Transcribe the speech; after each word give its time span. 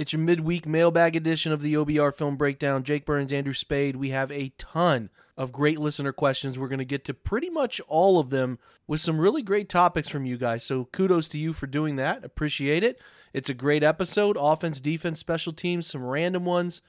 It's 0.00 0.14
your 0.14 0.20
midweek 0.20 0.66
mailbag 0.66 1.14
edition 1.14 1.52
of 1.52 1.60
the 1.60 1.74
OBR 1.74 2.16
Film 2.16 2.36
Breakdown. 2.38 2.84
Jake 2.84 3.04
Burns, 3.04 3.34
Andrew 3.34 3.52
Spayde. 3.52 3.96
We 3.96 4.08
have 4.08 4.32
a 4.32 4.54
ton 4.56 5.10
of 5.36 5.52
great 5.52 5.78
listener 5.78 6.10
questions. 6.10 6.58
We're 6.58 6.68
going 6.68 6.78
to 6.78 6.86
get 6.86 7.04
to 7.04 7.12
pretty 7.12 7.50
much 7.50 7.82
all 7.86 8.18
of 8.18 8.30
them 8.30 8.58
with 8.86 9.02
some 9.02 9.20
really 9.20 9.42
great 9.42 9.68
topics 9.68 10.08
from 10.08 10.24
you 10.24 10.38
guys. 10.38 10.64
So 10.64 10.86
kudos 10.86 11.28
to 11.28 11.38
you 11.38 11.52
for 11.52 11.66
doing 11.66 11.96
that. 11.96 12.24
Appreciate 12.24 12.82
it. 12.82 12.98
It's 13.34 13.50
a 13.50 13.54
great 13.54 13.82
episode. 13.82 14.38
Offense, 14.40 14.80
defense, 14.80 15.18
special 15.18 15.52
teams, 15.52 15.86
some 15.86 16.02
random 16.02 16.46
ones, 16.46 16.80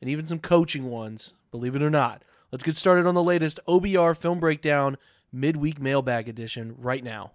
and 0.00 0.10
even 0.10 0.26
some 0.26 0.40
coaching 0.40 0.90
ones, 0.90 1.34
believe 1.52 1.76
it 1.76 1.82
or 1.82 1.90
not. 1.90 2.24
Let's 2.50 2.64
get 2.64 2.74
started 2.74 3.06
on 3.06 3.14
the 3.14 3.22
latest 3.22 3.60
OBR 3.68 4.16
Film 4.16 4.40
Breakdown 4.40 4.96
midweek 5.32 5.80
mailbag 5.80 6.28
edition 6.28 6.74
right 6.78 7.04
now. 7.04 7.30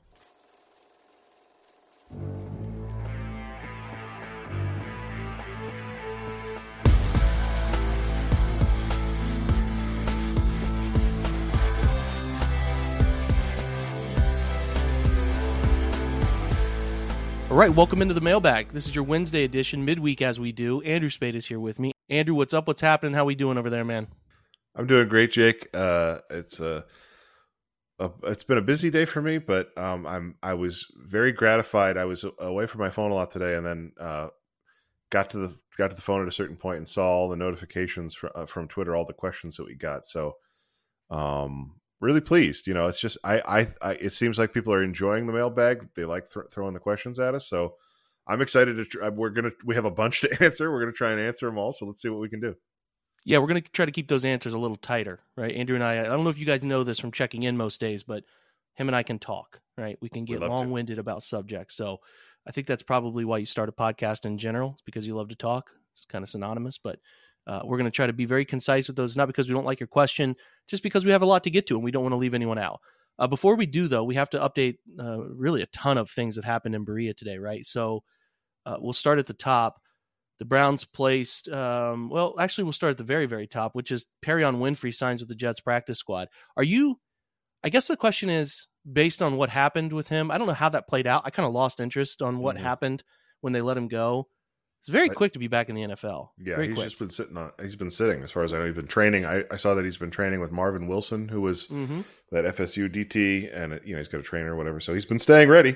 All 17.51 17.57
right, 17.57 17.69
welcome 17.69 18.01
into 18.01 18.13
the 18.13 18.21
mailbag. 18.21 18.69
This 18.69 18.87
is 18.87 18.95
your 18.95 19.03
Wednesday 19.03 19.43
edition, 19.43 19.83
midweek 19.83 20.21
as 20.21 20.39
we 20.39 20.53
do. 20.53 20.79
Andrew 20.83 21.09
Spayde 21.09 21.35
is 21.35 21.45
here 21.45 21.59
with 21.59 21.79
me. 21.79 21.91
Andrew, 22.07 22.33
what's 22.33 22.53
up? 22.53 22.65
What's 22.65 22.79
happening? 22.79 23.13
How 23.13 23.25
we 23.25 23.35
doing 23.35 23.57
over 23.57 23.69
there, 23.69 23.83
man? 23.83 24.07
I'm 24.73 24.87
doing 24.87 25.09
great, 25.09 25.33
Jake. 25.33 25.67
Uh, 25.73 26.19
it's 26.29 26.61
a, 26.61 26.85
a, 27.99 28.09
it's 28.23 28.45
been 28.45 28.57
a 28.57 28.61
busy 28.61 28.89
day 28.89 29.03
for 29.03 29.21
me, 29.21 29.37
but 29.37 29.77
um, 29.77 30.07
I'm 30.07 30.35
I 30.41 30.53
was 30.53 30.87
very 30.95 31.33
gratified. 31.33 31.97
I 31.97 32.05
was 32.05 32.23
away 32.39 32.67
from 32.67 32.79
my 32.79 32.89
phone 32.89 33.11
a 33.11 33.15
lot 33.15 33.31
today, 33.31 33.55
and 33.55 33.65
then 33.65 33.91
uh, 33.99 34.29
got 35.09 35.31
to 35.31 35.39
the 35.39 35.57
got 35.77 35.89
to 35.89 35.95
the 35.97 36.01
phone 36.01 36.21
at 36.21 36.29
a 36.29 36.31
certain 36.31 36.55
point 36.55 36.77
and 36.77 36.87
saw 36.87 37.09
all 37.11 37.27
the 37.27 37.35
notifications 37.35 38.15
from, 38.15 38.29
uh, 38.33 38.45
from 38.45 38.69
Twitter, 38.69 38.95
all 38.95 39.03
the 39.03 39.11
questions 39.11 39.57
that 39.57 39.65
we 39.65 39.75
got. 39.75 40.05
So, 40.05 40.37
um, 41.09 41.80
really 42.01 42.21
pleased. 42.21 42.67
You 42.67 42.73
know, 42.73 42.87
it's 42.87 42.99
just 42.99 43.17
I, 43.23 43.41
I, 43.47 43.67
I 43.81 43.91
it 43.93 44.13
seems 44.13 44.37
like 44.37 44.53
people 44.53 44.73
are 44.73 44.83
enjoying 44.83 45.27
the 45.27 45.33
mailbag. 45.33 45.87
They 45.95 46.03
like 46.03 46.29
th- 46.29 46.47
throwing 46.51 46.73
the 46.73 46.79
questions 46.79 47.19
at 47.19 47.35
us. 47.35 47.47
So 47.47 47.75
I'm 48.27 48.41
excited 48.41 48.75
to. 48.77 48.85
Try, 48.85 49.07
uh, 49.07 49.11
we're 49.11 49.29
gonna 49.29 49.51
we 49.63 49.75
have 49.75 49.85
a 49.85 49.91
bunch 49.91 50.21
to 50.21 50.37
answer. 50.43 50.71
We're 50.71 50.81
gonna 50.81 50.91
try 50.91 51.11
and 51.11 51.21
answer 51.21 51.45
them 51.45 51.57
all. 51.57 51.71
So 51.71 51.85
let's 51.85 52.01
see 52.01 52.09
what 52.09 52.19
we 52.19 52.29
can 52.29 52.41
do. 52.41 52.55
Yeah, 53.23 53.37
we're 53.37 53.47
gonna 53.47 53.61
try 53.61 53.85
to 53.85 53.91
keep 53.91 54.07
those 54.07 54.25
answers 54.25 54.53
a 54.53 54.57
little 54.57 54.77
tighter, 54.77 55.19
right? 55.37 55.55
Andrew 55.55 55.75
and 55.75 55.83
I. 55.83 56.01
I 56.01 56.03
don't 56.03 56.23
know 56.23 56.29
if 56.29 56.39
you 56.39 56.45
guys 56.45 56.65
know 56.65 56.83
this 56.83 56.99
from 56.99 57.11
checking 57.11 57.43
in 57.43 57.55
most 57.55 57.79
days, 57.79 58.03
but 58.03 58.23
him 58.73 58.89
and 58.89 58.95
I 58.95 59.03
can 59.03 59.19
talk, 59.19 59.61
right? 59.77 59.97
We 60.01 60.09
can 60.09 60.25
get 60.25 60.39
long 60.39 60.71
winded 60.71 60.97
about 60.97 61.23
subjects. 61.23 61.75
So 61.75 61.97
I 62.47 62.51
think 62.51 62.67
that's 62.67 62.83
probably 62.83 63.25
why 63.25 63.37
you 63.37 63.45
start 63.45 63.69
a 63.69 63.73
podcast 63.73 64.25
in 64.25 64.37
general. 64.37 64.71
It's 64.71 64.81
because 64.81 65.05
you 65.05 65.15
love 65.15 65.29
to 65.29 65.35
talk. 65.35 65.69
It's 65.93 66.05
kind 66.05 66.23
of 66.23 66.29
synonymous, 66.29 66.77
but 66.77 66.99
uh, 67.47 67.61
we're 67.63 67.77
going 67.77 67.85
to 67.85 67.95
try 67.95 68.07
to 68.07 68.13
be 68.13 68.25
very 68.25 68.45
concise 68.45 68.87
with 68.87 68.95
those, 68.95 69.17
not 69.17 69.27
because 69.27 69.47
we 69.47 69.55
don't 69.55 69.65
like 69.65 69.79
your 69.79 69.87
question, 69.87 70.35
just 70.67 70.83
because 70.83 71.05
we 71.05 71.11
have 71.11 71.21
a 71.21 71.25
lot 71.25 71.43
to 71.43 71.49
get 71.49 71.67
to 71.67 71.75
and 71.75 71.83
we 71.83 71.91
don't 71.91 72.03
want 72.03 72.13
to 72.13 72.17
leave 72.17 72.33
anyone 72.33 72.59
out. 72.59 72.79
Uh, 73.19 73.27
before 73.27 73.55
we 73.55 73.65
do, 73.65 73.87
though, 73.87 74.03
we 74.03 74.15
have 74.15 74.29
to 74.29 74.39
update 74.39 74.77
uh, 74.99 75.19
really 75.19 75.61
a 75.61 75.67
ton 75.67 75.97
of 75.97 76.09
things 76.09 76.35
that 76.35 76.45
happened 76.45 76.75
in 76.75 76.83
Berea 76.83 77.13
today, 77.13 77.37
right? 77.37 77.65
So 77.65 78.03
uh, 78.65 78.77
we'll 78.79 78.93
start 78.93 79.19
at 79.19 79.27
the 79.27 79.33
top. 79.33 79.81
The 80.39 80.45
Browns 80.45 80.85
placed, 80.85 81.47
um, 81.49 82.09
well, 82.09 82.35
actually, 82.39 82.63
we'll 82.63 82.73
start 82.73 82.91
at 82.91 82.97
the 82.97 83.03
very, 83.03 83.27
very 83.27 83.45
top, 83.45 83.75
which 83.75 83.91
is 83.91 84.07
Perrion 84.25 84.57
Winfrey 84.57 84.93
signs 84.93 85.21
with 85.21 85.29
the 85.29 85.35
Jets 85.35 85.59
practice 85.59 85.99
squad. 85.99 86.29
Are 86.57 86.63
you, 86.63 86.99
I 87.63 87.69
guess 87.69 87.87
the 87.87 87.97
question 87.97 88.29
is 88.29 88.67
based 88.91 89.21
on 89.21 89.37
what 89.37 89.49
happened 89.49 89.93
with 89.93 90.07
him. 90.07 90.31
I 90.31 90.37
don't 90.37 90.47
know 90.47 90.53
how 90.53 90.69
that 90.69 90.87
played 90.87 91.07
out. 91.07 91.23
I 91.25 91.29
kind 91.29 91.45
of 91.45 91.53
lost 91.53 91.79
interest 91.79 92.21
on 92.21 92.39
what 92.39 92.55
mm-hmm. 92.55 92.65
happened 92.65 93.03
when 93.41 93.53
they 93.53 93.61
let 93.61 93.77
him 93.77 93.87
go. 93.87 94.27
It's 94.81 94.89
very 94.89 95.09
quick 95.09 95.31
to 95.33 95.39
be 95.39 95.47
back 95.47 95.69
in 95.69 95.75
the 95.75 95.83
NFL. 95.83 96.29
Yeah, 96.39 96.55
very 96.55 96.69
he's 96.69 96.75
quick. 96.75 96.85
just 96.87 96.97
been 96.97 97.11
sitting 97.11 97.37
on. 97.37 97.51
He's 97.61 97.75
been 97.75 97.91
sitting, 97.91 98.23
as 98.23 98.31
far 98.31 98.41
as 98.41 98.51
I 98.51 98.57
know. 98.57 98.65
He's 98.65 98.73
been 98.73 98.87
training. 98.87 99.27
I, 99.27 99.43
I 99.51 99.57
saw 99.57 99.75
that 99.75 99.85
he's 99.85 99.97
been 99.97 100.09
training 100.09 100.39
with 100.39 100.51
Marvin 100.51 100.87
Wilson, 100.87 101.27
who 101.27 101.39
was 101.39 101.67
mm-hmm. 101.67 102.01
that 102.31 102.45
FSU 102.55 102.89
DT, 102.89 103.55
and 103.55 103.79
you 103.85 103.93
know 103.93 103.99
he's 103.99 104.07
got 104.07 104.21
a 104.21 104.23
trainer 104.23 104.53
or 104.53 104.55
whatever. 104.55 104.79
So 104.79 104.95
he's 104.95 105.05
been 105.05 105.19
staying 105.19 105.49
ready. 105.49 105.75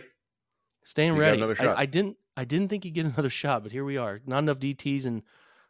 Staying 0.86 1.14
he 1.14 1.20
ready. 1.20 1.38
Another 1.38 1.54
shot. 1.54 1.78
I, 1.78 1.82
I, 1.82 1.86
didn't. 1.86 2.18
I 2.36 2.46
didn't 2.46 2.70
think 2.70 2.84
he'd 2.84 2.96
get 2.96 3.06
another 3.14 3.30
shot, 3.30 3.62
but 3.62 3.72
here 3.72 3.86
we 3.86 3.98
are. 3.98 4.22
Not 4.26 4.40
enough 4.40 4.58
DTs 4.58 5.06
and 5.06 5.22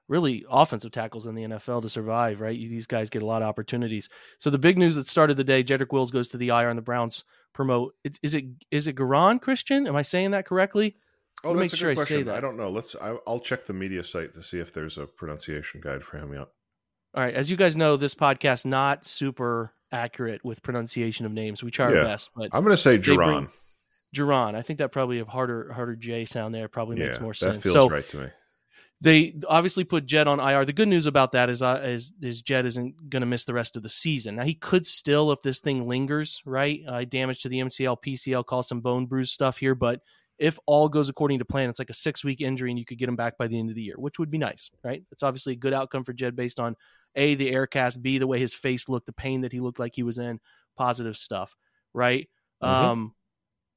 really 0.07 0.45
offensive 0.49 0.93
tackles 0.93 1.25
in 1.25 1.35
the 1.35 1.43
NFL 1.43 1.81
to 1.81 1.89
survive. 1.89 2.39
Right, 2.39 2.57
these 2.57 2.87
guys 2.87 3.09
get 3.09 3.21
a 3.21 3.25
lot 3.25 3.41
of 3.41 3.49
opportunities. 3.49 4.07
So 4.37 4.49
the 4.49 4.57
big 4.57 4.77
news 4.77 4.95
that 4.95 5.09
started 5.09 5.35
the 5.35 5.43
day: 5.43 5.61
Jedrick 5.61 5.91
Wills 5.91 6.09
goes 6.09 6.29
to 6.29 6.37
the 6.37 6.47
IR, 6.47 6.69
and 6.69 6.77
the 6.77 6.81
Browns 6.83 7.25
promote. 7.51 7.95
It's, 8.05 8.17
is 8.23 8.33
it 8.33 8.45
is 8.71 8.87
it 8.87 8.95
Garon 8.95 9.41
Christian? 9.41 9.87
Am 9.87 9.95
I 9.97 10.03
saying 10.03 10.31
that 10.31 10.45
correctly? 10.45 10.95
Oh, 11.45 11.53
that's 11.53 11.59
make 11.59 11.73
a 11.73 11.75
sure 11.75 11.89
good 11.91 11.97
question. 11.97 12.15
I 12.15 12.19
say 12.19 12.23
that. 12.23 12.35
I 12.35 12.39
don't 12.41 12.57
know. 12.57 12.69
Let's. 12.69 12.95
I, 12.95 13.15
will 13.27 13.39
check 13.39 13.65
the 13.65 13.73
media 13.73 14.03
site 14.03 14.33
to 14.33 14.43
see 14.43 14.59
if 14.59 14.73
there's 14.73 14.97
a 14.97 15.05
pronunciation 15.05 15.79
guide 15.79 16.03
for 16.03 16.17
him 16.17 16.33
yet. 16.33 16.47
All 17.13 17.23
right. 17.23 17.33
As 17.33 17.49
you 17.49 17.55
guys 17.55 17.75
know, 17.75 17.95
this 17.95 18.15
podcast 18.15 18.65
not 18.65 19.05
super 19.05 19.73
accurate 19.91 20.43
with 20.43 20.63
pronunciation 20.63 21.25
of 21.25 21.31
names. 21.31 21.63
We 21.63 21.71
try 21.71 21.91
yeah. 21.91 21.99
our 21.99 22.05
best, 22.05 22.31
but 22.35 22.49
I'm 22.51 22.63
going 22.63 22.75
to 22.75 22.81
say 22.81 22.97
Geron. 22.97 23.49
Geron. 24.15 24.55
I 24.55 24.61
think 24.63 24.79
that 24.79 24.91
probably 24.91 25.19
a 25.19 25.25
harder 25.25 25.71
harder 25.71 25.95
J 25.95 26.25
sound 26.25 26.55
there 26.55 26.67
probably 26.67 26.97
yeah, 26.97 27.05
makes 27.05 27.19
more 27.19 27.33
sense. 27.33 27.55
That 27.57 27.63
feels 27.63 27.73
so, 27.73 27.89
right 27.89 28.07
to 28.09 28.17
me. 28.17 28.27
They 29.01 29.35
obviously 29.47 29.83
put 29.83 30.05
Jed 30.05 30.27
on 30.27 30.39
IR. 30.39 30.65
The 30.65 30.73
good 30.73 30.87
news 30.87 31.05
about 31.05 31.33
that 31.33 31.49
is, 31.49 31.61
uh, 31.61 31.81
is, 31.83 32.13
is 32.21 32.41
Jed 32.41 32.65
isn't 32.65 33.09
going 33.09 33.21
to 33.21 33.27
miss 33.27 33.43
the 33.43 33.53
rest 33.53 33.75
of 33.75 33.83
the 33.83 33.89
season. 33.89 34.37
Now 34.37 34.45
he 34.45 34.53
could 34.53 34.85
still, 34.85 35.33
if 35.33 35.41
this 35.41 35.59
thing 35.59 35.85
lingers, 35.85 36.41
right? 36.45 36.79
Uh, 36.87 37.03
damage 37.03 37.41
to 37.41 37.49
the 37.49 37.59
MCL, 37.59 37.97
PCL, 38.01 38.45
cause 38.45 38.69
some 38.69 38.79
bone 38.79 39.05
bruise 39.05 39.31
stuff 39.31 39.57
here, 39.57 39.75
but 39.75 39.99
if 40.37 40.59
all 40.65 40.89
goes 40.89 41.09
according 41.09 41.39
to 41.39 41.45
plan, 41.45 41.69
it's 41.69 41.79
like 41.79 41.89
a 41.89 41.93
six 41.93 42.23
week 42.23 42.41
injury 42.41 42.69
and 42.69 42.79
you 42.79 42.85
could 42.85 42.97
get 42.97 43.09
him 43.09 43.15
back 43.15 43.37
by 43.37 43.47
the 43.47 43.57
end 43.57 43.69
of 43.69 43.75
the 43.75 43.81
year, 43.81 43.95
which 43.97 44.19
would 44.19 44.29
be 44.29 44.37
nice, 44.37 44.69
right? 44.83 45.03
It's 45.11 45.23
obviously 45.23 45.53
a 45.53 45.57
good 45.57 45.73
outcome 45.73 46.03
for 46.03 46.13
Jed 46.13 46.35
based 46.35 46.59
on 46.59 46.75
A, 47.15 47.35
the 47.35 47.49
air 47.51 47.67
cast, 47.67 48.01
B, 48.01 48.17
the 48.17 48.27
way 48.27 48.39
his 48.39 48.53
face 48.53 48.89
looked, 48.89 49.05
the 49.05 49.13
pain 49.13 49.41
that 49.41 49.53
he 49.53 49.59
looked 49.59 49.79
like 49.79 49.95
he 49.95 50.03
was 50.03 50.17
in, 50.17 50.39
positive 50.77 51.17
stuff, 51.17 51.55
right? 51.93 52.29
Mm-hmm. 52.61 52.85
Um, 52.85 53.15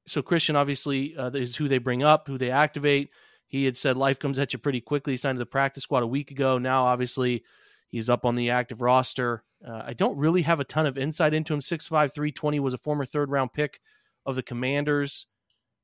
so 0.06 0.22
Christian 0.22 0.56
obviously 0.56 1.16
uh, 1.16 1.31
is 1.31 1.55
who 1.55 1.69
they 1.69 1.78
bring 1.78 2.02
up, 2.02 2.26
who 2.26 2.38
they 2.38 2.50
activate. 2.50 3.11
He 3.46 3.64
had 3.64 3.76
said 3.76 3.96
life 3.96 4.19
comes 4.19 4.38
at 4.38 4.52
you 4.52 4.58
pretty 4.58 4.81
quickly. 4.81 5.12
He 5.12 5.16
signed 5.16 5.37
to 5.37 5.40
the 5.40 5.46
practice 5.46 5.84
squad 5.84 6.02
a 6.02 6.06
week 6.06 6.31
ago. 6.31 6.58
Now, 6.58 6.84
obviously, 6.87 7.44
he's 7.88 8.11
up 8.11 8.25
on 8.25 8.34
the 8.34 8.50
active 8.50 8.81
roster. 8.81 9.44
Uh, 9.66 9.82
I 9.87 9.93
don't 9.93 10.19
really 10.19 10.43
have 10.43 10.61
a 10.61 10.64
ton 10.64 10.87
of 10.87 10.99
insight 10.99 11.34
into 11.34 11.54
him. 11.54 11.61
6'5, 11.61 11.88
320 11.88 12.61
was 12.61 12.75
a 12.75 12.78
former 12.78 13.04
third 13.04 13.31
round 13.31 13.52
pick 13.52 13.81
of 14.26 14.34
the 14.34 14.43
Commanders. 14.43 15.26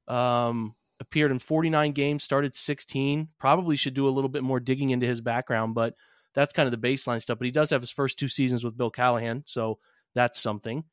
Um, 0.09 0.75
appeared 1.01 1.31
in 1.31 1.39
49 1.39 1.93
games, 1.93 2.25
started 2.25 2.55
16. 2.55 3.29
Probably 3.39 3.77
should 3.77 3.95
do 3.95 4.09
a 4.09 4.11
little 4.11 4.29
bit 4.29 4.43
more 4.43 4.61
digging 4.61 4.91
into 4.91 5.07
his 5.07 5.21
background, 5.21 5.75
but 5.75 5.95
that's 6.35 6.53
kind 6.53 6.73
of 6.73 6.81
the 6.81 6.89
baseline 6.89 7.21
stuff. 7.21 7.39
But 7.39 7.47
he 7.47 7.51
does 7.51 7.71
have 7.71 7.81
his 7.81 7.91
first 7.91 8.19
two 8.19 8.29
seasons 8.29 8.65
with 8.65 8.77
Bill 8.77 8.91
Callahan, 8.91 9.45
so 9.47 9.79
that's 10.15 10.41
something, 10.41 10.85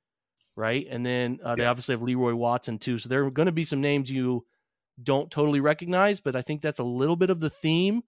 right? 0.55 0.85
And 0.89 1.05
then 1.05 1.39
uh, 1.43 1.55
they 1.55 1.63
yeah. 1.63 1.69
obviously 1.69 1.93
have 1.93 2.01
Leroy 2.01 2.33
Watson 2.33 2.79
too. 2.79 2.97
So 2.97 3.09
there 3.09 3.25
are 3.25 3.31
going 3.31 3.47
to 3.47 3.51
be 3.51 3.63
some 3.63 3.81
names 3.81 4.11
you 4.11 4.45
don't 5.01 5.31
totally 5.31 5.59
recognize, 5.59 6.19
but 6.19 6.35
I 6.35 6.41
think 6.41 6.61
that's 6.61 6.79
a 6.79 6.83
little 6.83 7.15
bit 7.15 7.29
of 7.29 7.39
the 7.39 7.49
theme 7.49 8.01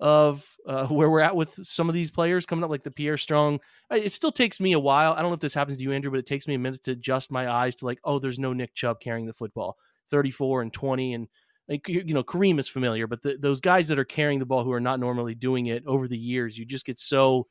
of 0.00 0.44
uh, 0.66 0.86
where 0.88 1.10
we're 1.10 1.20
at 1.20 1.36
with 1.36 1.54
some 1.62 1.88
of 1.88 1.94
these 1.94 2.10
players 2.10 2.46
coming 2.46 2.64
up, 2.64 2.70
like 2.70 2.82
the 2.82 2.90
Pierre 2.90 3.16
Strong. 3.16 3.60
It 3.90 4.12
still 4.12 4.32
takes 4.32 4.60
me 4.60 4.72
a 4.72 4.80
while. 4.80 5.12
I 5.12 5.20
don't 5.20 5.30
know 5.30 5.34
if 5.34 5.40
this 5.40 5.54
happens 5.54 5.78
to 5.78 5.82
you, 5.82 5.92
Andrew, 5.92 6.10
but 6.10 6.20
it 6.20 6.26
takes 6.26 6.48
me 6.48 6.54
a 6.54 6.58
minute 6.58 6.82
to 6.84 6.92
adjust 6.92 7.30
my 7.30 7.50
eyes 7.50 7.76
to 7.76 7.86
like, 7.86 7.98
oh, 8.04 8.18
there's 8.18 8.38
no 8.38 8.52
Nick 8.52 8.74
Chubb 8.74 9.00
carrying 9.00 9.26
the 9.26 9.32
football, 9.32 9.76
34 10.10 10.62
and 10.62 10.72
20, 10.72 11.14
and 11.14 11.28
like 11.68 11.88
you 11.88 12.14
know 12.14 12.24
Kareem 12.24 12.58
is 12.58 12.68
familiar, 12.68 13.06
but 13.06 13.22
the, 13.22 13.36
those 13.38 13.60
guys 13.60 13.88
that 13.88 13.98
are 13.98 14.04
carrying 14.04 14.38
the 14.38 14.46
ball 14.46 14.64
who 14.64 14.72
are 14.72 14.80
not 14.80 15.00
normally 15.00 15.34
doing 15.34 15.66
it 15.66 15.84
over 15.86 16.08
the 16.08 16.18
years, 16.18 16.58
you 16.58 16.64
just 16.64 16.86
get 16.86 16.98
so. 16.98 17.46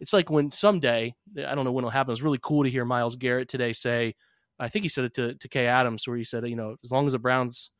It's 0.00 0.12
like 0.12 0.30
when 0.30 0.48
someday 0.48 1.12
I 1.36 1.54
don't 1.54 1.64
know 1.64 1.72
when 1.72 1.82
it'll 1.82 1.90
happen. 1.90 2.12
It's 2.12 2.22
really 2.22 2.38
cool 2.40 2.62
to 2.62 2.70
hear 2.70 2.84
Myles 2.84 3.16
Garrett 3.16 3.48
today 3.48 3.72
say, 3.72 4.14
I 4.58 4.68
think 4.68 4.84
he 4.84 4.88
said 4.88 5.04
it 5.04 5.14
to 5.14 5.34
to 5.34 5.48
Kay 5.48 5.66
Adams, 5.66 6.06
where 6.06 6.16
he 6.16 6.24
said, 6.24 6.48
you 6.48 6.56
know, 6.56 6.76
as 6.84 6.92
long 6.92 7.06
as 7.06 7.12
the 7.12 7.18
Browns 7.18 7.70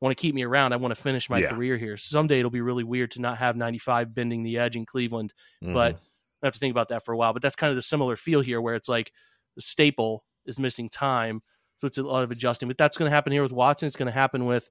want 0.00 0.16
to 0.16 0.20
keep 0.20 0.34
me 0.34 0.44
around, 0.44 0.72
I 0.72 0.76
want 0.76 0.94
to 0.94 1.00
finish 1.00 1.28
my 1.28 1.38
yeah. 1.38 1.50
career 1.50 1.76
here. 1.76 1.96
Someday 1.96 2.38
it'll 2.38 2.50
be 2.50 2.60
really 2.60 2.84
weird 2.84 3.10
to 3.12 3.20
not 3.20 3.38
have 3.38 3.56
95 3.56 4.14
bending 4.14 4.42
the 4.42 4.58
edge 4.58 4.76
in 4.76 4.86
Cleveland, 4.86 5.32
mm-hmm. 5.62 5.74
but 5.74 5.96
I 6.42 6.46
have 6.46 6.54
to 6.54 6.60
think 6.60 6.70
about 6.70 6.88
that 6.88 7.04
for 7.04 7.12
a 7.12 7.16
while. 7.16 7.32
But 7.32 7.42
that's 7.42 7.56
kind 7.56 7.70
of 7.70 7.76
the 7.76 7.82
similar 7.82 8.16
feel 8.16 8.40
here, 8.40 8.60
where 8.60 8.74
it's 8.74 8.88
like 8.88 9.12
the 9.56 9.62
staple 9.62 10.24
is 10.46 10.58
missing 10.58 10.88
time, 10.88 11.42
so 11.78 11.86
it's 11.86 11.96
a 11.98 12.02
lot 12.02 12.22
of 12.22 12.30
adjusting. 12.30 12.68
But 12.68 12.76
that's 12.76 12.98
going 12.98 13.10
to 13.10 13.14
happen 13.14 13.32
here 13.32 13.42
with 13.42 13.52
Watson. 13.52 13.86
It's 13.86 13.96
going 13.96 14.06
to 14.06 14.12
happen 14.12 14.44
with 14.44 14.68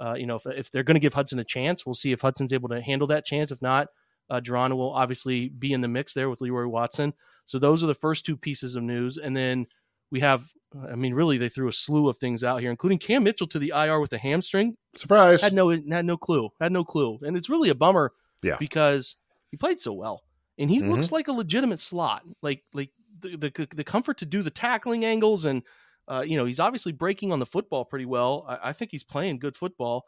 uh, 0.00 0.14
you 0.14 0.26
know, 0.26 0.36
if, 0.36 0.46
if 0.46 0.70
they're 0.70 0.82
going 0.82 0.94
to 0.94 1.00
give 1.00 1.14
Hudson 1.14 1.38
a 1.38 1.44
chance, 1.44 1.84
we'll 1.84 1.94
see 1.94 2.12
if 2.12 2.20
Hudson's 2.20 2.52
able 2.52 2.68
to 2.68 2.80
handle 2.80 3.08
that 3.08 3.24
chance. 3.24 3.50
If 3.50 3.60
not, 3.60 3.88
uh, 4.30 4.40
Geronimo 4.40 4.76
will 4.76 4.92
obviously 4.92 5.48
be 5.48 5.72
in 5.72 5.80
the 5.80 5.88
mix 5.88 6.14
there 6.14 6.30
with 6.30 6.40
Leroy 6.40 6.68
Watson. 6.68 7.14
So 7.44 7.58
those 7.58 7.82
are 7.82 7.86
the 7.86 7.94
first 7.94 8.24
two 8.24 8.36
pieces 8.36 8.76
of 8.76 8.82
news. 8.82 9.16
And 9.16 9.36
then 9.36 9.66
we 10.10 10.20
have, 10.20 10.44
I 10.88 10.94
mean, 10.94 11.14
really, 11.14 11.38
they 11.38 11.48
threw 11.48 11.68
a 11.68 11.72
slew 11.72 12.08
of 12.08 12.18
things 12.18 12.44
out 12.44 12.60
here, 12.60 12.70
including 12.70 12.98
Cam 12.98 13.24
Mitchell 13.24 13.46
to 13.48 13.58
the 13.58 13.72
IR 13.74 14.00
with 14.00 14.12
a 14.12 14.18
hamstring. 14.18 14.76
Surprise! 14.96 15.40
Had 15.40 15.54
no, 15.54 15.70
had 15.70 16.04
no 16.04 16.16
clue. 16.16 16.50
Had 16.60 16.72
no 16.72 16.84
clue. 16.84 17.18
And 17.22 17.36
it's 17.36 17.48
really 17.48 17.70
a 17.70 17.74
bummer. 17.74 18.12
Yeah. 18.42 18.56
Because 18.60 19.16
he 19.50 19.56
played 19.56 19.80
so 19.80 19.92
well, 19.92 20.22
and 20.58 20.70
he 20.70 20.78
mm-hmm. 20.78 20.90
looks 20.90 21.10
like 21.10 21.26
a 21.26 21.32
legitimate 21.32 21.80
slot. 21.80 22.22
Like, 22.40 22.62
like 22.72 22.90
the, 23.18 23.36
the 23.36 23.68
the 23.74 23.82
comfort 23.82 24.18
to 24.18 24.26
do 24.26 24.42
the 24.42 24.50
tackling 24.50 25.04
angles 25.04 25.44
and 25.44 25.64
uh, 26.08 26.24
you 26.26 26.36
know, 26.36 26.46
he's 26.46 26.60
obviously 26.60 26.92
breaking 26.92 27.32
on 27.32 27.38
the 27.38 27.46
football 27.46 27.84
pretty 27.84 28.06
well. 28.06 28.44
I, 28.48 28.70
I 28.70 28.72
think 28.72 28.90
he's 28.90 29.04
playing 29.04 29.38
good 29.38 29.56
football. 29.56 30.06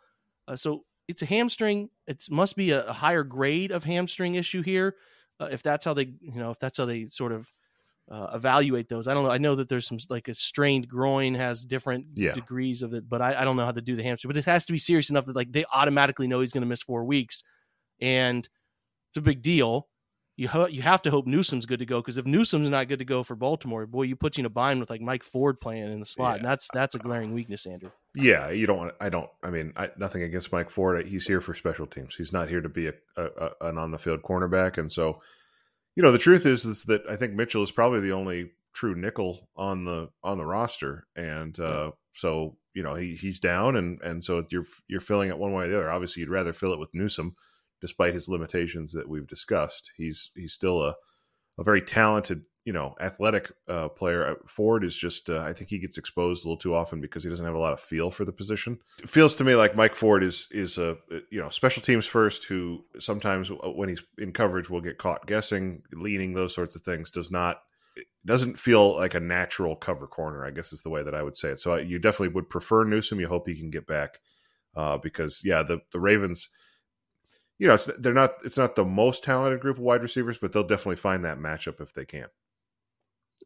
Uh, 0.49 0.56
so 0.56 0.85
it's 1.08 1.23
a 1.23 1.26
hamstring. 1.26 1.91
It 2.06 2.26
must 2.31 2.56
be 2.56 2.70
a, 2.70 2.87
a, 2.87 2.93
higher 2.93 3.23
grade 3.23 3.70
of 3.70 3.85
hamstring 3.85 4.37
issue 4.37 4.62
here. 4.62 4.97
Uh, 5.38 5.49
if 5.52 5.62
that's 5.62 5.85
how 5.85 5.93
they, 5.93 6.12
you 6.20 6.41
know, 6.41 6.50
if 6.50 6.58
that's 6.58 6.79
how 6.79 6.87
they 6.87 7.08
sort 7.08 7.32
of 7.32 7.52
uh, 8.11 8.31
evaluate 8.35 8.88
those. 8.88 9.06
I 9.06 9.14
don't 9.14 9.25
know. 9.25 9.31
I 9.31 9.38
know 9.38 9.55
that 9.55 9.69
there's 9.69 9.87
some 9.87 9.99
like 10.08 10.29
a 10.29 10.35
strained 10.35 10.88
groin 10.88 11.35
has 11.35 11.64
different 11.64 12.06
yeah. 12.14 12.32
degrees 12.32 12.82
of 12.82 12.93
it, 12.93 13.08
but 13.08 13.23
I, 13.23 13.41
I, 13.41 13.44
don't 13.44 13.56
know 13.56 13.64
how 13.64 13.70
to 13.70 13.81
do 13.81 13.94
the 13.94 14.03
hamstring. 14.03 14.31
But 14.31 14.37
it 14.37 14.46
has 14.46 14.67
to 14.67 14.73
be 14.73 14.79
serious 14.79 15.11
enough 15.11 15.26
that 15.26 15.37
like 15.37 15.53
they 15.53 15.64
automatically 15.73 16.26
know 16.26 16.41
he's 16.41 16.53
going 16.53 16.62
to 16.62 16.69
miss 16.69 16.82
four 16.82 17.05
weeks, 17.05 17.44
and 18.00 18.49
it's 19.11 19.17
a 19.17 19.23
big 19.23 19.43
deal 19.43 19.90
you 20.41 20.49
ho- 20.49 20.69
you 20.69 20.81
have 20.81 21.03
to 21.03 21.11
hope 21.11 21.27
Newsome's 21.27 21.67
good 21.67 21.81
to 21.81 21.85
go 21.85 22.01
because 22.01 22.17
if 22.17 22.25
Newsome's 22.25 22.71
not 22.71 22.89
good 22.89 23.01
to 23.01 23.05
go 23.05 23.23
for 23.23 23.37
Baltimore, 23.37 23.85
boy, 23.85 24.05
you 24.05 24.17
put 24.17 24.39
you 24.39 24.41
in 24.41 24.47
a 24.47 24.49
bind 24.49 24.81
with 24.81 24.89
like 24.89 25.03
Mike 25.03 25.23
Ford 25.23 25.61
playing 25.61 25.93
in 25.93 26.01
the 26.01 26.07
slot, 26.07 26.33
yeah. 26.33 26.37
and 26.37 26.45
that's 26.47 26.67
that's 26.73 26.95
a 26.95 26.99
glaring 26.99 27.35
weakness, 27.35 27.67
Andrew. 27.67 27.91
Yeah, 28.15 28.51
you 28.51 28.67
don't 28.67 28.79
want. 28.79 28.95
I 29.03 29.11
don't. 29.11 29.29
I 29.45 29.51
mean, 29.51 29.75
I, 29.77 29.91
nothing 29.99 30.23
against 30.23 30.51
Mike 30.51 30.71
Ford. 30.71 31.07
He's 31.07 31.27
here 31.27 31.43
for 31.43 31.53
special 31.53 31.87
teams. 31.87 32.15
He's 32.15 32.33
not 32.33 32.49
here 32.49 32.63
to 32.63 32.71
be 32.71 32.87
a, 32.87 32.95
a, 33.19 33.25
a, 33.25 33.51
an 33.67 33.77
on 33.77 33.91
the 33.91 33.99
field 33.99 34.23
cornerback. 34.23 34.79
And 34.79 34.91
so, 34.91 35.21
you 35.95 36.03
know, 36.03 36.11
the 36.11 36.17
truth 36.17 36.47
is 36.47 36.65
is 36.65 36.85
that 36.85 37.03
I 37.07 37.17
think 37.17 37.35
Mitchell 37.35 37.63
is 37.63 37.71
probably 37.71 38.01
the 38.01 38.13
only 38.13 38.53
true 38.73 38.95
nickel 38.95 39.47
on 39.57 39.85
the 39.85 40.09
on 40.25 40.39
the 40.39 40.47
roster, 40.47 41.07
and 41.17 41.61
uh, 41.61 41.91
so 42.15 42.57
you 42.73 42.83
know 42.83 42.95
he 42.95 43.15
he's 43.15 43.41
down, 43.41 43.77
and 43.77 44.01
and 44.01 44.25
so 44.25 44.47
you're 44.49 44.65
you're 44.89 45.03
filling 45.03 45.29
it 45.29 45.39
one 45.39 45.53
way 45.53 45.67
or 45.67 45.69
the 45.69 45.77
other. 45.77 45.91
Obviously, 45.91 46.21
you'd 46.21 46.31
rather 46.31 46.55
fill 46.55 46.73
it 46.73 46.79
with 46.79 46.95
Newsome 46.95 47.37
despite 47.81 48.15
his 48.15 48.29
limitations 48.29 48.93
that 48.93 49.09
we've 49.09 49.27
discussed. 49.27 49.91
He's 49.97 50.31
he's 50.35 50.53
still 50.53 50.82
a 50.82 50.94
a 51.61 51.62
very 51.62 51.82
talented, 51.82 52.43
you 52.65 52.73
know, 52.73 52.94
athletic 53.00 53.53
uh, 53.69 53.88
player. 53.88 54.27
Uh, 54.27 54.35
Ford 54.47 54.82
is 54.82 54.97
just, 54.97 55.29
uh, 55.29 55.41
I 55.41 55.53
think 55.53 55.69
he 55.69 55.79
gets 55.79 55.99
exposed 55.99 56.43
a 56.43 56.49
little 56.49 56.56
too 56.56 56.75
often 56.75 57.00
because 57.00 57.23
he 57.23 57.29
doesn't 57.29 57.44
have 57.44 57.55
a 57.55 57.59
lot 57.59 57.75
of 57.75 57.81
feel 57.81 58.11
for 58.11 58.25
the 58.25 58.32
position. 58.32 58.79
It 59.03 59.11
feels 59.11 59.37
to 59.37 59.44
me 59.44 59.55
like 59.55 59.77
Mike 59.77 59.94
Ford 59.94 60.23
is 60.23 60.49
is 60.50 60.79
a 60.79 60.97
you 61.31 61.41
know 61.41 61.50
special 61.50 61.82
teams 61.82 62.06
first, 62.06 62.44
who 62.44 62.85
sometimes 62.99 63.50
uh, 63.50 63.71
when 63.71 63.88
he's 63.88 64.03
in 64.19 64.32
coverage 64.32 64.71
will 64.71 64.81
get 64.81 64.99
caught 64.99 65.27
guessing, 65.27 65.82
leaning, 65.93 66.35
those 66.35 66.55
sorts 66.55 66.77
of 66.77 66.82
things. 66.82 67.11
Does 67.11 67.31
not 67.31 67.62
doesn't 68.25 68.59
feel 68.59 68.97
like 68.97 69.15
a 69.15 69.21
natural 69.21 69.77
cover 69.77 70.06
corner. 70.06 70.44
I 70.44 70.50
guess 70.50 70.73
is 70.73 70.82
the 70.82 70.91
way 70.91 71.03
that 71.03 71.15
I 71.15 71.23
would 71.23 71.37
say 71.37 71.50
it. 71.50 71.61
So 71.61 71.77
you 71.77 71.99
definitely 71.99 72.35
would 72.35 72.49
prefer 72.49 72.85
Newsome. 72.85 73.21
You 73.21 73.29
hope 73.29 73.49
he 73.49 73.59
can 73.59 73.71
get 73.71 73.87
back 73.87 74.21
uh, 74.75 74.99
because 74.99 75.43
yeah, 75.44 75.62
the 75.62 75.81
the 75.93 76.00
Ravens 76.00 76.49
you 77.61 77.69
know, 77.69 77.75
it's, 77.75 77.85
they're 77.99 78.15
not 78.15 78.37
it's 78.43 78.57
not 78.57 78.75
the 78.75 78.87
most 78.87 79.23
talented 79.23 79.61
group 79.61 79.77
of 79.77 79.83
wide 79.83 80.01
receivers, 80.01 80.39
but 80.39 80.53
they'll 80.53 80.67
definitely 80.67 80.97
find 80.97 81.27
that 81.27 81.39
matchup 81.39 81.81
if 81.83 81.93
they 81.93 82.07
can. 82.07 82.27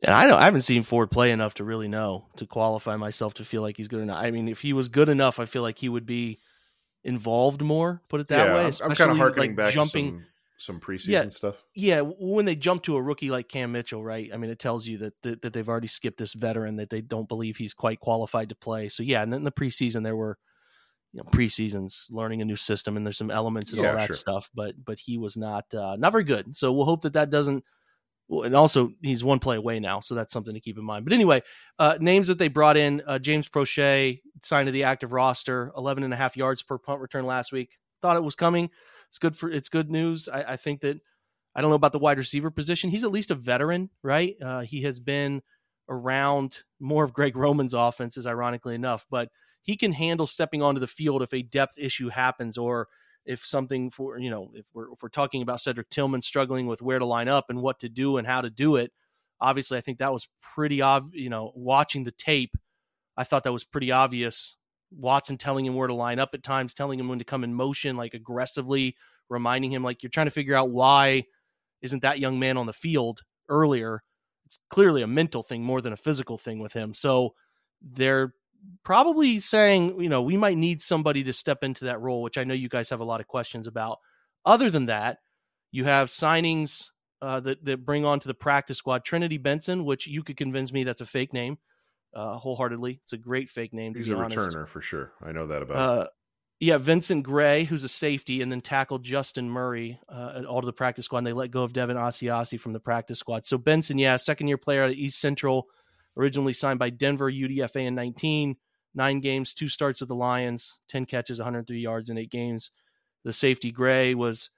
And 0.02 0.14
I 0.14 0.28
don't 0.28 0.38
I 0.38 0.44
haven't 0.44 0.60
seen 0.60 0.84
Ford 0.84 1.10
play 1.10 1.32
enough 1.32 1.54
to 1.54 1.64
really 1.64 1.88
know 1.88 2.28
to 2.36 2.46
qualify 2.46 2.94
myself 2.94 3.34
to 3.34 3.44
feel 3.44 3.60
like 3.60 3.76
he's 3.76 3.88
good 3.88 4.00
enough. 4.00 4.24
I 4.24 4.30
mean, 4.30 4.46
if 4.46 4.60
he 4.60 4.72
was 4.72 4.88
good 4.88 5.08
enough, 5.08 5.40
I 5.40 5.46
feel 5.46 5.62
like 5.62 5.78
he 5.78 5.88
would 5.88 6.06
be 6.06 6.38
involved 7.02 7.60
more. 7.60 8.02
Put 8.08 8.20
it 8.20 8.28
that 8.28 8.46
yeah, 8.46 8.54
way. 8.54 8.66
I'm, 8.66 8.90
I'm 8.90 8.94
kind 8.94 9.10
of 9.10 9.16
harkening 9.16 9.50
like 9.50 9.56
back 9.56 9.72
jumping. 9.72 10.10
some, 10.12 10.26
some 10.58 10.80
preseason 10.80 11.08
yeah, 11.08 11.28
stuff. 11.28 11.56
Yeah, 11.74 12.02
when 12.02 12.44
they 12.44 12.54
jump 12.54 12.84
to 12.84 12.94
a 12.94 13.02
rookie 13.02 13.30
like 13.30 13.48
Cam 13.48 13.72
Mitchell, 13.72 14.04
right? 14.04 14.30
I 14.32 14.36
mean, 14.36 14.50
it 14.50 14.60
tells 14.60 14.86
you 14.86 14.98
that, 14.98 15.14
that, 15.22 15.42
that 15.42 15.52
they've 15.52 15.68
already 15.68 15.88
skipped 15.88 16.18
this 16.18 16.34
veteran 16.34 16.76
that 16.76 16.88
they 16.88 17.00
don't 17.00 17.28
believe 17.28 17.56
he's 17.56 17.74
quite 17.74 17.98
qualified 17.98 18.50
to 18.50 18.54
play. 18.54 18.88
So 18.88 19.02
yeah, 19.02 19.22
and 19.22 19.32
then 19.32 19.38
in 19.38 19.44
the 19.44 19.50
preseason 19.50 20.04
there 20.04 20.14
were 20.14 20.38
you 21.14 21.22
know 21.22 21.30
preseasons 21.30 22.06
learning 22.10 22.42
a 22.42 22.44
new 22.44 22.56
system 22.56 22.96
and 22.96 23.06
there's 23.06 23.16
some 23.16 23.30
elements 23.30 23.72
and 23.72 23.80
yeah, 23.80 23.90
all 23.90 23.96
that 23.96 24.06
sure. 24.06 24.16
stuff 24.16 24.50
but 24.52 24.74
but 24.84 24.98
he 24.98 25.16
was 25.16 25.36
not 25.36 25.72
uh, 25.72 25.96
not 25.96 26.12
very 26.12 26.24
good. 26.24 26.56
So 26.56 26.72
we'll 26.72 26.84
hope 26.84 27.02
that 27.02 27.12
that 27.12 27.30
doesn't 27.30 27.64
and 28.28 28.56
also 28.56 28.92
he's 29.00 29.22
one 29.22 29.38
play 29.38 29.56
away 29.56 29.78
now 29.78 30.00
so 30.00 30.14
that's 30.14 30.32
something 30.32 30.54
to 30.54 30.60
keep 30.60 30.76
in 30.76 30.84
mind. 30.84 31.04
But 31.04 31.14
anyway 31.14 31.42
uh, 31.78 31.96
names 32.00 32.28
that 32.28 32.38
they 32.38 32.48
brought 32.48 32.76
in 32.76 33.00
uh, 33.06 33.20
james 33.20 33.48
proche 33.48 34.20
signed 34.42 34.66
to 34.66 34.72
the 34.72 34.84
active 34.84 35.12
roster 35.12 35.72
11 35.76 36.02
and 36.02 36.12
a 36.12 36.16
half 36.16 36.36
yards 36.36 36.62
per 36.62 36.78
punt 36.78 37.00
return 37.00 37.24
last 37.26 37.52
week. 37.52 37.78
Thought 38.02 38.16
it 38.16 38.24
was 38.24 38.34
coming. 38.34 38.70
It's 39.08 39.18
good 39.18 39.36
for 39.36 39.48
it's 39.50 39.68
good 39.68 39.90
news. 39.90 40.28
I, 40.28 40.42
I 40.42 40.56
think 40.56 40.80
that 40.80 41.00
i 41.54 41.60
don't 41.60 41.70
know 41.70 41.76
about 41.76 41.92
the 41.92 42.00
wide 42.00 42.18
receiver 42.18 42.50
position. 42.50 42.90
He's 42.90 43.04
at 43.04 43.12
least 43.12 43.30
a 43.30 43.36
veteran 43.36 43.88
right? 44.02 44.34
Uh, 44.42 44.60
he 44.62 44.82
has 44.82 44.98
been 44.98 45.42
around 45.88 46.58
more 46.80 47.04
of 47.04 47.12
greg 47.12 47.36
roman's 47.36 47.74
offenses 47.74 48.26
ironically 48.26 48.74
enough 48.74 49.06
but 49.10 49.28
he 49.64 49.76
can 49.76 49.92
handle 49.92 50.26
stepping 50.26 50.62
onto 50.62 50.80
the 50.80 50.86
field 50.86 51.22
if 51.22 51.34
a 51.34 51.42
depth 51.42 51.76
issue 51.76 52.08
happens 52.10 52.56
or 52.56 52.86
if 53.26 53.44
something 53.44 53.90
for 53.90 54.18
you 54.18 54.30
know 54.30 54.50
if 54.54 54.66
we're 54.72 54.92
if 54.92 55.02
we're 55.02 55.08
talking 55.08 55.42
about 55.42 55.60
Cedric 55.60 55.90
Tillman 55.90 56.22
struggling 56.22 56.66
with 56.66 56.80
where 56.80 57.00
to 57.00 57.04
line 57.04 57.28
up 57.28 57.46
and 57.48 57.60
what 57.60 57.80
to 57.80 57.88
do 57.88 58.16
and 58.16 58.26
how 58.26 58.40
to 58.40 58.50
do 58.50 58.76
it 58.76 58.92
obviously 59.40 59.76
I 59.76 59.80
think 59.80 59.98
that 59.98 60.12
was 60.12 60.28
pretty 60.40 60.80
obvious 60.80 61.20
you 61.20 61.30
know 61.30 61.50
watching 61.56 62.04
the 62.04 62.12
tape 62.12 62.54
I 63.16 63.24
thought 63.24 63.44
that 63.44 63.52
was 63.52 63.64
pretty 63.64 63.92
obvious. 63.92 64.56
Watson 64.90 65.38
telling 65.38 65.66
him 65.66 65.74
where 65.74 65.88
to 65.88 65.94
line 65.94 66.18
up 66.18 66.30
at 66.34 66.42
times 66.42 66.72
telling 66.72 67.00
him 67.00 67.08
when 67.08 67.18
to 67.18 67.24
come 67.24 67.42
in 67.42 67.52
motion 67.52 67.96
like 67.96 68.14
aggressively 68.14 68.96
reminding 69.28 69.72
him 69.72 69.82
like 69.82 70.02
you're 70.02 70.10
trying 70.10 70.26
to 70.26 70.32
figure 70.32 70.54
out 70.54 70.70
why 70.70 71.24
isn't 71.82 72.02
that 72.02 72.20
young 72.20 72.38
man 72.38 72.56
on 72.56 72.66
the 72.66 72.72
field 72.72 73.22
earlier. 73.48 74.02
It's 74.46 74.58
clearly 74.70 75.02
a 75.02 75.06
mental 75.06 75.42
thing 75.42 75.64
more 75.64 75.80
than 75.80 75.92
a 75.92 75.96
physical 75.96 76.38
thing 76.38 76.60
with 76.60 76.72
him. 76.72 76.94
So 76.94 77.34
they're 77.82 78.34
probably 78.84 79.40
saying, 79.40 80.00
you 80.00 80.08
know, 80.08 80.22
we 80.22 80.36
might 80.36 80.56
need 80.56 80.80
somebody 80.80 81.24
to 81.24 81.32
step 81.32 81.64
into 81.64 81.86
that 81.86 82.00
role, 82.00 82.22
which 82.22 82.38
I 82.38 82.44
know 82.44 82.54
you 82.54 82.68
guys 82.68 82.90
have 82.90 83.00
a 83.00 83.04
lot 83.04 83.20
of 83.20 83.26
questions 83.26 83.66
about. 83.66 83.98
Other 84.44 84.70
than 84.70 84.86
that, 84.86 85.18
you 85.72 85.84
have 85.84 86.08
signings 86.08 86.90
uh, 87.22 87.40
that 87.40 87.64
that 87.64 87.84
bring 87.84 88.04
on 88.04 88.20
to 88.20 88.28
the 88.28 88.34
practice 88.34 88.78
squad 88.78 89.04
Trinity 89.04 89.38
Benson, 89.38 89.84
which 89.84 90.06
you 90.06 90.22
could 90.22 90.36
convince 90.36 90.72
me 90.72 90.84
that's 90.84 91.00
a 91.00 91.06
fake 91.06 91.32
name, 91.32 91.58
uh, 92.14 92.36
wholeheartedly. 92.36 93.00
It's 93.02 93.14
a 93.14 93.18
great 93.18 93.48
fake 93.48 93.72
name. 93.72 93.94
He's 93.94 94.10
a 94.10 94.16
honest. 94.16 94.36
returner 94.36 94.68
for 94.68 94.82
sure. 94.82 95.12
I 95.22 95.32
know 95.32 95.46
that 95.46 95.62
about. 95.62 95.76
Uh, 95.76 96.06
yeah, 96.60 96.78
Vincent 96.78 97.24
Gray, 97.24 97.64
who's 97.64 97.84
a 97.84 97.88
safety, 97.88 98.40
and 98.40 98.50
then 98.52 98.60
tackled 98.60 99.02
Justin 99.02 99.50
Murray 99.50 99.98
uh, 100.08 100.42
all 100.48 100.60
to 100.60 100.66
the 100.66 100.72
practice 100.72 101.06
squad. 101.06 101.18
And 101.18 101.26
they 101.26 101.32
let 101.32 101.50
go 101.50 101.62
of 101.62 101.72
Devin 101.72 101.96
Asiasi 101.96 102.60
from 102.60 102.72
the 102.72 102.80
practice 102.80 103.18
squad. 103.18 103.44
So 103.44 103.58
Benson, 103.58 103.98
yeah, 103.98 104.16
second 104.16 104.48
year 104.48 104.58
player 104.58 104.84
at 104.84 104.92
East 104.92 105.18
Central 105.18 105.66
originally 106.16 106.52
signed 106.52 106.78
by 106.78 106.90
Denver, 106.90 107.30
UDFA 107.30 107.86
in 107.86 107.94
19, 107.94 108.56
nine 108.94 109.20
games, 109.20 109.54
two 109.54 109.68
starts 109.68 110.00
with 110.00 110.08
the 110.08 110.14
Lions, 110.14 110.78
10 110.88 111.06
catches, 111.06 111.38
103 111.38 111.78
yards 111.78 112.10
in 112.10 112.18
eight 112.18 112.30
games. 112.30 112.70
The 113.24 113.32
safety 113.32 113.70
Gray 113.70 114.14
was 114.14 114.50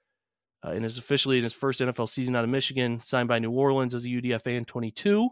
uh, 0.65 0.71
in 0.71 0.83
his 0.83 0.97
officially 0.97 1.37
in 1.37 1.43
his 1.43 1.53
first 1.53 1.79
NFL 1.79 2.09
season 2.09 2.35
out 2.35 2.43
of 2.43 2.49
Michigan, 2.49 2.99
signed 3.03 3.27
by 3.27 3.39
New 3.39 3.51
Orleans 3.51 3.93
as 3.93 4.05
a 4.05 4.09
UDFA 4.09 4.57
in 4.57 4.65
22, 4.65 5.29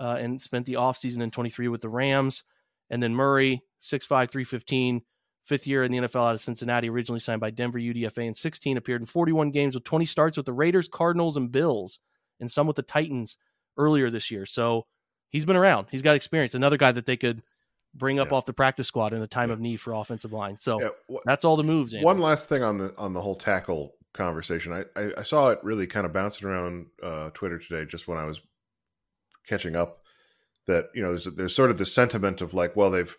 uh, 0.00 0.16
and 0.18 0.40
spent 0.40 0.66
the 0.66 0.74
offseason 0.74 1.22
in 1.22 1.30
23 1.30 1.68
with 1.68 1.82
the 1.82 1.88
Rams. 1.88 2.44
And 2.90 3.02
then 3.02 3.14
Murray, 3.14 3.62
6'5, 3.80 4.08
315, 4.30 5.02
fifth 5.44 5.66
year 5.66 5.84
in 5.84 5.92
the 5.92 5.98
NFL 5.98 6.28
out 6.28 6.34
of 6.34 6.40
Cincinnati, 6.40 6.88
originally 6.88 7.20
signed 7.20 7.40
by 7.40 7.50
Denver 7.50 7.78
UDFA 7.78 8.26
in 8.26 8.34
16, 8.34 8.76
appeared 8.76 9.02
in 9.02 9.06
41 9.06 9.50
games 9.50 9.74
with 9.74 9.84
20 9.84 10.06
starts 10.06 10.36
with 10.36 10.46
the 10.46 10.52
Raiders, 10.52 10.88
Cardinals, 10.88 11.36
and 11.36 11.52
Bills, 11.52 11.98
and 12.40 12.50
some 12.50 12.66
with 12.66 12.76
the 12.76 12.82
Titans 12.82 13.36
earlier 13.76 14.10
this 14.10 14.30
year. 14.30 14.46
So 14.46 14.86
he's 15.34 15.44
been 15.44 15.56
around. 15.56 15.88
He's 15.90 16.00
got 16.00 16.14
experience. 16.14 16.54
Another 16.54 16.76
guy 16.76 16.92
that 16.92 17.06
they 17.06 17.16
could 17.16 17.42
bring 17.92 18.20
up 18.20 18.30
yeah. 18.30 18.36
off 18.36 18.46
the 18.46 18.52
practice 18.52 18.86
squad 18.86 19.12
in 19.12 19.20
a 19.20 19.26
time 19.26 19.48
yeah. 19.48 19.54
of 19.54 19.60
need 19.60 19.80
for 19.80 19.92
offensive 19.92 20.32
line. 20.32 20.56
So 20.60 20.80
yeah. 20.80 21.18
that's 21.24 21.44
all 21.44 21.56
the 21.56 21.64
moves. 21.64 21.92
One 22.00 22.20
last 22.20 22.48
thing 22.48 22.62
on 22.62 22.78
the 22.78 22.94
on 22.96 23.12
the 23.12 23.20
whole 23.20 23.34
tackle 23.34 23.96
conversation. 24.12 24.72
I, 24.72 24.84
I, 24.98 25.10
I 25.18 25.22
saw 25.24 25.50
it 25.50 25.58
really 25.64 25.88
kind 25.88 26.06
of 26.06 26.12
bouncing 26.12 26.48
around 26.48 26.86
uh, 27.02 27.30
Twitter 27.30 27.58
today, 27.58 27.84
just 27.84 28.06
when 28.06 28.16
I 28.16 28.24
was 28.24 28.40
catching 29.46 29.74
up. 29.74 30.02
That 30.66 30.86
you 30.94 31.02
know, 31.02 31.08
there's 31.08 31.24
there's 31.24 31.54
sort 31.54 31.70
of 31.70 31.78
the 31.78 31.84
sentiment 31.84 32.40
of 32.40 32.54
like, 32.54 32.76
well, 32.76 32.92
they've 32.92 33.14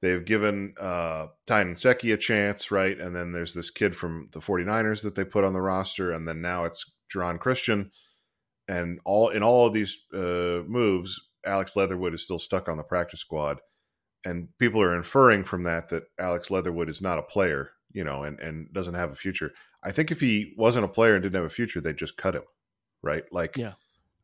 they've 0.00 0.24
given 0.24 0.72
uh, 0.80 1.26
Tynan 1.46 1.76
Secchi 1.76 2.12
a 2.12 2.16
chance, 2.16 2.70
right? 2.70 2.98
And 2.98 3.14
then 3.14 3.32
there's 3.32 3.52
this 3.52 3.70
kid 3.70 3.94
from 3.94 4.30
the 4.32 4.40
49ers 4.40 5.02
that 5.02 5.14
they 5.14 5.24
put 5.24 5.44
on 5.44 5.52
the 5.52 5.60
roster, 5.60 6.10
and 6.10 6.26
then 6.26 6.40
now 6.40 6.64
it's 6.64 6.90
Geron 7.14 7.38
Christian, 7.38 7.92
and 8.66 9.00
all 9.04 9.28
in 9.28 9.42
all 9.42 9.66
of 9.66 9.74
these 9.74 9.98
uh, 10.14 10.62
moves, 10.66 11.20
Alex 11.44 11.76
Leatherwood 11.76 12.14
is 12.14 12.22
still 12.22 12.38
stuck 12.38 12.68
on 12.68 12.76
the 12.76 12.82
practice 12.82 13.20
squad, 13.20 13.60
and 14.24 14.48
people 14.58 14.80
are 14.80 14.94
inferring 14.94 15.44
from 15.44 15.64
that 15.64 15.88
that 15.88 16.04
Alex 16.18 16.50
Leatherwood 16.50 16.88
is 16.88 17.02
not 17.02 17.18
a 17.18 17.22
player, 17.22 17.70
you 17.92 18.04
know, 18.04 18.22
and 18.22 18.38
and 18.40 18.72
doesn't 18.72 18.94
have 18.94 19.10
a 19.10 19.16
future. 19.16 19.52
I 19.82 19.92
think 19.92 20.10
if 20.10 20.20
he 20.20 20.54
wasn't 20.56 20.84
a 20.84 20.88
player 20.88 21.14
and 21.14 21.22
didn't 21.22 21.36
have 21.36 21.44
a 21.44 21.48
future, 21.48 21.80
they'd 21.80 21.96
just 21.96 22.16
cut 22.16 22.34
him, 22.34 22.44
right? 23.02 23.24
Like, 23.32 23.56
yeah. 23.56 23.74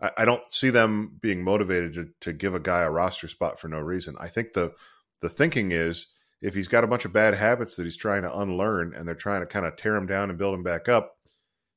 I, 0.00 0.10
I 0.18 0.24
don't 0.24 0.50
see 0.50 0.70
them 0.70 1.18
being 1.20 1.42
motivated 1.42 1.94
to, 1.94 2.08
to 2.20 2.32
give 2.32 2.54
a 2.54 2.60
guy 2.60 2.82
a 2.82 2.90
roster 2.90 3.28
spot 3.28 3.58
for 3.58 3.68
no 3.68 3.80
reason. 3.80 4.16
I 4.20 4.28
think 4.28 4.52
the 4.52 4.72
the 5.20 5.28
thinking 5.28 5.72
is 5.72 6.06
if 6.40 6.54
he's 6.54 6.68
got 6.68 6.84
a 6.84 6.88
bunch 6.88 7.04
of 7.04 7.12
bad 7.12 7.34
habits 7.34 7.76
that 7.76 7.84
he's 7.84 7.96
trying 7.96 8.22
to 8.22 8.38
unlearn 8.38 8.94
and 8.94 9.06
they're 9.06 9.14
trying 9.14 9.40
to 9.40 9.46
kind 9.46 9.66
of 9.66 9.76
tear 9.76 9.96
him 9.96 10.06
down 10.06 10.30
and 10.30 10.38
build 10.38 10.54
him 10.54 10.62
back 10.62 10.88
up, 10.88 11.16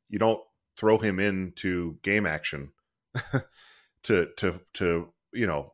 you 0.09 0.19
don't 0.19 0.41
throw 0.77 0.97
him 0.97 1.19
into 1.19 1.97
game 2.03 2.25
action 2.25 2.71
to 4.03 4.27
to 4.37 4.61
to 4.73 5.11
you 5.33 5.47
know 5.47 5.73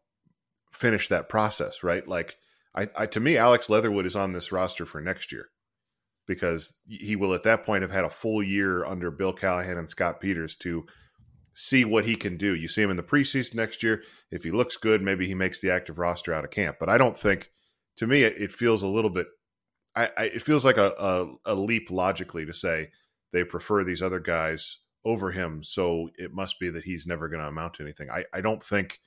finish 0.72 1.08
that 1.08 1.30
process, 1.30 1.84
right? 1.84 2.08
Like 2.08 2.36
I, 2.76 2.88
I 2.98 3.06
to 3.08 3.20
me, 3.20 3.38
Alex 3.38 3.70
Leatherwood 3.70 4.06
is 4.06 4.16
on 4.16 4.32
this 4.32 4.52
roster 4.52 4.86
for 4.86 5.02
next 5.02 5.32
year 5.32 5.50
because 6.28 6.74
he 6.88 7.16
will 7.16 7.34
at 7.34 7.44
that 7.44 7.64
point 7.64 7.82
have 7.82 7.92
had 7.92 8.04
a 8.04 8.10
full 8.10 8.44
year 8.44 8.86
under 8.86 9.10
Bill 9.10 9.34
Callahan 9.34 9.78
and 9.78 9.90
Scott 9.90 10.20
Peters 10.20 10.56
to 10.58 10.86
see 11.54 11.86
what 11.86 12.06
he 12.06 12.16
can 12.16 12.38
do. 12.38 12.54
You 12.54 12.68
see 12.68 12.84
him 12.84 12.92
in 12.92 12.98
the 12.98 13.04
preseason 13.04 13.56
next 13.56 13.82
year. 13.82 14.04
If 14.30 14.44
he 14.44 14.52
looks 14.52 14.78
good, 14.78 15.02
maybe 15.02 15.26
he 15.26 15.34
makes 15.34 15.60
the 15.60 15.72
active 15.72 15.98
roster 15.98 16.34
out 16.34 16.44
of 16.44 16.52
camp. 16.52 16.78
But 16.80 16.90
I 16.90 17.00
don't 17.00 17.18
think, 17.18 17.50
to 17.96 18.06
me, 18.06 18.24
it, 18.24 18.40
it 18.40 18.52
feels 18.52 18.84
a 18.84 18.88
little 18.88 19.10
bit. 19.10 19.28
I, 19.96 20.10
I, 20.18 20.24
it 20.26 20.42
feels 20.44 20.64
like 20.64 20.78
a, 20.78 20.94
a, 21.00 21.54
a 21.54 21.56
leap 21.56 21.90
logically 21.90 22.46
to 22.46 22.54
say 22.54 22.90
they 23.34 23.44
prefer 23.44 23.84
these 23.84 24.04
other 24.04 24.20
guys 24.20 24.78
over 25.04 25.32
him, 25.32 25.64
so 25.64 26.10
it 26.16 26.34
must 26.34 26.60
be 26.60 26.70
that 26.70 26.84
he's 26.84 27.08
never 27.08 27.30
going 27.30 27.42
to 27.42 27.48
amount 27.48 27.76
to 27.76 27.84
anything. 27.84 28.12
I, 28.12 28.26
I 28.34 28.42
don't 28.42 28.64
think. 28.64 29.00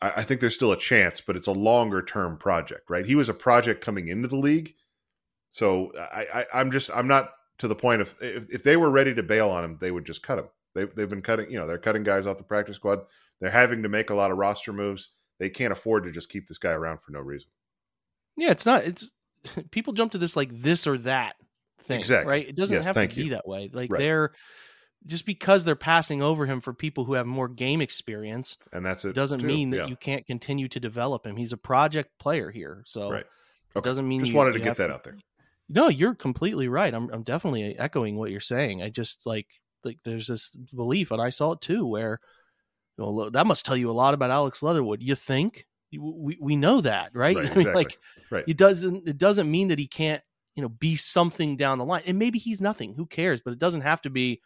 I, 0.00 0.12
I 0.16 0.22
think 0.22 0.40
there's 0.40 0.54
still 0.54 0.72
a 0.72 0.78
chance, 0.78 1.20
but 1.20 1.36
it's 1.36 1.46
a 1.46 1.52
longer 1.52 2.02
term 2.02 2.36
project, 2.38 2.90
right? 2.90 3.06
He 3.06 3.14
was 3.14 3.28
a 3.28 3.34
project 3.34 3.84
coming 3.84 4.08
into 4.08 4.28
the 4.28 4.36
league 4.36 4.74
so 5.50 5.92
I, 5.96 6.44
I 6.52 6.60
am 6.60 6.70
just 6.70 6.90
I'm 6.94 7.08
not 7.08 7.30
to 7.58 7.68
the 7.68 7.74
point 7.74 8.02
of 8.02 8.14
if, 8.20 8.52
if 8.52 8.62
they 8.62 8.76
were 8.76 8.90
ready 8.90 9.14
to 9.14 9.22
bail 9.22 9.50
on 9.50 9.64
him, 9.64 9.78
they 9.80 9.90
would 9.90 10.04
just 10.04 10.22
cut 10.22 10.38
him. 10.38 10.48
They 10.74 10.84
they've 10.84 11.08
been 11.08 11.22
cutting, 11.22 11.50
you 11.50 11.58
know, 11.58 11.66
they're 11.66 11.78
cutting 11.78 12.02
guys 12.02 12.26
off 12.26 12.38
the 12.38 12.44
practice 12.44 12.76
squad. 12.76 13.00
They're 13.40 13.50
having 13.50 13.82
to 13.82 13.88
make 13.88 14.10
a 14.10 14.14
lot 14.14 14.30
of 14.30 14.36
roster 14.36 14.72
moves. 14.72 15.10
They 15.38 15.48
can't 15.48 15.72
afford 15.72 16.04
to 16.04 16.10
just 16.10 16.28
keep 16.28 16.48
this 16.48 16.58
guy 16.58 16.72
around 16.72 16.98
for 17.00 17.12
no 17.12 17.20
reason. 17.20 17.50
Yeah, 18.36 18.50
it's 18.50 18.66
not. 18.66 18.84
It's 18.84 19.10
people 19.70 19.92
jump 19.92 20.12
to 20.12 20.18
this 20.18 20.36
like 20.36 20.50
this 20.52 20.86
or 20.86 20.98
that 20.98 21.36
thing, 21.82 22.00
exactly. 22.00 22.30
right? 22.30 22.48
It 22.48 22.56
doesn't 22.56 22.76
yes, 22.76 22.86
have 22.86 22.96
to 22.96 23.02
you. 23.02 23.24
be 23.24 23.28
that 23.30 23.48
way. 23.48 23.70
Like 23.72 23.90
right. 23.90 23.98
they're 23.98 24.32
just 25.06 25.26
because 25.26 25.64
they're 25.64 25.76
passing 25.76 26.22
over 26.22 26.46
him 26.46 26.60
for 26.60 26.72
people 26.72 27.04
who 27.04 27.14
have 27.14 27.26
more 27.26 27.48
game 27.48 27.80
experience, 27.80 28.56
and 28.72 28.84
that's 28.84 29.04
it. 29.04 29.14
Doesn't 29.14 29.40
too. 29.40 29.46
mean 29.46 29.70
that 29.70 29.76
yeah. 29.76 29.86
you 29.86 29.96
can't 29.96 30.26
continue 30.26 30.68
to 30.68 30.80
develop 30.80 31.26
him. 31.26 31.36
He's 31.36 31.52
a 31.52 31.56
project 31.56 32.18
player 32.18 32.50
here, 32.50 32.82
so 32.86 33.10
right. 33.10 33.26
Okay. 33.76 33.80
It 33.80 33.90
doesn't 33.90 34.08
mean 34.08 34.20
just 34.20 34.32
you, 34.32 34.36
wanted 34.36 34.52
to 34.54 34.60
get 34.60 34.76
that 34.76 34.88
to, 34.88 34.94
out 34.94 35.04
there. 35.04 35.16
No, 35.68 35.88
you're 35.88 36.14
completely 36.14 36.68
right. 36.68 36.92
I'm 36.92 37.10
I'm 37.10 37.22
definitely 37.22 37.78
echoing 37.78 38.16
what 38.16 38.30
you're 38.30 38.40
saying. 38.40 38.82
I 38.82 38.88
just 38.88 39.26
like 39.26 39.46
like 39.84 39.98
there's 40.04 40.26
this 40.26 40.50
belief, 40.50 41.10
and 41.10 41.20
I 41.20 41.30
saw 41.30 41.52
it 41.52 41.60
too, 41.60 41.86
where 41.86 42.20
you 42.96 43.04
know, 43.04 43.30
that 43.30 43.46
must 43.46 43.64
tell 43.64 43.76
you 43.76 43.90
a 43.90 43.92
lot 43.92 44.14
about 44.14 44.30
Alex 44.30 44.62
Leatherwood. 44.62 45.02
You 45.02 45.14
think 45.14 45.66
we 45.92 46.38
we 46.40 46.56
know 46.56 46.80
that, 46.80 47.10
right? 47.14 47.36
right 47.36 47.46
I 47.50 47.54
mean, 47.54 47.68
exactly. 47.68 47.74
like 47.74 47.98
right. 48.30 48.44
it 48.46 48.56
doesn't 48.56 49.08
it 49.08 49.18
doesn't 49.18 49.50
mean 49.50 49.68
that 49.68 49.78
he 49.78 49.86
can't 49.86 50.22
you 50.54 50.62
know 50.62 50.68
be 50.68 50.96
something 50.96 51.56
down 51.56 51.78
the 51.78 51.84
line, 51.84 52.02
and 52.06 52.18
maybe 52.18 52.38
he's 52.38 52.60
nothing. 52.60 52.94
Who 52.94 53.06
cares? 53.06 53.40
But 53.40 53.52
it 53.52 53.58
doesn't 53.58 53.82
have 53.82 54.02
to 54.02 54.10
be. 54.10 54.40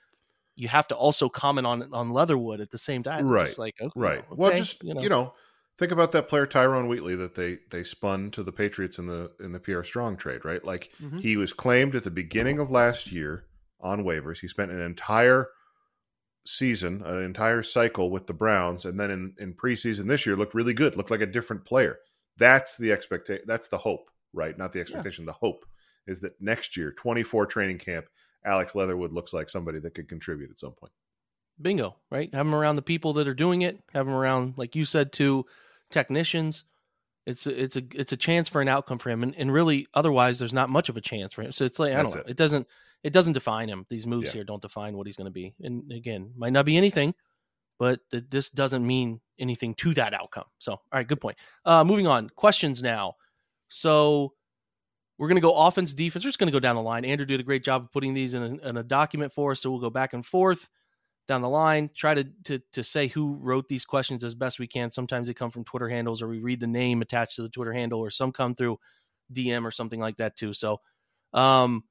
You 0.55 0.69
have 0.69 0.89
to 0.89 0.95
also 0.95 1.29
comment 1.29 1.67
on 1.67 1.93
on 1.95 2.11
Leatherwood 2.11 2.61
at 2.61 2.71
the 2.71 2.79
same 2.79 3.03
time, 3.03 3.27
right? 3.27 3.57
Like 3.59 3.75
okay, 3.81 3.93
right. 3.95 4.19
Okay, 4.19 4.27
well, 4.31 4.55
just 4.55 4.83
you 4.85 4.95
know. 4.95 5.03
you 5.03 5.09
know 5.09 5.35
think 5.79 5.91
about 5.91 6.13
that 6.13 6.29
player 6.29 6.47
Tyrone 6.47 6.87
Wheatley 6.87 7.17
that 7.17 7.35
they 7.35 7.59
they 7.71 7.83
spun 7.83 8.31
to 8.33 8.43
the 8.43 8.53
Patriots 8.53 8.99
in 8.99 9.07
the 9.07 9.33
in 9.41 9.53
the 9.53 9.61
Pierre 9.61 9.83
Strong 9.85 10.19
trade, 10.19 10.45
right? 10.45 10.65
Like 10.65 10.93
Mhm. 11.03 11.21
he 11.21 11.37
was 11.37 11.53
claimed 11.53 11.95
at 11.95 12.05
the 12.05 12.11
beginning 12.11 12.59
of 12.59 12.71
last 12.71 13.11
year 13.11 13.47
on 13.81 14.05
waivers. 14.05 14.41
He 14.41 14.49
spent 14.49 14.71
an 14.71 14.81
entire 14.81 15.49
season, 16.45 17.03
an 17.03 17.23
entire 17.23 17.63
cycle 17.63 18.11
with 18.11 18.27
the 18.27 18.35
Browns, 18.35 18.85
and 18.85 18.99
then 18.99 19.11
in 19.11 19.35
in 19.39 19.55
preseason 19.55 20.09
this 20.09 20.27
year 20.27 20.37
looked 20.37 20.55
really 20.55 20.75
good, 20.75 20.97
looked 20.97 21.11
like 21.11 21.21
a 21.21 21.27
different 21.27 21.65
player. 21.65 21.99
That's 22.37 22.77
the 22.77 22.93
expectation. 22.93 23.45
That's 23.47 23.69
the 23.69 23.79
hope, 23.79 24.11
right? 24.33 24.57
Not 24.57 24.73
the 24.73 24.81
expectation. 24.81 25.25
The 25.27 25.33
hope 25.33 25.65
is 26.07 26.21
that 26.21 26.41
next 26.41 26.77
year, 26.77 26.93
24 26.93 27.47
training 27.47 27.79
camp, 27.79 28.07
Alex 28.45 28.75
Leatherwood 28.75 29.13
looks 29.13 29.33
like 29.33 29.49
somebody 29.49 29.79
that 29.81 29.95
could 29.95 30.09
contribute 30.09 30.51
at 30.51 30.59
some 30.59 30.73
point. 30.73 30.93
bingo, 31.61 31.97
right? 32.11 32.33
Have 32.35 32.47
them 32.47 32.55
around 32.55 32.77
the 32.77 32.83
people 32.83 33.13
that 33.15 33.29
are 33.29 33.35
doing 33.35 33.63
it. 33.63 33.79
Have 33.93 34.07
them 34.07 34.15
around, 34.15 34.55
like 34.57 34.75
you 34.75 34.85
said, 34.85 35.13
to 35.15 35.45
technicians. 35.91 36.65
It's 37.27 37.47
a, 37.47 37.63
it's 37.63 37.77
a 37.77 37.83
it's 37.95 38.13
a 38.13 38.17
chance 38.17 38.49
for 38.49 38.61
an 38.61 38.67
outcome 38.69 38.99
for 38.99 39.11
him, 39.11 39.23
and, 39.23 39.33
and 39.37 39.53
really, 39.53 39.87
otherwise, 39.95 40.41
there's 40.41 40.53
not 40.55 40.71
much 40.71 40.89
of 40.89 40.97
a 40.97 41.01
chance 41.01 41.33
for 41.33 41.43
him. 41.43 41.53
So 41.53 41.65
it's 41.65 41.79
like 41.79 41.93
I 41.93 41.97
don't 41.97 42.05
That's 42.05 42.15
know. 42.17 42.21
it. 42.23 42.31
It. 42.31 42.37
doesn't 42.37 42.67
it 43.05 43.13
doesn't 43.13 43.33
define 43.35 43.69
him. 43.69 43.87
These 43.89 44.07
moves 44.09 44.31
Yeah. 44.31 44.39
here 44.39 44.45
don't 44.45 44.63
define 44.63 44.97
what 44.97 45.07
he's 45.07 45.17
going 45.17 45.27
to 45.27 45.31
be. 45.33 45.55
And 45.61 45.91
again, 45.93 46.33
might 46.37 46.53
not 46.53 46.65
be 46.65 46.77
anything, 46.77 47.15
but 47.79 47.99
th- 48.11 48.25
this 48.31 48.49
doesn't 48.51 48.85
mean 48.87 49.21
anything 49.41 49.75
to 49.77 49.93
that 49.95 50.15
outcome. 50.15 50.45
So, 50.59 50.73
all 50.73 50.81
right, 50.93 51.07
good 51.07 51.21
point. 51.21 51.37
Uh, 51.65 51.83
moving 51.85 52.07
on, 52.09 52.29
questions 52.31 52.81
now. 52.83 53.15
So 53.69 54.35
we're 55.23 55.29
going 55.29 55.37
to 55.37 55.41
go 55.41 55.55
offense, 55.55 55.95
defense. 55.95 56.25
We're 56.25 56.31
just 56.31 56.41
going 56.41 56.49
to 56.49 56.53
go 56.53 56.59
down 56.59 56.75
the 56.75 56.83
line. 56.83 57.05
Andrew 57.05 57.25
did 57.25 57.39
a 57.39 57.45
great 57.45 57.63
job 57.63 57.85
of 57.85 57.93
putting 57.93 58.13
these 58.13 58.35
in 58.35 58.43
a, 58.43 58.69
in 58.71 58.77
a 58.77 58.83
document 58.83 59.33
for 59.33 59.53
us, 59.53 59.61
so 59.61 59.71
we'll 59.71 59.79
go 59.79 59.89
back 59.89 60.15
and 60.15 60.27
forth 60.27 60.69
down 61.29 61.43
the 61.43 61.49
line. 61.49 61.91
Try 61.95 62.15
to, 62.15 62.25
to 62.47 62.61
to 62.73 62.83
say 62.83 63.07
who 63.07 63.37
wrote 63.41 63.69
these 63.69 63.85
questions 63.85 64.25
as 64.25 64.35
best 64.35 64.59
we 64.59 64.67
can. 64.67 64.91
Sometimes 64.91 65.29
they 65.29 65.35
come 65.35 65.53
from 65.53 65.63
Twitter 65.63 65.89
handles, 65.89 66.23
or 66.23 66.29
we 66.29 66.41
read 66.41 66.59
the 66.59 66.67
name 66.67 67.03
attached 67.03 67.37
to 67.37 67.43
the 67.43 67.49
Twitter 67.49 67.73
handle, 67.73 68.01
or 68.01 68.11
some 68.11 68.33
come 68.33 68.57
through 68.57 68.79
DM 69.33 69.65
or 69.65 69.71
something 69.71 70.01
like 70.01 70.17
that 70.17 70.37
too. 70.37 70.53
So, 70.53 70.81
um, 71.33 71.85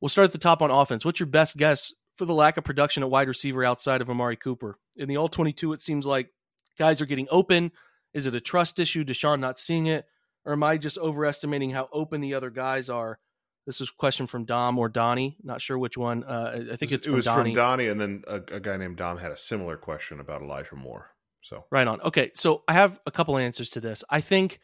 we'll 0.00 0.08
start 0.08 0.26
at 0.26 0.32
the 0.32 0.38
top 0.38 0.62
on 0.62 0.70
offense. 0.70 1.04
What's 1.04 1.18
your 1.18 1.26
best 1.26 1.56
guess 1.56 1.92
for 2.14 2.26
the 2.26 2.34
lack 2.34 2.58
of 2.58 2.62
production 2.64 3.02
at 3.02 3.10
wide 3.10 3.26
receiver 3.26 3.64
outside 3.64 4.02
of 4.02 4.08
Amari 4.08 4.36
Cooper 4.36 4.78
in 4.96 5.08
the 5.08 5.16
All 5.16 5.28
Twenty 5.28 5.52
Two? 5.52 5.72
It 5.72 5.82
seems 5.82 6.06
like 6.06 6.30
guys 6.78 7.00
are 7.00 7.06
getting 7.06 7.26
open. 7.32 7.72
Is 8.14 8.28
it 8.28 8.36
a 8.36 8.40
trust 8.40 8.78
issue? 8.78 9.02
Deshaun 9.04 9.40
not 9.40 9.58
seeing 9.58 9.86
it, 9.86 10.04
or 10.44 10.52
am 10.52 10.62
I 10.62 10.78
just 10.78 10.98
overestimating 10.98 11.70
how 11.70 11.88
open 11.92 12.20
the 12.20 12.34
other 12.34 12.50
guys 12.50 12.88
are? 12.88 13.18
This 13.66 13.80
is 13.80 13.90
a 13.90 13.96
question 13.98 14.26
from 14.26 14.44
Dom 14.46 14.78
or 14.78 14.88
Donnie. 14.88 15.36
Not 15.42 15.60
sure 15.60 15.78
which 15.78 15.98
one. 15.98 16.24
Uh, 16.24 16.64
I 16.72 16.76
think 16.76 16.92
it's 16.92 17.06
it 17.06 17.10
from 17.10 17.14
was 17.14 17.26
Donnie. 17.26 17.50
from 17.50 17.56
Donnie, 17.56 17.86
and 17.88 18.00
then 18.00 18.22
a, 18.26 18.36
a 18.36 18.60
guy 18.60 18.76
named 18.78 18.96
Dom 18.96 19.18
had 19.18 19.30
a 19.30 19.36
similar 19.36 19.76
question 19.76 20.20
about 20.20 20.40
Elijah 20.40 20.74
Moore. 20.74 21.10
So 21.42 21.64
Right 21.70 21.86
on. 21.86 22.00
Okay, 22.00 22.30
so 22.34 22.62
I 22.66 22.72
have 22.72 22.98
a 23.06 23.10
couple 23.10 23.36
answers 23.36 23.70
to 23.70 23.80
this. 23.80 24.04
I 24.10 24.20
think, 24.20 24.58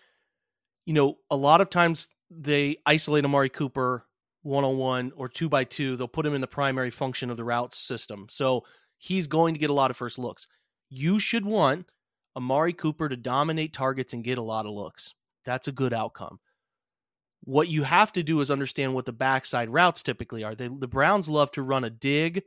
you 0.87 0.95
know, 0.95 1.19
a 1.31 1.37
lot 1.37 1.61
of 1.61 1.71
times 1.71 2.09
they 2.31 2.79
isolate 2.87 3.25
Amari 3.25 3.49
Cooper 3.51 4.07
one 4.43 4.65
on 4.65 4.77
one 4.77 5.13
or 5.17 5.29
two 5.29 5.49
by 5.49 5.65
two. 5.65 5.97
They'll 5.97 6.09
put 6.09 6.27
him 6.27 6.35
in 6.35 6.41
the 6.41 6.47
primary 6.47 6.91
function 6.91 7.31
of 7.31 7.37
the 7.37 7.45
routes 7.45 7.79
system. 7.79 8.27
So 8.29 8.65
he's 8.99 9.27
going 9.27 9.55
to 9.55 9.61
get 9.61 9.71
a 9.71 9.75
lot 9.75 9.91
of 9.91 9.97
first 9.97 10.19
looks. 10.19 10.47
You 10.91 11.19
should 11.19 11.45
want 11.45 11.91
Amari 12.37 12.73
Cooper 12.73 13.09
to 13.09 13.17
dominate 13.17 13.73
targets 13.73 14.13
and 14.13 14.25
get 14.25 14.39
a 14.39 14.43
lot 14.43 14.67
of 14.67 14.73
looks. 14.73 15.15
That's 15.45 15.69
a 15.69 15.73
good 15.73 15.93
outcome. 15.93 16.39
What 17.43 17.69
you 17.69 17.83
have 17.83 18.13
to 18.13 18.23
do 18.23 18.41
is 18.41 18.51
understand 18.51 18.95
what 18.95 19.05
the 19.05 19.13
backside 19.13 19.69
routes 19.69 20.03
typically 20.03 20.45
are. 20.45 20.55
They, 20.55 20.69
the 20.69 20.89
Browns 20.89 21.29
love 21.29 21.51
to 21.53 21.63
run 21.63 21.85
a 21.85 21.91
dig 21.91 22.43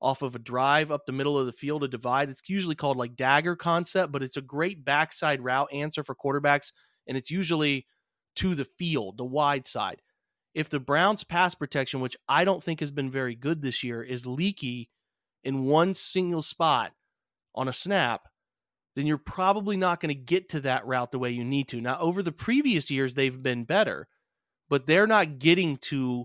off 0.00 0.22
of 0.22 0.34
a 0.34 0.38
drive 0.38 0.92
up 0.92 1.06
the 1.06 1.12
middle 1.12 1.38
of 1.38 1.46
the 1.46 1.52
field, 1.52 1.82
a 1.82 1.88
divide. 1.88 2.30
It's 2.30 2.42
usually 2.48 2.74
called 2.74 2.96
like 2.96 3.16
dagger 3.16 3.56
concept, 3.56 4.12
but 4.12 4.22
it's 4.22 4.36
a 4.36 4.42
great 4.42 4.84
backside 4.84 5.42
route 5.42 5.72
answer 5.72 6.04
for 6.04 6.14
quarterbacks, 6.14 6.72
and 7.06 7.16
it's 7.16 7.30
usually 7.30 7.86
to 8.36 8.54
the 8.54 8.66
field, 8.66 9.16
the 9.16 9.24
wide 9.24 9.66
side. 9.66 10.00
If 10.54 10.68
the 10.68 10.80
Browns' 10.80 11.24
pass 11.24 11.54
protection, 11.54 12.00
which 12.00 12.16
I 12.28 12.44
don't 12.44 12.62
think 12.62 12.80
has 12.80 12.90
been 12.90 13.10
very 13.10 13.34
good 13.34 13.62
this 13.62 13.82
year, 13.82 14.02
is 14.02 14.26
leaky 14.26 14.90
in 15.44 15.64
one 15.64 15.92
single 15.94 16.42
spot 16.42 16.92
on 17.54 17.68
a 17.68 17.72
snap, 17.72 18.28
then 18.96 19.06
you're 19.06 19.18
probably 19.18 19.76
not 19.76 20.00
going 20.00 20.08
to 20.08 20.14
get 20.14 20.48
to 20.48 20.60
that 20.60 20.86
route 20.86 21.12
the 21.12 21.18
way 21.18 21.30
you 21.30 21.44
need 21.44 21.68
to. 21.68 21.80
Now, 21.80 21.98
over 22.00 22.22
the 22.22 22.32
previous 22.32 22.90
years, 22.90 23.14
they've 23.14 23.42
been 23.42 23.64
better, 23.64 24.08
but 24.68 24.86
they're 24.86 25.06
not 25.06 25.38
getting 25.38 25.76
to 25.82 26.24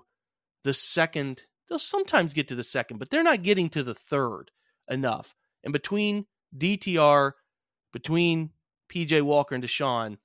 the 0.63 0.73
second. 0.73 1.43
They'll 1.67 1.77
sometimes 1.79 2.33
get 2.33 2.47
to 2.47 2.55
the 2.55 2.63
second, 2.63 2.97
but 2.97 3.09
they're 3.09 3.21
not 3.21 3.43
getting 3.43 3.69
to 3.69 3.83
the 3.83 3.93
third 3.93 4.51
enough. 4.89 5.35
And 5.63 5.73
between 5.73 6.25
DTR, 6.57 7.33
between 7.93 8.51
PJ 8.91 9.21
Walker 9.21 9.53
and 9.53 9.63
Deshaun, 9.63 10.17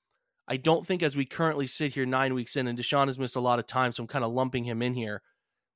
I 0.48 0.56
don't 0.56 0.86
think 0.86 1.02
as 1.02 1.16
we 1.16 1.24
currently 1.24 1.66
sit 1.66 1.94
here 1.94 2.06
nine 2.06 2.32
weeks 2.32 2.54
in, 2.54 2.68
and 2.68 2.78
Deshaun 2.78 3.06
has 3.06 3.18
missed 3.18 3.34
a 3.34 3.40
lot 3.40 3.58
of 3.58 3.66
time, 3.66 3.90
so 3.90 4.04
I'm 4.04 4.06
kind 4.06 4.24
of 4.24 4.32
lumping 4.32 4.62
him 4.64 4.82
in 4.82 4.94
here. 4.94 5.22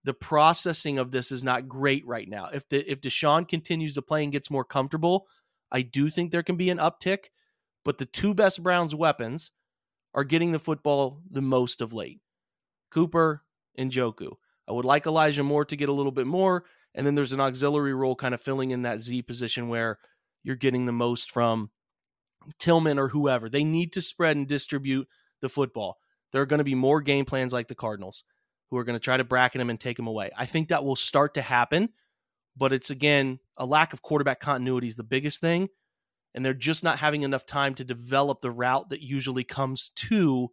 the 0.05 0.15
processing 0.15 0.99
of 0.99 1.11
this 1.11 1.31
is 1.31 1.45
not 1.45 1.69
great 1.69 2.07
right 2.07 2.29
now. 2.29 2.49
If 2.53 2.69
the 2.69 2.91
if 2.91 3.01
Deshaun 3.01 3.47
continues 3.47 3.95
to 3.95 4.03
play 4.03 4.23
and 4.23 4.33
gets 4.33 4.51
more 4.51 4.65
comfortable, 4.65 5.27
I 5.71 5.83
do 5.83 6.09
think 6.11 6.31
there 6.31 6.43
can 6.43 6.57
be 6.57 6.71
an 6.71 6.79
uptick. 6.79 7.27
But 7.85 7.99
the 7.99 8.07
two 8.07 8.35
best 8.35 8.63
Browns 8.63 8.95
weapons 8.95 9.51
are 10.15 10.25
getting 10.25 10.53
the 10.53 10.59
football 10.59 11.23
the 11.31 11.41
most 11.41 11.81
of 11.81 11.93
late. 11.93 12.21
Cooper 12.91 13.43
and 13.77 13.91
Njoku. 13.91 14.33
I 14.69 14.73
would 14.73 14.85
like 14.85 15.07
Elijah 15.07 15.43
Moore 15.43 15.65
to 15.65 15.77
get 15.77 15.89
a 15.89 15.93
little 15.93 16.13
bit 16.13 16.27
more. 16.27 16.65
And 16.95 17.07
then 17.07 17.15
there's 17.15 17.33
an 17.33 17.41
auxiliary 17.41 17.95
role 17.95 18.17
kind 18.17 18.35
of 18.35 18.41
filling 18.41 18.73
in 18.73 18.83
that 18.83 19.01
Z 19.01 19.23
position 19.23 19.69
where 19.69 19.99
you're 20.43 20.57
getting 20.57 20.87
the 20.87 20.93
most 20.93 21.31
from 21.31 21.71
Tillman 22.59 22.99
or 22.99 23.09
whoever. 23.09 23.49
They 23.49 23.65
need 23.65 23.93
to 23.95 24.03
spread 24.03 24.37
and 24.37 24.47
distribute 24.47 25.09
the 25.41 25.49
football. 25.49 25.99
There 26.33 26.43
are 26.43 26.47
going 26.47 26.59
to 26.59 26.65
be 26.65 26.75
more 26.75 27.01
game 27.01 27.25
plans 27.25 27.53
like 27.53 27.69
the 27.69 27.75
Cardinals 27.75 28.25
who 28.71 28.77
are 28.77 28.85
going 28.85 28.99
to 28.99 29.03
try 29.03 29.17
to 29.17 29.25
bracket 29.25 29.61
him 29.61 29.71
and 29.71 29.81
take 29.81 29.99
him 29.99 30.07
away. 30.07 30.31
I 30.37 30.47
think 30.47 30.69
that 30.69 30.85
will 30.85 30.97
start 30.97 31.35
to 31.35 31.43
happen, 31.43 31.91
but 32.57 32.73
it's 32.73 32.91
again 32.91 33.41
a 33.61 33.67
lack 33.67 33.93
of 33.93 34.03
quarterback 34.03 34.41
continuity 34.41 34.89
is 34.89 34.97
the 34.97 35.05
biggest 35.05 35.41
thing. 35.41 35.69
And 36.35 36.45
they're 36.45 36.55
just 36.55 36.83
not 36.83 36.99
having 36.99 37.23
enough 37.23 37.45
time 37.45 37.75
to 37.75 37.85
develop 37.85 38.41
the 38.41 38.51
route 38.51 38.89
that 38.89 39.03
usually 39.03 39.45
comes 39.45 39.91
to 39.97 40.49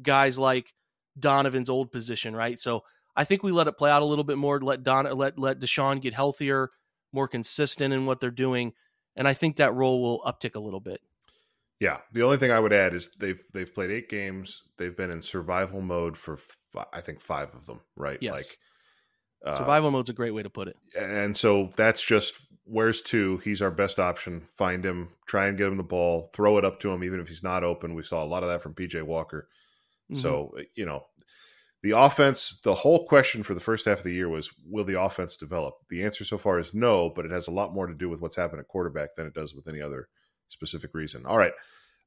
guys 0.00 0.38
like 0.38 0.72
Donovan's 1.18 1.68
old 1.68 1.90
position, 1.90 2.36
right? 2.36 2.58
So 2.58 2.84
I 3.16 3.24
think 3.24 3.42
we 3.42 3.50
let 3.50 3.66
it 3.66 3.76
play 3.76 3.90
out 3.90 4.02
a 4.02 4.06
little 4.06 4.24
bit 4.24 4.38
more, 4.38 4.60
let 4.60 4.82
Don 4.82 5.04
let 5.16 5.38
let 5.38 5.58
Deshaun 5.58 6.00
get 6.00 6.14
healthier, 6.14 6.70
more 7.12 7.28
consistent 7.28 7.92
in 7.92 8.06
what 8.06 8.20
they're 8.20 8.30
doing. 8.30 8.72
And 9.16 9.26
I 9.26 9.34
think 9.34 9.56
that 9.56 9.74
role 9.74 10.00
will 10.00 10.20
uptick 10.20 10.54
a 10.54 10.60
little 10.60 10.80
bit. 10.80 11.00
Yeah, 11.80 11.98
the 12.12 12.22
only 12.22 12.36
thing 12.36 12.52
I 12.52 12.60
would 12.60 12.72
add 12.72 12.94
is 12.94 13.10
they've 13.18 13.42
they've 13.52 13.72
played 13.72 13.90
eight 13.90 14.08
games. 14.08 14.62
They've 14.76 14.96
been 14.96 15.10
in 15.10 15.20
survival 15.20 15.80
mode 15.80 16.16
for 16.16 16.34
f- 16.34 16.86
I 16.92 17.00
think 17.00 17.20
five 17.20 17.54
of 17.54 17.66
them. 17.66 17.80
Right? 17.96 18.18
Yes. 18.20 18.34
Like 18.34 18.58
uh, 19.44 19.58
survival 19.58 19.90
mode's 19.90 20.10
a 20.10 20.12
great 20.12 20.32
way 20.32 20.42
to 20.42 20.50
put 20.50 20.68
it. 20.68 20.76
And 20.96 21.36
so 21.36 21.70
that's 21.76 22.04
just 22.04 22.34
where's 22.64 23.02
two. 23.02 23.38
He's 23.38 23.62
our 23.62 23.70
best 23.70 23.98
option. 23.98 24.42
Find 24.48 24.84
him, 24.84 25.08
try 25.26 25.46
and 25.46 25.58
get 25.58 25.68
him 25.68 25.76
the 25.76 25.82
ball, 25.82 26.30
throw 26.32 26.58
it 26.58 26.64
up 26.64 26.80
to 26.80 26.90
him, 26.90 27.04
even 27.04 27.20
if 27.20 27.28
he's 27.28 27.42
not 27.42 27.64
open. 27.64 27.94
We 27.94 28.02
saw 28.02 28.22
a 28.22 28.26
lot 28.26 28.42
of 28.42 28.48
that 28.48 28.62
from 28.62 28.74
PJ 28.74 29.02
Walker. 29.02 29.48
Mm-hmm. 30.10 30.20
So 30.20 30.54
you 30.74 30.86
know, 30.86 31.06
the 31.82 31.92
offense. 31.92 32.60
The 32.62 32.74
whole 32.74 33.06
question 33.06 33.42
for 33.42 33.54
the 33.54 33.60
first 33.60 33.86
half 33.86 33.98
of 33.98 34.04
the 34.04 34.14
year 34.14 34.28
was, 34.28 34.50
will 34.64 34.84
the 34.84 35.00
offense 35.00 35.36
develop? 35.36 35.74
The 35.90 36.04
answer 36.04 36.24
so 36.24 36.38
far 36.38 36.58
is 36.58 36.74
no, 36.74 37.10
but 37.10 37.24
it 37.24 37.30
has 37.30 37.48
a 37.48 37.52
lot 37.52 37.72
more 37.72 37.86
to 37.86 37.94
do 37.94 38.08
with 38.08 38.20
what's 38.20 38.36
happened 38.36 38.60
at 38.60 38.68
quarterback 38.68 39.14
than 39.14 39.26
it 39.26 39.34
does 39.34 39.54
with 39.54 39.68
any 39.68 39.80
other 39.80 40.08
specific 40.48 40.94
reason. 40.94 41.26
All 41.26 41.38
right. 41.38 41.52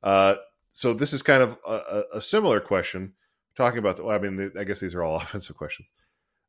Uh, 0.02 0.36
so 0.70 0.94
this 0.94 1.14
is 1.14 1.22
kind 1.22 1.44
of 1.44 1.58
a, 1.68 2.04
a 2.16 2.22
similar 2.22 2.60
question. 2.60 3.14
Talking 3.56 3.80
about, 3.80 3.98
the, 3.98 4.04
well, 4.04 4.16
I 4.16 4.20
mean, 4.20 4.36
the, 4.36 4.52
I 4.60 4.66
guess 4.66 4.80
these 4.80 4.96
are 4.96 5.04
all 5.04 5.16
offensive 5.22 5.56
questions. 5.58 5.92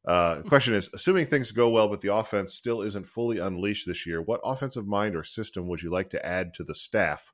Uh, 0.06 0.36
the 0.36 0.48
question 0.48 0.72
is, 0.72 0.88
assuming 0.94 1.26
things 1.26 1.50
go 1.50 1.68
well, 1.68 1.88
but 1.88 2.00
the 2.00 2.14
offense 2.14 2.54
still 2.54 2.80
isn't 2.80 3.08
fully 3.08 3.38
unleashed 3.38 3.86
this 3.86 4.06
year, 4.06 4.22
what 4.22 4.40
offensive 4.44 4.86
mind 4.86 5.16
or 5.16 5.24
system 5.24 5.66
would 5.66 5.82
you 5.82 5.90
like 5.90 6.10
to 6.10 6.24
add 6.24 6.54
to 6.54 6.62
the 6.62 6.74
staff? 6.74 7.32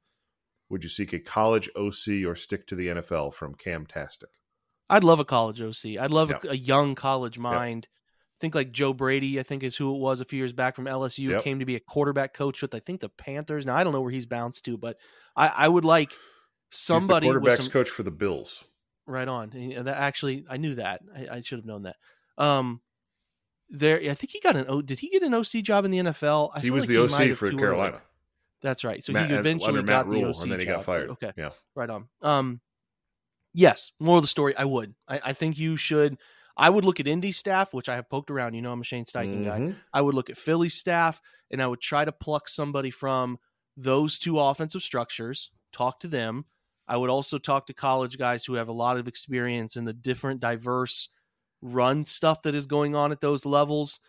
Would 0.71 0.83
you 0.83 0.89
seek 0.89 1.13
a 1.13 1.19
college 1.19 1.69
OC 1.77 2.25
or 2.27 2.35
stick 2.35 2.67
to 2.69 2.75
the 2.75 2.89
NFL 2.89 3.35
from 3.35 3.55
Cam 3.55 3.85
Tastic? 3.85 4.31
I'd 4.89 5.05
love 5.05 5.21
a 5.21 5.25
college 5.25 5.61
OC. 5.61 5.99
I'd 6.01 6.11
love 6.11 6.31
a, 6.31 6.51
a, 6.51 6.57
young 6.57 6.95
college 6.95 7.39
mind. 7.39 7.89
Yeah. 7.91 8.39
think 8.41 8.55
like 8.55 8.73
Joe 8.73 8.95
Brady, 8.95 9.39
I 9.39 9.43
think 9.43 9.63
is 9.63 9.77
who 9.77 9.95
it 9.95 9.99
was 9.99 10.23
a 10.23 10.25
few 10.25 10.39
years 10.39 10.55
back 10.55 10.75
from 10.75 10.87
LSU, 10.87 11.29
yep. 11.29 11.43
came 11.43 11.59
to 11.59 11.67
be 11.67 11.77
a 11.77 11.81
quarterback 11.81 12.33
coach 12.33 12.63
with 12.63 12.75
I 12.75 12.79
think 12.79 13.01
the 13.01 13.11
Panthers. 13.11 13.67
Now 13.67 13.77
I 13.77 13.85
don't 13.85 13.93
know 13.93 14.01
where 14.01 14.11
he's 14.11 14.27
bounced 14.27 14.65
to, 14.65 14.79
but 14.79 14.97
I, 15.37 15.49
I 15.49 15.69
would 15.69 15.85
like 15.85 16.13
somebody 16.71 17.27
quarterbacks 17.27 17.59
some, 17.59 17.69
coach 17.69 17.91
for 17.91 18.03
the 18.03 18.11
Bills. 18.11 18.65
Right 19.07 19.29
on. 19.29 19.51
That 19.85 19.99
actually, 19.99 20.47
I 20.49 20.57
knew 20.57 20.75
that. 20.77 21.03
I, 21.15 21.37
I 21.37 21.41
should 21.41 21.59
have 21.59 21.67
known 21.67 21.83
that. 21.83 21.97
Um, 22.39 22.81
there, 23.69 23.99
I 23.99 24.15
think 24.15 24.31
he 24.31 24.41
got 24.41 24.57
an 24.57 24.67
O. 24.69 24.83
Did 24.83 24.99
he 24.99 25.09
get 25.09 25.23
an 25.23 25.35
OC 25.35 25.63
job 25.63 25.85
in 25.85 25.91
the 25.91 25.99
NFL? 25.99 26.51
I 26.55 26.61
he 26.61 26.71
was 26.71 26.83
like 26.83 26.89
the 26.89 27.25
he 27.25 27.31
OC 27.31 27.37
for 27.37 27.51
Carolina. 27.53 28.01
That's 28.61 28.85
right. 28.85 29.03
So 29.03 29.13
Matt, 29.13 29.31
he 29.31 29.37
eventually 29.37 29.83
got 29.83 30.09
the 30.09 30.25
OC 30.25 30.43
and 30.43 30.53
then 30.53 30.61
he 30.61 30.67
job. 30.67 30.77
got 30.77 30.85
fired. 30.85 31.11
Okay, 31.11 31.33
yeah, 31.37 31.51
right 31.75 31.91
on. 31.91 32.09
Um, 32.21 32.61
yes, 33.55 33.93
more 33.99 34.17
of 34.17 34.23
the 34.23 34.29
story. 34.29 34.57
I 34.57 34.65
would. 34.65 34.95
I, 35.09 35.21
I 35.27 35.33
think 35.33 35.59
you 35.59 35.77
should. 35.77 36.19
I 36.57 36.69
would 36.69 36.85
look 36.85 37.01
at 37.01 37.07
Indy 37.07 37.33
staff, 37.33 37.73
which 37.73 37.89
I 37.89 37.97
have 37.97 38.11
poked 38.11 38.31
around. 38.31 38.55
You 38.55 38.63
know, 38.63 38.73
I'm 38.73 38.81
a 38.81 38.85
Shane 38.85 39.05
Steichen 39.05 39.45
mm-hmm. 39.45 39.69
guy. 39.69 39.75
I 39.93 40.03
would 40.03 40.15
look 40.15 40.31
at 40.31 40.37
Philly 40.37 40.69
staff, 40.69 41.21
and 41.51 41.63
I 41.63 41.67
would 41.67 41.81
try 41.81 42.05
to 42.05 42.13
pluck 42.13 42.49
somebody 42.49 42.91
from 42.91 43.39
those 43.77 44.19
two 44.19 44.39
offensive 44.39 44.83
structures. 44.83 45.51
Talk 45.73 46.01
to 46.01 46.09
them. 46.09 46.45
I 46.87 46.99
would 46.99 47.11
also 47.11 47.39
talk 47.39 47.67
to 47.67 47.75
college 47.75 48.19
guys 48.19 48.45
who 48.45 48.55
have 48.55 48.69
a 48.69 48.73
lot 48.73 48.99
of 48.99 49.09
experience 49.09 49.77
in 49.77 49.85
the 49.85 49.95
different, 49.95 50.41
diverse 50.41 51.09
run 51.63 52.05
stuff 52.05 52.43
that 52.43 52.55
is 52.55 52.67
going 52.67 52.95
on 52.95 53.13
at 53.13 53.21
those 53.21 53.47
levels, 53.47 54.01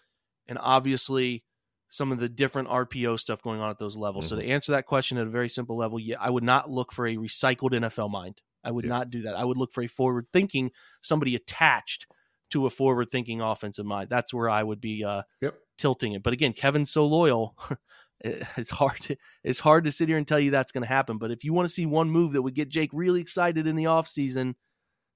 and 0.47 0.57
obviously 0.59 1.43
some 1.89 2.11
of 2.11 2.19
the 2.19 2.27
different 2.27 2.69
RPO 2.69 3.19
stuff 3.19 3.43
going 3.43 3.61
on 3.61 3.69
at 3.69 3.77
those 3.77 3.95
levels. 3.95 4.25
Mm-hmm. 4.25 4.29
So 4.29 4.35
to 4.37 4.41
mm-hmm. 4.41 4.51
answer 4.51 4.71
that 4.71 4.87
question 4.87 5.19
at 5.19 5.27
a 5.27 5.29
very 5.29 5.47
simple 5.47 5.77
level, 5.77 5.99
yeah, 5.99 6.15
I 6.19 6.29
would 6.29 6.43
not 6.43 6.69
look 6.69 6.91
for 6.91 7.05
a 7.05 7.15
recycled 7.15 7.71
NFL 7.71 8.09
mind. 8.09 8.41
I 8.63 8.71
would 8.71 8.85
yeah. 8.85 8.89
not 8.89 9.11
do 9.11 9.21
that. 9.23 9.35
I 9.35 9.45
would 9.45 9.57
look 9.57 9.71
for 9.71 9.83
a 9.83 9.87
forward 9.87 10.25
thinking, 10.33 10.71
somebody 11.01 11.35
attached 11.35 12.07
to 12.49 12.65
a 12.65 12.69
forward 12.69 13.09
thinking 13.11 13.41
offensive 13.41 13.85
mind. 13.85 14.09
That's 14.09 14.33
where 14.33 14.49
I 14.49 14.63
would 14.63 14.81
be 14.81 15.03
uh, 15.03 15.21
yep. 15.41 15.55
tilting 15.77 16.13
it. 16.13 16.23
But 16.23 16.33
again, 16.33 16.53
Kevin's 16.53 16.91
so 16.91 17.05
loyal. 17.05 17.55
it's 18.21 18.71
hard 18.71 18.99
to 19.01 19.17
it's 19.43 19.59
hard 19.59 19.83
to 19.83 19.91
sit 19.91 20.07
here 20.07 20.17
and 20.17 20.27
tell 20.27 20.39
you 20.39 20.51
that's 20.51 20.71
going 20.71 20.83
to 20.83 20.87
happen. 20.87 21.17
But 21.17 21.31
if 21.31 21.43
you 21.43 21.53
want 21.53 21.67
to 21.67 21.73
see 21.73 21.85
one 21.85 22.09
move 22.09 22.33
that 22.33 22.41
would 22.41 22.55
get 22.55 22.69
Jake 22.69 22.89
really 22.93 23.21
excited 23.21 23.67
in 23.67 23.75
the 23.75 23.85
offseason, 23.85 24.55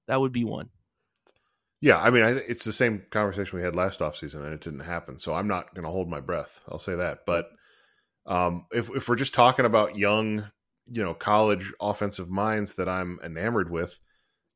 that 0.06 0.20
would 0.20 0.32
be 0.32 0.44
one. 0.44 0.68
Yeah, 1.80 1.98
I 1.98 2.10
mean, 2.10 2.24
I, 2.24 2.30
it's 2.48 2.64
the 2.64 2.72
same 2.72 3.04
conversation 3.10 3.58
we 3.58 3.64
had 3.64 3.76
last 3.76 4.00
offseason, 4.00 4.44
and 4.44 4.52
it 4.52 4.60
didn't 4.60 4.80
happen. 4.80 5.16
So 5.18 5.34
I'm 5.34 5.46
not 5.46 5.74
going 5.74 5.84
to 5.84 5.90
hold 5.90 6.08
my 6.08 6.20
breath. 6.20 6.62
I'll 6.68 6.78
say 6.78 6.96
that. 6.96 7.20
But 7.24 7.46
um, 8.26 8.66
if 8.72 8.90
if 8.90 9.08
we're 9.08 9.16
just 9.16 9.34
talking 9.34 9.64
about 9.64 9.96
young, 9.96 10.50
you 10.90 11.02
know, 11.02 11.14
college 11.14 11.72
offensive 11.80 12.28
minds 12.28 12.74
that 12.74 12.88
I'm 12.88 13.20
enamored 13.24 13.70
with, 13.70 13.98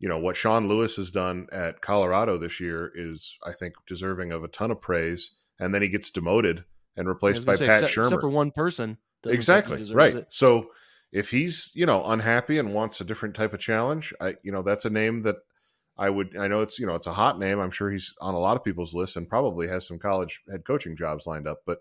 you 0.00 0.08
know, 0.08 0.18
what 0.18 0.36
Sean 0.36 0.66
Lewis 0.66 0.96
has 0.96 1.12
done 1.12 1.46
at 1.52 1.80
Colorado 1.80 2.38
this 2.38 2.58
year 2.58 2.90
is, 2.92 3.36
I 3.46 3.52
think, 3.52 3.74
deserving 3.86 4.32
of 4.32 4.42
a 4.42 4.48
ton 4.48 4.72
of 4.72 4.80
praise. 4.80 5.30
And 5.60 5.72
then 5.72 5.82
he 5.82 5.88
gets 5.88 6.10
demoted 6.10 6.64
and 6.96 7.06
replaced 7.06 7.46
by 7.46 7.54
say, 7.54 7.66
Pat 7.66 7.82
except, 7.82 7.94
Shurmur. 7.94 8.04
Except 8.04 8.20
for 8.20 8.28
one 8.28 8.50
person. 8.50 8.98
Exactly. 9.24 9.84
Right. 9.94 10.16
It. 10.16 10.32
So 10.32 10.70
if 11.12 11.30
he's, 11.30 11.70
you 11.74 11.86
know, 11.86 12.04
unhappy 12.04 12.58
and 12.58 12.74
wants 12.74 13.00
a 13.00 13.04
different 13.04 13.36
type 13.36 13.52
of 13.52 13.60
challenge, 13.60 14.12
I, 14.20 14.34
you 14.42 14.50
know, 14.50 14.62
that's 14.62 14.84
a 14.84 14.90
name 14.90 15.22
that 15.22 15.36
I 16.02 16.10
would, 16.10 16.36
I 16.36 16.48
know 16.48 16.62
it's, 16.62 16.80
you 16.80 16.86
know, 16.86 16.96
it's 16.96 17.06
a 17.06 17.12
hot 17.12 17.38
name. 17.38 17.60
I'm 17.60 17.70
sure 17.70 17.88
he's 17.88 18.12
on 18.20 18.34
a 18.34 18.38
lot 18.38 18.56
of 18.56 18.64
people's 18.64 18.92
lists 18.92 19.14
and 19.14 19.28
probably 19.28 19.68
has 19.68 19.86
some 19.86 20.00
college 20.00 20.42
head 20.50 20.64
coaching 20.66 20.96
jobs 20.96 21.28
lined 21.28 21.46
up. 21.46 21.58
But 21.64 21.78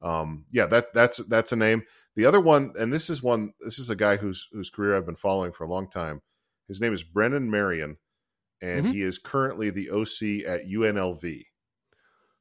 um, 0.00 0.44
yeah, 0.52 0.66
that 0.66 0.94
that's, 0.94 1.16
that's 1.26 1.50
a 1.50 1.56
name. 1.56 1.82
The 2.14 2.24
other 2.24 2.40
one, 2.40 2.72
and 2.78 2.92
this 2.92 3.10
is 3.10 3.20
one, 3.20 3.52
this 3.60 3.80
is 3.80 3.90
a 3.90 3.96
guy 3.96 4.16
whose, 4.16 4.46
whose 4.52 4.70
career 4.70 4.96
I've 4.96 5.06
been 5.06 5.16
following 5.16 5.50
for 5.50 5.64
a 5.64 5.68
long 5.68 5.90
time. 5.90 6.22
His 6.68 6.80
name 6.80 6.94
is 6.94 7.02
Brennan 7.02 7.50
Marion, 7.50 7.96
and 8.62 8.84
mm-hmm. 8.84 8.92
he 8.92 9.02
is 9.02 9.18
currently 9.18 9.70
the 9.70 9.90
OC 9.90 10.46
at 10.46 10.66
UNLV. 10.66 11.42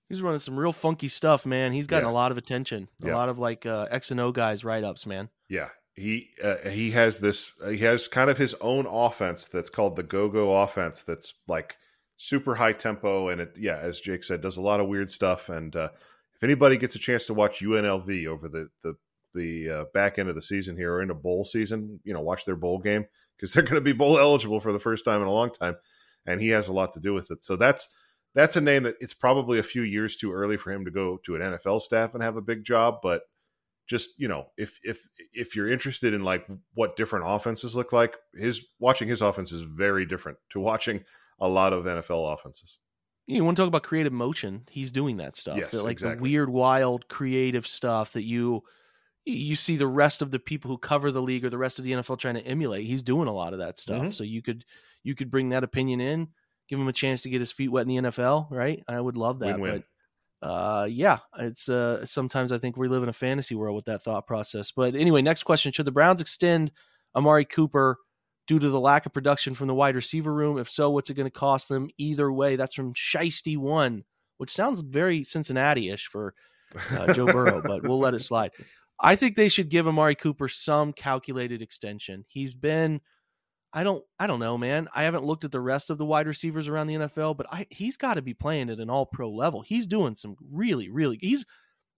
He's 0.09 0.21
running 0.21 0.39
some 0.39 0.57
real 0.57 0.71
funky 0.71 1.07
stuff, 1.07 1.47
man. 1.47 1.73
He's 1.73 1.87
gotten 1.87 2.05
yeah. 2.05 2.11
a 2.11 2.13
lot 2.13 2.31
of 2.31 2.37
attention. 2.37 2.89
A 3.03 3.07
yeah. 3.07 3.15
lot 3.15 3.29
of 3.29 3.39
like 3.39 3.65
uh, 3.65 3.87
X 3.89 4.11
and 4.11 4.19
O 4.19 4.31
guys 4.31 4.63
write 4.63 4.83
ups, 4.83 5.05
man. 5.05 5.29
Yeah, 5.49 5.69
he 5.97 6.29
uh, 6.43 6.57
he 6.69 6.91
has 6.91 7.19
this. 7.19 7.51
Uh, 7.61 7.69
he 7.69 7.79
has 7.79 8.07
kind 8.07 8.29
of 8.29 8.37
his 8.37 8.53
own 8.61 8.85
offense 8.85 9.47
that's 9.47 9.71
called 9.71 9.95
the 9.95 10.03
Go 10.03 10.29
Go 10.29 10.55
offense. 10.55 11.01
That's 11.01 11.33
like 11.47 11.75
super 12.17 12.55
high 12.55 12.73
tempo, 12.73 13.29
and 13.29 13.41
it 13.41 13.53
yeah, 13.57 13.79
as 13.81 13.99
Jake 13.99 14.23
said, 14.23 14.41
does 14.41 14.57
a 14.57 14.61
lot 14.61 14.79
of 14.79 14.87
weird 14.87 15.09
stuff. 15.09 15.49
And 15.49 15.75
uh, 15.75 15.89
if 16.35 16.43
anybody 16.43 16.77
gets 16.77 16.95
a 16.95 16.99
chance 16.99 17.25
to 17.27 17.33
watch 17.33 17.61
UNLV 17.61 18.27
over 18.27 18.47
the 18.47 18.69
the 18.83 18.95
the 19.33 19.69
uh, 19.69 19.85
back 19.91 20.19
end 20.19 20.29
of 20.29 20.35
the 20.35 20.41
season 20.41 20.77
here 20.77 20.93
or 20.93 21.01
in 21.01 21.09
a 21.09 21.15
bowl 21.15 21.43
season, 21.43 21.99
you 22.03 22.13
know, 22.13 22.21
watch 22.21 22.45
their 22.45 22.55
bowl 22.55 22.77
game 22.77 23.07
because 23.35 23.53
they're 23.53 23.63
going 23.63 23.75
to 23.75 23.81
be 23.81 23.91
bowl 23.91 24.19
eligible 24.19 24.59
for 24.59 24.71
the 24.71 24.79
first 24.79 25.03
time 25.03 25.21
in 25.21 25.27
a 25.27 25.33
long 25.33 25.51
time, 25.51 25.77
and 26.27 26.39
he 26.39 26.49
has 26.49 26.67
a 26.67 26.73
lot 26.73 26.93
to 26.93 26.99
do 26.99 27.15
with 27.15 27.31
it. 27.31 27.43
So 27.43 27.55
that's 27.55 27.89
that's 28.35 28.55
a 28.55 28.61
name 28.61 28.83
that 28.83 28.97
it's 28.99 29.15
probably 29.15 29.57
a 29.57 29.63
few 29.63 29.81
years 29.81 30.15
too 30.15 30.31
early 30.31 30.57
for 30.57 30.71
him 30.71 30.85
to 30.85 30.91
go 30.91 31.17
to 31.25 31.35
an 31.35 31.41
NFL 31.41 31.81
staff 31.81 32.13
and 32.13 32.21
have 32.21 32.37
a 32.37 32.41
big 32.41 32.63
job, 32.63 32.99
but 33.01 33.23
just 33.87 34.09
you 34.17 34.27
know 34.27 34.47
if 34.57 34.77
if 34.83 35.07
if 35.33 35.55
you're 35.55 35.69
interested 35.69 36.13
in 36.13 36.23
like 36.23 36.45
what 36.73 36.95
different 36.95 37.25
offenses 37.27 37.75
look 37.75 37.93
like 37.93 38.15
his 38.33 38.65
watching 38.79 39.07
his 39.07 39.21
offense 39.21 39.51
is 39.51 39.61
very 39.61 40.05
different 40.05 40.37
to 40.49 40.59
watching 40.59 41.03
a 41.39 41.47
lot 41.47 41.73
of 41.73 41.85
NFL 41.85 42.33
offenses. 42.33 42.79
You 43.27 43.43
want 43.43 43.57
to 43.57 43.61
talk 43.61 43.67
about 43.67 43.83
creative 43.83 44.13
motion? 44.13 44.63
He's 44.71 44.91
doing 44.91 45.17
that 45.17 45.35
stuff. 45.35 45.57
Yes, 45.57 45.71
that, 45.71 45.83
like 45.83 45.93
exactly. 45.93 46.17
the 46.17 46.23
weird, 46.23 46.49
wild, 46.49 47.07
creative 47.09 47.67
stuff 47.67 48.13
that 48.13 48.23
you 48.23 48.63
you 49.25 49.55
see 49.55 49.75
the 49.75 49.87
rest 49.87 50.21
of 50.21 50.31
the 50.31 50.39
people 50.39 50.71
who 50.71 50.77
cover 50.77 51.11
the 51.11 51.21
league 51.21 51.43
or 51.43 51.49
the 51.49 51.57
rest 51.57 51.79
of 51.79 51.85
the 51.85 51.91
NFL 51.91 52.19
trying 52.19 52.35
to 52.35 52.47
emulate. 52.47 52.85
He's 52.85 53.01
doing 53.01 53.27
a 53.27 53.33
lot 53.33 53.51
of 53.51 53.59
that 53.59 53.79
stuff. 53.79 54.01
Mm-hmm. 54.01 54.11
So 54.11 54.23
you 54.23 54.41
could 54.41 54.63
you 55.03 55.15
could 55.15 55.29
bring 55.29 55.49
that 55.49 55.63
opinion 55.63 55.99
in 55.99 56.29
give 56.67 56.79
him 56.79 56.87
a 56.87 56.93
chance 56.93 57.21
to 57.23 57.29
get 57.29 57.39
his 57.39 57.51
feet 57.51 57.69
wet 57.69 57.87
in 57.87 57.87
the 57.87 58.09
NFL, 58.09 58.51
right? 58.51 58.83
I 58.87 58.99
would 58.99 59.15
love 59.15 59.39
that. 59.39 59.59
Win-win. 59.59 59.77
But 59.77 59.83
uh, 60.41 60.87
yeah, 60.89 61.19
it's 61.39 61.67
uh, 61.67 62.05
sometimes 62.05 62.51
I 62.51 62.59
think 62.59 62.77
we 62.77 62.87
live 62.87 63.03
in 63.03 63.09
a 63.09 63.13
fantasy 63.13 63.55
world 63.55 63.75
with 63.75 63.85
that 63.85 64.03
thought 64.03 64.27
process. 64.27 64.71
But 64.71 64.95
anyway, 64.95 65.21
next 65.21 65.43
question: 65.43 65.71
Should 65.71 65.85
the 65.85 65.91
Browns 65.91 66.21
extend 66.21 66.71
Amari 67.15 67.45
Cooper 67.45 67.97
due 68.47 68.59
to 68.59 68.69
the 68.69 68.79
lack 68.79 69.05
of 69.05 69.13
production 69.13 69.55
from 69.55 69.67
the 69.67 69.73
wide 69.73 69.95
receiver 69.95 70.33
room? 70.33 70.57
If 70.57 70.69
so, 70.69 70.91
what's 70.91 71.09
it 71.09 71.15
going 71.15 71.29
to 71.29 71.31
cost 71.31 71.69
them? 71.69 71.89
Either 71.97 72.31
way, 72.31 72.55
that's 72.55 72.75
from 72.75 72.93
Shiesty 72.93 73.57
One. 73.57 74.03
which 74.37 74.53
sounds 74.53 74.81
very 74.81 75.23
Cincinnati-ish 75.23 76.05
for 76.05 76.35
uh, 76.91 77.13
Joe 77.13 77.25
Burrow, 77.25 77.61
but 77.65 77.83
we'll 77.83 77.99
let 77.99 78.13
it 78.13 78.19
slide. 78.21 78.51
I 78.99 79.15
think 79.15 79.35
they 79.35 79.49
should 79.49 79.69
give 79.69 79.87
Amari 79.87 80.15
Cooper 80.15 80.47
some 80.47 80.93
calculated 80.93 81.61
extension. 81.61 82.25
He's 82.27 82.53
been 82.53 83.01
I 83.73 83.83
don't 83.83 84.03
I 84.19 84.27
don't 84.27 84.39
know, 84.39 84.57
man. 84.57 84.87
I 84.93 85.03
haven't 85.03 85.25
looked 85.25 85.43
at 85.43 85.51
the 85.51 85.59
rest 85.59 85.89
of 85.89 85.97
the 85.97 86.05
wide 86.05 86.27
receivers 86.27 86.67
around 86.67 86.87
the 86.87 86.95
NFL, 86.95 87.37
but 87.37 87.47
I 87.51 87.67
he's 87.69 87.97
got 87.97 88.15
to 88.15 88.21
be 88.21 88.33
playing 88.33 88.69
at 88.69 88.79
an 88.79 88.89
all 88.89 89.05
pro 89.05 89.29
level. 89.29 89.61
He's 89.61 89.85
doing 89.85 90.15
some 90.15 90.35
really, 90.51 90.89
really 90.89 91.17
he's 91.21 91.45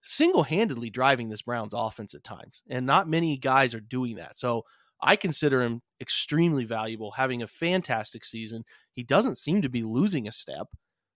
single-handedly 0.02 0.90
driving 0.90 1.28
this 1.28 1.42
Browns 1.42 1.74
offense 1.74 2.14
at 2.14 2.24
times. 2.24 2.62
And 2.70 2.86
not 2.86 3.08
many 3.08 3.36
guys 3.36 3.74
are 3.74 3.80
doing 3.80 4.16
that. 4.16 4.38
So 4.38 4.64
I 5.02 5.16
consider 5.16 5.62
him 5.62 5.82
extremely 6.00 6.64
valuable, 6.64 7.12
having 7.12 7.42
a 7.42 7.46
fantastic 7.46 8.24
season. 8.24 8.64
He 8.94 9.02
doesn't 9.02 9.38
seem 9.38 9.62
to 9.62 9.68
be 9.68 9.82
losing 9.82 10.26
a 10.28 10.32
step. 10.32 10.68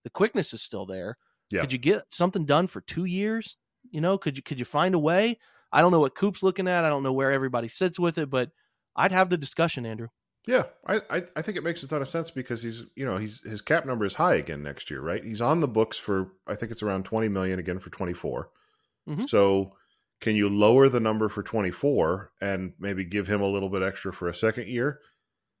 The 0.03 0.09
quickness 0.09 0.53
is 0.53 0.61
still 0.61 0.85
there. 0.85 1.17
Yeah. 1.51 1.61
Could 1.61 1.73
you 1.73 1.79
get 1.79 2.03
something 2.09 2.45
done 2.45 2.67
for 2.67 2.81
two 2.81 3.05
years? 3.05 3.57
You 3.91 4.01
know, 4.01 4.17
could 4.17 4.37
you 4.37 4.43
could 4.43 4.59
you 4.59 4.65
find 4.65 4.95
a 4.95 4.99
way? 4.99 5.37
I 5.71 5.81
don't 5.81 5.91
know 5.91 5.99
what 5.99 6.15
Coop's 6.15 6.43
looking 6.43 6.67
at. 6.67 6.85
I 6.85 6.89
don't 6.89 7.03
know 7.03 7.13
where 7.13 7.31
everybody 7.31 7.67
sits 7.67 7.99
with 7.99 8.17
it, 8.17 8.29
but 8.29 8.49
I'd 8.95 9.11
have 9.11 9.29
the 9.29 9.37
discussion, 9.37 9.85
Andrew. 9.85 10.07
Yeah, 10.47 10.63
I, 10.85 10.97
I, 11.09 11.21
I 11.35 11.41
think 11.41 11.57
it 11.57 11.63
makes 11.63 11.81
a 11.81 11.87
ton 11.87 12.01
of 12.01 12.07
sense 12.07 12.29
because 12.29 12.61
he's 12.61 12.85
you 12.95 13.05
know 13.05 13.17
he's 13.17 13.41
his 13.41 13.61
cap 13.61 13.85
number 13.85 14.05
is 14.05 14.13
high 14.13 14.35
again 14.35 14.61
next 14.61 14.91
year, 14.91 15.01
right? 15.01 15.23
He's 15.23 15.41
on 15.41 15.59
the 15.59 15.67
books 15.67 15.97
for 15.97 16.33
I 16.47 16.55
think 16.55 16.71
it's 16.71 16.83
around 16.83 17.05
twenty 17.05 17.29
million 17.29 17.59
again 17.59 17.79
for 17.79 17.89
twenty 17.89 18.13
four. 18.13 18.49
mm 19.07 19.13
mm-hmm. 19.13 19.25
So 19.25 19.73
can 20.21 20.35
you 20.35 20.47
lower 20.47 20.87
the 20.87 20.99
number 20.99 21.29
for 21.29 21.41
twenty 21.41 21.71
four 21.71 22.31
and 22.41 22.73
maybe 22.79 23.05
give 23.05 23.27
him 23.27 23.41
a 23.41 23.47
little 23.47 23.69
bit 23.69 23.83
extra 23.83 24.13
for 24.13 24.27
a 24.27 24.33
second 24.33 24.67
year? 24.67 24.99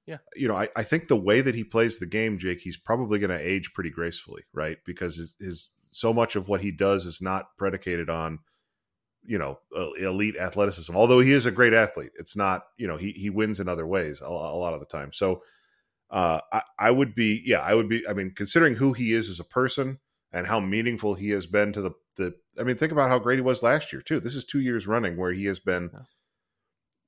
Yeah, 0.05 0.17
you 0.35 0.47
know 0.47 0.55
I, 0.55 0.69
I 0.75 0.83
think 0.83 1.07
the 1.07 1.15
way 1.15 1.41
that 1.41 1.55
he 1.55 1.63
plays 1.63 1.97
the 1.97 2.05
game, 2.05 2.37
Jake, 2.37 2.61
he's 2.61 2.77
probably 2.77 3.17
going 3.17 3.31
to 3.31 3.47
age 3.47 3.73
pretty 3.73 3.89
gracefully, 3.89 4.43
right? 4.53 4.77
Because 4.85 5.17
his, 5.17 5.35
his 5.39 5.71
so 5.91 6.13
much 6.13 6.35
of 6.35 6.47
what 6.47 6.61
he 6.61 6.71
does 6.71 7.05
is 7.05 7.21
not 7.21 7.57
predicated 7.57 8.09
on 8.09 8.39
you 9.27 9.37
know 9.37 9.59
elite 9.99 10.37
athleticism 10.37 10.95
although 10.95 11.19
he 11.19 11.31
is 11.31 11.45
a 11.45 11.51
great 11.51 11.73
athlete. 11.73 12.11
It's 12.19 12.35
not 12.35 12.65
you 12.77 12.87
know 12.87 12.97
he 12.97 13.11
he 13.11 13.29
wins 13.29 13.59
in 13.59 13.67
other 13.67 13.87
ways 13.87 14.21
a, 14.21 14.25
a 14.25 14.57
lot 14.57 14.73
of 14.73 14.79
the 14.79 14.85
time. 14.85 15.11
So 15.13 15.41
uh 16.09 16.39
I, 16.51 16.61
I 16.77 16.91
would 16.91 17.15
be 17.15 17.41
yeah 17.45 17.61
i 17.61 17.73
would 17.73 17.89
be 17.89 18.07
i 18.07 18.13
mean 18.13 18.31
considering 18.35 18.75
who 18.75 18.93
he 18.93 19.11
is 19.11 19.27
as 19.27 19.39
a 19.39 19.43
person 19.43 19.99
and 20.31 20.45
how 20.45 20.59
meaningful 20.59 21.15
he 21.15 21.31
has 21.31 21.47
been 21.47 21.73
to 21.73 21.81
the 21.81 21.91
the 22.15 22.35
i 22.59 22.63
mean 22.63 22.77
think 22.77 22.91
about 22.91 23.09
how 23.09 23.17
great 23.17 23.37
he 23.37 23.41
was 23.41 23.63
last 23.63 23.91
year 23.91 24.01
too. 24.01 24.19
This 24.19 24.35
is 24.35 24.45
two 24.45 24.59
years 24.59 24.85
running 24.85 25.17
where 25.17 25.31
he 25.31 25.45
has 25.45 25.59
been 25.59 25.89
yeah. 25.91 26.01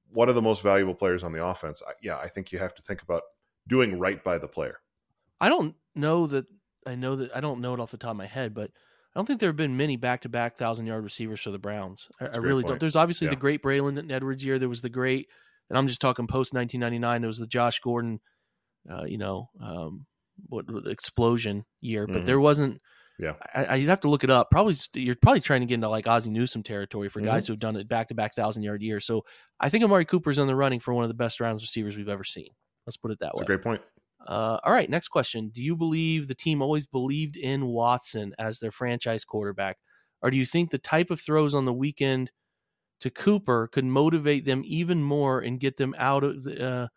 one 0.09 0.29
of 0.29 0.35
the 0.35 0.41
most 0.41 0.63
valuable 0.63 0.95
players 0.95 1.23
on 1.23 1.31
the 1.31 1.45
offense. 1.45 1.81
I, 1.87 1.91
yeah 2.01 2.17
i 2.17 2.27
think 2.27 2.51
you 2.51 2.59
have 2.59 2.73
to 2.75 2.81
think 2.81 3.03
about 3.03 3.21
doing 3.67 3.99
right 3.99 4.23
by 4.23 4.37
the 4.37 4.47
player. 4.47 4.79
I 5.39 5.49
don't 5.49 5.75
know 5.93 6.25
that 6.27 6.47
i 6.87 6.95
know 6.95 7.17
that 7.17 7.31
i 7.35 7.39
don't 7.39 7.61
know 7.61 7.75
it 7.75 7.79
off 7.79 7.91
the 7.91 7.97
top 7.97 8.11
of 8.11 8.17
my 8.17 8.25
head 8.25 8.53
but 8.53 8.71
I 9.17 9.19
don't 9.19 9.25
think 9.25 9.39
there 9.39 9.49
have 9.49 9.55
been 9.55 9.75
many 9.75 9.95
back-to-back 9.95 10.57
thousand-yard 10.57 11.03
receivers 11.03 11.39
for 11.39 11.49
the 11.49 11.57
Browns. 11.57 12.07
I, 12.21 12.25
I 12.25 12.37
really 12.37 12.61
point. 12.61 12.73
don't. 12.73 12.79
There's 12.79 12.95
obviously 12.95 13.25
yeah. 13.25 13.31
the 13.31 13.37
great 13.37 13.63
Braylon 13.63 14.11
Edwards 14.11 14.45
year. 14.45 14.59
There 14.59 14.69
was 14.69 14.81
the 14.81 14.89
great, 14.89 15.27
and 15.71 15.77
I'm 15.77 15.87
just 15.87 16.01
talking 16.01 16.27
post 16.27 16.53
1999. 16.53 17.21
There 17.21 17.27
was 17.27 17.39
the 17.39 17.47
Josh 17.47 17.79
Gordon, 17.79 18.19
uh, 18.87 19.05
you 19.05 19.17
know, 19.17 19.49
um, 19.59 20.05
what, 20.49 20.65
explosion 20.85 21.65
year, 21.81 22.05
but 22.05 22.17
mm-hmm. 22.17 22.25
there 22.25 22.39
wasn't. 22.39 22.79
Yeah, 23.17 23.33
I, 23.55 23.77
you'd 23.77 23.89
have 23.89 24.01
to 24.01 24.07
look 24.07 24.23
it 24.23 24.29
up. 24.29 24.51
Probably 24.51 24.75
you're 24.93 25.15
probably 25.15 25.41
trying 25.41 25.61
to 25.61 25.65
get 25.65 25.73
into 25.73 25.89
like 25.89 26.05
Ozzie 26.05 26.29
Newsome 26.29 26.61
territory 26.61 27.09
for 27.09 27.19
mm-hmm. 27.19 27.29
guys 27.29 27.47
who 27.47 27.53
have 27.53 27.59
done 27.59 27.75
it 27.75 27.89
back-to-back 27.89 28.35
thousand-yard 28.35 28.83
years. 28.83 29.07
So 29.07 29.23
I 29.59 29.69
think 29.69 29.83
Amari 29.83 30.05
Cooper's 30.05 30.37
in 30.37 30.45
the 30.45 30.55
running 30.55 30.79
for 30.79 30.93
one 30.93 31.05
of 31.05 31.09
the 31.09 31.15
best 31.15 31.39
Browns 31.39 31.63
receivers 31.63 31.97
we've 31.97 32.07
ever 32.07 32.23
seen. 32.23 32.49
Let's 32.85 32.97
put 32.97 33.09
it 33.09 33.17
that 33.21 33.31
That's 33.33 33.39
way. 33.39 33.45
a 33.45 33.47
great 33.47 33.63
point. 33.63 33.81
Uh, 34.27 34.59
all 34.63 34.73
right, 34.73 34.89
next 34.89 35.07
question. 35.07 35.49
Do 35.49 35.63
you 35.63 35.75
believe 35.75 36.27
the 36.27 36.35
team 36.35 36.61
always 36.61 36.85
believed 36.85 37.37
in 37.37 37.65
Watson 37.65 38.35
as 38.37 38.59
their 38.59 38.71
franchise 38.71 39.23
quarterback? 39.23 39.77
Or 40.21 40.29
do 40.29 40.37
you 40.37 40.45
think 40.45 40.69
the 40.69 40.77
type 40.77 41.11
of 41.11 41.21
throws 41.21 41.55
on 41.55 41.65
the 41.65 41.73
weekend 41.73 42.31
to 43.01 43.09
Cooper 43.09 43.69
could 43.71 43.85
motivate 43.85 44.43
them 44.43 44.63
even 44.65 45.01
more 45.01 45.39
and 45.39 45.59
get 45.59 45.77
them 45.77 45.95
out 45.97 46.23
of 46.23 46.43
the, 46.43 46.67
uh, 46.67 46.87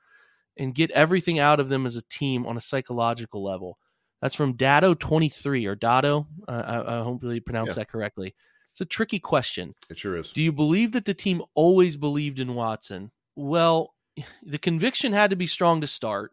and 0.59 0.75
get 0.75 0.91
everything 0.91 1.39
out 1.39 1.61
of 1.61 1.69
them 1.69 1.87
as 1.87 1.97
a 1.97 2.03
team 2.03 2.47
on 2.47 2.57
a 2.57 2.61
psychological 2.61 3.45
level? 3.45 3.79
That's 4.21 4.35
from 4.35 4.55
Dado23 4.55 5.67
or 5.69 5.77
Dado. 5.77 6.27
Uh, 6.49 6.51
I, 6.67 6.99
I 6.99 7.03
hopefully 7.03 7.41
pronounced 7.41 7.77
yeah. 7.77 7.83
that 7.83 7.91
correctly. 7.91 8.35
It's 8.73 8.81
a 8.81 8.87
tricky 8.87 9.19
question. 9.19 9.75
It 9.89 9.99
sure 9.99 10.17
is. 10.17 10.33
Do 10.33 10.43
you 10.43 10.53
believe 10.53 10.93
that 10.93 11.05
the 11.05 11.15
team 11.15 11.43
always 11.55 11.97
believed 11.97 12.41
in 12.41 12.55
Watson? 12.55 13.13
Well, 13.37 13.95
the 14.43 14.59
conviction 14.59 15.13
had 15.13 15.31
to 15.31 15.37
be 15.37 15.47
strong 15.47 15.81
to 15.83 15.87
start. 15.87 16.33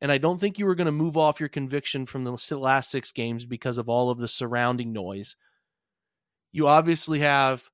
And 0.00 0.10
I 0.10 0.18
don't 0.18 0.40
think 0.40 0.58
you 0.58 0.66
were 0.66 0.74
going 0.74 0.86
to 0.86 0.92
move 0.92 1.16
off 1.16 1.40
your 1.40 1.50
conviction 1.50 2.06
from 2.06 2.24
the 2.24 2.56
last 2.56 2.90
six 2.90 3.12
games 3.12 3.44
because 3.44 3.76
of 3.76 3.88
all 3.88 4.10
of 4.10 4.18
the 4.18 4.28
surrounding 4.28 4.92
noise. 4.92 5.36
You 6.52 6.68
obviously 6.68 7.18
have 7.18 7.68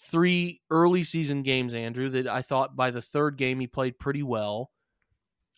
three 0.00 0.60
early 0.70 1.04
season 1.04 1.42
games, 1.42 1.74
Andrew, 1.74 2.08
that 2.08 2.26
I 2.26 2.42
thought 2.42 2.74
by 2.74 2.90
the 2.90 3.02
third 3.02 3.36
game 3.36 3.60
he 3.60 3.66
played 3.66 3.98
pretty 3.98 4.22
well. 4.22 4.70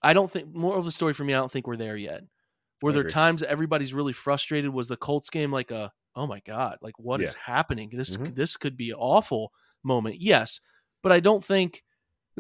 I 0.02 0.12
don't 0.12 0.30
think, 0.30 0.52
more 0.52 0.76
of 0.76 0.84
the 0.84 0.90
story 0.90 1.14
for 1.14 1.24
me, 1.24 1.32
I 1.32 1.38
don't 1.38 1.50
think 1.50 1.66
we're 1.66 1.76
there 1.76 1.96
yet. 1.96 2.22
Were 2.82 2.92
there 2.92 3.04
times 3.04 3.42
everybody's 3.42 3.94
really 3.94 4.12
frustrated? 4.12 4.70
Was 4.70 4.88
the 4.88 4.96
Colts 4.96 5.30
game 5.30 5.50
like 5.50 5.70
a, 5.70 5.90
oh 6.14 6.26
my 6.26 6.40
God, 6.46 6.76
like 6.82 6.98
what 6.98 7.20
yeah. 7.20 7.28
is 7.28 7.34
happening? 7.34 7.90
This, 7.90 8.16
mm-hmm. 8.16 8.34
this 8.34 8.58
could 8.58 8.76
be 8.76 8.92
awful 8.92 9.52
moment. 9.82 10.16
Yes. 10.20 10.60
But 11.02 11.12
I 11.12 11.20
don't 11.20 11.42
think 11.42 11.82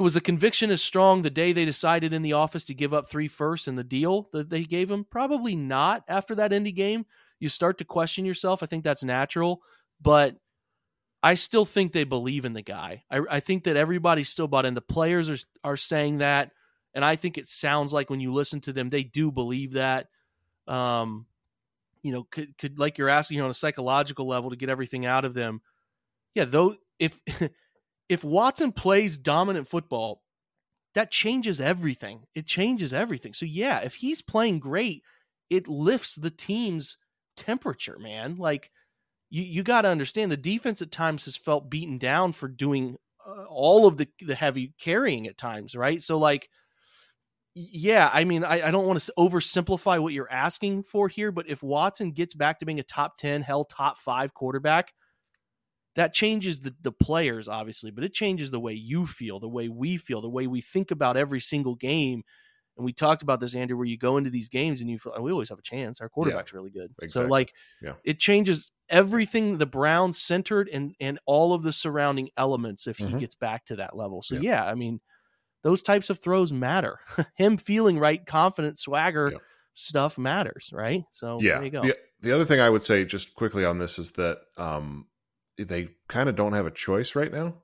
was 0.02 0.14
the 0.14 0.20
conviction 0.20 0.70
as 0.70 0.82
strong 0.82 1.22
the 1.22 1.30
day 1.30 1.52
they 1.52 1.64
decided 1.64 2.12
in 2.12 2.22
the 2.22 2.32
office 2.32 2.64
to 2.64 2.74
give 2.74 2.92
up 2.92 3.08
three 3.08 3.28
firsts 3.28 3.68
in 3.68 3.76
the 3.76 3.84
deal 3.84 4.28
that 4.32 4.50
they 4.50 4.64
gave 4.64 4.90
him? 4.90 5.04
Probably 5.08 5.54
not 5.54 6.04
after 6.08 6.34
that 6.34 6.52
Indy 6.52 6.72
game. 6.72 7.06
You 7.38 7.48
start 7.48 7.78
to 7.78 7.84
question 7.84 8.24
yourself. 8.24 8.62
I 8.62 8.66
think 8.66 8.82
that's 8.82 9.04
natural, 9.04 9.62
but 10.00 10.36
I 11.22 11.34
still 11.34 11.64
think 11.64 11.92
they 11.92 12.04
believe 12.04 12.44
in 12.44 12.52
the 12.52 12.62
guy. 12.62 13.04
I, 13.10 13.20
I 13.30 13.40
think 13.40 13.64
that 13.64 13.76
everybody's 13.76 14.28
still 14.28 14.48
bought 14.48 14.66
in. 14.66 14.74
The 14.74 14.80
players 14.80 15.30
are 15.30 15.38
are 15.62 15.76
saying 15.76 16.18
that, 16.18 16.50
and 16.92 17.04
I 17.04 17.16
think 17.16 17.38
it 17.38 17.46
sounds 17.46 17.92
like 17.92 18.10
when 18.10 18.20
you 18.20 18.32
listen 18.32 18.60
to 18.62 18.72
them, 18.72 18.90
they 18.90 19.04
do 19.04 19.30
believe 19.30 19.72
that. 19.72 20.08
Um, 20.66 21.26
you 22.02 22.12
know, 22.12 22.24
could 22.24 22.56
could 22.58 22.78
like 22.78 22.98
you're 22.98 23.08
asking 23.08 23.40
on 23.40 23.50
a 23.50 23.54
psychological 23.54 24.26
level 24.26 24.50
to 24.50 24.56
get 24.56 24.68
everything 24.68 25.06
out 25.06 25.24
of 25.24 25.34
them. 25.34 25.62
Yeah, 26.34 26.44
though 26.44 26.76
if 26.98 27.20
if 28.08 28.24
Watson 28.24 28.72
plays 28.72 29.16
dominant 29.16 29.68
football, 29.68 30.22
that 30.94 31.10
changes 31.10 31.60
everything. 31.60 32.22
It 32.34 32.46
changes 32.46 32.92
everything. 32.92 33.34
So 33.34 33.46
yeah, 33.46 33.80
if 33.80 33.94
he's 33.94 34.22
playing 34.22 34.60
great, 34.60 35.02
it 35.50 35.68
lifts 35.68 36.14
the 36.14 36.30
team's 36.30 36.96
temperature, 37.36 37.98
man. 37.98 38.36
Like 38.36 38.70
you 39.30 39.42
you 39.42 39.62
got 39.62 39.82
to 39.82 39.88
understand 39.88 40.30
the 40.30 40.36
defense 40.36 40.82
at 40.82 40.92
times 40.92 41.24
has 41.24 41.36
felt 41.36 41.70
beaten 41.70 41.98
down 41.98 42.32
for 42.32 42.48
doing 42.48 42.96
uh, 43.26 43.44
all 43.44 43.86
of 43.86 43.96
the 43.96 44.08
the 44.20 44.34
heavy 44.34 44.72
carrying 44.78 45.26
at 45.26 45.36
times, 45.36 45.74
right? 45.74 46.00
So 46.00 46.18
like 46.18 46.48
yeah, 47.56 48.10
I 48.12 48.24
mean, 48.24 48.42
I, 48.42 48.66
I 48.66 48.70
don't 48.72 48.86
want 48.86 48.98
to 49.00 49.12
oversimplify 49.16 50.00
what 50.00 50.12
you're 50.12 50.30
asking 50.30 50.82
for 50.82 51.08
here, 51.08 51.30
but 51.30 51.48
if 51.48 51.62
Watson 51.62 52.10
gets 52.10 52.34
back 52.34 52.58
to 52.58 52.66
being 52.66 52.80
a 52.80 52.84
top 52.84 53.16
10, 53.18 53.42
hell, 53.42 53.64
top 53.64 53.96
five 53.98 54.34
quarterback, 54.34 54.92
that 55.94 56.12
changes 56.12 56.60
the, 56.60 56.74
the 56.82 56.92
players 56.92 57.48
obviously 57.48 57.90
but 57.90 58.04
it 58.04 58.12
changes 58.12 58.50
the 58.50 58.60
way 58.60 58.72
you 58.72 59.06
feel 59.06 59.38
the 59.38 59.48
way 59.48 59.68
we 59.68 59.96
feel 59.96 60.20
the 60.20 60.28
way 60.28 60.46
we 60.46 60.60
think 60.60 60.90
about 60.90 61.16
every 61.16 61.40
single 61.40 61.74
game. 61.74 62.22
And 62.76 62.84
we 62.84 62.92
talked 62.92 63.22
about 63.22 63.38
this 63.38 63.54
andrew 63.54 63.76
where 63.76 63.86
you 63.86 63.96
go 63.96 64.16
into 64.16 64.30
these 64.30 64.48
games 64.48 64.80
and 64.80 64.90
you 64.90 64.98
feel 64.98 65.14
we 65.20 65.30
always 65.30 65.48
have 65.48 65.58
a 65.58 65.62
chance. 65.62 66.00
Our 66.00 66.08
quarterback's 66.08 66.52
yeah, 66.52 66.56
really 66.56 66.70
good. 66.70 66.92
Exactly. 67.00 67.26
so 67.26 67.30
like 67.30 67.52
yeah. 67.80 67.94
it 68.04 68.18
changes 68.18 68.72
everything 68.88 69.58
the 69.58 69.66
browns 69.66 70.20
centered 70.20 70.68
and 70.68 70.94
and 71.00 71.18
all 71.26 71.52
of 71.52 71.62
the 71.62 71.72
surrounding 71.72 72.30
elements 72.36 72.86
if 72.86 72.98
mm-hmm. 72.98 73.14
he 73.14 73.20
gets 73.20 73.34
back 73.34 73.66
to 73.66 73.76
that 73.76 73.96
level. 73.96 74.22
So 74.22 74.36
yeah, 74.36 74.40
yeah 74.42 74.64
i 74.64 74.74
mean 74.74 75.00
those 75.62 75.82
types 75.82 76.10
of 76.10 76.18
throws 76.18 76.52
matter. 76.52 76.98
Him 77.36 77.56
feeling 77.56 77.98
right 77.98 78.24
confident 78.24 78.78
swagger 78.78 79.32
stuff 79.74 80.18
matters 80.18 80.70
right? 80.72 81.04
So 81.10 81.38
yeah. 81.40 81.60
the, 81.60 81.96
the 82.20 82.32
other 82.32 82.44
thing 82.44 82.60
i 82.60 82.70
would 82.70 82.82
say 82.82 83.04
just 83.04 83.34
quickly 83.34 83.64
on 83.64 83.78
this 83.78 83.98
is 83.98 84.12
that 84.12 84.38
um 84.56 85.06
they 85.58 85.88
kind 86.08 86.28
of 86.28 86.36
don't 86.36 86.52
have 86.52 86.66
a 86.66 86.70
choice 86.70 87.14
right 87.14 87.32
now. 87.32 87.54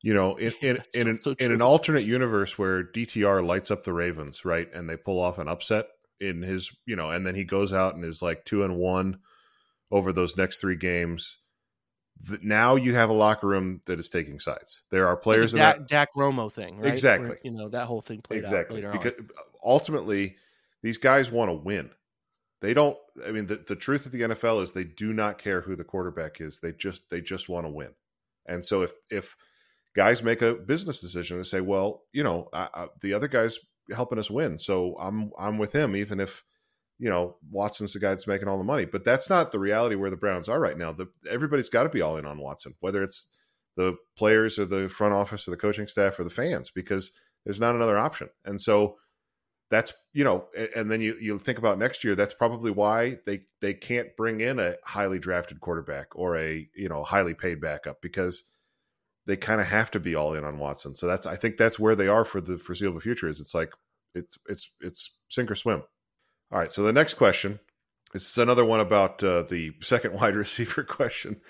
You 0.00 0.14
know, 0.14 0.36
in 0.36 0.52
in 0.60 0.78
in 0.94 1.08
an, 1.08 1.20
so 1.20 1.34
in 1.38 1.50
an 1.50 1.60
alternate 1.60 2.04
universe 2.04 2.56
where 2.56 2.84
DTR 2.84 3.44
lights 3.44 3.70
up 3.70 3.82
the 3.82 3.92
Ravens, 3.92 4.44
right, 4.44 4.72
and 4.72 4.88
they 4.88 4.96
pull 4.96 5.20
off 5.20 5.38
an 5.38 5.48
upset 5.48 5.86
in 6.20 6.42
his, 6.42 6.70
you 6.86 6.96
know, 6.96 7.10
and 7.10 7.26
then 7.26 7.34
he 7.34 7.44
goes 7.44 7.72
out 7.72 7.94
and 7.94 8.04
is 8.04 8.22
like 8.22 8.44
two 8.44 8.62
and 8.62 8.76
one 8.76 9.18
over 9.90 10.12
those 10.12 10.36
next 10.36 10.60
three 10.60 10.76
games. 10.76 11.38
Now 12.42 12.76
you 12.76 12.94
have 12.94 13.10
a 13.10 13.14
locker 13.14 13.46
room 13.46 13.80
that 13.86 13.98
is 13.98 14.08
taking 14.08 14.40
sides. 14.40 14.82
There 14.90 15.06
are 15.06 15.16
players 15.16 15.54
like 15.54 15.78
Dak, 15.78 15.86
Dak 15.86 16.14
Romo 16.16 16.52
thing, 16.52 16.78
right? 16.78 16.92
Exactly. 16.92 17.30
Where, 17.30 17.38
you 17.44 17.52
know 17.52 17.68
that 17.68 17.86
whole 17.86 18.00
thing 18.00 18.20
played 18.22 18.40
exactly. 18.40 18.84
out 18.84 18.92
because 18.92 19.14
on. 19.14 19.28
ultimately 19.64 20.36
these 20.82 20.98
guys 20.98 21.30
want 21.30 21.48
to 21.50 21.54
win. 21.54 21.90
They 22.60 22.74
don't. 22.74 22.96
I 23.26 23.30
mean, 23.30 23.46
the, 23.46 23.56
the 23.56 23.76
truth 23.76 24.06
of 24.06 24.12
the 24.12 24.22
NFL 24.22 24.62
is 24.62 24.72
they 24.72 24.84
do 24.84 25.12
not 25.12 25.38
care 25.38 25.60
who 25.60 25.76
the 25.76 25.84
quarterback 25.84 26.40
is. 26.40 26.58
They 26.58 26.72
just 26.72 27.08
they 27.10 27.20
just 27.20 27.48
want 27.48 27.66
to 27.66 27.70
win. 27.70 27.90
And 28.46 28.64
so 28.64 28.82
if 28.82 28.92
if 29.10 29.36
guys 29.94 30.22
make 30.22 30.42
a 30.42 30.54
business 30.54 31.00
decision 31.00 31.36
and 31.36 31.46
say, 31.46 31.60
well, 31.60 32.02
you 32.12 32.22
know, 32.22 32.48
I, 32.52 32.68
I, 32.74 32.86
the 33.00 33.14
other 33.14 33.28
guy's 33.28 33.58
helping 33.94 34.18
us 34.18 34.30
win, 34.30 34.58
so 34.58 34.96
I'm 34.98 35.30
I'm 35.38 35.58
with 35.58 35.72
him, 35.72 35.94
even 35.94 36.18
if 36.20 36.44
you 36.98 37.08
know, 37.08 37.36
Watson's 37.50 37.92
the 37.92 38.00
guy 38.00 38.10
that's 38.10 38.26
making 38.26 38.48
all 38.48 38.58
the 38.58 38.64
money. 38.64 38.84
But 38.84 39.04
that's 39.04 39.30
not 39.30 39.52
the 39.52 39.58
reality 39.60 39.94
where 39.94 40.10
the 40.10 40.16
Browns 40.16 40.48
are 40.48 40.58
right 40.58 40.76
now. 40.76 40.92
The, 40.92 41.08
everybody's 41.30 41.68
got 41.68 41.84
to 41.84 41.88
be 41.88 42.02
all 42.02 42.16
in 42.16 42.26
on 42.26 42.38
Watson, 42.38 42.74
whether 42.80 43.02
it's 43.04 43.28
the 43.76 43.96
players 44.16 44.58
or 44.58 44.64
the 44.64 44.88
front 44.88 45.14
office 45.14 45.46
or 45.46 45.52
the 45.52 45.56
coaching 45.56 45.86
staff 45.86 46.18
or 46.18 46.24
the 46.24 46.30
fans, 46.30 46.70
because 46.70 47.12
there's 47.44 47.60
not 47.60 47.76
another 47.76 47.96
option. 47.96 48.28
And 48.44 48.60
so 48.60 48.96
that's 49.70 49.92
you 50.12 50.24
know, 50.24 50.46
and 50.74 50.90
then 50.90 51.00
you 51.00 51.16
you 51.20 51.38
think 51.38 51.58
about 51.58 51.78
next 51.78 52.02
year. 52.04 52.14
That's 52.14 52.34
probably 52.34 52.70
why 52.70 53.18
they 53.26 53.42
they 53.60 53.74
can't 53.74 54.16
bring 54.16 54.40
in 54.40 54.58
a 54.58 54.74
highly 54.84 55.18
drafted 55.18 55.60
quarterback 55.60 56.08
or 56.16 56.36
a 56.36 56.68
you 56.74 56.88
know 56.88 57.02
highly 57.02 57.34
paid 57.34 57.60
backup 57.60 58.00
because 58.00 58.44
they 59.26 59.36
kind 59.36 59.60
of 59.60 59.66
have 59.66 59.90
to 59.90 60.00
be 60.00 60.14
all 60.14 60.34
in 60.34 60.44
on 60.44 60.58
Watson. 60.58 60.94
So 60.94 61.06
that's 61.06 61.26
I 61.26 61.36
think 61.36 61.58
that's 61.58 61.78
where 61.78 61.94
they 61.94 62.08
are 62.08 62.24
for 62.24 62.40
the 62.40 62.56
foreseeable 62.56 63.00
future. 63.00 63.28
Is 63.28 63.40
it's 63.40 63.54
like 63.54 63.72
it's 64.14 64.38
it's 64.48 64.70
it's 64.80 65.18
sink 65.28 65.50
or 65.50 65.54
swim. 65.54 65.82
All 66.50 66.58
right. 66.58 66.72
So 66.72 66.82
the 66.82 66.92
next 66.92 67.14
question 67.14 67.60
is 68.14 68.38
another 68.38 68.64
one 68.64 68.80
about 68.80 69.22
uh, 69.22 69.42
the 69.42 69.74
second 69.82 70.14
wide 70.20 70.34
receiver 70.34 70.82
question, 70.82 71.42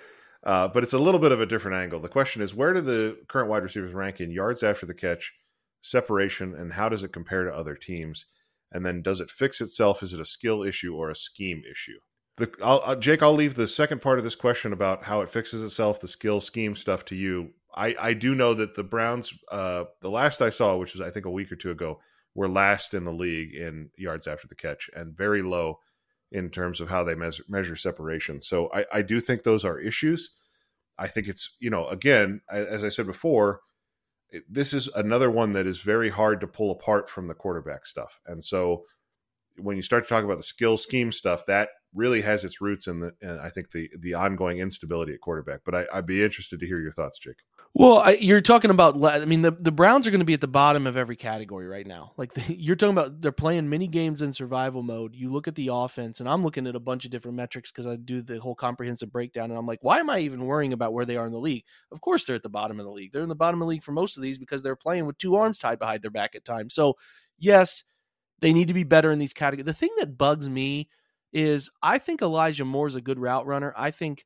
uh, 0.42 0.66
but 0.66 0.82
it's 0.82 0.92
a 0.92 0.98
little 0.98 1.20
bit 1.20 1.30
of 1.30 1.40
a 1.40 1.46
different 1.46 1.76
angle. 1.76 2.00
The 2.00 2.08
question 2.08 2.42
is 2.42 2.54
where 2.54 2.74
do 2.74 2.80
the 2.80 3.18
current 3.28 3.48
wide 3.48 3.62
receivers 3.62 3.94
rank 3.94 4.20
in 4.20 4.32
yards 4.32 4.64
after 4.64 4.84
the 4.84 4.94
catch, 4.94 5.32
separation, 5.80 6.54
and 6.54 6.72
how 6.72 6.88
does 6.88 7.02
it 7.02 7.12
compare 7.12 7.44
to 7.44 7.54
other 7.54 7.74
teams? 7.74 8.26
And 8.70 8.84
then 8.84 9.02
does 9.02 9.20
it 9.20 9.30
fix 9.30 9.60
itself? 9.60 10.02
Is 10.02 10.12
it 10.12 10.20
a 10.20 10.24
skill 10.24 10.62
issue 10.62 10.94
or 10.94 11.08
a 11.08 11.16
scheme 11.16 11.62
issue? 11.70 11.98
The, 12.36 12.52
I'll, 12.62 12.96
Jake, 12.96 13.22
I'll 13.22 13.32
leave 13.32 13.54
the 13.54 13.66
second 13.66 14.00
part 14.00 14.18
of 14.18 14.24
this 14.24 14.36
question 14.36 14.72
about 14.72 15.04
how 15.04 15.22
it 15.22 15.30
fixes 15.30 15.62
itself, 15.62 16.00
the 16.00 16.08
skill 16.08 16.40
scheme 16.40 16.76
stuff 16.76 17.04
to 17.06 17.16
you 17.16 17.52
I, 17.74 17.94
I 18.00 18.12
do 18.14 18.34
know 18.34 18.54
that 18.54 18.74
the 18.74 18.84
Browns, 18.84 19.32
uh, 19.50 19.84
the 20.00 20.10
last 20.10 20.40
I 20.40 20.50
saw, 20.50 20.76
which 20.76 20.94
was 20.94 21.00
I 21.00 21.10
think 21.10 21.26
a 21.26 21.30
week 21.30 21.52
or 21.52 21.56
two 21.56 21.70
ago, 21.70 22.00
were 22.34 22.48
last 22.48 22.94
in 22.94 23.04
the 23.04 23.12
league 23.12 23.54
in 23.54 23.90
yards 23.96 24.26
after 24.26 24.48
the 24.48 24.54
catch 24.54 24.90
and 24.94 25.16
very 25.16 25.42
low 25.42 25.78
in 26.30 26.50
terms 26.50 26.80
of 26.80 26.88
how 26.88 27.04
they 27.04 27.14
measure, 27.14 27.44
measure 27.48 27.76
separation. 27.76 28.40
So 28.40 28.70
I, 28.72 28.84
I 28.92 29.02
do 29.02 29.20
think 29.20 29.42
those 29.42 29.64
are 29.64 29.78
issues. 29.78 30.34
I 30.98 31.06
think 31.06 31.28
it's 31.28 31.56
you 31.60 31.70
know 31.70 31.86
again 31.86 32.40
as 32.50 32.82
I 32.82 32.88
said 32.88 33.06
before, 33.06 33.60
this 34.48 34.72
is 34.72 34.88
another 34.88 35.30
one 35.30 35.52
that 35.52 35.66
is 35.66 35.80
very 35.80 36.10
hard 36.10 36.40
to 36.40 36.46
pull 36.46 36.70
apart 36.70 37.08
from 37.08 37.28
the 37.28 37.34
quarterback 37.34 37.86
stuff. 37.86 38.20
And 38.26 38.42
so 38.44 38.84
when 39.56 39.76
you 39.76 39.82
start 39.82 40.04
to 40.04 40.08
talk 40.08 40.24
about 40.24 40.36
the 40.36 40.42
skill 40.42 40.76
scheme 40.76 41.12
stuff, 41.12 41.46
that 41.46 41.70
really 41.94 42.20
has 42.20 42.44
its 42.44 42.60
roots 42.60 42.86
in 42.86 43.00
the 43.00 43.12
in, 43.20 43.38
I 43.38 43.48
think 43.50 43.70
the 43.70 43.90
the 43.98 44.14
ongoing 44.14 44.58
instability 44.58 45.14
at 45.14 45.20
quarterback. 45.20 45.60
But 45.64 45.74
I, 45.74 45.86
I'd 45.92 46.06
be 46.06 46.22
interested 46.22 46.60
to 46.60 46.66
hear 46.66 46.80
your 46.80 46.92
thoughts, 46.92 47.18
Jake. 47.18 47.36
Well, 47.74 47.98
I, 47.98 48.12
you're 48.12 48.40
talking 48.40 48.70
about. 48.70 49.02
I 49.04 49.24
mean, 49.24 49.42
the, 49.42 49.52
the 49.52 49.70
Browns 49.70 50.06
are 50.06 50.10
going 50.10 50.20
to 50.20 50.26
be 50.26 50.34
at 50.34 50.40
the 50.40 50.48
bottom 50.48 50.86
of 50.86 50.96
every 50.96 51.16
category 51.16 51.66
right 51.66 51.86
now. 51.86 52.12
Like 52.16 52.34
the, 52.34 52.54
you're 52.58 52.76
talking 52.76 52.96
about, 52.96 53.20
they're 53.20 53.30
playing 53.30 53.68
many 53.68 53.86
games 53.86 54.22
in 54.22 54.32
survival 54.32 54.82
mode. 54.82 55.14
You 55.14 55.30
look 55.30 55.46
at 55.46 55.54
the 55.54 55.68
offense, 55.72 56.20
and 56.20 56.28
I'm 56.28 56.42
looking 56.42 56.66
at 56.66 56.74
a 56.74 56.80
bunch 56.80 57.04
of 57.04 57.10
different 57.10 57.36
metrics 57.36 57.70
because 57.70 57.86
I 57.86 57.96
do 57.96 58.22
the 58.22 58.40
whole 58.40 58.54
comprehensive 58.54 59.12
breakdown, 59.12 59.50
and 59.50 59.58
I'm 59.58 59.66
like, 59.66 59.78
why 59.82 60.00
am 60.00 60.10
I 60.10 60.20
even 60.20 60.46
worrying 60.46 60.72
about 60.72 60.92
where 60.92 61.04
they 61.04 61.16
are 61.16 61.26
in 61.26 61.32
the 61.32 61.38
league? 61.38 61.64
Of 61.92 62.00
course, 62.00 62.24
they're 62.24 62.36
at 62.36 62.42
the 62.42 62.48
bottom 62.48 62.80
of 62.80 62.86
the 62.86 62.92
league. 62.92 63.12
They're 63.12 63.22
in 63.22 63.28
the 63.28 63.34
bottom 63.34 63.60
of 63.62 63.66
the 63.66 63.70
league 63.70 63.84
for 63.84 63.92
most 63.92 64.16
of 64.16 64.22
these 64.22 64.38
because 64.38 64.62
they're 64.62 64.74
playing 64.74 65.06
with 65.06 65.18
two 65.18 65.36
arms 65.36 65.58
tied 65.58 65.78
behind 65.78 66.02
their 66.02 66.10
back 66.10 66.34
at 66.34 66.44
times. 66.44 66.74
So, 66.74 66.96
yes, 67.38 67.84
they 68.40 68.52
need 68.52 68.68
to 68.68 68.74
be 68.74 68.84
better 68.84 69.10
in 69.10 69.18
these 69.18 69.34
categories. 69.34 69.66
The 69.66 69.72
thing 69.72 69.94
that 69.98 70.18
bugs 70.18 70.48
me 70.48 70.88
is 71.32 71.70
I 71.82 71.98
think 71.98 72.22
Elijah 72.22 72.64
Moore 72.64 72.86
is 72.86 72.96
a 72.96 73.00
good 73.00 73.18
route 73.18 73.46
runner. 73.46 73.72
I 73.76 73.90
think 73.90 74.24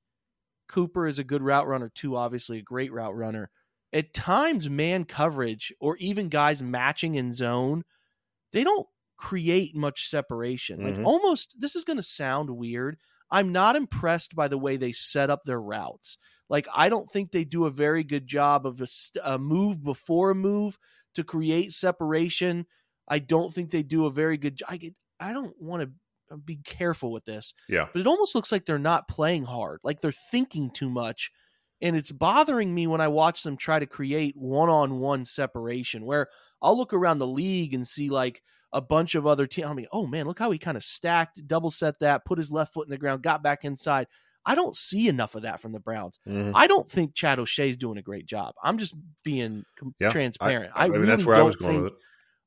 Cooper 0.73 1.07
is 1.07 1.19
a 1.19 1.25
good 1.25 1.43
route 1.43 1.67
runner 1.67 1.91
too. 1.95 2.17
Obviously, 2.17 2.59
a 2.59 2.63
great 2.63 2.93
route 2.93 3.15
runner 3.15 3.51
at 3.93 4.15
times 4.15 4.71
man 4.71 5.05
coverage 5.05 5.73
or 5.81 5.97
even 5.99 6.29
guys 6.29 6.63
matching 6.63 7.15
in 7.15 7.33
zone, 7.33 7.85
they 8.53 8.65
don't 8.65 8.87
create 9.17 9.77
much 9.77 10.09
separation. 10.09 10.81
Mm-hmm. 10.81 10.99
Like 10.99 11.07
almost 11.07 11.57
this 11.59 11.77
is 11.77 11.85
going 11.85 11.99
to 11.99 12.03
sound 12.03 12.51
weird. 12.51 12.97
I'm 13.31 13.53
not 13.53 13.77
impressed 13.77 14.35
by 14.35 14.49
the 14.49 14.59
way 14.59 14.77
they 14.77 14.93
set 14.93 15.31
up 15.31 15.45
their 15.45 15.61
routes. 15.61 16.19
Like 16.49 16.67
I 16.75 16.89
don't 16.89 17.09
think 17.11 17.31
they 17.31 17.45
do 17.45 17.67
a 17.67 17.71
very 17.71 18.05
good 18.05 18.27
job 18.27 18.67
of 18.67 18.81
a, 18.81 18.87
a 19.25 19.39
move 19.39 19.83
before 19.83 20.31
a 20.31 20.35
move 20.35 20.79
to 21.15 21.25
create 21.25 21.73
separation. 21.73 22.67
I 23.09 23.19
don't 23.19 23.53
think 23.53 23.71
they 23.71 23.83
do 23.83 24.07
a 24.07 24.11
very 24.11 24.39
good 24.39 24.61
I 24.67 24.93
I 25.21 25.33
don't 25.33 25.55
want 25.61 25.83
to 25.83 25.91
be 26.37 26.57
careful 26.65 27.13
with 27.13 27.25
this. 27.25 27.55
Yeah. 27.69 27.87
But 27.93 28.01
it 28.01 28.07
almost 28.07 28.35
looks 28.35 28.53
like 28.53 28.65
they're 28.65 28.79
not 28.79 29.09
playing 29.09 29.45
hard. 29.45 29.81
Like 29.83 30.01
they're 30.01 30.13
thinking 30.13 30.71
too 30.71 30.91
much 30.91 31.31
and 31.83 31.97
it's 31.97 32.13
bothering 32.13 32.73
me 32.73 32.87
when 32.87 33.01
I 33.01 33.09
watch 33.09 33.43
them 33.43 33.57
try 33.57 33.81
to 33.81 33.87
create 33.87 34.37
one 34.37 34.71
on 34.71 35.01
one 35.01 35.25
separation 35.25 36.07
where 36.07 36.29
I'll 36.63 36.79
look 36.79 36.95
around 36.95 37.19
the 37.19 37.27
league 37.27 37.75
and 37.75 37.87
see 37.87 38.09
like 38.09 38.41
a 38.73 38.81
bunch 38.81 39.17
of 39.17 39.27
other 39.27 39.49
teams. 39.49 39.67
I 39.67 39.75
mean, 39.75 39.89
oh 39.93 40.07
man, 40.07 40.27
look 40.27 40.39
how 40.39 40.53
he 40.53 40.59
kind 40.59 40.77
of 40.77 40.85
stacked, 40.85 41.47
double 41.47 41.73
set 41.73 41.99
that, 41.99 42.25
put 42.25 42.39
his 42.39 42.53
left 42.53 42.73
foot 42.73 42.87
in 42.87 42.91
the 42.93 42.99
ground, 42.99 43.23
got 43.23 43.43
back 43.43 43.65
inside. 43.65 44.07
I 44.47 44.55
don't 44.55 44.75
see 44.75 45.09
enough 45.09 45.35
of 45.35 45.43
that 45.43 45.61
from 45.61 45.73
the 45.73 45.81
Browns. 45.81 46.19
Mm-hmm. 46.27 46.53
I 46.55 46.69
don't 46.69 46.89
think 46.89 47.15
Chad 47.15 47.39
O'Shea's 47.39 47.77
doing 47.77 47.99
a 47.99 48.03
great 48.03 48.27
job. 48.27 48.55
I'm 48.63 48.79
just 48.79 48.95
being 49.25 49.65
yeah, 50.01 50.11
transparent. 50.11 50.73
I, 50.75 50.83
I, 50.83 50.85
I 50.85 50.89
mean, 50.89 51.01
really 51.01 51.11
that's 51.11 51.25
where 51.25 51.37
I 51.37 51.43
was 51.43 51.57
going 51.57 51.73
think, 51.73 51.85
with 51.85 51.93
it. 51.93 51.99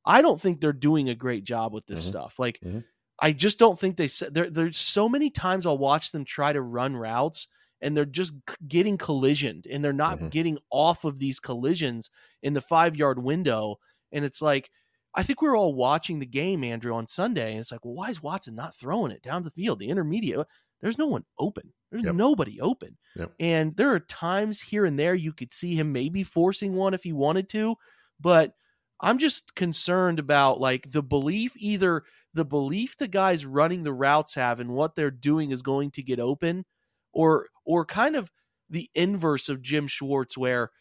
I 0.05 0.21
don't 0.21 0.39
think 0.39 0.59
they're 0.59 0.73
doing 0.73 1.09
a 1.09 1.15
great 1.15 1.43
job 1.43 1.73
with 1.73 1.85
this 1.85 2.01
mm-hmm. 2.01 2.09
stuff. 2.09 2.39
Like, 2.39 2.59
mm-hmm. 2.63 2.79
I 3.19 3.31
just 3.31 3.59
don't 3.59 3.79
think 3.79 3.95
they 3.97 4.07
said 4.07 4.33
there. 4.33 4.49
There's 4.49 4.77
so 4.77 5.07
many 5.07 5.29
times 5.29 5.65
I'll 5.65 5.77
watch 5.77 6.11
them 6.11 6.25
try 6.25 6.51
to 6.51 6.61
run 6.61 6.95
routes 6.95 7.47
and 7.81 7.95
they're 7.95 8.05
just 8.05 8.33
getting 8.67 8.97
collisioned 8.97 9.65
and 9.69 9.83
they're 9.83 9.93
not 9.93 10.17
mm-hmm. 10.17 10.29
getting 10.29 10.57
off 10.71 11.05
of 11.05 11.19
these 11.19 11.39
collisions 11.39 12.09
in 12.43 12.53
the 12.53 12.61
five 12.61 12.95
yard 12.95 13.21
window. 13.21 13.77
And 14.11 14.25
it's 14.25 14.41
like, 14.41 14.69
I 15.13 15.23
think 15.23 15.41
we 15.41 15.47
are 15.47 15.55
all 15.55 15.73
watching 15.73 16.19
the 16.19 16.25
game, 16.25 16.63
Andrew, 16.63 16.93
on 16.93 17.07
Sunday, 17.07 17.51
and 17.51 17.61
it's 17.61 17.71
like, 17.71 17.85
well, 17.85 17.95
why 17.95 18.09
is 18.09 18.21
Watson 18.21 18.55
not 18.55 18.75
throwing 18.75 19.11
it 19.11 19.21
down 19.21 19.43
the 19.43 19.51
field, 19.51 19.79
the 19.79 19.87
intermediate? 19.87 20.45
There's 20.81 20.97
no 20.97 21.07
one 21.07 21.23
open. 21.39 21.71
There's 21.89 22.03
yep. 22.03 22.15
nobody 22.15 22.59
open. 22.59 22.97
Yep. 23.15 23.31
And 23.39 23.75
there 23.77 23.93
are 23.93 24.01
times 24.01 24.59
here 24.59 24.85
and 24.85 24.99
there 24.99 25.15
you 25.15 25.31
could 25.31 25.53
see 25.53 25.73
him 25.73 25.93
maybe 25.93 26.21
forcing 26.21 26.73
one 26.73 26.93
if 26.93 27.03
he 27.03 27.13
wanted 27.13 27.47
to, 27.49 27.75
but 28.19 28.53
I'm 28.99 29.17
just 29.17 29.55
concerned 29.55 30.19
about 30.19 30.59
like 30.59 30.91
the 30.91 31.03
belief 31.03 31.53
either 31.57 32.03
the 32.33 32.45
belief 32.45 32.97
the 32.97 33.07
guys 33.07 33.45
running 33.45 33.83
the 33.83 33.93
routes 33.93 34.35
have 34.35 34.59
and 34.59 34.71
what 34.71 34.95
they're 34.95 35.11
doing 35.11 35.51
is 35.51 35.61
going 35.61 35.91
to 35.91 36.03
get 36.03 36.19
open 36.19 36.65
or 37.13 37.47
or 37.65 37.85
kind 37.85 38.15
of 38.15 38.31
the 38.69 38.89
inverse 38.95 39.49
of 39.49 39.61
Jim 39.61 39.87
Schwartz, 39.87 40.37
where 40.37 40.71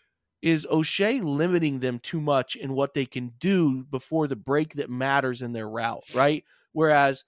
is 0.43 0.67
O'Shea 0.71 1.21
limiting 1.21 1.81
them 1.81 1.99
too 1.99 2.21
much 2.21 2.55
in 2.55 2.75
what 2.75 2.93
they 2.93 3.07
can 3.07 3.33
do 3.39 3.85
before 3.85 4.27
the 4.27 4.37
break 4.37 4.75
that 4.75 4.91
matters 4.91 5.43
in 5.43 5.53
their 5.53 5.69
route, 5.69 6.05
right? 6.13 6.45
Whereas 6.73 7.25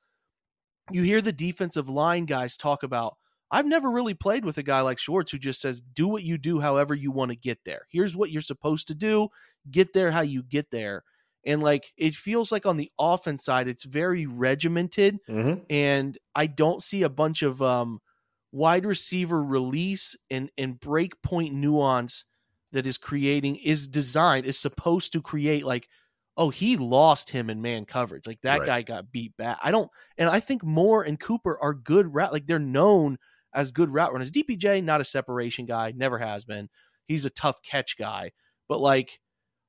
you 0.90 1.03
hear 1.03 1.22
the 1.22 1.33
defensive 1.33 1.88
line 1.88 2.27
guys 2.27 2.57
talk 2.57 2.83
about, 2.83 3.16
I've 3.51 3.66
never 3.66 3.90
really 3.90 4.14
played 4.14 4.44
with 4.44 4.59
a 4.59 4.62
guy 4.62 4.81
like 4.81 4.99
Schwartz 4.99 5.33
who 5.33 5.38
just 5.38 5.61
says, 5.61 5.81
do 5.81 6.09
what 6.09 6.25
you 6.25 6.37
do 6.37 6.61
however 6.61 6.94
you 6.94 7.11
want 7.11 7.31
to 7.31 7.37
get 7.37 7.59
there. 7.64 7.87
Here's 7.90 8.16
what 8.16 8.31
you're 8.31 8.42
supposed 8.42 8.88
to 8.88 8.94
do, 8.94 9.29
get 9.70 9.92
there 9.92 10.11
how 10.11 10.22
you 10.22 10.42
get 10.42 10.70
there. 10.70 11.02
And 11.44 11.62
like 11.62 11.92
it 11.96 12.14
feels 12.14 12.50
like 12.50 12.66
on 12.66 12.76
the 12.76 12.90
offense 12.98 13.44
side, 13.44 13.68
it's 13.68 13.85
very 13.85 14.26
regimented. 14.26 15.18
Mm-hmm. 15.29 15.62
And 15.70 16.18
I 16.35 16.46
don't 16.46 16.83
see 16.83 17.02
a 17.02 17.09
bunch 17.09 17.42
of 17.42 17.62
um 17.62 18.00
wide 18.52 18.87
receiver 18.87 19.42
release 19.42 20.16
and 20.31 20.50
and 20.57 20.81
break 20.81 21.20
point 21.22 21.55
nuance 21.55 22.24
that 22.72 22.87
is 22.87 22.98
creating 22.98 23.57
is 23.57 23.88
designed 23.88 24.46
is 24.46 24.59
supposed 24.59 25.12
to 25.12 25.20
create 25.20 25.64
like 25.64 25.88
oh 26.37 26.50
he 26.50 26.76
lost 26.76 27.31
him 27.31 27.50
in 27.50 27.61
man 27.61 27.85
coverage 27.85 28.26
like 28.26 28.40
that 28.42 28.61
right. 28.61 28.66
guy 28.66 28.83
got 28.83 29.11
beat 29.11 29.37
back 29.37 29.59
i 29.62 29.70
don't 29.70 29.90
and 30.16 30.31
i 30.31 30.40
think 30.40 30.64
moore 30.64 31.02
and 31.02 31.20
cooper 31.20 31.59
are 31.61 31.74
good 31.74 32.14
route 32.14 32.33
like 32.33 32.46
they're 32.46 32.59
known 32.59 33.18
as 33.55 33.72
good 33.72 33.90
route 33.90 34.12
runners 34.12 34.31
dpj 34.31 34.83
not 34.83 35.00
a 35.00 35.05
separation 35.05 35.66
guy 35.66 35.92
never 35.94 36.18
has 36.18 36.44
been 36.44 36.68
he's 37.07 37.24
a 37.24 37.31
tough 37.31 37.61
catch 37.62 37.98
guy 37.98 38.31
but 38.68 38.81
like 38.81 39.18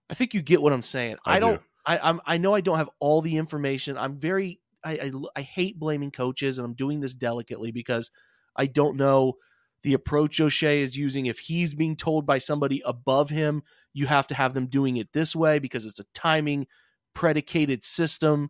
i 0.09 0.13
think 0.13 0.33
you 0.33 0.41
get 0.41 0.61
what 0.61 0.73
i'm 0.73 0.81
saying 0.81 1.17
i, 1.25 1.37
I 1.37 1.39
don't 1.39 1.57
do. 1.57 1.63
I, 1.87 1.99
I'm, 1.99 2.21
I 2.25 2.37
know 2.37 2.53
I 2.53 2.59
don't 2.59 2.77
have 2.77 2.89
all 2.99 3.21
the 3.21 3.37
information. 3.37 3.97
I'm 3.97 4.19
very 4.19 4.59
I, 4.83 4.91
I, 4.91 5.11
I 5.37 5.41
hate 5.41 5.79
blaming 5.79 6.11
coaches, 6.11 6.57
and 6.57 6.65
I'm 6.65 6.73
doing 6.73 6.99
this 6.99 7.15
delicately 7.15 7.71
because 7.71 8.11
I 8.55 8.67
don't 8.67 8.97
know 8.97 9.35
the 9.83 9.93
approach 9.93 10.39
O'Shea 10.39 10.81
is 10.81 10.97
using. 10.97 11.27
If 11.27 11.39
he's 11.39 11.73
being 11.73 11.95
told 11.95 12.25
by 12.25 12.39
somebody 12.39 12.81
above 12.85 13.29
him, 13.29 13.63
you 13.93 14.05
have 14.05 14.27
to 14.27 14.35
have 14.35 14.53
them 14.53 14.67
doing 14.67 14.97
it 14.97 15.13
this 15.13 15.35
way 15.35 15.59
because 15.59 15.85
it's 15.85 15.99
a 15.99 16.05
timing 16.13 16.67
predicated 17.13 17.83
system. 17.83 18.49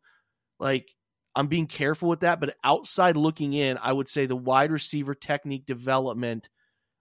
Like, 0.60 0.96
I'm 1.36 1.48
being 1.48 1.68
careful 1.68 2.10
with 2.10 2.22
that. 2.22 2.40
But 2.40 2.56
outside 2.64 3.18
looking 3.18 3.54
in, 3.54 3.78
I 3.82 3.94
would 3.94 4.10
say 4.10 4.26
the 4.26 4.36
wide 4.36 4.72
receiver 4.72 5.14
technique 5.14 5.66
development, 5.66 6.50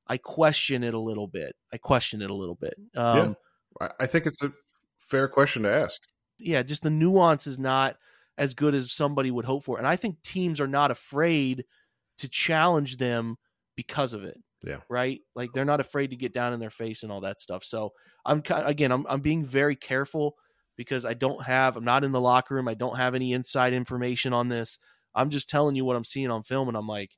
I 0.06 0.18
question 0.18 0.84
it 0.84 0.94
a 0.94 0.98
little 0.98 1.28
bit. 1.28 1.56
I 1.72 1.78
question 1.78 2.20
it 2.20 2.30
a 2.30 2.34
little 2.34 2.56
bit. 2.56 2.74
Um, 2.94 3.16
yeah, 3.16 3.34
I 3.80 4.06
think 4.06 4.26
it's 4.26 4.42
a 4.42 4.52
fair 4.98 5.28
question 5.28 5.62
to 5.64 5.72
ask. 5.72 6.00
Yeah, 6.38 6.62
just 6.62 6.82
the 6.82 6.90
nuance 6.90 7.46
is 7.46 7.58
not 7.58 7.96
as 8.38 8.54
good 8.54 8.74
as 8.74 8.92
somebody 8.92 9.30
would 9.30 9.44
hope 9.44 9.64
for. 9.64 9.78
And 9.78 9.86
I 9.86 9.96
think 9.96 10.22
teams 10.22 10.60
are 10.60 10.66
not 10.66 10.90
afraid– 10.90 11.64
to 12.18 12.28
challenge 12.28 12.96
them 12.96 13.36
because 13.76 14.12
of 14.12 14.24
it. 14.24 14.38
Yeah. 14.64 14.78
Right. 14.88 15.20
Like 15.34 15.52
they're 15.52 15.64
not 15.64 15.80
afraid 15.80 16.10
to 16.10 16.16
get 16.16 16.32
down 16.32 16.52
in 16.52 16.60
their 16.60 16.70
face 16.70 17.02
and 17.02 17.12
all 17.12 17.20
that 17.20 17.40
stuff. 17.40 17.64
So 17.64 17.92
I'm 18.24 18.42
again, 18.48 18.90
I'm 18.90 19.06
I'm 19.08 19.20
being 19.20 19.44
very 19.44 19.76
careful 19.76 20.34
because 20.76 21.04
I 21.04 21.14
don't 21.14 21.42
have 21.44 21.76
I'm 21.76 21.84
not 21.84 22.04
in 22.04 22.12
the 22.12 22.20
locker 22.20 22.54
room. 22.54 22.68
I 22.68 22.74
don't 22.74 22.96
have 22.96 23.14
any 23.14 23.32
inside 23.32 23.74
information 23.74 24.32
on 24.32 24.48
this. 24.48 24.78
I'm 25.14 25.30
just 25.30 25.48
telling 25.48 25.76
you 25.76 25.84
what 25.84 25.96
I'm 25.96 26.04
seeing 26.04 26.30
on 26.30 26.42
film, 26.42 26.68
and 26.68 26.76
I'm 26.76 26.88
like, 26.88 27.10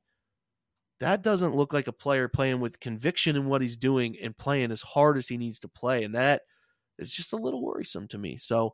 that 0.99 1.21
doesn't 1.21 1.55
look 1.55 1.73
like 1.73 1.87
a 1.87 1.93
player 1.93 2.27
playing 2.27 2.59
with 2.59 2.79
conviction 2.79 3.35
in 3.35 3.45
what 3.45 3.61
he's 3.61 3.77
doing 3.77 4.17
and 4.21 4.35
playing 4.35 4.71
as 4.71 4.81
hard 4.81 5.17
as 5.17 5.27
he 5.27 5.37
needs 5.37 5.59
to 5.59 5.67
play, 5.67 6.03
and 6.03 6.15
that 6.15 6.41
is 6.97 7.11
just 7.11 7.33
a 7.33 7.37
little 7.37 7.63
worrisome 7.63 8.07
to 8.09 8.17
me. 8.17 8.37
So 8.37 8.73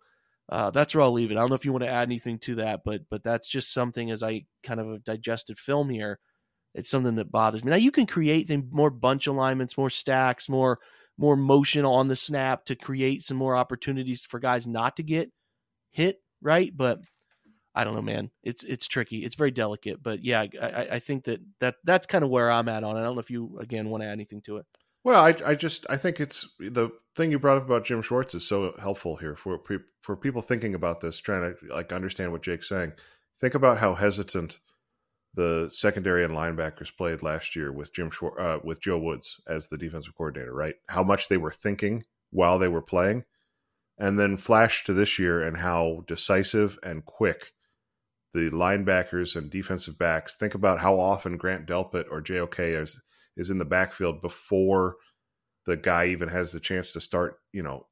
uh, 0.49 0.71
that's 0.71 0.93
where 0.93 1.03
I'll 1.03 1.11
leave 1.11 1.31
it. 1.31 1.37
I 1.37 1.39
don't 1.39 1.49
know 1.49 1.55
if 1.55 1.65
you 1.65 1.71
want 1.71 1.83
to 1.83 1.89
add 1.89 2.07
anything 2.07 2.39
to 2.39 2.55
that, 2.55 2.81
but 2.83 3.01
but 3.09 3.23
that's 3.23 3.47
just 3.47 3.73
something 3.73 4.11
as 4.11 4.23
I 4.23 4.45
kind 4.63 4.79
of 4.79 5.03
digested 5.03 5.57
film 5.57 5.89
here. 5.89 6.19
It's 6.73 6.89
something 6.89 7.15
that 7.15 7.31
bothers 7.31 7.63
me. 7.63 7.71
Now 7.71 7.77
you 7.77 7.91
can 7.91 8.05
create 8.05 8.51
more 8.71 8.89
bunch 8.89 9.27
alignments, 9.27 9.77
more 9.77 9.89
stacks, 9.89 10.49
more 10.49 10.79
more 11.17 11.37
motion 11.37 11.85
on 11.85 12.07
the 12.07 12.15
snap 12.15 12.65
to 12.65 12.75
create 12.75 13.23
some 13.23 13.37
more 13.37 13.55
opportunities 13.55 14.25
for 14.25 14.39
guys 14.39 14.67
not 14.67 14.97
to 14.97 15.03
get 15.03 15.31
hit, 15.91 16.21
right? 16.41 16.75
But 16.75 16.99
I 17.75 17.83
don't 17.83 17.93
know, 17.93 18.01
man. 18.01 18.31
It's 18.41 18.63
it's 18.63 18.87
tricky. 18.87 19.25
It's 19.25 19.35
very 19.35 19.51
delicate. 19.51 20.01
But 20.01 20.23
yeah, 20.23 20.45
I, 20.61 20.87
I 20.93 20.99
think 20.99 21.25
that 21.25 21.41
that 21.59 21.75
that's 21.83 22.05
kind 22.05 22.23
of 22.23 22.29
where 22.29 22.49
I'm 22.49 22.69
at 22.69 22.85
on 22.85 22.95
it. 22.95 23.01
I 23.01 23.03
don't 23.03 23.15
know 23.15 23.19
if 23.19 23.29
you 23.29 23.57
again 23.59 23.89
want 23.89 24.01
to 24.01 24.07
add 24.07 24.13
anything 24.13 24.41
to 24.43 24.57
it. 24.57 24.65
Well, 25.03 25.23
I 25.23 25.35
I 25.45 25.55
just 25.55 25.85
I 25.89 25.97
think 25.97 26.19
it's 26.21 26.49
the 26.57 26.89
thing 27.15 27.31
you 27.31 27.37
brought 27.37 27.57
up 27.57 27.65
about 27.65 27.83
Jim 27.83 28.01
Schwartz 28.01 28.33
is 28.33 28.47
so 28.47 28.73
helpful 28.79 29.17
here 29.17 29.35
for 29.35 29.59
for 30.01 30.15
people 30.15 30.41
thinking 30.41 30.73
about 30.73 31.01
this, 31.01 31.19
trying 31.19 31.53
to 31.53 31.73
like 31.73 31.91
understand 31.91 32.31
what 32.31 32.43
Jake's 32.43 32.69
saying. 32.69 32.93
Think 33.39 33.53
about 33.53 33.79
how 33.79 33.95
hesitant 33.95 34.59
the 35.33 35.67
secondary 35.69 36.23
and 36.23 36.33
linebackers 36.33 36.95
played 36.95 37.21
last 37.21 37.57
year 37.57 37.73
with 37.73 37.93
Jim 37.93 38.09
Schwartz, 38.09 38.39
uh, 38.39 38.59
with 38.63 38.81
Joe 38.81 38.97
Woods 38.97 39.41
as 39.45 39.67
the 39.67 39.77
defensive 39.77 40.15
coordinator. 40.15 40.53
Right, 40.53 40.75
how 40.87 41.03
much 41.03 41.27
they 41.27 41.37
were 41.37 41.51
thinking 41.51 42.05
while 42.31 42.57
they 42.57 42.69
were 42.69 42.81
playing, 42.81 43.25
and 43.97 44.17
then 44.17 44.37
flash 44.37 44.85
to 44.85 44.93
this 44.93 45.19
year 45.19 45.41
and 45.41 45.57
how 45.57 46.05
decisive 46.07 46.79
and 46.81 47.03
quick 47.03 47.51
the 48.35 48.49
linebackers 48.51 49.35
and 49.35 49.49
defensive 49.49 49.97
backs. 49.97 50.35
Think 50.35 50.53
about 50.53 50.79
how 50.79 50.99
often 50.99 51.37
Grant 51.37 51.65
Delpit 51.65 52.05
or 52.11 52.21
JOK 52.21 52.59
is 52.59 53.01
is 53.37 53.49
in 53.49 53.57
the 53.57 53.65
backfield 53.65 54.21
before 54.21 54.97
the 55.65 55.77
guy 55.77 56.07
even 56.07 56.29
has 56.29 56.51
the 56.51 56.59
chance 56.59 56.93
to 56.93 57.01
start. 57.01 57.37
You 57.53 57.63
know, 57.63 57.87